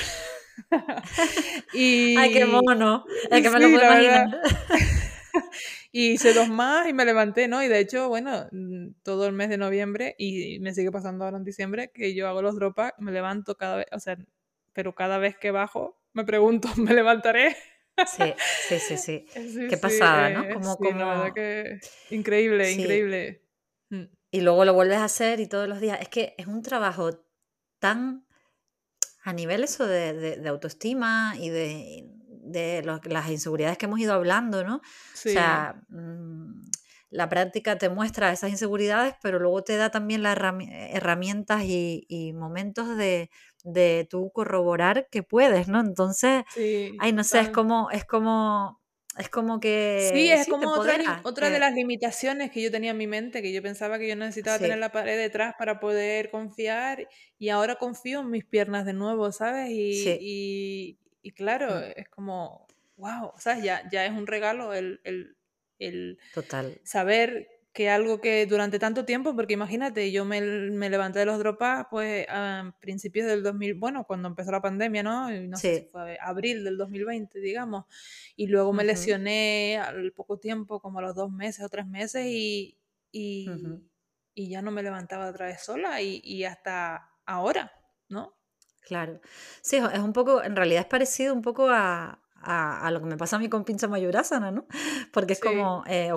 y... 1.73 2.17
Ay, 2.17 2.33
qué 2.33 2.45
mono. 2.45 3.05
Es 3.29 3.41
que 3.41 3.49
me 3.49 3.59
lo 3.59 3.69
puedo 3.69 3.83
imaginar. 3.83 4.41
y 5.91 6.11
hice 6.11 6.33
dos 6.33 6.49
más 6.49 6.87
y 6.87 6.93
me 6.93 7.05
levanté, 7.05 7.47
¿no? 7.47 7.63
Y 7.63 7.67
de 7.67 7.79
hecho, 7.79 8.07
bueno, 8.07 8.47
mm, 8.51 9.01
todo 9.03 9.27
el 9.27 9.33
mes 9.33 9.49
de 9.49 9.57
noviembre 9.57 10.15
y 10.17 10.59
me 10.59 10.73
sigue 10.73 10.91
pasando 10.91 11.25
ahora 11.25 11.37
en 11.37 11.43
diciembre 11.43 11.91
que 11.93 12.15
yo 12.15 12.27
hago 12.27 12.41
los 12.41 12.55
dropas, 12.55 12.93
me 12.99 13.11
levanto 13.11 13.55
cada 13.55 13.77
vez, 13.77 13.87
o 13.91 13.99
sea, 13.99 14.17
pero 14.77 14.93
cada 14.93 15.17
vez 15.17 15.35
que 15.35 15.49
bajo 15.49 15.99
me 16.13 16.23
pregunto, 16.23 16.67
¿me 16.77 16.93
levantaré? 16.93 17.57
Sí, 18.05 18.31
sí, 18.67 18.77
sí, 18.77 18.97
sí. 18.97 19.25
Qué 19.71 19.75
pasada, 19.75 20.29
¿no? 20.29 20.43
Eh, 20.43 20.53
como, 20.53 20.77
como... 20.77 21.33
que 21.33 21.79
increíble, 22.11 22.71
increíble. 22.71 23.41
Mm. 23.89 24.03
Y 24.29 24.41
luego 24.41 24.65
lo 24.65 24.75
vuelves 24.75 24.99
a 24.99 25.05
hacer 25.05 25.39
y 25.39 25.47
todos 25.47 25.67
los 25.67 25.79
días. 25.79 25.99
Es 25.99 26.09
que 26.09 26.35
es 26.37 26.45
un 26.45 26.61
trabajo 26.61 27.09
tan 27.79 28.27
a 29.23 29.33
nivel 29.33 29.63
eso 29.63 29.87
de, 29.87 30.13
de, 30.13 30.47
autoestima 30.47 31.33
y 31.39 31.49
de, 31.49 32.05
de 32.27 32.83
las 32.83 33.31
inseguridades 33.31 33.79
que 33.79 33.87
hemos 33.87 33.99
ido 33.99 34.13
hablando, 34.13 34.63
¿no? 34.63 34.81
Sí. 35.15 35.29
O 35.29 35.31
sea, 35.31 35.81
mm, 35.89 36.69
la 37.09 37.29
práctica 37.29 37.79
te 37.79 37.89
muestra 37.89 38.31
esas 38.31 38.51
inseguridades, 38.51 39.15
pero 39.23 39.39
luego 39.39 39.63
te 39.63 39.75
da 39.75 39.89
también 39.89 40.21
las 40.21 40.37
herramientas 40.37 41.63
y, 41.63 42.05
y 42.07 42.33
momentos 42.33 42.95
de, 42.95 43.31
de 43.67 44.07
tú 44.09 44.31
corroborar 44.31 45.07
que 45.11 45.23
puedes, 45.23 45.67
¿no? 45.67 45.81
Entonces, 45.81 46.43
ay, 46.99 47.11
no 47.13 47.23
sé, 47.23 47.41
es 47.41 47.49
como, 47.49 47.91
es 47.91 48.05
como, 48.05 48.81
es 49.17 49.29
como 49.29 49.59
que... 49.59 50.09
Sí, 50.13 50.31
es 50.31 50.47
como 50.47 50.71
otra, 50.71 51.21
otra 51.23 51.49
de 51.49 51.59
las 51.59 51.73
limitaciones 51.73 52.49
que 52.51 52.61
yo 52.61 52.71
tenía 52.71 52.91
en 52.91 52.97
mi 52.97 53.07
mente, 53.07 53.41
que 53.41 53.51
yo 53.51 53.61
pensaba 53.61 53.99
que 53.99 54.07
yo 54.07 54.15
necesitaba 54.15 54.57
tener 54.57 54.77
la 54.77 54.91
pared 54.93 55.17
detrás 55.17 55.53
para 55.59 55.81
poder 55.81 56.31
confiar 56.31 57.09
y 57.37 57.49
ahora 57.49 57.75
confío 57.75 58.21
en 58.21 58.29
mis 58.29 58.45
piernas 58.45 58.85
de 58.85 58.93
nuevo, 58.93 59.31
¿sabes? 59.33 59.69
Y, 59.69 60.97
y, 61.21 61.31
claro, 61.31 61.67
mm. 61.75 61.93
es 61.97 62.07
como, 62.07 62.67
wow, 62.95 63.33
¿sabes? 63.37 63.63
Ya, 63.63 63.83
ya 63.91 64.05
es 64.05 64.11
un 64.13 64.27
regalo 64.27 64.73
el, 64.73 65.01
el, 65.03 65.35
el 65.77 66.19
Total. 66.33 66.79
saber 66.85 67.49
que 67.77 67.91
algo 67.91 68.19
que 68.19 68.47
durante 68.47 68.79
tanto 68.79 69.05
tiempo, 69.05 69.35
porque 69.35 69.53
imagínate, 69.53 70.11
yo 70.11 70.25
me, 70.25 70.41
me 70.41 70.89
levanté 70.89 71.19
de 71.19 71.25
los 71.25 71.37
dropas 71.37 71.85
pues 71.91 72.25
a 72.27 72.75
principios 72.79 73.27
del 73.27 73.43
2000, 73.43 73.75
bueno, 73.75 74.03
cuando 74.03 74.29
empezó 74.29 74.51
la 74.51 74.63
pandemia, 74.63 75.03
¿no? 75.03 75.29
No 75.29 75.57
sé 75.57 75.81
si 75.81 75.85
fue 75.91 76.17
abril 76.19 76.63
del 76.63 76.75
2020, 76.75 77.39
digamos, 77.39 77.85
y 78.35 78.47
luego 78.47 78.73
me 78.73 78.83
lesioné 78.83 79.77
al 79.77 80.11
poco 80.11 80.39
tiempo, 80.39 80.79
como 80.79 80.97
a 80.97 81.01
los 81.03 81.13
dos 81.13 81.31
meses 81.31 81.63
o 81.63 81.69
tres 81.69 81.85
meses, 81.85 82.25
y, 82.25 82.79
y, 83.11 83.47
y 84.33 84.49
ya 84.49 84.63
no 84.63 84.71
me 84.71 84.81
levantaba 84.81 85.29
otra 85.29 85.45
vez 85.45 85.63
sola, 85.63 86.01
y, 86.01 86.19
y 86.23 86.45
hasta 86.45 87.11
ahora, 87.27 87.71
¿no? 88.09 88.33
Claro. 88.81 89.21
Sí, 89.61 89.75
es 89.75 89.99
un 89.99 90.13
poco, 90.13 90.43
en 90.43 90.55
realidad 90.55 90.81
es 90.81 90.87
parecido 90.87 91.31
un 91.31 91.43
poco 91.43 91.69
a, 91.69 92.26
a, 92.47 92.89
lo 92.91 92.99
que 93.01 93.05
me 93.05 93.17
pasa 93.17 93.35
a 93.35 93.39
mí 93.39 93.49
con 93.49 93.65
pincha 93.65 93.87
mayurasana, 93.87 94.51
¿no? 94.51 94.65
Porque 95.11 95.33
es 95.33 95.39
como, 95.39 95.83
eh, 95.87 96.11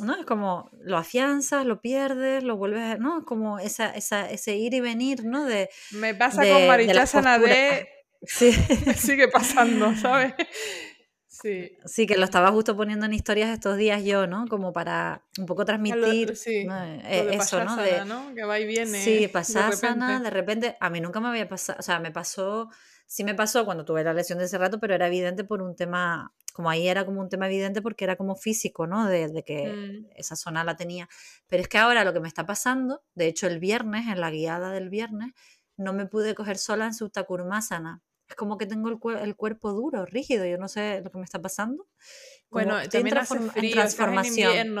¿no? 0.00 0.16
Es 0.16 0.26
como 0.26 0.70
lo 0.80 0.96
afianzas, 0.96 1.64
lo 1.64 1.80
pierdes, 1.80 2.42
lo 2.42 2.56
vuelves, 2.56 2.98
¿no? 2.98 3.24
Como 3.24 3.58
esa, 3.58 3.90
esa, 3.90 4.28
ese 4.30 4.56
ir 4.56 4.74
y 4.74 4.80
venir, 4.80 5.24
¿no? 5.24 5.44
De, 5.44 5.70
me 5.92 6.14
pasa 6.14 6.42
con 6.42 6.66
Marichasana 6.66 7.38
de... 7.38 7.88
Sí. 8.22 8.50
sigue 8.96 9.28
pasando, 9.28 9.94
¿sabes? 9.94 10.32
Sí. 11.28 11.76
Sí, 11.84 12.06
que 12.06 12.16
lo 12.16 12.24
estaba 12.24 12.50
justo 12.50 12.74
poniendo 12.74 13.04
en 13.04 13.12
historias 13.12 13.50
estos 13.50 13.76
días 13.76 14.02
yo, 14.02 14.26
¿no? 14.26 14.46
Como 14.48 14.72
para 14.72 15.22
un 15.38 15.44
poco 15.44 15.66
transmitir 15.66 16.34
sí, 16.34 16.66
eh, 16.66 17.28
eso, 17.32 17.62
¿no? 17.62 17.76
De, 17.76 18.04
¿no? 18.06 18.34
Que 18.34 18.44
va 18.44 18.58
y 18.58 18.66
viene. 18.66 18.98
Sí, 18.98 19.28
pasásana, 19.28 20.18
de 20.18 20.30
repente, 20.30 20.76
a 20.80 20.88
mí 20.88 21.00
nunca 21.00 21.20
me 21.20 21.28
había 21.28 21.46
pasado, 21.46 21.78
o 21.78 21.82
sea, 21.82 22.00
me 22.00 22.10
pasó 22.10 22.70
Sí 23.06 23.22
me 23.24 23.34
pasó 23.34 23.64
cuando 23.64 23.84
tuve 23.84 24.02
la 24.02 24.12
lesión 24.12 24.38
de 24.38 24.46
ese 24.46 24.58
rato, 24.58 24.80
pero 24.80 24.94
era 24.94 25.06
evidente 25.06 25.44
por 25.44 25.62
un 25.62 25.76
tema, 25.76 26.34
como 26.52 26.70
ahí 26.70 26.88
era 26.88 27.06
como 27.06 27.20
un 27.20 27.28
tema 27.28 27.46
evidente 27.46 27.80
porque 27.82 28.04
era 28.04 28.16
como 28.16 28.34
físico, 28.34 28.86
¿no? 28.86 29.06
De, 29.06 29.44
que 29.44 29.72
mm. 29.72 30.06
esa 30.16 30.34
zona 30.34 30.64
la 30.64 30.76
tenía. 30.76 31.08
Pero 31.46 31.62
es 31.62 31.68
que 31.68 31.78
ahora 31.78 32.04
lo 32.04 32.12
que 32.12 32.20
me 32.20 32.28
está 32.28 32.46
pasando, 32.46 33.02
de 33.14 33.26
hecho 33.26 33.46
el 33.46 33.60
viernes, 33.60 34.08
en 34.08 34.20
la 34.20 34.30
guiada 34.30 34.70
del 34.70 34.88
viernes, 34.88 35.32
no 35.76 35.92
me 35.92 36.06
pude 36.06 36.34
coger 36.34 36.58
sola 36.58 36.86
en 36.86 36.94
Subtakurmasana. 36.94 38.02
Es 38.28 38.34
como 38.34 38.58
que 38.58 38.66
tengo 38.66 38.88
el, 38.88 39.16
el, 39.18 39.36
cuerpo 39.36 39.72
duro, 39.72 40.04
rígido, 40.04 40.44
yo 40.46 40.58
no 40.58 40.66
sé 40.66 41.00
lo 41.04 41.10
que 41.10 41.18
me 41.18 41.24
está 41.24 41.40
pasando. 41.40 41.86
bueno, 42.50 42.76
también 42.88 43.18
hace 43.18 43.38
frío, 43.38 43.70
en 43.70 43.72
transformación. 43.72 44.76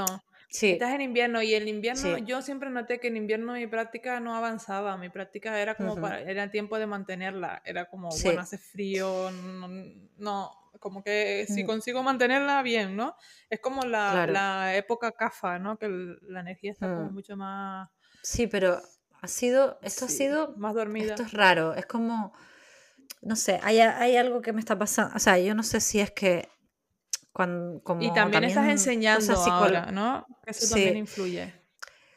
Sí. 0.48 0.72
Estás 0.72 0.94
en 0.94 1.00
invierno 1.00 1.42
y 1.42 1.54
el 1.54 1.68
invierno, 1.68 2.18
yo 2.18 2.40
siempre 2.40 2.70
noté 2.70 3.00
que 3.00 3.08
en 3.08 3.16
invierno 3.16 3.54
mi 3.54 3.66
práctica 3.66 4.20
no 4.20 4.34
avanzaba, 4.34 4.96
mi 4.96 5.08
práctica 5.08 5.60
era 5.60 5.74
como 5.74 6.00
para, 6.00 6.20
era 6.20 6.50
tiempo 6.50 6.78
de 6.78 6.86
mantenerla, 6.86 7.62
era 7.64 7.86
como, 7.86 8.10
bueno, 8.22 8.40
hace 8.40 8.56
frío, 8.56 9.30
no, 10.18 10.52
como 10.78 11.02
que 11.02 11.46
si 11.48 11.64
mm. 11.64 11.66
consigo 11.66 12.02
mantenerla, 12.02 12.62
bien, 12.62 12.96
¿no? 12.96 13.16
Es 13.50 13.60
como 13.60 13.82
la, 13.82 14.26
la 14.26 14.76
época 14.76 15.12
CAFA, 15.12 15.58
¿no? 15.58 15.78
Que 15.78 15.88
la 15.88 16.40
energía 16.40 16.72
está 16.72 16.86
como 16.86 17.10
mm. 17.10 17.14
mucho 17.14 17.36
más... 17.36 17.88
Sí, 18.22 18.46
pero 18.46 18.80
ha 19.20 19.28
sido, 19.28 19.78
esto 19.82 20.04
ha 20.04 20.08
sido... 20.08 20.54
Más 20.56 20.74
dormida. 20.74 21.10
Esto 21.10 21.24
es 21.24 21.32
raro, 21.32 21.74
es 21.74 21.86
como, 21.86 22.32
no 23.20 23.36
sé, 23.36 23.60
hay, 23.62 23.80
hay 23.80 24.16
algo 24.16 24.40
que 24.42 24.52
me 24.52 24.60
está 24.60 24.78
pasando, 24.78 25.14
o 25.16 25.18
sea, 25.18 25.38
yo 25.38 25.54
no 25.54 25.62
sé 25.62 25.80
si 25.80 26.00
es 26.00 26.12
que 26.12 26.48
Cuando, 27.36 27.82
y 28.00 28.14
también, 28.14 28.44
estás 28.44 28.66
enseñando 28.66 29.34
ahora, 29.34 29.92
¿no? 29.92 30.26
Eso 30.46 30.70
también 30.70 30.96
influye. 30.96 31.52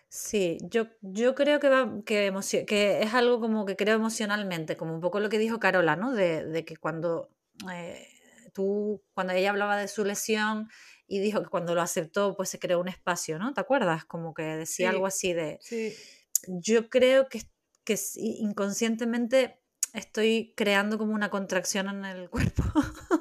Sí, 0.08 0.60
yo, 0.62 0.88
yo 1.02 1.36
creo 1.36 1.60
que, 1.60 1.68
va, 1.68 1.92
que, 2.06 2.34
que, 2.66 3.02
es 3.02 3.14
algo 3.14 3.42
como 3.42 3.66
que 3.66 3.76
creo 3.76 3.98
emocionalmente, 3.98 4.78
como 4.78 4.94
un 4.94 5.02
poco 5.02 5.20
lo 5.20 5.28
que 5.28 5.38
dijo 5.38 5.60
Carola, 5.60 5.98
¿no? 5.98 6.14
De, 6.14 6.46
de 6.46 6.64
que 6.64 6.78
cuando 6.78 7.36
eh, 7.70 8.08
tú, 8.54 9.04
cuando 9.14 9.34
ella 9.34 9.50
hablaba 9.50 9.76
de 9.76 9.90
su 9.90 10.06
lesión 10.06 10.70
y 11.06 11.20
dijo 11.20 11.44
que 11.44 11.50
cuando 11.50 11.76
lo 11.76 11.82
aceptó, 11.82 12.38
pues 12.38 12.48
se 12.48 12.58
creó 12.58 12.80
un 12.80 12.88
espacio, 12.88 13.40
¿no? 13.40 13.54
¿Te 13.54 13.60
acuerdas? 13.60 14.06
Como 14.06 14.34
que 14.34 14.44
decía 14.44 14.92
algo 14.92 15.06
así 15.06 15.34
de... 15.34 15.60
Sí. 15.60 15.94
Yo 16.48 16.90
creo 16.90 17.28
que, 17.28 17.42
que 17.84 18.00
inconscientemente 18.16 19.60
estoy 19.94 20.54
creando 20.56 20.98
como 20.98 21.14
una 21.14 21.30
contracción 21.30 21.90
en 21.90 22.06
el 22.06 22.30
cuerpo. 22.32 22.64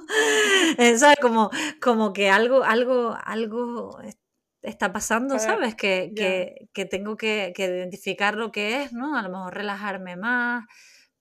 ¿Sabes? 0.99 1.19
Como, 1.21 1.51
como 1.81 2.13
que 2.13 2.31
algo, 2.31 2.65
algo, 2.65 3.17
algo 3.25 3.99
está 4.63 4.93
pasando, 4.93 5.39
¿sabes? 5.39 5.75
Que, 5.75 6.69
que, 6.73 6.85
tengo 6.87 7.17
que, 7.17 7.53
identificar 7.57 8.37
lo 8.37 8.51
que 8.53 8.83
es, 8.83 8.93
¿no? 8.93 9.17
A 9.17 9.23
lo 9.23 9.31
mejor 9.31 9.55
relajarme 9.55 10.17
más. 10.17 10.65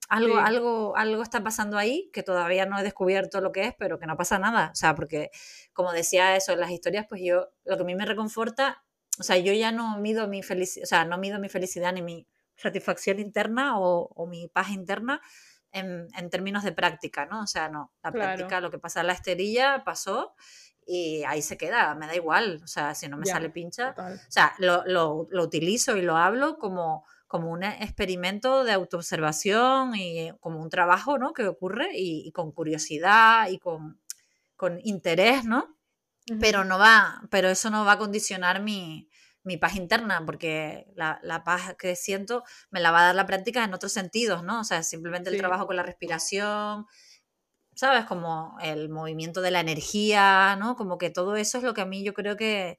Algo, 0.08 0.38
algo, 0.38 0.96
algo 0.96 1.22
está 1.22 1.42
pasando 1.42 1.76
ahí 1.76 2.08
que 2.14 2.22
todavía 2.22 2.64
no 2.64 2.78
he 2.78 2.82
descubierto 2.82 3.42
lo 3.42 3.52
que 3.52 3.66
es, 3.66 3.74
pero 3.78 3.98
que 3.98 4.06
no 4.06 4.16
pasa 4.16 4.38
nada. 4.38 4.70
O 4.72 4.74
sea, 4.74 4.94
porque 4.94 5.30
como 5.74 5.92
decía 5.92 6.34
eso 6.34 6.52
en 6.52 6.60
las 6.60 6.70
historias, 6.70 7.04
pues 7.08 7.20
yo, 7.22 7.48
lo 7.64 7.76
que 7.76 7.82
a 7.82 7.86
mí 7.86 7.94
me 7.94 8.06
reconforta, 8.06 8.82
o 9.18 9.22
sea, 9.22 9.36
yo 9.36 9.52
ya 9.52 9.70
no 9.70 9.98
mido 9.98 10.26
mi 10.26 10.42
felicidad, 10.42 10.84
o 10.84 10.86
sea, 10.86 11.04
no 11.04 11.18
mido 11.18 11.38
mi 11.38 11.50
felicidad 11.50 11.92
ni 11.92 12.00
mi 12.00 12.26
satisfacción 12.56 13.18
interna 13.18 13.78
o, 13.78 14.26
mi 14.26 14.48
paz 14.48 14.70
interna 14.70 15.20
en, 15.72 16.30
términos 16.30 16.64
de 16.64 16.72
práctica, 16.72 17.26
¿no? 17.26 17.42
O 17.42 17.46
sea, 17.46 17.68
no, 17.68 17.92
la 18.02 18.12
práctica, 18.12 18.60
lo 18.60 18.70
que 18.70 18.78
pasa 18.78 19.00
en 19.00 19.08
la 19.08 19.12
esterilla 19.12 19.82
pasó 19.84 20.34
y 20.86 21.22
ahí 21.24 21.42
se 21.42 21.58
queda, 21.58 21.94
me 21.94 22.06
da 22.06 22.16
igual, 22.16 22.60
o 22.64 22.66
sea, 22.66 22.94
si 22.94 23.08
no 23.08 23.18
me 23.18 23.26
sale 23.26 23.50
pincha, 23.50 23.94
o 23.98 24.30
sea, 24.30 24.54
lo, 24.58 24.84
lo, 24.86 25.26
lo, 25.30 25.42
utilizo 25.42 25.98
y 25.98 26.02
lo 26.02 26.16
hablo 26.16 26.58
como, 26.58 27.04
como 27.26 27.50
un 27.50 27.62
experimento 27.62 28.64
de 28.64 28.72
autoobservación 28.72 29.94
y 29.94 30.32
como 30.40 30.62
un 30.62 30.70
trabajo, 30.70 31.18
¿no? 31.18 31.34
Que 31.34 31.46
ocurre 31.46 31.90
y, 31.92 32.32
con 32.32 32.52
curiosidad 32.52 33.50
y 33.50 33.58
con, 33.58 34.00
con 34.56 34.80
interés, 34.82 35.44
¿no? 35.44 35.76
Pero 36.40 36.64
no 36.64 36.78
va, 36.78 37.22
pero 37.30 37.48
eso 37.48 37.68
no 37.70 37.84
va 37.84 37.92
a 37.92 37.98
condicionar 37.98 38.62
mi, 38.62 39.07
mi 39.48 39.56
paz 39.56 39.74
interna, 39.74 40.22
porque 40.24 40.86
la, 40.94 41.18
la, 41.22 41.42
paz 41.42 41.74
que 41.78 41.96
siento 41.96 42.44
me 42.70 42.80
la 42.80 42.92
va 42.92 43.00
a 43.00 43.04
dar 43.06 43.14
la 43.14 43.26
práctica 43.26 43.64
en 43.64 43.74
otros 43.74 43.92
sentidos, 43.92 44.44
¿no? 44.44 44.60
O 44.60 44.64
sea, 44.64 44.82
simplemente 44.82 45.30
el 45.30 45.38
trabajo 45.38 45.66
con 45.66 45.74
la 45.74 45.82
respiración, 45.82 46.86
¿sabes? 47.74 48.04
Como 48.04 48.56
el 48.60 48.88
movimiento 48.90 49.40
de 49.40 49.50
la 49.50 49.60
energía, 49.60 50.56
¿no? 50.56 50.76
Como 50.76 50.98
que 50.98 51.10
todo 51.10 51.36
eso 51.36 51.58
es 51.58 51.64
lo 51.64 51.74
que 51.74 51.80
a 51.80 51.86
mí 51.86 52.04
yo 52.04 52.12
creo 52.12 52.36
que, 52.36 52.78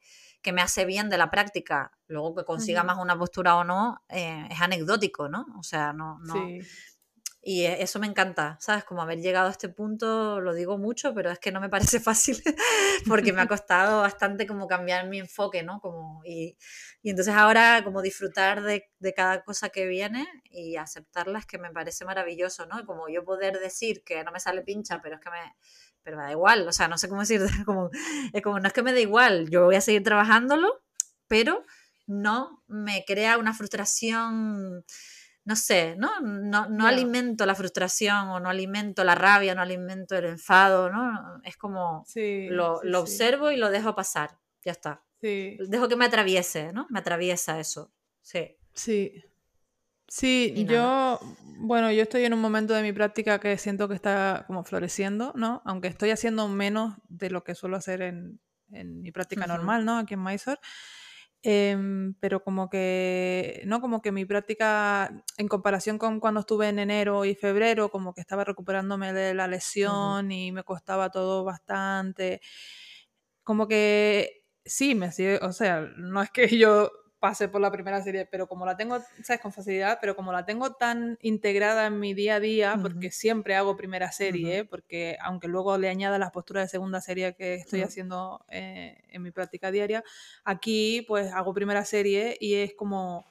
me 0.54 0.62
hace 0.62 0.86
bien 0.86 1.10
de 1.10 1.18
la 1.18 1.30
práctica. 1.30 1.92
Luego 2.08 2.36
que 2.36 2.44
consiga 2.44 2.84
más 2.84 2.98
una 2.98 3.18
postura 3.18 3.56
o 3.56 3.64
no, 3.64 4.04
eh, 4.10 4.48
es 4.50 4.62
anecdótico, 4.62 5.30
¿no? 5.30 5.46
O 5.60 5.64
sea, 5.64 5.94
no, 5.94 6.20
no, 6.20 6.34
y 7.42 7.64
e, 7.64 7.82
eso 7.82 8.00
me 8.00 8.08
encanta, 8.08 8.58
¿sabes? 8.60 8.84
Como 8.84 9.02
haber 9.02 9.20
llegado 9.20 9.48
a 9.48 9.52
este 9.52 9.70
punto, 9.70 10.42
lo 10.42 10.54
digo 10.54 10.78
mucho, 10.78 11.14
pero 11.14 11.32
es 11.32 11.40
que 11.40 11.52
no 11.52 11.62
me 11.62 11.70
parece 11.70 12.00
fácil 12.00 12.42
porque 13.08 13.34
me 13.34 13.42
ha 13.42 13.48
costado 13.48 14.02
bastante 14.02 14.46
como 14.46 14.68
cambiar 14.68 15.08
mi 15.08 15.20
enfoque, 15.20 15.64
¿no? 15.64 15.80
Como, 15.80 16.22
y, 16.26 16.58
y 17.02 17.10
entonces 17.12 17.34
ahora 17.34 17.84
como 17.84 18.02
disfrutar 18.02 18.62
de, 18.64 18.90
de, 19.00 19.14
cada 19.14 19.44
cosa 19.44 19.70
que 19.70 19.88
viene 19.88 20.28
y 20.50 20.76
aceptarla 20.76 21.40
es 21.40 21.46
que 21.46 21.58
me 21.58 21.72
parece 21.72 22.06
maravilloso, 22.06 22.66
¿no? 22.66 22.86
Como 22.86 23.08
yo 23.10 23.24
poder 23.24 23.60
decir 23.60 24.04
que 24.04 24.24
no 24.24 24.32
me 24.32 24.40
sale 24.40 24.62
pincha, 24.62 25.02
pero 25.02 25.16
es 25.16 25.22
que 25.22 25.30
me, 25.30 25.56
pero 26.04 26.18
me 26.18 26.24
da 26.24 26.32
igual, 26.32 26.68
o 26.68 26.72
sea, 26.74 26.88
no 26.88 26.98
sé 26.98 27.08
cómo 27.08 27.22
decir, 27.22 27.42
como, 27.66 27.90
es 28.34 28.42
como, 28.42 28.60
no 28.60 28.68
es 28.68 28.74
que 28.74 28.84
me 28.84 28.94
da 28.94 29.00
igual, 29.00 29.50
yo 29.50 29.66
voy 29.66 29.76
a 29.76 29.82
seguir 29.82 30.04
trabajándolo, 30.04 30.82
pero 31.28 31.64
no 32.08 32.64
me 32.68 33.06
crea 33.06 33.38
una 33.38 33.54
frustración 33.54 34.84
no 35.50 35.56
sé, 35.56 35.96
¿no? 35.98 36.12
No, 36.22 36.86
alimento 36.86 37.44
la 37.48 37.56
frustración 37.56 38.30
o 38.30 38.40
no 38.40 38.50
alimento 38.50 39.04
la 39.04 39.16
rabia, 39.16 39.56
no 39.56 39.64
alimento 39.64 40.16
el 40.16 40.26
enfado, 40.26 40.92
¿no? 40.92 41.42
Es 41.44 41.58
como 41.58 42.06
lo, 42.14 42.80
observo 43.00 43.50
y 43.50 43.58
lo 43.58 43.72
dejo 43.72 43.96
pasar, 43.96 44.38
ya 44.64 44.74
está. 44.74 45.04
Dejo 45.20 45.88
que 45.90 45.96
me 45.96 46.06
atraviese, 46.06 46.72
¿no? 46.72 46.86
Me 46.92 47.00
atraviesa 47.00 47.60
eso, 47.60 47.92
sí. 48.22 48.58
Sí. 48.76 49.24
Sí, 50.08 50.66
yo, 50.68 51.20
bueno, 51.58 51.92
yo 51.92 52.04
estoy 52.04 52.26
en 52.26 52.34
un 52.34 52.42
momento 52.42 52.76
de 52.76 52.84
mi 52.84 52.94
práctica 52.94 53.40
que 53.40 53.58
siento 53.58 53.88
que 53.88 53.96
está 53.96 54.44
como 54.46 54.64
floreciendo, 54.64 55.34
¿no? 55.36 55.64
Aunque 55.66 55.88
estoy 55.88 56.12
haciendo 56.12 56.48
menos 56.48 56.96
de 57.10 57.32
lo 57.32 57.44
que 57.44 57.56
suelo 57.56 57.78
hacer 57.78 58.04
en, 58.04 58.40
mi 58.68 59.12
práctica 59.12 59.48
normal, 59.48 59.84
¿no? 59.84 59.98
Aquí 59.98 60.14
en 60.14 60.24
Mysore. 60.24 60.60
Em, 61.42 62.16
pero 62.20 62.44
como 62.44 62.70
que, 62.70 63.62
¿no? 63.66 63.80
Como 63.80 64.02
que 64.02 64.12
mi 64.12 64.26
práctica, 64.26 65.24
en 65.38 65.48
comparación 65.48 65.98
con 65.98 66.20
cuando 66.20 66.42
estuve 66.42 66.68
en 66.68 66.80
enero 66.80 67.24
y 67.24 67.34
febrero, 67.36 67.90
como 67.90 68.14
que 68.14 68.20
estaba 68.22 68.44
recuperándome 68.44 69.14
de 69.14 69.34
la 69.34 69.48
lesión 69.48 70.32
y 70.32 70.52
me 70.52 70.64
costaba 70.64 71.10
todo 71.12 71.46
bastante. 71.46 72.42
Como 73.44 73.68
que 73.68 74.44
sí, 74.66 74.96
me 74.96 75.12
sigue, 75.12 75.40
o 75.42 75.52
sea, 75.54 75.82
no 75.98 76.22
es 76.22 76.30
que 76.32 76.48
yo 76.58 76.92
pase 77.20 77.50
por 77.50 77.62
la 77.62 77.72
primera 77.72 78.02
serie, 78.02 78.26
pero 78.26 78.48
como 78.48 78.66
la 78.66 78.78
tengo, 78.78 79.00
¿sabes? 79.24 79.42
Con 79.42 79.52
facilidad, 79.52 80.00
pero 80.02 80.16
como 80.16 80.32
la 80.32 80.46
tengo 80.46 80.74
tan 80.74 81.18
integrada 81.22 81.88
en 81.88 82.00
mi 82.00 82.14
día 82.14 82.36
a 82.36 82.40
día, 82.40 82.80
porque 82.82 83.12
siempre 83.12 83.56
hago 83.56 83.76
primera 83.76 84.12
serie, 84.12 84.66
porque 84.66 85.18
aunque 85.22 85.48
luego 85.48 85.78
le 85.78 85.90
añada 85.90 86.18
las 86.18 86.32
posturas 86.32 86.66
de 86.66 86.70
segunda 86.70 87.02
serie 87.02 87.36
que 87.36 87.56
estoy 87.56 87.82
haciendo 87.82 88.46
eh, 88.50 89.04
en 89.10 89.22
mi 89.22 89.32
práctica 89.32 89.72
diaria, 89.72 90.04
aquí 90.44 91.04
pues 91.08 91.32
hago 91.34 91.54
primera 91.54 91.84
serie 91.86 92.38
y 92.40 92.56
es 92.56 92.74
como, 92.74 93.30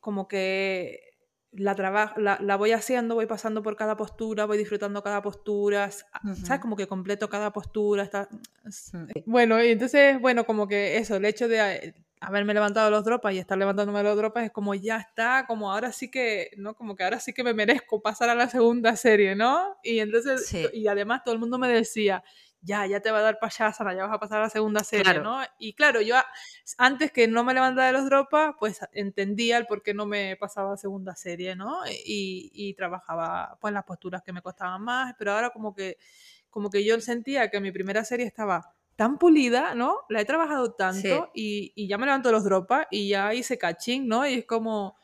como 0.00 0.28
que 0.28 1.12
la, 1.52 1.74
la, 2.16 2.38
la, 2.40 2.56
voy 2.56 2.72
haciendo, 2.72 3.14
voy 3.14 3.26
pasando 3.26 3.62
por 3.62 3.76
cada 3.76 3.96
postura, 3.96 4.46
voy 4.46 4.56
disfrutando 4.56 5.02
cada 5.02 5.20
postura, 5.20 5.90
¿sabes? 5.90 6.60
Como 6.60 6.76
que 6.76 6.86
completo 6.86 7.28
cada 7.28 7.52
postura. 7.52 8.02
Está... 8.02 8.28
Bueno, 9.26 9.62
y 9.62 9.70
entonces, 9.70 10.18
bueno, 10.20 10.44
como 10.44 10.66
que 10.66 10.96
eso, 10.96 11.16
el 11.16 11.24
hecho 11.26 11.48
de 11.48 11.94
haberme 12.22 12.54
levantado 12.54 12.90
los 12.90 13.04
dropas 13.04 13.34
y 13.34 13.38
estar 13.38 13.58
levantándome 13.58 14.02
los 14.02 14.16
dropas 14.16 14.44
es 14.44 14.52
como 14.52 14.74
ya 14.74 14.98
está, 14.98 15.44
como 15.46 15.72
ahora 15.72 15.90
sí 15.90 16.10
que, 16.10 16.50
¿no? 16.56 16.74
Como 16.74 16.94
que 16.94 17.02
ahora 17.02 17.18
sí 17.18 17.32
que 17.32 17.42
me 17.42 17.52
merezco 17.52 18.00
pasar 18.00 18.30
a 18.30 18.34
la 18.34 18.48
segunda 18.48 18.94
serie, 18.96 19.34
¿no? 19.34 19.76
Y 19.82 19.98
entonces, 19.98 20.54
y 20.72 20.86
además 20.86 21.22
todo 21.24 21.34
el 21.34 21.40
mundo 21.40 21.58
me 21.58 21.68
decía, 21.68 22.22
ya, 22.60 22.86
ya 22.86 23.00
te 23.00 23.10
va 23.10 23.18
a 23.18 23.22
dar 23.22 23.40
payasana, 23.40 23.92
ya 23.92 24.06
vas 24.06 24.14
a 24.14 24.20
pasar 24.20 24.38
a 24.38 24.42
la 24.42 24.50
segunda 24.50 24.84
serie, 24.84 25.18
¿no? 25.18 25.40
Y 25.58 25.74
claro, 25.74 26.00
yo 26.00 26.14
antes 26.78 27.10
que 27.10 27.26
no 27.26 27.42
me 27.42 27.54
levantaba 27.54 27.88
de 27.88 27.92
los 27.92 28.04
dropas, 28.04 28.54
pues 28.56 28.80
entendía 28.92 29.58
el 29.58 29.66
por 29.66 29.82
qué 29.82 29.92
no 29.92 30.06
me 30.06 30.36
pasaba 30.36 30.74
a 30.74 30.76
segunda 30.76 31.16
serie, 31.16 31.56
¿no? 31.56 31.84
Y, 31.88 32.52
y 32.54 32.74
trabajaba 32.74 33.58
pues 33.60 33.74
las 33.74 33.84
posturas 33.84 34.22
que 34.22 34.32
me 34.32 34.42
costaban 34.42 34.80
más, 34.82 35.14
pero 35.18 35.32
ahora 35.32 35.50
como 35.50 35.74
que, 35.74 35.98
como 36.50 36.70
que 36.70 36.84
yo 36.84 37.00
sentía 37.00 37.50
que 37.50 37.60
mi 37.60 37.72
primera 37.72 38.04
serie 38.04 38.26
estaba 38.26 38.72
tan 39.02 39.18
pulida, 39.18 39.74
¿no? 39.74 39.96
La 40.08 40.20
he 40.20 40.24
trabajado 40.24 40.74
tanto 40.74 41.32
y, 41.34 41.72
y, 41.74 41.88
ya 41.88 41.98
me 41.98 42.06
levanto 42.06 42.30
los 42.30 42.44
dropas 42.44 42.86
y 42.88 43.08
ya 43.08 43.34
hice 43.34 43.58
caching, 43.58 44.06
¿no? 44.06 44.24
Y 44.24 44.34
es 44.34 44.46
como, 44.46 44.96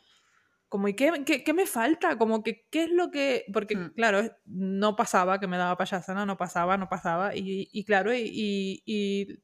como 0.69 0.87
¿y 0.87 0.93
qué, 0.93 1.25
qué, 1.25 1.53
me 1.53 1.65
falta? 1.65 2.17
Como 2.17 2.41
que, 2.41 2.65
¿qué 2.71 2.83
es 2.83 2.91
lo 2.91 3.11
que...? 3.11 3.43
Porque, 3.51 3.75
hmm. 3.75 3.93
claro, 3.95 4.21
no 4.45 4.95
pasaba 4.95 5.37
que 5.41 5.47
me 5.47 5.57
daba 5.57 5.75
payasana, 5.75 6.25
no 6.25 6.37
pasaba, 6.37 6.77
no 6.77 6.87
pasaba. 6.87 7.35
Y, 7.35 7.67
y 7.73 7.83
claro, 7.83 8.15
y, 8.15 8.81
y, 8.85 9.41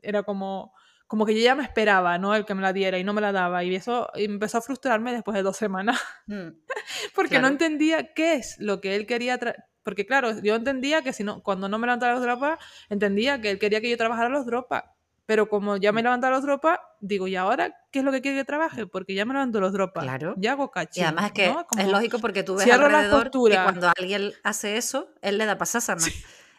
era 0.00 0.22
como, 0.22 0.72
como 1.06 1.26
que 1.26 1.34
yo 1.34 1.44
ya 1.44 1.54
me 1.54 1.64
esperaba, 1.64 2.16
¿no? 2.16 2.34
El 2.34 2.46
que 2.46 2.54
me 2.54 2.62
la 2.62 2.72
diera 2.72 2.98
y 2.98 3.04
no 3.04 3.12
me 3.12 3.20
la 3.20 3.32
daba. 3.32 3.64
Y 3.64 3.74
eso 3.74 4.08
empezó 4.14 4.56
a 4.56 4.62
frustrarme 4.62 5.12
después 5.12 5.34
de 5.34 5.42
dos 5.42 5.58
semanas. 5.58 6.00
Hmm. 6.26 6.52
Porque 7.14 7.38
no 7.38 7.48
entendía 7.48 8.14
qué 8.14 8.36
es 8.36 8.56
lo 8.60 8.80
que 8.80 8.96
él 8.96 9.04
quería 9.04 9.38
porque 9.84 10.06
claro, 10.06 10.40
yo 10.40 10.54
entendía 10.54 11.02
que 11.02 11.12
si 11.12 11.22
no, 11.22 11.42
cuando 11.42 11.68
no 11.68 11.78
me 11.78 11.86
levantaba 11.86 12.14
los 12.14 12.22
dropas, 12.22 12.58
entendía 12.88 13.40
que 13.40 13.50
él 13.50 13.58
quería 13.58 13.80
que 13.80 13.90
yo 13.90 13.96
trabajara 13.96 14.28
los 14.28 14.46
dropas. 14.46 14.84
Pero 15.26 15.48
como 15.48 15.76
ya 15.76 15.92
me 15.92 16.02
mm. 16.02 16.04
levantaba 16.04 16.36
los 16.36 16.44
dropas, 16.44 16.78
digo, 17.00 17.26
¿y 17.28 17.36
ahora 17.36 17.74
qué 17.90 18.00
es 18.00 18.04
lo 18.04 18.12
que 18.12 18.20
quiere 18.20 18.38
que 18.38 18.44
trabaje? 18.44 18.86
Porque 18.86 19.14
ya 19.14 19.24
me 19.24 19.32
levanto 19.32 19.60
los 19.60 19.72
dropas. 19.72 20.04
Claro. 20.04 20.34
Ya 20.36 20.52
hago 20.52 20.70
cachín. 20.70 21.02
Y 21.02 21.06
además 21.06 21.26
es 21.26 21.32
que 21.32 21.54
es 21.78 21.88
lógico 21.88 22.18
porque 22.18 22.42
tú 22.42 22.56
ves 22.56 22.70
alrededor 22.70 23.30
que 23.30 23.62
cuando 23.62 23.92
alguien 23.96 24.32
hace 24.42 24.76
eso, 24.76 25.08
él 25.22 25.38
le 25.38 25.46
da 25.46 25.56
pasásana. 25.56 26.04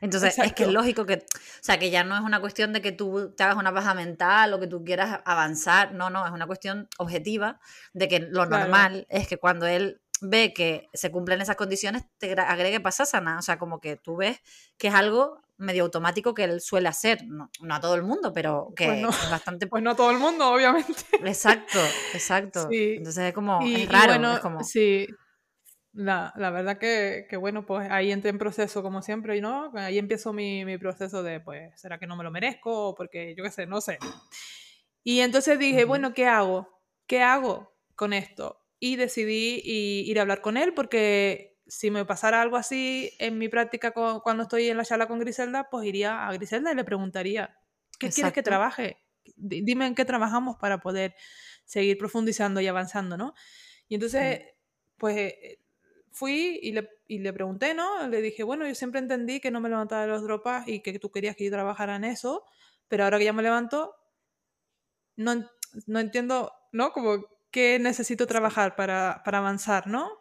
Entonces, 0.02 0.38
es 0.38 0.54
que 0.54 0.64
es 0.64 0.70
lógico 0.70 1.06
que, 1.06 1.16
o 1.16 1.62
sea, 1.62 1.80
que 1.80 1.90
ya 1.90 2.04
no 2.04 2.16
es 2.16 2.22
una 2.22 2.40
cuestión 2.40 2.74
de 2.74 2.82
que 2.82 2.92
tú 2.92 3.34
te 3.36 3.44
hagas 3.44 3.56
una 3.56 3.72
baja 3.72 3.94
mental 3.94 4.54
o 4.54 4.60
que 4.60 4.68
tú 4.68 4.84
quieras 4.84 5.22
avanzar, 5.26 5.94
no, 5.94 6.10
no, 6.10 6.26
es 6.26 6.32
una 6.32 6.46
cuestión 6.46 6.88
objetiva 6.98 7.60
de 7.94 8.08
que 8.08 8.20
lo 8.20 8.46
normal 8.46 9.08
es 9.10 9.28
que 9.28 9.38
cuando 9.38 9.66
él 9.66 10.02
ve 10.22 10.54
que 10.54 10.90
se 10.94 11.12
cumplen 11.12 11.42
esas 11.42 11.56
condiciones, 11.56 12.04
te 12.18 12.34
agregue 12.34 12.80
pasasana. 12.80 13.40
O 13.40 13.42
sea, 13.42 13.58
como 13.58 13.80
que 13.80 13.96
tú 13.96 14.18
ves 14.18 14.40
que 14.78 14.88
es 14.88 14.94
algo 14.94 15.42
medio 15.58 15.84
automático 15.84 16.34
que 16.34 16.44
él 16.44 16.62
suele 16.62 16.90
hacer. 16.90 17.26
No, 17.26 17.50
a 17.70 17.80
todo 17.80 17.96
el 17.96 18.04
mundo, 18.04 18.34
pero 18.34 18.74
que 18.76 19.02
pues 19.04 19.24
es 19.24 19.30
bastante. 19.30 19.68
Pues 19.76 19.84
no 19.84 19.92
a 19.92 19.96
todo 19.96 20.12
el 20.12 20.20
mundo, 20.20 20.52
obviamente. 20.52 20.94
Exacto, 21.24 21.80
exacto. 22.14 22.68
Entonces 22.72 23.26
es 23.26 23.34
como. 23.34 23.60
es 23.62 23.90
raro. 23.90 24.34
es 24.34 24.40
como... 24.40 24.64
Sí. 24.64 25.08
la, 25.94 26.34
la 26.36 26.50
verdad 26.50 26.78
que, 26.78 27.26
que, 27.30 27.38
bueno, 27.38 27.66
pues 27.66 27.90
ahí 27.90 28.12
entré 28.12 28.30
en 28.30 28.38
proceso 28.38 28.84
como 28.84 29.02
siempre 29.02 29.38
y 29.38 29.42
no, 29.42 29.72
ahí 29.76 29.98
empiezo 29.98 30.34
mi, 30.34 30.66
mi, 30.66 30.78
proceso 30.78 31.24
de, 31.24 31.40
pues, 31.40 31.80
¿será 31.80 31.98
que 31.98 32.08
no 32.08 32.16
me 32.16 32.24
lo 32.24 32.32
merezco? 32.32 32.96
Porque 32.96 33.34
yo 33.36 33.44
qué 33.44 33.52
sé, 33.52 33.66
no 33.66 33.82
sé. 33.82 33.98
Y 35.04 35.20
entonces 35.20 35.60
dije, 35.60 35.86
bueno, 35.86 36.14
¿qué 36.14 36.28
hago? 36.28 36.82
¿Qué 37.08 37.22
hago 37.22 37.76
con 37.96 38.12
esto? 38.12 38.65
Y 38.86 38.98
decidí 38.98 39.64
ir 39.66 40.20
a 40.20 40.22
hablar 40.22 40.41
con 40.41 40.57
él 40.57 40.76
porque 40.76 41.57
si 41.66 41.90
me 41.90 42.06
pasara 42.06 42.40
algo 42.40 42.56
así 42.56 43.12
en 43.18 43.40
mi 43.40 43.49
práctica 43.49 43.90
cuando 43.91 44.44
estoy 44.44 44.70
en 44.70 44.78
la 44.78 44.86
charla 44.86 45.07
con 45.07 45.18
Griselda, 45.18 45.70
pues 45.72 45.88
iría 45.88 46.28
a 46.28 46.32
Griselda 46.34 46.72
y 46.72 46.76
le 46.76 46.84
preguntaría, 46.84 47.57
¿qué 47.98 48.12
quieres 48.12 48.32
que 48.32 48.44
trabaje? 48.44 48.99
Dime 49.38 49.88
en 49.88 49.95
qué 49.95 50.06
trabajamos 50.06 50.57
para 50.57 50.82
poder 50.82 51.16
seguir 51.64 51.98
profundizando 51.98 52.62
y 52.62 52.68
avanzando, 52.68 53.18
¿no? 53.18 53.34
Y 53.88 53.95
entonces, 53.95 54.41
pues 54.98 55.18
eh, 55.18 55.60
fui 56.12 56.60
y 56.62 56.72
le, 56.72 56.88
y 57.07 57.18
le, 57.18 57.34
pregunté, 57.34 57.74
¿no? 57.74 58.07
Le 58.07 58.22
dije, 58.22 58.44
bueno, 58.44 58.68
yo 58.68 58.76
siempre 58.76 58.99
entendí 58.99 59.40
que 59.40 59.49
no 59.49 59.62
me 59.62 59.70
levantaba 59.70 60.03
de 60.03 60.10
los 60.10 60.22
dropas 60.22 60.68
y 60.68 60.82
que 60.84 60.99
tú 60.99 61.10
querías 61.10 61.36
que 61.36 61.45
yo 61.45 61.49
trabajara 61.49 61.95
en 61.95 62.03
eso, 62.03 62.44
pero 62.88 63.03
ahora 63.03 63.18
que 63.18 63.26
ya 63.26 63.34
me 63.34 63.41
levanto, 63.41 63.95
no, 65.16 65.49
no 65.88 65.99
entiendo, 65.99 66.53
¿no? 66.72 66.91
Como 66.91 67.35
qué 67.56 67.80
necesito 67.80 68.27
trabajar 68.27 68.76
para, 68.76 69.22
para 69.23 69.38
avanzar, 69.38 69.88
¿no? 69.88 70.11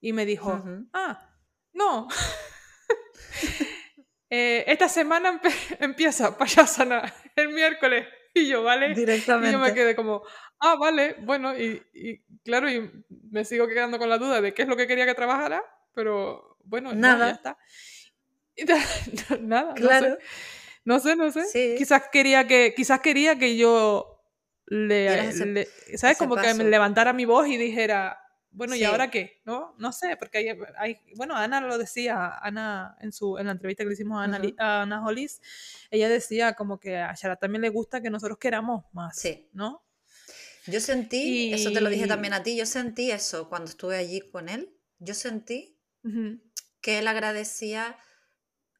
Y 0.00 0.12
me 0.12 0.24
dijo, 0.24 0.62
ah, 0.92 1.28
no. 1.72 2.06
eh, 4.30 4.64
esta 4.68 4.88
semana 4.88 5.40
empieza 5.80 6.38
payasana 6.38 7.12
el 7.34 7.48
miércoles. 7.48 8.06
Y 8.32 8.46
yo, 8.46 8.62
¿vale? 8.62 8.94
Directamente. 8.94 9.48
Y 9.48 9.52
yo 9.52 9.58
me 9.58 9.74
quedé 9.74 9.96
como, 9.96 10.22
ah, 10.60 10.76
vale, 10.76 11.16
bueno, 11.22 11.58
y, 11.58 11.82
y, 11.92 12.22
claro, 12.44 12.70
y 12.70 12.88
me 13.08 13.44
sigo 13.44 13.66
quedando 13.66 13.98
con 13.98 14.08
la 14.08 14.18
duda 14.18 14.40
de 14.40 14.54
qué 14.54 14.62
es 14.62 14.68
lo 14.68 14.76
que 14.76 14.86
quería 14.86 15.04
que 15.04 15.14
trabajara, 15.14 15.64
pero 15.94 16.58
bueno, 16.62 16.94
nada. 16.94 17.40
ya 18.56 18.64
está. 18.64 19.36
nada, 19.40 19.74
claro. 19.74 20.16
No 20.84 21.00
sé, 21.00 21.16
no 21.16 21.32
sé. 21.32 21.40
No 21.40 21.46
sé. 21.46 21.50
Sí. 21.50 21.74
Quizás 21.76 22.04
quería 22.12 22.46
que, 22.46 22.72
quizás 22.76 23.00
quería 23.00 23.36
que 23.36 23.56
yo 23.56 24.13
le, 24.66 25.32
le 25.46 25.68
¿sabes? 25.98 26.16
Como 26.18 26.34
paso. 26.34 26.48
que 26.48 26.54
me 26.54 26.64
levantara 26.64 27.12
mi 27.12 27.24
voz 27.24 27.46
y 27.48 27.56
dijera, 27.56 28.18
bueno, 28.50 28.74
Sí. 28.74 28.80
¿y 28.80 28.84
ahora 28.84 29.10
qué? 29.10 29.42
¿No? 29.44 29.74
No 29.78 29.92
sé, 29.92 30.16
porque 30.16 30.38
hay, 30.38 30.48
hay, 30.78 31.00
bueno, 31.16 31.34
Ana 31.36 31.60
lo 31.60 31.76
decía, 31.76 32.38
Ana 32.40 32.96
en 33.00 33.12
su 33.12 33.36
en 33.38 33.46
la 33.46 33.52
entrevista 33.52 33.82
que 33.82 33.88
le 33.88 33.94
hicimos 33.94 34.20
a 34.20 34.24
Ana, 34.24 34.38
Ujú. 34.38 34.54
a 34.58 34.82
Ana 34.82 35.04
Hollis, 35.04 35.40
ella 35.90 36.08
decía 36.08 36.54
como 36.54 36.78
que 36.78 36.96
a 36.96 37.12
Shara 37.14 37.36
también 37.36 37.62
le 37.62 37.68
gusta 37.70 38.00
que 38.00 38.10
nosotros 38.10 38.38
queramos 38.38 38.84
más, 38.92 39.18
Sí. 39.18 39.48
¿no? 39.52 39.84
Yo 40.66 40.80
sentí, 40.80 41.52
eso 41.52 41.72
te 41.72 41.80
lo 41.82 41.90
dije 41.90 42.06
Y- 42.06 42.08
también 42.08 42.32
a 42.32 42.42
ti, 42.42 42.56
yo 42.56 42.64
sentí 42.64 43.10
eso 43.10 43.48
cuando 43.50 43.68
estuve 43.70 43.96
allí 43.96 44.20
con 44.30 44.48
él. 44.48 44.74
Yo 44.98 45.12
sentí 45.12 45.76
Ujú. 46.04 46.40
que 46.80 47.00
él 47.00 47.08
agradecía 47.08 47.98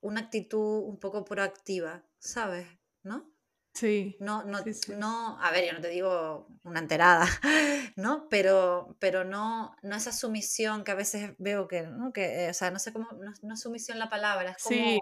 una 0.01 0.21
actitud 0.21 0.83
un 0.85 0.99
poco 0.99 1.25
proactiva, 1.27 2.03
¿sabes? 2.19 2.67
¿No? 3.03 3.34
Sí. 3.75 4.17
No, 4.21 4.45
no, 4.45 4.63
Sí, 4.63 4.73
sí. 4.75 4.93
no, 4.97 5.39
a 5.41 5.51
ver, 5.51 5.67
yo 5.67 5.73
no 5.73 5.81
te 5.81 5.89
digo 5.89 6.47
una 6.63 6.79
enterada, 6.81 7.27
¿no? 7.97 8.29
Pero, 8.31 8.97
pero 9.01 9.25
no, 9.25 9.75
no 9.83 9.97
esa 9.97 10.13
sumisión 10.13 10.85
que 10.85 10.93
a 10.93 10.95
veces 10.95 11.33
veo 11.39 11.67
que, 11.67 11.83
¿no? 11.83 12.13
Que, 12.13 12.47
eh, 12.47 12.51
o 12.51 12.55
sea, 12.55 12.71
no 12.71 12.79
sé 12.79 12.93
cómo, 12.93 13.09
no, 13.13 13.33
no 13.43 13.55
es 13.55 13.61
sumisión 13.61 13.99
la 13.99 14.09
palabra, 14.09 14.53
es 14.53 14.59
como 14.63 14.77
Sí. 14.95 15.01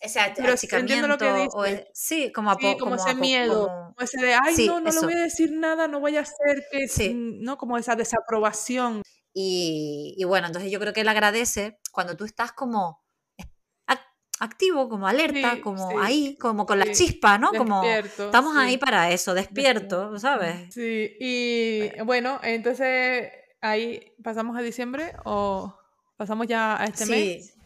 ese 0.00 0.20
ach- 0.20 0.38
Pero 0.40 0.56
sí, 0.56 0.68
entiendo 0.72 1.08
lo 1.08 1.18
que 1.18 1.24
achicamiento, 1.26 1.56
o 1.56 1.64
sí, 1.94 2.32
como, 2.32 2.50
Sí, 2.58 2.74
apo- 2.74 2.78
como 2.78 2.94
como, 2.94 2.96
ese 2.96 3.14
miedo, 3.14 3.68
como, 3.68 3.94
ese 3.98 4.18
de, 4.20 4.34
ay, 4.34 4.58
no, 4.58 4.80
no 4.80 4.92
le 4.92 5.00
voy 5.00 5.12
eso, 5.12 5.14
a 5.14 5.22
decir 5.22 5.52
nada, 5.52 5.88
no 5.88 6.00
vaya 6.00 6.20
a 6.20 6.24
ser 6.26 6.64
que, 6.70 6.88
sí. 6.88 7.14
mm, 7.14 7.42
¿no? 7.42 7.56
Como 7.58 7.78
esa 7.78 7.96
desaprobación. 7.96 9.02
Y, 9.32 10.14
y 10.18 10.24
bueno, 10.24 10.48
entonces 10.48 10.70
yo 10.72 10.80
creo 10.80 10.92
que 10.92 11.02
él 11.02 11.08
agradece 11.08 11.78
cuando 11.92 12.16
tú 12.16 12.24
estás 12.24 12.52
como 12.52 13.00
activo, 14.40 14.88
como 14.88 15.06
alerta, 15.06 15.54
Sí, 15.54 15.60
como 15.60 15.90
sí, 15.90 15.96
ahí, 16.00 16.36
como 16.40 16.66
con 16.66 16.78
la 16.78 16.90
chispa, 16.90 17.38
¿no? 17.38 17.52
Como 17.52 17.82
estamos 17.84 18.56
ahí 18.56 18.76
para 18.78 19.10
eso, 19.10 19.34
Despierto. 19.34 20.18
¿sabes? 20.18 20.74
Sí, 20.74 21.16
y 21.20 21.88
Bueno. 21.88 22.04
bueno, 22.06 22.40
entonces 22.42 23.30
ahí 23.60 24.12
pasamos 24.22 24.56
a 24.58 24.62
diciembre 24.62 25.12
o 25.24 25.78
pasamos 26.16 26.46
ya 26.46 26.80
a 26.80 26.84
este 26.86 27.06
mes. 27.06 27.54
Sí, 27.54 27.60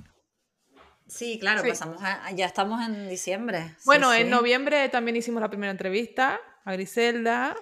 sí, 1.06 1.38
claro, 1.38 1.62
pasamos 1.66 2.02
a- 2.02 2.30
ya 2.32 2.46
estamos 2.46 2.84
en 2.86 3.08
diciembre. 3.08 3.74
Bueno, 3.84 4.12
en 4.12 4.28
noviembre 4.30 4.88
también 4.88 5.16
hicimos 5.16 5.40
la 5.40 5.48
primera 5.48 5.70
entrevista 5.70 6.40
a 6.64 6.72
Griselda 6.72 7.54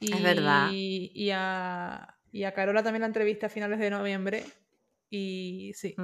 Es 0.00 0.22
verdad. 0.22 0.68
y, 0.72 1.12
y 1.14 1.30
a, 1.32 2.16
y 2.32 2.44
a 2.44 2.52
Carola 2.54 2.82
también 2.82 3.02
la 3.02 3.06
entrevista 3.06 3.46
a 3.46 3.50
finales 3.50 3.78
de 3.78 3.90
noviembre. 3.90 4.44
Y 5.10 5.72
sí, 5.74 5.94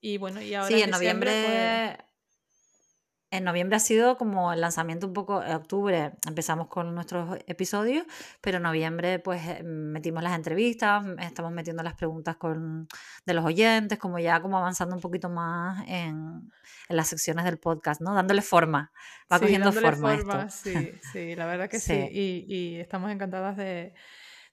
y 0.00 0.16
bueno, 0.18 0.40
y 0.40 0.54
ahora 0.54 0.68
Sí, 0.68 0.74
en 0.82 0.90
pues, 0.90 1.00
noviembre. 1.00 1.98
En 3.30 3.44
noviembre 3.44 3.76
ha 3.76 3.80
sido 3.80 4.16
como 4.16 4.54
el 4.54 4.62
lanzamiento 4.62 5.06
un 5.06 5.12
poco, 5.12 5.42
en 5.44 5.52
octubre 5.52 6.12
empezamos 6.26 6.68
con 6.68 6.94
nuestros 6.94 7.38
episodios, 7.46 8.06
pero 8.40 8.56
en 8.56 8.62
noviembre 8.62 9.18
pues 9.18 9.46
eh, 9.46 9.62
metimos 9.62 10.22
las 10.22 10.34
entrevistas, 10.34 11.04
m- 11.04 11.22
estamos 11.22 11.52
metiendo 11.52 11.82
las 11.82 11.92
preguntas 11.92 12.38
con, 12.38 12.88
de 13.26 13.34
los 13.34 13.44
oyentes, 13.44 13.98
como 13.98 14.18
ya 14.18 14.40
como 14.40 14.56
avanzando 14.56 14.94
un 14.94 15.02
poquito 15.02 15.28
más 15.28 15.86
en, 15.88 16.50
en 16.88 16.96
las 16.96 17.08
secciones 17.08 17.44
del 17.44 17.58
podcast, 17.58 18.00
¿no? 18.00 18.14
Dándole 18.14 18.40
forma, 18.40 18.92
va 19.30 19.36
sí, 19.36 19.42
cogiendo 19.42 19.72
forma 19.72 20.14
esto. 20.14 20.48
sí, 20.48 20.92
sí, 21.12 21.36
la 21.36 21.44
verdad 21.44 21.68
que 21.68 21.80
sí. 21.80 21.92
Sí. 22.08 22.08
Y, 22.10 22.46
y 22.48 22.80
estamos 22.80 23.10
encantadas 23.12 23.58
de, 23.58 23.92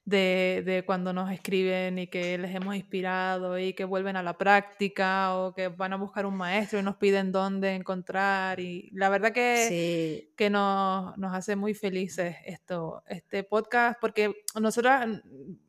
de, 0.05 0.61
de 0.63 0.85
cuando 0.85 1.13
nos 1.13 1.31
escriben 1.31 1.97
y 1.97 2.07
que 2.07 2.37
les 2.37 2.53
hemos 2.53 2.75
inspirado 2.75 3.57
y 3.57 3.73
que 3.73 3.85
vuelven 3.85 4.15
a 4.17 4.23
la 4.23 4.37
práctica 4.37 5.35
o 5.35 5.53
que 5.53 5.67
van 5.69 5.93
a 5.93 5.97
buscar 5.97 6.27
un 6.27 6.37
maestro 6.37 6.79
y 6.79 6.83
nos 6.83 6.97
piden 6.97 7.31
dónde 7.31 7.73
encontrar. 7.73 8.59
Y 8.59 8.89
la 8.93 9.09
verdad 9.09 9.33
que, 9.33 9.65
Sí, 9.67 10.33
que 10.35 10.49
nos, 10.51 11.17
nos 11.17 11.33
hace 11.33 11.55
muy 11.55 11.73
felices 11.73 12.35
esto, 12.45 13.03
este 13.07 13.43
podcast, 13.43 13.99
porque 13.99 14.43
nosotras, 14.61 15.07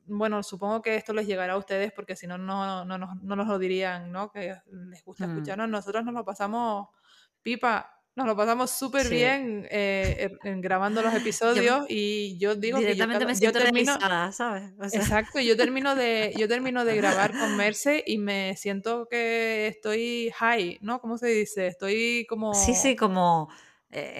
bueno, 0.06 0.42
supongo 0.42 0.82
que 0.82 0.96
esto 0.96 1.14
les 1.14 1.26
llegará 1.26 1.54
a 1.54 1.58
ustedes 1.58 1.92
porque 1.92 2.14
si 2.14 2.26
no, 2.26 2.36
no, 2.36 2.84
no, 2.84 2.98
nos, 2.98 3.16
no 3.22 3.36
nos 3.36 3.46
lo 3.48 3.58
dirían, 3.58 4.12
¿no? 4.12 4.30
Que 4.30 4.54
les 4.90 5.02
gusta 5.04 5.26
Mm. 5.26 5.30
escucharnos. 5.30 5.68
Nosotros 5.68 6.04
nos 6.04 6.12
lo 6.14 6.24
pasamos 6.24 6.88
pipa. 7.42 7.95
Nos 8.16 8.26
lo 8.26 8.34
pasamos 8.34 8.70
súper 8.70 9.06
sí. 9.06 9.14
bien 9.14 9.68
eh, 9.70 10.30
en 10.43 10.62
grabando 10.62 11.02
los 11.02 11.12
Yo 11.12 11.18
episodios 11.18 11.86
y 11.90 12.38
yo 12.38 12.55
digo 12.55 12.78
que 12.78 12.97
yo, 12.97 13.06
me 13.06 13.14
yo 13.14 13.52
termino, 13.52 13.93
realizada, 13.93 14.32
¿sabes? 14.32 14.72
O 14.78 14.88
sea, 14.88 15.01
exacto, 15.02 15.38
yo 15.38 15.55
termino 15.55 15.94
de, 15.94 16.32
yo 16.38 16.48
termino 16.48 16.86
de 16.86 16.97
grabar 16.97 17.32
con 17.32 17.55
Merce 17.59 18.02
y 18.06 18.16
me 18.16 18.56
siento 18.56 19.06
que 19.10 19.68
estoy 19.68 20.30
high, 20.34 20.78
¿no? 20.80 20.98
¿Cómo 21.02 21.18
se 21.18 21.26
dice? 21.26 21.66
Estoy 21.66 22.26
sí, 22.55 22.74
sí, 22.74 22.97
como, 22.97 23.48
como 23.48 23.48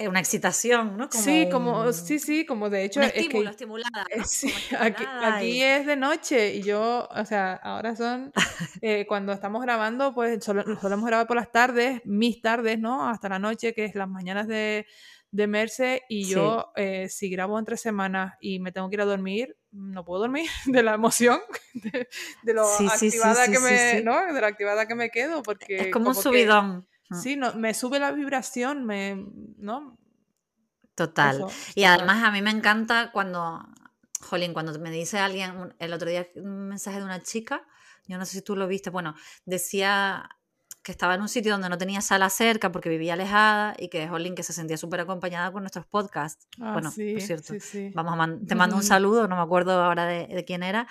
eh, 0.05 0.09
una 0.09 0.20
excitación, 0.20 0.97
¿no? 0.97 1.09
Como 1.09 1.23
sí, 1.23 1.48
como, 1.51 1.93
sí, 1.93 2.15
un, 2.15 2.20
sí, 2.20 2.47
como 2.47 2.70
de 2.70 2.85
hecho 2.85 3.01
un 3.01 3.07
es 3.07 3.15
estímulo, 3.15 3.44
que 3.44 3.51
estimulada, 3.51 4.07
eh, 4.11 4.19
¿no? 4.19 4.24
sí, 4.24 4.48
Como 4.53 4.59
aquí, 4.81 5.03
estimulada 5.03 5.36
aquí 5.36 5.47
y... 5.47 5.62
es 5.62 5.86
de 5.86 5.97
noche 5.97 6.55
y 6.55 6.62
yo, 6.62 7.09
o 7.11 7.24
sea, 7.24 7.55
ahora 7.55 7.94
son, 7.97 8.32
eh, 8.82 9.05
cuando 9.07 9.32
estamos 9.32 9.62
grabando, 9.62 10.15
pues 10.15 10.43
solo- 10.44 10.65
solemos 10.81 11.07
grabar 11.07 11.27
por 11.27 11.36
las 11.36 11.53
tardes, 11.53 12.01
mis 12.05 12.40
tardes, 12.40 12.78
¿no? 12.78 13.09
Hasta 13.09 13.28
la 13.28 13.39
noche, 13.39 13.74
que 13.74 13.85
es 13.85 13.94
las 13.94 14.09
mañanas 14.09 14.48
de, 14.48 14.86
de 15.31 15.47
Merce, 15.47 16.03
y 16.09 16.24
Sí, 16.24 16.31
yo, 16.31 16.73
eh, 16.77 17.09
si 17.11 17.28
grabo 17.28 17.59
entre 17.59 17.77
semanas 17.77 18.35
y 18.40 18.61
me 18.61 18.73
tengo 18.73 18.89
que 18.89 18.94
ir 18.97 19.01
a 19.03 19.05
dormir, 19.05 19.57
no 19.73 20.05
puedo 20.05 20.20
dormir 20.23 20.48
de 20.66 20.82
la 20.82 20.94
emoción, 20.94 21.40
de, 21.74 22.09
de 22.43 22.55
lo 22.55 22.66
sí, 22.78 22.89
sí, 22.89 23.11
sí, 23.11 23.16
activada 23.16 23.44
sí, 23.44 23.51
que 23.51 23.57
sí, 23.59 23.62
me, 23.65 23.98
sí. 23.98 24.05
¿no? 24.05 24.32
De 24.32 24.40
lo 24.40 24.47
activada 24.47 24.86
que 24.89 24.94
me 24.94 25.11
quedo, 25.11 25.39
Es 25.39 25.44
porque 25.44 25.90
como 25.90 26.09
un 26.09 26.15
como 26.15 26.23
que, 26.23 26.28
subidón. 26.31 26.69
Mm, 26.78 26.86
sí, 27.11 27.37
no, 27.37 27.55
me 27.55 27.74
sube 27.74 27.99
la 27.99 28.12
vibración, 28.12 28.85
me, 28.85 29.16
¿no? 29.59 29.99
Total. 30.95 31.41
Eso, 31.41 31.47
Y 31.74 31.85
total. 31.85 31.99
además 31.99 32.24
a 32.24 32.31
mí 32.31 32.41
me 32.43 32.51
encanta 32.51 33.11
cuando, 33.12 33.66
jolín, 34.20 34.53
cuando 34.55 34.78
me 34.78 34.91
dice 34.91 35.19
alguien, 35.19 35.74
el 35.78 35.93
otro 35.93 36.09
día 36.09 36.27
un 36.37 36.69
mensaje 36.69 36.99
de 36.99 37.05
una 37.05 37.23
chica, 37.23 37.66
yo 38.07 38.16
no 38.19 38.24
sé 38.24 38.33
si 38.39 38.43
tú 38.43 38.57
lo 38.57 38.66
viste, 38.66 38.91
bueno, 38.91 39.15
decía 39.45 40.28
que 40.83 40.93
estaba 40.93 41.16
en 41.16 41.20
un 41.20 41.28
sitio 41.28 41.53
donde 41.53 41.69
no 41.69 41.78
tenía 41.78 42.01
sala 42.01 42.31
cerca 42.31 42.70
porque 42.70 42.89
vivía 42.89 43.15
alejada 43.15 43.74
y 43.77 43.89
que, 43.89 44.09
jolín, 44.09 44.35
que 44.37 44.45
se 44.45 44.53
sentía 44.53 44.77
súper 44.77 45.01
acompañada 45.01 45.51
con 45.53 45.62
nuestros 45.65 45.85
podcasts. 45.87 46.47
Ah, 46.61 46.73
Bueno, 46.73 46.93
por 47.12 47.20
sí, 47.20 47.20
cierto, 47.23 47.55
sí, 47.55 47.61
sí. 47.61 47.93
vamos 47.93 48.12
a 48.12 48.16
man- 48.16 48.47
te 48.47 48.55
mando 48.55 48.77
un 48.77 48.85
saludo, 48.85 49.27
no 49.27 49.37
me 49.37 49.43
acuerdo 49.43 49.83
ahora 49.83 50.07
de, 50.07 50.28
de 50.28 50.45
quién 50.45 50.62
era, 50.62 50.87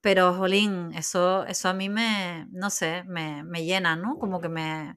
pero, 0.00 0.34
jolín, 0.34 0.92
eso, 0.94 1.44
eso 1.46 1.68
a 1.68 1.74
mí 1.74 1.88
me, 1.88 2.46
no 2.52 2.70
sé, 2.70 3.02
me, 3.08 3.42
me 3.42 3.64
llena, 3.64 3.96
¿no? 3.96 4.18
Como 4.18 4.40
que 4.40 4.48
me... 4.48 4.96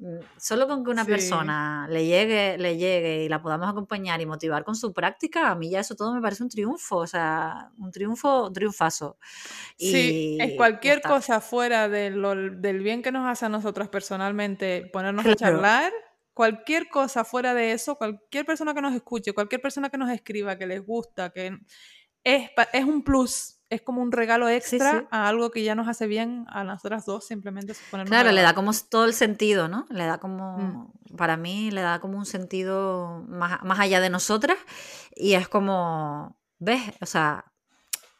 mm, 0.00 0.18
Solo 0.38 0.66
con 0.66 0.84
que 0.84 0.90
una 0.90 1.04
Sí. 1.04 1.10
persona 1.10 1.86
le 1.88 2.06
llegue, 2.06 2.58
le 2.58 2.76
llegue 2.76 3.24
y 3.24 3.28
la 3.28 3.40
podamos 3.42 3.68
acompañar 3.68 4.20
y 4.20 4.26
motivar 4.26 4.64
con 4.64 4.74
su 4.74 4.92
práctica, 4.92 5.50
a 5.50 5.54
mí 5.54 5.70
ya 5.70 5.80
eso 5.80 5.94
todo 5.94 6.14
me 6.14 6.20
parece 6.22 6.42
un 6.42 6.48
triunfo, 6.48 6.96
o 6.96 7.06
sea, 7.06 7.70
un 7.78 7.90
triunfo, 7.92 8.46
un 8.48 8.52
triunfazo. 8.52 9.18
Sí, 9.76 10.36
es 10.40 10.52
Y 10.52 10.56
cualquier 10.56 11.00
cosa 11.02 11.40
fuera 11.40 11.88
de 11.88 12.10
lo- 12.10 12.34
del 12.34 12.80
bien 12.82 13.02
que 13.02 13.12
nos 13.12 13.26
hace 13.28 13.46
a 13.46 13.48
nosotras 13.48 13.88
personalmente 13.88 14.88
ponernos 14.92 15.26
a 15.26 15.34
charlar, 15.36 15.92
cualquier 16.34 16.88
cosa 16.88 17.24
fuera 17.24 17.54
de 17.54 17.72
eso, 17.72 17.96
cualquier 17.96 18.46
persona 18.46 18.74
que 18.74 18.80
nos 18.82 18.94
escuche, 18.94 19.32
cualquier 19.32 19.60
persona 19.60 19.90
que 19.90 19.98
nos 19.98 20.10
escriba, 20.10 20.56
que 20.56 20.66
les 20.66 20.84
gusta, 20.84 21.30
que 21.30 21.58
es, 22.24 22.50
es 22.72 22.84
un 22.84 23.02
plus, 23.02 23.59
es 23.70 23.82
como 23.82 24.02
un 24.02 24.10
regalo 24.10 24.48
extra 24.48 25.06
a 25.10 25.28
algo 25.28 25.52
que 25.52 25.62
ya 25.62 25.76
nos 25.76 25.86
hace 25.86 26.08
bien 26.08 26.44
a 26.48 26.64
nosotras 26.64 27.06
dos, 27.06 27.24
simplemente 27.24 27.74
Claro, 28.04 28.32
le 28.32 28.42
da 28.42 28.52
como 28.52 28.72
todo 28.88 29.04
el 29.04 29.14
sentido, 29.14 29.68
¿no? 29.68 29.86
Le 29.90 30.04
da 30.06 30.18
como, 30.18 30.58
mm. 30.58 31.16
para 31.16 31.36
mí, 31.36 31.70
le 31.70 31.80
da 31.80 32.00
como 32.00 32.18
un 32.18 32.26
sentido 32.26 33.24
más, 33.28 33.62
más 33.62 33.78
allá 33.78 34.00
de 34.00 34.10
nosotras 34.10 34.58
y 35.14 35.34
es 35.34 35.48
como, 35.48 36.36
¿ves? 36.58 36.82
O 37.00 37.06
sea, 37.06 37.52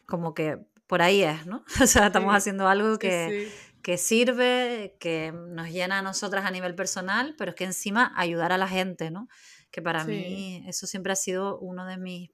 como 0.06 0.34
que 0.34 0.58
por 0.86 1.02
ahí 1.02 1.24
es, 1.24 1.46
¿no? 1.46 1.64
O 1.82 1.86
sea, 1.86 2.06
estamos 2.06 2.32
haciendo 2.32 2.68
algo 2.68 2.98
que, 2.98 3.52
que, 3.82 3.98
sirve, 3.98 4.96
que 5.00 5.32
nos 5.32 5.68
llena 5.70 5.98
a 5.98 6.02
nosotras 6.02 6.44
a 6.44 6.52
nivel 6.52 6.76
personal, 6.76 7.34
pero 7.36 7.50
es 7.50 7.56
que 7.56 7.64
encima 7.64 8.12
ayudar 8.16 8.52
a 8.52 8.58
la 8.58 8.68
gente, 8.68 9.10
¿no? 9.10 9.26
Que 9.72 9.82
para 9.82 10.04
mí 10.04 10.64
eso 10.68 10.86
siempre 10.86 11.12
ha 11.12 11.16
sido 11.16 11.58
uno 11.58 11.86
de 11.86 11.96
mis, 11.96 12.30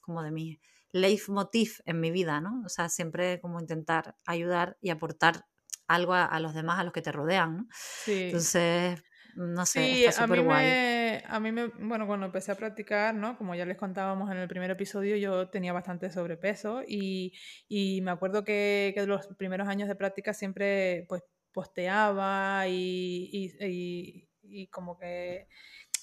como 0.00 0.22
de 0.22 0.30
mis 0.30 0.58
leitmotiv 0.92 1.80
en 1.86 2.00
mi 2.00 2.10
vida, 2.10 2.40
¿no? 2.40 2.62
O 2.64 2.68
sea, 2.68 2.88
siempre 2.88 3.40
como 3.40 3.60
intentar 3.60 4.14
ayudar 4.26 4.76
y 4.80 4.90
aportar 4.90 5.46
algo 5.88 6.14
a, 6.14 6.38
los 6.40 6.54
demás, 6.54 6.78
a 6.78 6.84
los 6.84 6.92
que 6.92 7.02
te 7.02 7.12
rodean, 7.12 7.56
¿no? 7.56 7.66
Sí. 7.72 8.24
Entonces, 8.24 9.02
no 9.34 9.66
sé, 9.66 10.04
está 10.04 10.22
súper 10.22 10.42
guay. 10.42 11.22
a 11.26 11.40
mí 11.40 11.52
me, 11.52 11.66
bueno, 11.66 12.06
cuando 12.06 12.26
empecé 12.26 12.52
a 12.52 12.56
practicar, 12.56 13.14
¿no? 13.14 13.36
Como 13.36 13.54
ya 13.54 13.66
les 13.66 13.76
contábamos 13.76 14.30
en 14.30 14.38
el 14.38 14.48
primer 14.48 14.70
episodio, 14.70 15.16
yo 15.16 15.48
tenía 15.48 15.72
bastante 15.72 16.10
sobrepeso 16.10 16.82
y, 16.86 17.32
y 17.68 18.00
me 18.02 18.10
acuerdo 18.10 18.44
que, 18.44 18.92
que 18.94 19.06
los 19.06 19.26
primeros 19.38 19.68
años 19.68 19.88
de 19.88 19.96
práctica 19.96 20.34
siempre, 20.34 21.06
pues, 21.08 21.22
posteaba 21.52 22.66
y, 22.68 23.28
y, 23.30 24.28
y 24.42 24.68
como 24.68 24.98
que 24.98 25.48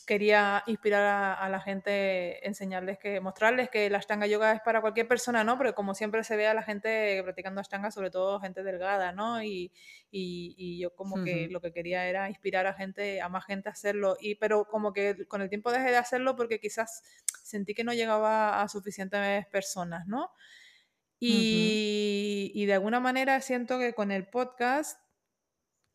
quería 0.09 0.63
inspirar 0.65 1.37
a, 1.39 1.49
la 1.49 1.61
gente, 1.61 2.47
enseñarles 2.47 2.97
que, 2.97 3.19
mostrarles 3.19 3.69
que 3.69 3.91
la 3.91 3.99
Ashtanga 3.99 4.25
Yoga 4.25 4.53
es 4.53 4.61
para 4.61 4.81
cualquier 4.81 5.07
persona, 5.07 5.43
¿no? 5.43 5.55
Porque 5.55 5.73
como 5.73 5.93
siempre 5.93 6.23
se 6.23 6.35
ve 6.35 6.47
a 6.47 6.55
la 6.55 6.63
gente 6.63 7.21
practicando 7.21 7.61
Ashtanga, 7.61 7.91
sobre 7.91 8.09
todo 8.09 8.39
gente 8.39 8.63
delgada, 8.63 9.11
¿no? 9.11 9.43
Y, 9.43 9.71
y, 10.09 10.79
yo 10.79 10.95
como 10.95 11.23
que 11.23 11.47
lo 11.51 11.61
que 11.61 11.71
quería 11.71 12.07
era 12.07 12.27
inspirar 12.27 12.65
a 12.65 12.73
gente, 12.73 13.21
a 13.21 13.29
más 13.29 13.45
gente 13.45 13.69
a 13.69 13.73
hacerlo. 13.73 14.17
Y, 14.19 14.33
pero 14.33 14.65
como 14.65 14.93
que 14.93 15.27
con 15.27 15.43
el 15.43 15.49
tiempo 15.49 15.71
dejé 15.71 15.91
de 15.91 15.97
hacerlo 15.97 16.35
porque 16.35 16.59
quizás 16.59 17.03
sentí 17.43 17.75
que 17.75 17.83
no 17.83 17.93
llegaba 17.93 18.63
a 18.63 18.67
suficientes 18.67 19.45
personas, 19.45 20.07
¿no? 20.07 20.31
Y, 21.19 22.51
y 22.55 22.65
de 22.65 22.73
alguna 22.73 22.99
manera 22.99 23.39
siento 23.41 23.77
que 23.77 23.93
con 23.93 24.09
el 24.09 24.27
podcast 24.27 24.99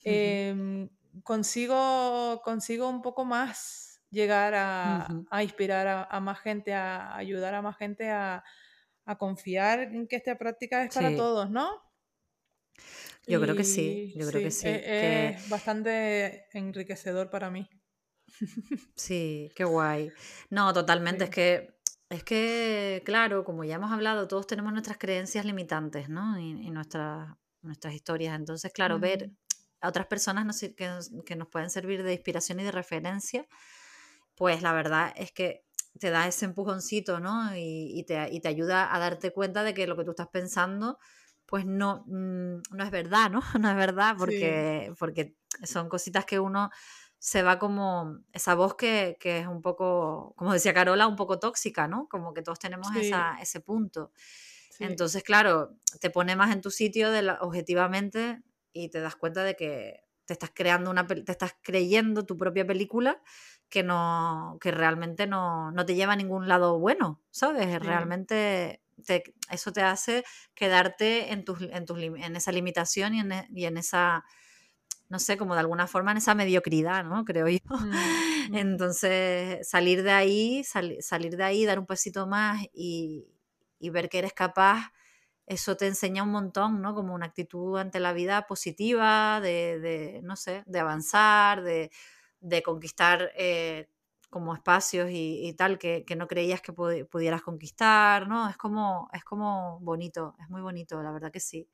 em, 0.05 0.89
consigo, 1.25 2.43
consigo 2.45 2.89
un 2.89 3.03
poco 3.03 3.25
más 3.25 3.94
llegar 4.15 4.55
a, 4.57 5.43
inspirar 5.43 6.07
a, 6.11 6.21
más 6.21 6.41
gente, 6.41 6.73
a 6.73 7.17
ayudar 7.17 7.55
a 7.55 7.63
más 7.63 7.77
gente 7.77 8.11
a, 8.11 8.43
confiar 9.19 9.81
en 9.81 10.09
que 10.09 10.17
esta 10.17 10.39
práctica 10.39 10.83
es 10.83 10.95
para 10.95 11.15
todos, 11.15 11.51
¿no? 11.51 11.69
Yo 13.27 13.41
creo 13.41 13.55
que 13.55 13.65
sí, 13.65 14.15
yo 14.17 14.27
creo 14.29 14.43
que 14.43 14.51
sí. 14.51 14.67
E, 14.67 15.29
es, 15.31 15.49
bastante 15.49 16.47
enriquecedor 16.53 17.31
para 17.31 17.51
mí. 17.51 17.69
Sí, 18.97 19.51
qué 19.55 19.65
guay. 19.65 20.11
No, 20.51 20.73
totalmente, 20.73 21.25
es 21.25 21.31
que 21.31 21.75
es 22.15 22.23
que, 22.23 23.03
claro, 23.05 23.45
como 23.45 23.65
ya 23.65 23.77
hemos 23.77 23.91
hablado, 23.91 24.29
todos 24.29 24.47
tenemos 24.47 24.73
nuestras 24.73 24.99
creencias 24.99 25.45
limitantes, 25.45 26.09
¿no? 26.09 26.39
Y, 26.39 26.71
nuestras, 26.71 27.35
nuestras 27.63 27.95
historias. 27.95 28.37
Entonces, 28.37 28.73
claro, 28.73 28.99
ver 29.01 29.31
a 29.81 29.89
otras 29.89 30.07
personas 30.07 30.61
que, 30.61 30.75
que, 31.25 31.37
nos 31.37 31.49
pueden 31.49 31.71
servir 31.71 32.03
de 32.03 32.13
inspiración 32.13 32.61
y 32.61 32.65
de 32.65 32.73
referencia, 32.73 33.47
pues 34.35 34.63
la 34.63 34.73
verdad 34.73 35.13
es 35.17 35.33
que 35.33 35.65
te 35.99 36.11
da 36.11 36.27
ese 36.27 36.45
empujoncito, 36.45 37.21
¿no? 37.21 37.55
Y, 37.57 38.05
te, 38.07 38.29
y, 38.33 38.41
te, 38.41 38.49
ayuda 38.49 38.95
a 38.95 38.99
darte 38.99 39.33
cuenta 39.33 39.63
de 39.63 39.75
que 39.75 39.87
lo 39.87 39.97
que 39.97 40.05
tú 40.05 40.11
estás 40.11 40.29
pensando, 40.29 40.99
pues 41.47 41.67
no, 41.67 42.05
mm, 42.07 42.63
no 42.71 42.85
es 42.85 42.91
verdad, 42.91 43.31
¿no? 43.31 43.41
No 43.63 43.71
es 43.71 43.77
verdad, 43.77 44.17
porque, 44.19 44.93
porque 44.99 45.37
son 45.63 45.89
cositas 45.89 46.25
que 46.25 46.41
uno 46.41 46.71
se 47.19 47.43
va 47.43 47.59
como, 47.59 48.19
esa 48.33 48.55
voz 48.55 48.75
que, 48.75 49.17
que, 49.21 49.39
es 49.39 49.47
un 49.47 49.63
poco, 49.63 50.35
como 50.37 50.53
decía 50.53 50.75
Carola, 50.75 51.07
un 51.07 51.17
poco 51.17 51.39
tóxica, 51.39 51.89
¿no? 51.89 52.07
Como 52.09 52.35
que 52.35 52.43
todos 52.43 52.59
tenemos 52.59 52.95
esa, 52.97 53.39
ese 53.41 53.61
punto. 53.61 54.13
Entonces, 54.81 55.23
claro, 55.23 55.77
te 56.01 56.11
pone 56.11 56.37
más 56.37 56.53
en 56.53 56.61
tu 56.61 56.71
sitio 56.71 57.11
de 57.11 57.31
objetivamente 57.41 58.43
y 58.73 58.91
te 58.91 59.01
das 59.01 59.17
cuenta 59.17 59.45
de 59.45 59.55
que 59.55 60.01
te 60.27 60.33
estás 60.33 60.51
creando 60.53 60.91
una, 60.91 61.07
te 61.07 61.31
estás 61.31 61.55
creyendo 61.63 62.27
tu 62.27 62.37
propia 62.37 62.67
película 62.67 63.23
que 63.75 63.83
no, 63.83 64.57
que 64.61 64.71
realmente 64.71 65.27
no, 65.27 65.75
te 65.85 65.97
lleva 65.97 66.13
a 66.13 66.17
ningún 66.17 66.47
lado 66.47 66.79
bueno, 66.79 67.21
¿sabes? 67.33 67.83
Realmente 67.83 68.81
eso 69.51 69.73
te 69.73 69.83
hace 69.83 70.23
quedarte 70.55 71.33
en, 71.33 71.45
tus, 71.45 71.61
en, 71.61 71.85
en 71.91 72.37
esa 72.37 72.53
limitación 72.53 73.17
y 73.17 73.21
en, 73.21 73.33
e, 73.33 73.49
y 73.51 73.65
en, 73.65 73.77
esa, 73.77 74.25
no 75.09 75.19
sé, 75.19 75.37
como 75.37 75.55
de 75.55 75.61
alguna 75.61 75.89
forma 75.89 76.13
en 76.13 76.19
esa 76.19 76.37
mediocridad, 76.37 77.03
¿no? 77.03 77.25
Creo 77.25 77.49
yo. 77.49 77.59
Mm, 77.65 77.91
mm. 78.51 78.55
Entonces, 78.55 79.69
salir 79.69 80.05
de 80.05 80.13
ahí, 80.13 80.63
salir 80.63 81.37
de 81.37 81.43
ahí, 81.43 81.65
dar 81.65 81.81
un 81.81 81.87
pasito 81.87 82.29
más 82.29 82.65
y, 82.73 83.27
y 83.81 83.91
ver 83.91 84.09
que 84.09 84.21
eres 84.21 84.35
capaz 84.35 84.93
eso 85.47 85.77
te 85.77 85.87
enseña 85.89 86.23
un 86.23 86.31
montón, 86.31 86.81
¿no? 86.81 86.95
Como 86.95 87.13
una 87.13 87.27
actitud 87.27 87.77
ante 87.77 88.01
la 88.01 88.13
vida 88.13 88.47
positiva, 88.47 89.41
de, 89.43 89.79
de 89.79 90.21
no 90.23 90.37
sé, 90.37 90.63
de 90.65 90.79
avanzar, 90.79 91.63
de, 91.63 91.91
de 92.45 92.63
conquistar 92.63 93.33
eh, 93.37 93.89
como 94.29 94.55
espacios 94.55 95.09
y, 95.11 95.55
tal 95.57 95.79
que, 95.79 96.05
no 96.17 96.29
creías 96.29 96.61
que 96.61 96.73
pudieras 96.73 97.43
conquistar, 97.43 98.29
¿no? 98.29 98.49
Es 98.49 98.57
como, 98.57 99.09
es 99.13 99.25
como 99.25 99.79
bonito, 99.81 100.35
es 100.41 100.51
muy 100.51 100.61
bonito, 100.61 101.03
la 101.03 101.13
verdad 101.13 101.33
que 101.33 101.41
sí. 101.41 101.69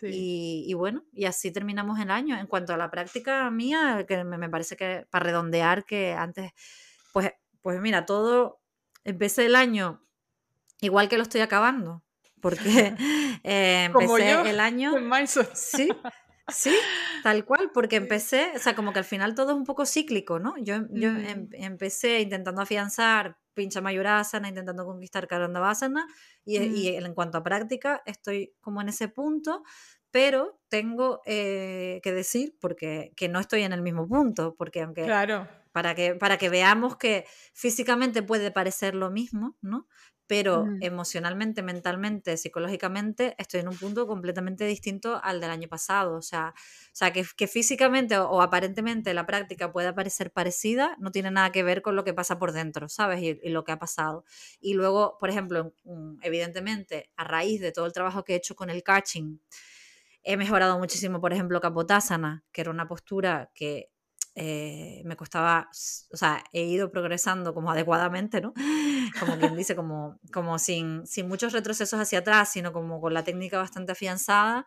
Y, 0.00 0.72
bueno, 0.74 1.04
y 1.12 1.24
así 1.24 1.50
terminamos 1.50 1.98
el 1.98 2.10
año. 2.12 2.38
En 2.38 2.46
cuanto 2.46 2.72
a 2.72 2.76
la 2.76 2.90
práctica 2.90 3.50
mía, 3.50 4.04
que 4.06 4.22
me, 4.22 4.48
parece 4.48 4.76
que 4.76 5.06
para 5.10 5.24
redondear 5.24 5.84
que 5.84 6.14
antes, 6.14 6.52
pues, 7.12 7.32
pues 7.60 7.80
mira, 7.80 8.06
todo, 8.06 8.60
empecé 9.04 9.46
el 9.46 9.56
año 9.56 10.00
igual 10.80 11.08
que 11.08 11.16
lo 11.16 11.24
estoy 11.24 11.40
acabando, 11.40 12.04
porque 12.40 12.94
eh, 13.44 13.84
empecé 13.86 14.48
el 14.48 14.60
año... 14.60 14.92
Sí, 15.52 15.88
Sí, 16.48 16.74
tal 17.22 17.44
cual, 17.44 17.70
porque 17.72 17.96
empecé, 17.96 18.52
o 18.56 18.58
sea, 18.58 18.74
como 18.74 18.92
que 18.92 19.00
al 19.00 19.04
final 19.04 19.34
todo 19.34 19.50
es 19.52 19.56
un 19.56 19.64
poco 19.64 19.84
cíclico, 19.84 20.38
¿no? 20.38 20.54
Yo, 20.58 20.76
yo 20.90 21.10
em, 21.10 21.48
empecé 21.52 22.20
intentando 22.20 22.62
afianzar 22.62 23.36
pincha 23.54 23.80
mayurasana, 23.80 24.48
intentando 24.48 24.86
conquistar 24.86 25.26
karandavasana, 25.26 26.06
y, 26.44 26.58
y 26.58 26.88
en 26.88 27.12
cuanto 27.14 27.38
a 27.38 27.42
práctica 27.42 28.02
estoy 28.06 28.54
como 28.60 28.80
en 28.80 28.88
ese 28.88 29.08
punto, 29.08 29.62
pero 30.10 30.60
tengo 30.68 31.20
eh, 31.26 32.00
que 32.02 32.12
decir 32.12 32.56
porque 32.60 33.12
que 33.16 33.28
no 33.28 33.40
estoy 33.40 33.62
en 33.62 33.72
el 33.72 33.82
mismo 33.82 34.08
punto, 34.08 34.54
porque 34.56 34.82
aunque 34.82 35.04
claro. 35.04 35.48
para 35.72 35.94
que 35.94 36.14
para 36.14 36.38
que 36.38 36.48
veamos 36.48 36.96
que 36.96 37.24
físicamente 37.52 38.22
puede 38.22 38.50
parecer 38.50 38.94
lo 38.94 39.10
mismo, 39.10 39.56
¿no? 39.60 39.86
Pero 40.28 40.66
emocionalmente, 40.82 41.62
mentalmente, 41.62 42.36
psicológicamente, 42.36 43.34
estoy 43.38 43.60
en 43.60 43.68
un 43.68 43.76
punto 43.78 44.06
completamente 44.06 44.66
distinto 44.66 45.18
al 45.24 45.40
del 45.40 45.50
año 45.50 45.68
pasado. 45.68 46.16
O 46.16 46.22
sea, 46.22 46.54
o 46.54 46.90
sea 46.92 47.14
que, 47.14 47.24
que 47.34 47.48
físicamente 47.48 48.18
o, 48.18 48.42
aparentemente 48.42 49.14
la 49.14 49.24
práctica 49.24 49.72
pueda 49.72 49.94
parecer 49.94 50.30
parecida, 50.30 50.96
no 51.00 51.10
tiene 51.12 51.30
nada 51.30 51.50
que 51.50 51.62
ver 51.62 51.80
con 51.80 51.96
lo 51.96 52.04
que 52.04 52.12
pasa 52.12 52.38
por 52.38 52.52
dentro, 52.52 52.90
¿sabes? 52.90 53.22
Y, 53.22 53.48
lo 53.48 53.64
que 53.64 53.72
ha 53.72 53.78
pasado. 53.78 54.26
Y 54.60 54.74
luego, 54.74 55.16
por 55.18 55.30
ejemplo, 55.30 55.72
mm, 55.84 56.18
evidentemente, 56.20 57.10
a 57.16 57.24
raíz 57.24 57.62
de 57.62 57.72
todo 57.72 57.86
el 57.86 57.94
trabajo 57.94 58.22
que 58.22 58.34
he 58.34 58.36
hecho 58.36 58.54
con 58.54 58.68
el 58.68 58.82
catching, 58.82 59.40
he 60.22 60.36
mejorado 60.36 60.78
muchísimo, 60.78 61.22
por 61.22 61.32
ejemplo, 61.32 61.58
Kapotasana, 61.58 62.44
que 62.52 62.60
era 62.60 62.70
una 62.70 62.86
postura 62.86 63.50
que 63.54 63.90
eh, 64.40 65.02
me 65.04 65.16
costaba, 65.16 65.68
o 66.12 66.16
sea, 66.16 66.44
he 66.52 66.62
ido 66.62 66.92
progresando 66.92 67.54
como 67.54 67.72
adecuadamente, 67.72 68.40
¿no? 68.40 68.54
Como 69.18 69.36
quien 69.36 69.56
dice, 69.56 69.74
como, 69.74 70.20
como 70.32 70.60
sin, 70.60 71.04
sin 71.08 71.26
muchos 71.26 71.52
retrocesos 71.52 71.98
hacia 71.98 72.20
atrás, 72.20 72.52
sino 72.52 72.72
como 72.72 73.00
con 73.00 73.14
la 73.14 73.24
técnica 73.24 73.58
bastante 73.58 73.92
afianzada. 73.92 74.66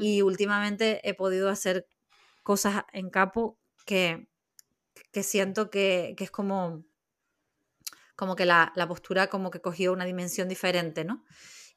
Y 0.00 0.22
últimamente 0.22 1.06
he 1.06 1.12
podido 1.12 1.50
hacer 1.50 1.86
cosas 2.44 2.84
en 2.92 3.10
capo 3.10 3.58
que, 3.84 4.28
que 5.10 5.22
siento 5.24 5.70
que, 5.70 6.14
que, 6.16 6.24
es 6.24 6.30
como, 6.30 6.84
como 8.14 8.36
que 8.36 8.46
la, 8.46 8.72
la, 8.76 8.86
postura 8.86 9.26
como 9.26 9.50
que 9.50 9.60
cogió 9.60 9.92
una 9.92 10.04
dimensión 10.04 10.48
diferente, 10.48 11.04
¿no? 11.04 11.24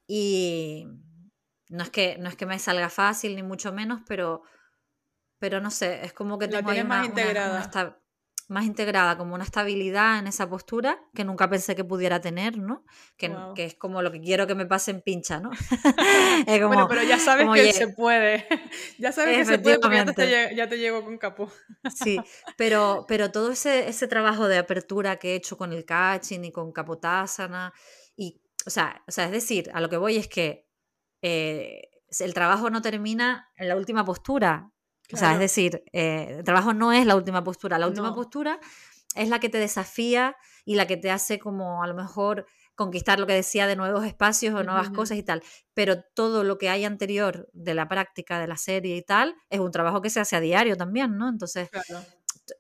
Y 0.07 0.86
no 1.70 1.84
es 1.84 1.90
que, 1.90 2.18
no 2.20 2.30
es 2.30 2.36
que 2.36 2.45
me 2.45 2.60
salga 2.60 2.90
fácil, 2.90 3.36
ni 3.36 3.41
mucho 3.41 3.74
menos, 3.74 4.02
pero 4.07 4.44
pero 5.40 5.62
no 5.62 5.72
sé, 5.72 6.06
es 6.06 6.14
como 6.14 6.38
que 6.38 6.48
tengo 6.48 6.64
más 6.86 7.06
integrada. 7.06 8.02
más 8.48 8.66
integrada, 8.66 9.18
como 9.18 9.36
una 9.36 9.44
estabilidad 9.44 10.20
en 10.20 10.28
esa 10.28 10.48
postura 10.49 10.99
que 11.14 11.24
nunca 11.24 11.49
pensé 11.49 11.76
que 11.76 11.84
pudiera 11.84 12.22
tener, 12.22 12.57
¿no? 12.57 12.86
Que, 13.18 13.36
que 13.56 13.66
es 13.66 13.76
como 13.76 14.02
lo 14.02 14.12
que 14.12 14.22
quiero 14.22 14.48
que 14.48 14.56
me 14.56 14.66
pase 14.66 14.91
en 14.91 15.02
pincha, 15.02 15.40
¿no? 15.40 15.49
bueno, 16.68 16.88
pero 16.88 17.03
ya 17.03 17.20
sabes 17.20 17.48
que 17.53 17.74
se 17.74 17.88
puede. 17.90 18.48
ya 18.99 19.12
sabes 19.12 19.38
que 19.38 19.45
se 19.45 19.60
puede 19.60 19.80
porque 19.80 19.98
ya 19.98 20.06
te, 20.06 20.56
ya 20.56 20.70
te 20.70 20.78
llego 20.78 21.03
con 21.03 21.18
capó. 21.18 21.52
sí, 21.94 22.20
pero, 22.57 23.06
pero 23.07 23.32
todo 23.32 23.52
ese, 23.52 23.88
ese 23.90 24.07
trabajo 24.07 24.48
de 24.48 24.57
apertura 24.57 25.18
que 25.18 25.32
he 25.32 25.36
hecho 25.36 25.57
con 25.57 25.74
el 25.74 25.86
catching 25.86 26.45
y 26.45 26.52
con 26.52 26.72
capotásana, 26.72 27.74
y, 28.16 28.41
o 28.66 28.70
sea, 28.70 29.03
o 29.07 29.12
sea, 29.12 29.26
es 29.26 29.32
decir, 29.32 29.70
a 29.74 29.82
lo 29.82 29.90
que 29.90 29.98
voy 29.98 30.18
es 30.18 30.28
que 30.28 30.66
eh, 31.22 31.90
el 32.20 32.34
trabajo 32.34 32.70
no 32.70 32.82
termina 32.82 33.49
en 33.57 33.68
la 33.68 33.76
última 33.76 34.06
postura. 34.06 34.72
O 35.14 35.18
sea, 35.18 35.34
es 35.34 35.40
decir, 35.40 35.84
eh, 35.94 36.38
el 36.40 36.44
trabajo 36.44 36.73
no 36.73 36.91
es 36.91 37.06
la 37.06 37.15
última 37.15 37.44
postura. 37.44 37.77
La 37.77 37.88
última 37.88 38.14
postura 38.15 38.60
es 39.15 39.30
la 39.30 39.40
que 39.40 39.49
te 39.49 39.57
desafía 39.57 40.36
y 40.65 40.76
la 40.76 40.88
que 40.88 40.98
te 40.98 41.11
hace 41.11 41.40
como 41.40 41.84
a 41.84 41.88
lo 41.88 41.94
mejor 41.94 42.48
conquistar 42.76 43.19
lo 43.19 43.27
que 43.27 43.34
decía 43.34 43.68
de 43.68 43.76
nuevos 43.76 44.06
espacios 44.06 44.53
o 44.53 44.64
nuevas 44.64 44.90
cosas 44.90 45.18
y 45.18 45.23
tal. 45.23 45.41
Pero 45.73 46.02
todo 46.02 46.44
lo 46.44 46.57
que 46.57 46.69
hay 46.69 46.84
anterior 46.86 47.49
de 47.53 47.73
la 47.73 47.88
práctica 47.88 48.40
de 48.40 48.48
la 48.48 48.57
serie 48.57 48.98
y 48.98 49.02
tal 49.02 49.36
es 49.49 49.60
un 49.60 49.72
trabajo 49.72 50.02
que 50.02 50.10
se 50.10 50.19
hace 50.19 50.36
a 50.36 50.41
diario 50.41 50.76
también, 50.76 51.18
¿no? 51.18 51.30
Entonces, 51.30 51.69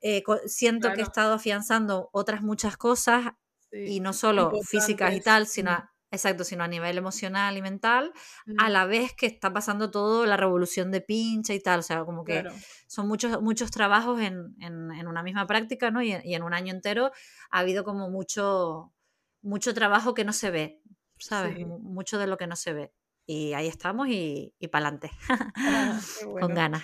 eh, 0.01 0.23
siento 0.45 0.93
que 0.93 1.01
he 1.01 1.03
estado 1.03 1.33
afianzando 1.33 2.09
otras 2.13 2.41
muchas 2.41 2.77
cosas 2.77 3.33
y 3.71 3.99
no 3.99 4.13
solo 4.13 4.51
físicas 4.63 5.13
y 5.13 5.21
tal, 5.21 5.47
sino 5.47 5.89
Exacto, 6.11 6.43
sino 6.43 6.63
a 6.63 6.67
nivel 6.67 6.97
emocional 6.97 7.57
y 7.57 7.61
mental, 7.61 8.13
a 8.57 8.69
la 8.69 8.85
vez 8.85 9.13
que 9.13 9.25
está 9.25 9.51
pasando 9.51 9.91
todo 9.91 10.25
la 10.25 10.37
revolución 10.37 10.91
de 10.91 11.01
pincha 11.01 11.53
y 11.53 11.59
tal, 11.59 11.79
o 11.79 11.83
sea, 11.83 12.05
como 12.05 12.23
que 12.23 12.43
son 12.87 13.07
muchos, 13.07 13.41
muchos 13.41 13.71
trabajos 13.71 14.21
en, 14.21 14.55
en, 14.61 15.07
una 15.07 15.23
misma 15.23 15.45
práctica, 15.47 15.91
¿no? 15.91 16.01
Y, 16.01 16.13
en 16.13 16.43
un 16.43 16.53
año 16.53 16.71
entero 16.71 17.11
ha 17.49 17.59
habido 17.59 17.83
como 17.83 18.09
mucho, 18.09 18.93
mucho 19.41 19.73
trabajo 19.73 20.13
que 20.13 20.23
no 20.23 20.31
se 20.31 20.51
ve, 20.51 20.81
¿sabes? 21.17 21.57
Mucho 21.65 22.17
de 22.17 22.27
lo 22.27 22.37
que 22.37 22.47
no 22.47 22.55
se 22.55 22.73
ve. 22.73 22.93
Y 23.25 23.53
ahí 23.53 23.67
estamos 23.67 24.07
y, 24.07 24.53
y 24.59 24.67
para 24.67 24.87
adelante, 24.87 25.11
ah, 25.27 25.99
con 26.39 26.53
ganas. 26.53 26.83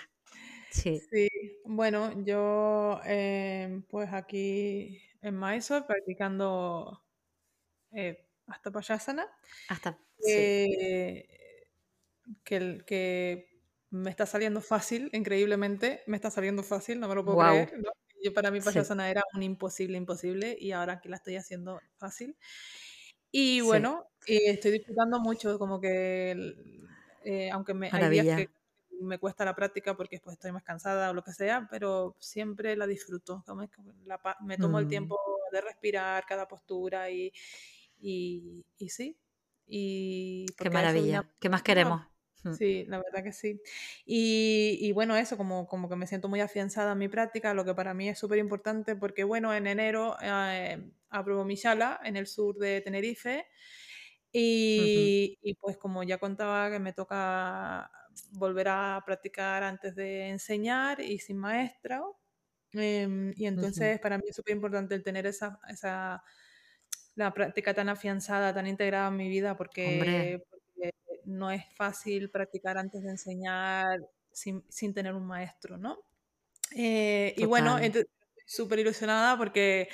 Sí. 0.72 1.00
sí. 1.12 1.30
bueno, 1.66 2.12
yo 2.24 3.00
em, 3.06 3.84
pues 3.84 4.12
aquí 4.12 5.00
en 5.22 5.40
Mysore 5.40 5.86
practicando... 5.86 7.04
Eh, 7.92 8.31
hasta 8.52 8.72
Payasana. 8.72 9.28
Hasta. 9.70 9.98
Eh, 10.28 11.28
que, 12.44 12.84
que 12.86 13.52
me 13.90 14.10
está 14.10 14.26
saliendo 14.26 14.62
fácil, 14.62 15.10
increíblemente, 15.14 16.02
me 16.08 16.16
está 16.16 16.32
saliendo 16.32 16.64
fácil, 16.64 17.00
no 17.00 17.08
me 17.08 17.16
lo 17.16 17.26
puedo 17.26 17.40
creer. 17.40 17.74
Yo 18.24 18.34
para 18.34 18.52
mí 18.52 18.62
Payasana 18.62 19.10
era 19.10 19.24
un 19.34 19.42
imposible, 19.42 19.98
imposible, 19.98 20.56
y 20.60 20.72
ahora 20.72 20.94
aquí 20.94 21.10
la 21.10 21.16
estoy 21.18 21.36
haciendo 21.38 21.82
fácil. 21.98 22.38
Y 23.32 23.62
bueno, 23.62 24.06
estoy 24.28 24.72
disfrutando 24.72 25.20
mucho, 25.20 25.58
como 25.58 25.82
que, 25.82 26.56
eh, 27.24 27.50
aunque 27.52 27.74
me, 27.74 27.90
hay 27.92 28.10
días 28.10 28.38
que 28.38 28.50
me 29.02 29.18
cuesta 29.18 29.44
la 29.44 29.56
práctica 29.56 29.96
porque 29.98 30.18
después 30.18 30.36
estoy 30.36 30.52
más 30.52 30.64
cansada 30.64 31.10
o 31.10 31.14
lo 31.14 31.24
que 31.24 31.34
sea, 31.34 31.68
pero 31.72 32.16
siempre 32.20 32.76
la 32.76 32.86
disfruto. 32.86 33.44
me 34.42 34.58
tomo 34.58 34.80
el 34.80 34.86
mm. 34.86 34.90
tiempo 34.90 35.18
de 35.52 35.62
respirar 35.62 36.26
cada 36.26 36.48
postura 36.48 37.10
y, 37.10 37.34
y, 38.02 38.64
sí. 38.90 39.18
Y 39.68 40.46
Qué 40.58 40.70
maravilla. 40.70 41.30
¿Qué 41.40 41.50
más 41.50 41.62
queremos? 41.62 42.02
Mm. 42.44 42.54
Sí, 42.54 42.86
la 42.88 42.98
verdad 42.98 43.24
que 43.24 43.34
sí. 43.34 43.62
Y, 44.06 44.92
bueno, 44.94 45.16
eso, 45.16 45.38
como, 45.38 45.68
como 45.68 45.88
que 45.90 45.96
me 45.96 46.08
siento 46.08 46.28
muy 46.28 46.40
afianzada 46.40 46.94
en 46.94 46.98
mi 46.98 47.08
práctica, 47.08 47.54
lo 47.54 47.66
que 47.66 47.76
para 47.76 47.94
mí 47.94 48.10
es 48.10 48.18
súper 48.20 48.40
importante 48.40 48.96
porque, 48.96 49.24
bueno, 49.24 49.54
en 49.54 49.68
enero 49.68 50.18
eh, 50.22 50.92
abro 51.10 51.46
mi 51.46 51.58
sala 51.58 52.00
en 52.04 52.16
el 52.18 52.28
sur 52.28 52.58
de 52.58 52.82
Tenerife 52.82 53.46
y, 54.32 55.56
pues 55.60 55.78
como 55.78 56.04
ya 56.04 56.18
contaba 56.18 56.72
que 56.72 56.80
me 56.80 56.94
toca 56.94 57.92
volver 58.32 58.68
a 58.70 59.02
practicar 59.06 59.64
antes 59.64 59.96
de 59.96 60.30
enseñar 60.30 61.00
y 61.02 61.20
sin 61.20 61.38
maestra. 61.38 62.02
Em, 62.74 63.34
y 63.36 63.46
entonces 63.46 64.00
para 64.00 64.18
mí 64.18 64.24
es 64.30 64.36
súper 64.36 64.56
importante 64.56 64.96
el 64.96 65.04
tener 65.04 65.26
esa, 65.28 65.60
esa 65.68 66.24
la 67.16 67.34
práctica 67.34 67.74
tan 67.74 67.90
afianzada, 67.90 68.54
tan 68.54 68.68
integrada 68.68 69.10
en 69.10 69.18
mi 69.18 69.30
vida, 69.30 69.58
porque, 69.58 70.42
no 71.24 71.52
es 71.52 71.64
fácil 71.76 72.30
practicar 72.30 72.78
antes 72.78 73.04
de 73.04 73.10
enseñar 73.12 74.00
sin, 74.32 74.94
tener 74.94 75.14
un 75.14 75.26
maestro, 75.26 75.78
¿no? 75.78 76.00
Eh, 76.76 77.34
y 77.38 77.46
bueno, 77.46 77.78
estoy 77.78 78.06
súper 78.46 78.80
ilusionada 78.80 79.38
porque 79.38 79.88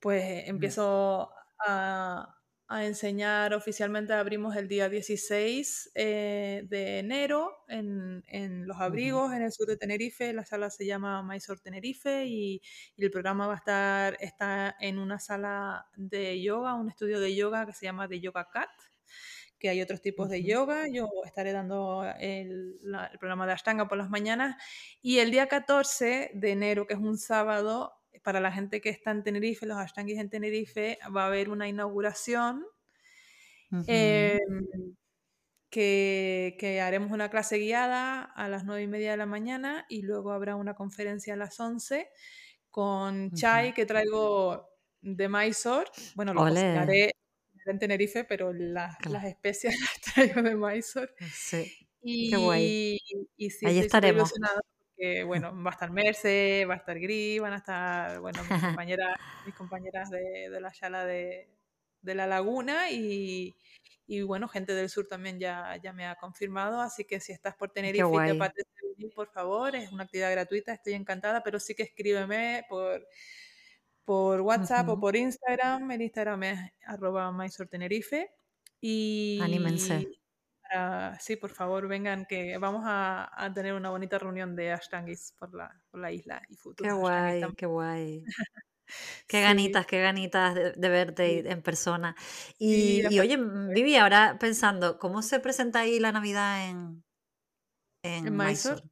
pues 0.00 0.48
empiezo 0.48 1.30
a, 1.66 2.35
a 2.68 2.84
enseñar 2.84 3.54
oficialmente, 3.54 4.12
abrimos 4.12 4.56
el 4.56 4.66
día 4.66 4.88
16 4.88 5.92
eh, 5.94 6.64
de 6.68 6.98
enero 6.98 7.64
en, 7.68 8.24
en 8.26 8.66
Los 8.66 8.80
Abrigos, 8.80 9.32
en 9.32 9.42
el 9.42 9.52
sur 9.52 9.68
de 9.68 9.76
Tenerife. 9.76 10.32
La 10.32 10.44
sala 10.44 10.68
se 10.70 10.84
llama 10.84 11.22
Mysore 11.22 11.60
Tenerife 11.60 12.24
y, 12.26 12.60
el 12.96 13.10
programa 13.10 13.46
va 13.46 13.54
a 13.54 13.56
estar 13.56 14.16
está 14.20 14.74
en 14.80 14.98
una 14.98 15.20
sala 15.20 15.86
de 15.96 16.42
yoga, 16.42 16.74
un 16.74 16.88
estudio 16.88 17.20
de 17.20 17.34
yoga 17.36 17.66
que 17.66 17.72
se 17.72 17.86
llama 17.86 18.08
The 18.08 18.20
Yoga 18.20 18.48
Cat 18.52 18.70
que 19.58 19.70
hay 19.70 19.80
otros 19.80 20.02
tipos 20.02 20.28
de 20.28 20.42
yoga. 20.42 20.86
Yo 20.86 21.08
estaré 21.24 21.52
dando 21.52 22.04
el, 22.18 22.78
el, 22.82 23.18
programa 23.18 23.46
de 23.46 23.52
Ashtanga 23.52 23.88
por 23.88 23.96
las 23.96 24.10
mañanas. 24.10 24.56
Y 25.00 25.18
el 25.20 25.30
día 25.30 25.46
14 25.46 26.32
de 26.34 26.50
enero, 26.50 26.86
que 26.86 26.92
es 26.94 27.00
un 27.00 27.16
sábado, 27.16 27.94
para 28.22 28.40
la 28.40 28.52
gente 28.52 28.80
que 28.80 28.88
está 28.88 29.10
en 29.10 29.22
Tenerife, 29.22 29.66
los 29.66 29.78
Ashtangis 29.78 30.18
en 30.18 30.30
Tenerife, 30.30 30.98
va 31.14 31.24
a 31.24 31.26
haber 31.26 31.50
una 31.50 31.68
inauguración 31.68 32.64
em, 33.86 34.38
que, 35.70 36.80
haremos 36.82 37.12
una 37.12 37.30
clase 37.30 37.58
guiada 37.58 38.22
a 38.22 38.48
las 38.48 38.64
nueve 38.64 38.82
y 38.82 38.86
media 38.86 39.12
de 39.12 39.16
la 39.16 39.26
mañana 39.26 39.86
y 39.88 40.02
luego 40.02 40.32
habrá 40.32 40.56
una 40.56 40.74
conferencia 40.74 41.34
a 41.34 41.36
las 41.36 41.58
11 41.58 42.08
con 42.70 43.30
chai 43.32 43.72
que 43.74 43.86
traigo 43.86 44.68
de 45.00 45.28
Mysore. 45.28 45.90
Bueno, 46.14 46.34
lo 46.34 46.40
cocinaré 46.40 47.12
en 47.66 47.78
Tenerife, 47.78 48.24
pero 48.24 48.52
las 48.52 48.96
especias 49.24 49.74
las 49.80 50.14
traigo 50.14 50.42
de 50.42 50.54
Mysore. 50.54 51.12
Sí. 51.32 51.72
Y, 52.02 52.30
Qué 52.30 52.36
guay. 52.36 52.98
Y, 53.36 53.50
sí, 53.50 53.66
Ahí 53.66 53.78
estaremos 53.78 54.32
que 54.96 55.24
bueno, 55.24 55.52
va 55.62 55.70
a 55.70 55.74
estar 55.74 55.90
Merce, 55.90 56.64
va 56.64 56.74
a 56.74 56.76
estar 56.78 56.98
Gris, 56.98 57.40
van 57.40 57.52
a 57.52 57.56
estar, 57.56 58.20
bueno, 58.20 58.40
mis 58.42 58.48
compañeras, 58.80 59.16
mis 59.44 59.54
compañeras 59.54 60.10
de, 60.10 60.48
de 60.50 60.60
la 60.60 60.72
sala 60.72 61.04
de, 61.04 61.48
de, 62.02 62.14
la 62.14 62.26
laguna 62.26 62.90
y, 62.90 63.56
y, 64.06 64.22
bueno, 64.22 64.48
gente 64.48 64.74
del 64.74 64.88
sur 64.88 65.06
también 65.06 65.38
ya, 65.38 65.76
ya 65.82 65.92
me 65.92 66.06
ha 66.06 66.16
confirmado, 66.16 66.80
así 66.80 67.04
que 67.04 67.20
si 67.20 67.32
estás 67.32 67.54
por 67.54 67.70
Tenerife 67.70 68.06
y 68.06 68.16
te 68.16 68.30
apetece 68.30 68.70
venir, 68.96 69.12
por 69.14 69.28
favor, 69.28 69.76
es 69.76 69.92
una 69.92 70.04
actividad 70.04 70.32
gratuita, 70.32 70.72
estoy 70.72 70.94
encantada, 70.94 71.42
pero 71.42 71.60
sí 71.60 71.74
que 71.74 71.82
escríbeme 71.82 72.64
por, 72.68 73.06
por 74.04 74.40
WhatsApp 74.40 74.88
o 74.88 74.98
por 74.98 75.16
Instagram, 75.16 75.90
el 75.90 76.02
Instagram 76.02 76.42
es 76.44 76.60
arroba 76.86 77.34
Tenerife 77.70 78.30
y... 78.80 79.38
Anímense 79.42 80.08
sí, 81.20 81.36
por 81.36 81.50
favor, 81.50 81.88
vengan, 81.88 82.26
que 82.26 82.58
vamos 82.58 82.82
a, 82.86 83.50
tener 83.54 83.74
una 83.74 83.90
bonita 83.90 84.18
reunión 84.18 84.56
de 84.56 84.72
Ashtangis 84.72 85.34
por 85.38 85.54
la, 85.54 85.74
por 85.90 86.00
la 86.00 86.12
isla 86.12 86.42
y 86.48 86.56
Qué 86.76 86.92
guay, 86.92 87.42
qué 87.56 87.66
guay. 87.66 88.24
Qué 89.26 89.40
ganitas, 89.40 89.84
qué 89.84 90.00
ganitas 90.00 90.54
de, 90.54 90.88
verte 90.88 91.50
en 91.50 91.60
persona. 91.60 92.14
Y, 92.56 93.04
oye, 93.18 93.36
Vivi, 93.36 93.96
ahora 93.96 94.36
pensando, 94.38 94.98
¿cómo 95.00 95.22
se 95.22 95.40
presenta 95.40 95.80
ahí 95.80 95.98
la 95.98 96.12
Navidad 96.12 96.68
en, 96.68 97.04
en, 98.04 98.36
Mysore? 98.36 98.82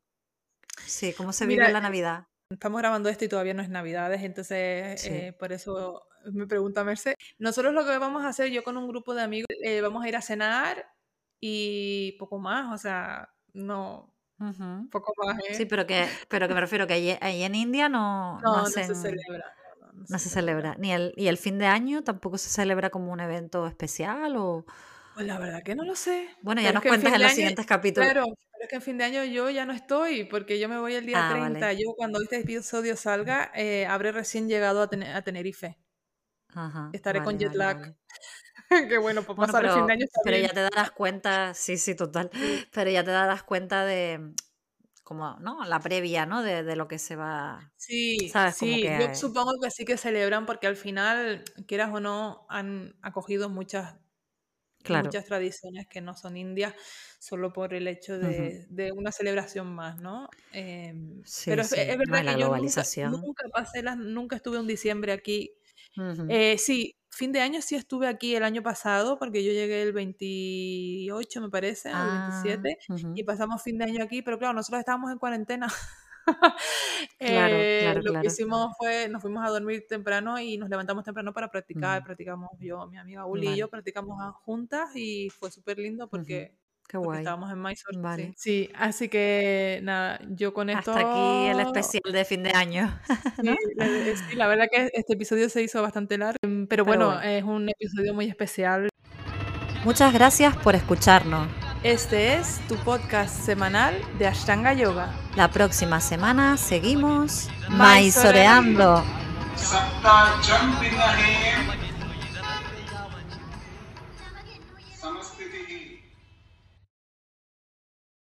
Sí, 0.84 1.12
¿cómo 1.12 1.32
se 1.32 1.46
vive 1.46 1.70
la 1.70 1.80
Navidad? 1.80 2.26
Estamos 2.50 2.80
grabando 2.80 3.08
esto 3.08 3.24
y 3.24 3.28
todavía 3.28 3.54
no 3.54 3.62
es 3.62 3.68
Navidades, 3.68 4.22
entonces 4.22 5.04
eh, 5.06 5.34
por 5.38 5.52
eso 5.52 6.06
me 6.32 6.46
pregunta 6.46 6.84
Merced. 6.84 7.14
Nosotros 7.38 7.72
lo 7.72 7.84
que 7.84 7.96
vamos 7.98 8.24
a 8.24 8.28
hacer, 8.28 8.50
yo 8.50 8.62
con 8.62 8.76
un 8.76 8.88
grupo 8.88 9.14
de 9.14 9.22
amigos, 9.22 9.48
eh, 9.62 9.80
vamos 9.80 10.04
a 10.04 10.08
ir 10.08 10.16
a 10.16 10.22
cenar 10.22 10.86
y 11.46 12.12
poco 12.12 12.38
más, 12.38 12.72
o 12.72 12.78
sea, 12.78 13.28
no, 13.52 14.14
poco 14.90 15.12
más. 15.22 15.38
¿eh? 15.40 15.54
Sí, 15.54 15.66
pero 15.66 15.86
que, 15.86 16.08
pero 16.28 16.48
que 16.48 16.54
me 16.54 16.60
refiero 16.60 16.86
que 16.86 17.18
ahí, 17.20 17.42
en 17.42 17.54
India 17.54 17.90
no, 17.90 18.40
no, 18.40 18.64
se 18.64 18.82
celebra. 18.94 19.54
No, 20.08 20.18
se, 20.18 20.30
celebra. 20.30 20.74
Ni 20.78 20.92
el, 20.92 21.12
¿Y 21.18 21.26
el 21.26 21.36
fin 21.36 21.58
de 21.58 21.66
año 21.66 22.02
tampoco 22.02 22.38
se 22.38 22.48
celebra 22.48 22.88
como 22.88 23.12
un 23.12 23.20
evento 23.20 23.66
especial? 23.66 24.36
O... 24.38 24.64
Pues 25.12 25.26
la 25.26 25.38
verdad 25.38 25.62
que 25.62 25.74
no 25.74 25.84
lo 25.84 25.94
sé. 25.96 26.30
Bueno, 26.40 26.62
ya 26.62 26.72
nos 26.72 26.82
cuentas 26.82 27.12
en, 27.12 27.22
los 27.22 27.32
siguientes 27.32 27.66
capítulos. 27.66 28.10
Claro, 28.10 28.24
pero 28.50 28.62
es 28.62 28.68
que 28.70 28.76
en 28.76 28.82
fin 28.82 28.96
de 28.96 29.04
año 29.04 29.24
yo 29.24 29.50
ya 29.50 29.66
no 29.66 29.74
estoy, 29.74 30.24
porque 30.24 30.58
yo 30.58 30.70
me 30.70 30.78
voy 30.78 30.94
el 30.94 31.04
día 31.04 31.28
30. 31.30 31.66
Ah, 31.66 31.72
yo 31.74 31.92
cuando 31.94 32.22
este 32.22 32.38
episodio 32.38 32.96
salga, 32.96 33.52
eh, 33.54 33.84
habré 33.84 34.12
recién 34.12 34.48
llegado 34.48 34.80
a, 34.80 34.88
a 35.14 35.22
Tenerife. 35.22 35.76
Ajá, 36.54 36.88
Estaré 36.94 37.22
con 37.22 37.38
jet 37.38 37.54
lag. 37.54 37.94
Qué 38.88 38.98
bueno, 38.98 39.22
pues 39.22 39.36
pasar 39.36 39.62
pero, 39.62 39.74
el 39.74 39.78
fin 39.80 39.86
de 39.86 39.92
año. 39.94 40.06
pero 40.22 40.38
ya 40.38 40.48
te 40.48 40.60
darás 40.60 40.90
cuenta, 40.90 41.54
sí, 41.54 41.76
sí, 41.76 41.94
total. 41.94 42.30
Pero 42.72 42.90
ya 42.90 43.04
te 43.04 43.10
darás 43.10 43.42
cuenta 43.42 43.84
de 43.84 44.34
como, 45.04 45.36
¿no? 45.40 45.64
La 45.64 45.80
previa, 45.80 46.24
¿no? 46.26 46.42
De, 46.42 46.62
de 46.62 46.76
lo 46.76 46.88
que 46.88 46.98
se 46.98 47.14
va. 47.14 47.72
Sí, 47.76 48.30
¿sabes? 48.30 48.56
sí. 48.56 48.82
Yo 48.82 49.14
supongo 49.14 49.52
que 49.62 49.70
sí 49.70 49.84
que 49.84 49.98
celebran 49.98 50.46
porque 50.46 50.66
al 50.66 50.76
final, 50.76 51.44
quieras 51.66 51.90
o 51.92 52.00
no, 52.00 52.46
han 52.48 52.96
acogido 53.02 53.50
muchas, 53.50 53.96
muchas 54.88 55.26
tradiciones 55.26 55.86
que 55.88 56.00
no 56.00 56.14
son 56.14 56.36
indias 56.36 56.74
solo 57.18 57.52
por 57.52 57.74
el 57.74 57.86
hecho 57.86 58.18
de, 58.18 58.66
de 58.68 58.92
una 58.92 59.12
celebración 59.12 59.74
más, 59.74 60.00
¿no? 60.00 60.28
Em, 60.52 61.22
pero 61.44 61.62
es, 61.62 61.70
verdad 61.70 62.34
que 62.34 62.40
yo 62.40 62.54
nunca, 62.54 63.10
nunca 63.10 63.44
pasé 63.52 63.82
las, 63.82 63.96
nunca 63.96 64.36
estuve 64.36 64.58
un 64.58 64.66
diciembre 64.66 65.12
aquí 65.12 65.54
Eh, 66.28 66.58
sí, 66.58 66.96
fin 67.10 67.32
de 67.32 67.40
año 67.40 67.62
sí 67.62 67.76
estuve 67.76 68.08
aquí 68.08 68.34
el 68.34 68.42
año 68.42 68.62
pasado, 68.62 69.18
porque 69.18 69.44
yo 69.44 69.52
llegué 69.52 69.82
el 69.82 69.92
28, 69.92 71.40
me 71.40 71.50
parece, 71.50 71.92
o 71.92 71.96
el 71.96 72.42
27, 72.42 72.78
y 73.14 73.22
pasamos 73.24 73.62
fin 73.62 73.78
de 73.78 73.84
año 73.84 74.02
aquí, 74.02 74.22
pero 74.22 74.38
claro, 74.38 74.54
nosotros 74.54 74.80
estábamos 74.80 75.12
en 75.12 75.18
cuarentena. 75.18 75.68
claro, 77.18 77.54
Eh, 77.58 77.80
claro, 77.82 78.00
lo 78.02 78.20
que 78.20 78.26
hicimos 78.26 78.74
fue, 78.78 79.08
nos 79.08 79.22
fuimos 79.22 79.46
a 79.46 79.50
dormir 79.50 79.86
temprano 79.88 80.38
y 80.38 80.56
nos 80.56 80.68
levantamos 80.68 81.04
temprano 81.04 81.32
para 81.32 81.50
practicar. 81.50 82.02
Mm. 82.02 82.04
Practicamos 82.04 82.50
yo, 82.60 82.86
mi 82.86 82.98
amiga 82.98 83.26
Uli 83.26 83.48
y 83.48 83.56
yo, 83.56 83.68
practicamos 83.68 84.18
juntas 84.36 84.90
y 84.94 85.30
fue 85.30 85.50
súper 85.50 85.78
lindo 85.78 86.08
porque, 86.08 86.56
Qué 86.88 86.98
guay. 86.98 87.18
estábamos 87.20 87.50
en 87.50 87.60
Mysore. 87.62 87.94
sí. 87.94 88.00
Vale. 88.00 88.34
Sí, 88.36 88.70
así 88.76 89.08
que 89.08 89.80
nada, 89.82 90.20
yo 90.28 90.52
con 90.54 90.70
esto... 90.70 90.92
Hasta 90.92 91.00
aquí 91.10 91.48
el 91.48 91.60
especial 91.60 92.12
de 92.12 92.24
fin 92.24 92.42
de 92.42 92.50
año. 92.52 93.00
Sí, 93.42 93.56
eh, 93.80 94.14
sí, 94.30 94.36
la 94.36 94.46
verdad 94.46 94.66
que 94.70 94.90
este 94.94 95.14
episodio 95.14 95.48
se 95.48 95.62
hizo 95.62 95.82
bastante 95.82 96.16
largo, 96.18 96.36
em, 96.42 96.66
pero 96.66 96.84
Pero 96.84 96.84
bueno, 96.84 97.06
bueno. 97.16 97.22
es 97.22 97.42
un 97.42 97.68
episodio 97.68 98.14
muy 98.14 98.26
especial. 98.26 98.88
Muchas 99.84 100.12
gracias 100.14 100.56
por 100.56 100.74
escucharnos. 100.74 101.48
Este 101.82 102.36
es 102.36 102.60
tu 102.68 102.76
podcast 102.76 103.34
semanal 103.44 103.94
de 104.18 104.26
Ashtanga 104.26 104.72
Yoga. 104.72 105.12
La 105.36 105.50
próxima 105.50 106.00
semana 106.00 106.56
seguimos 106.56 107.50
Maizoreando. 107.68 109.04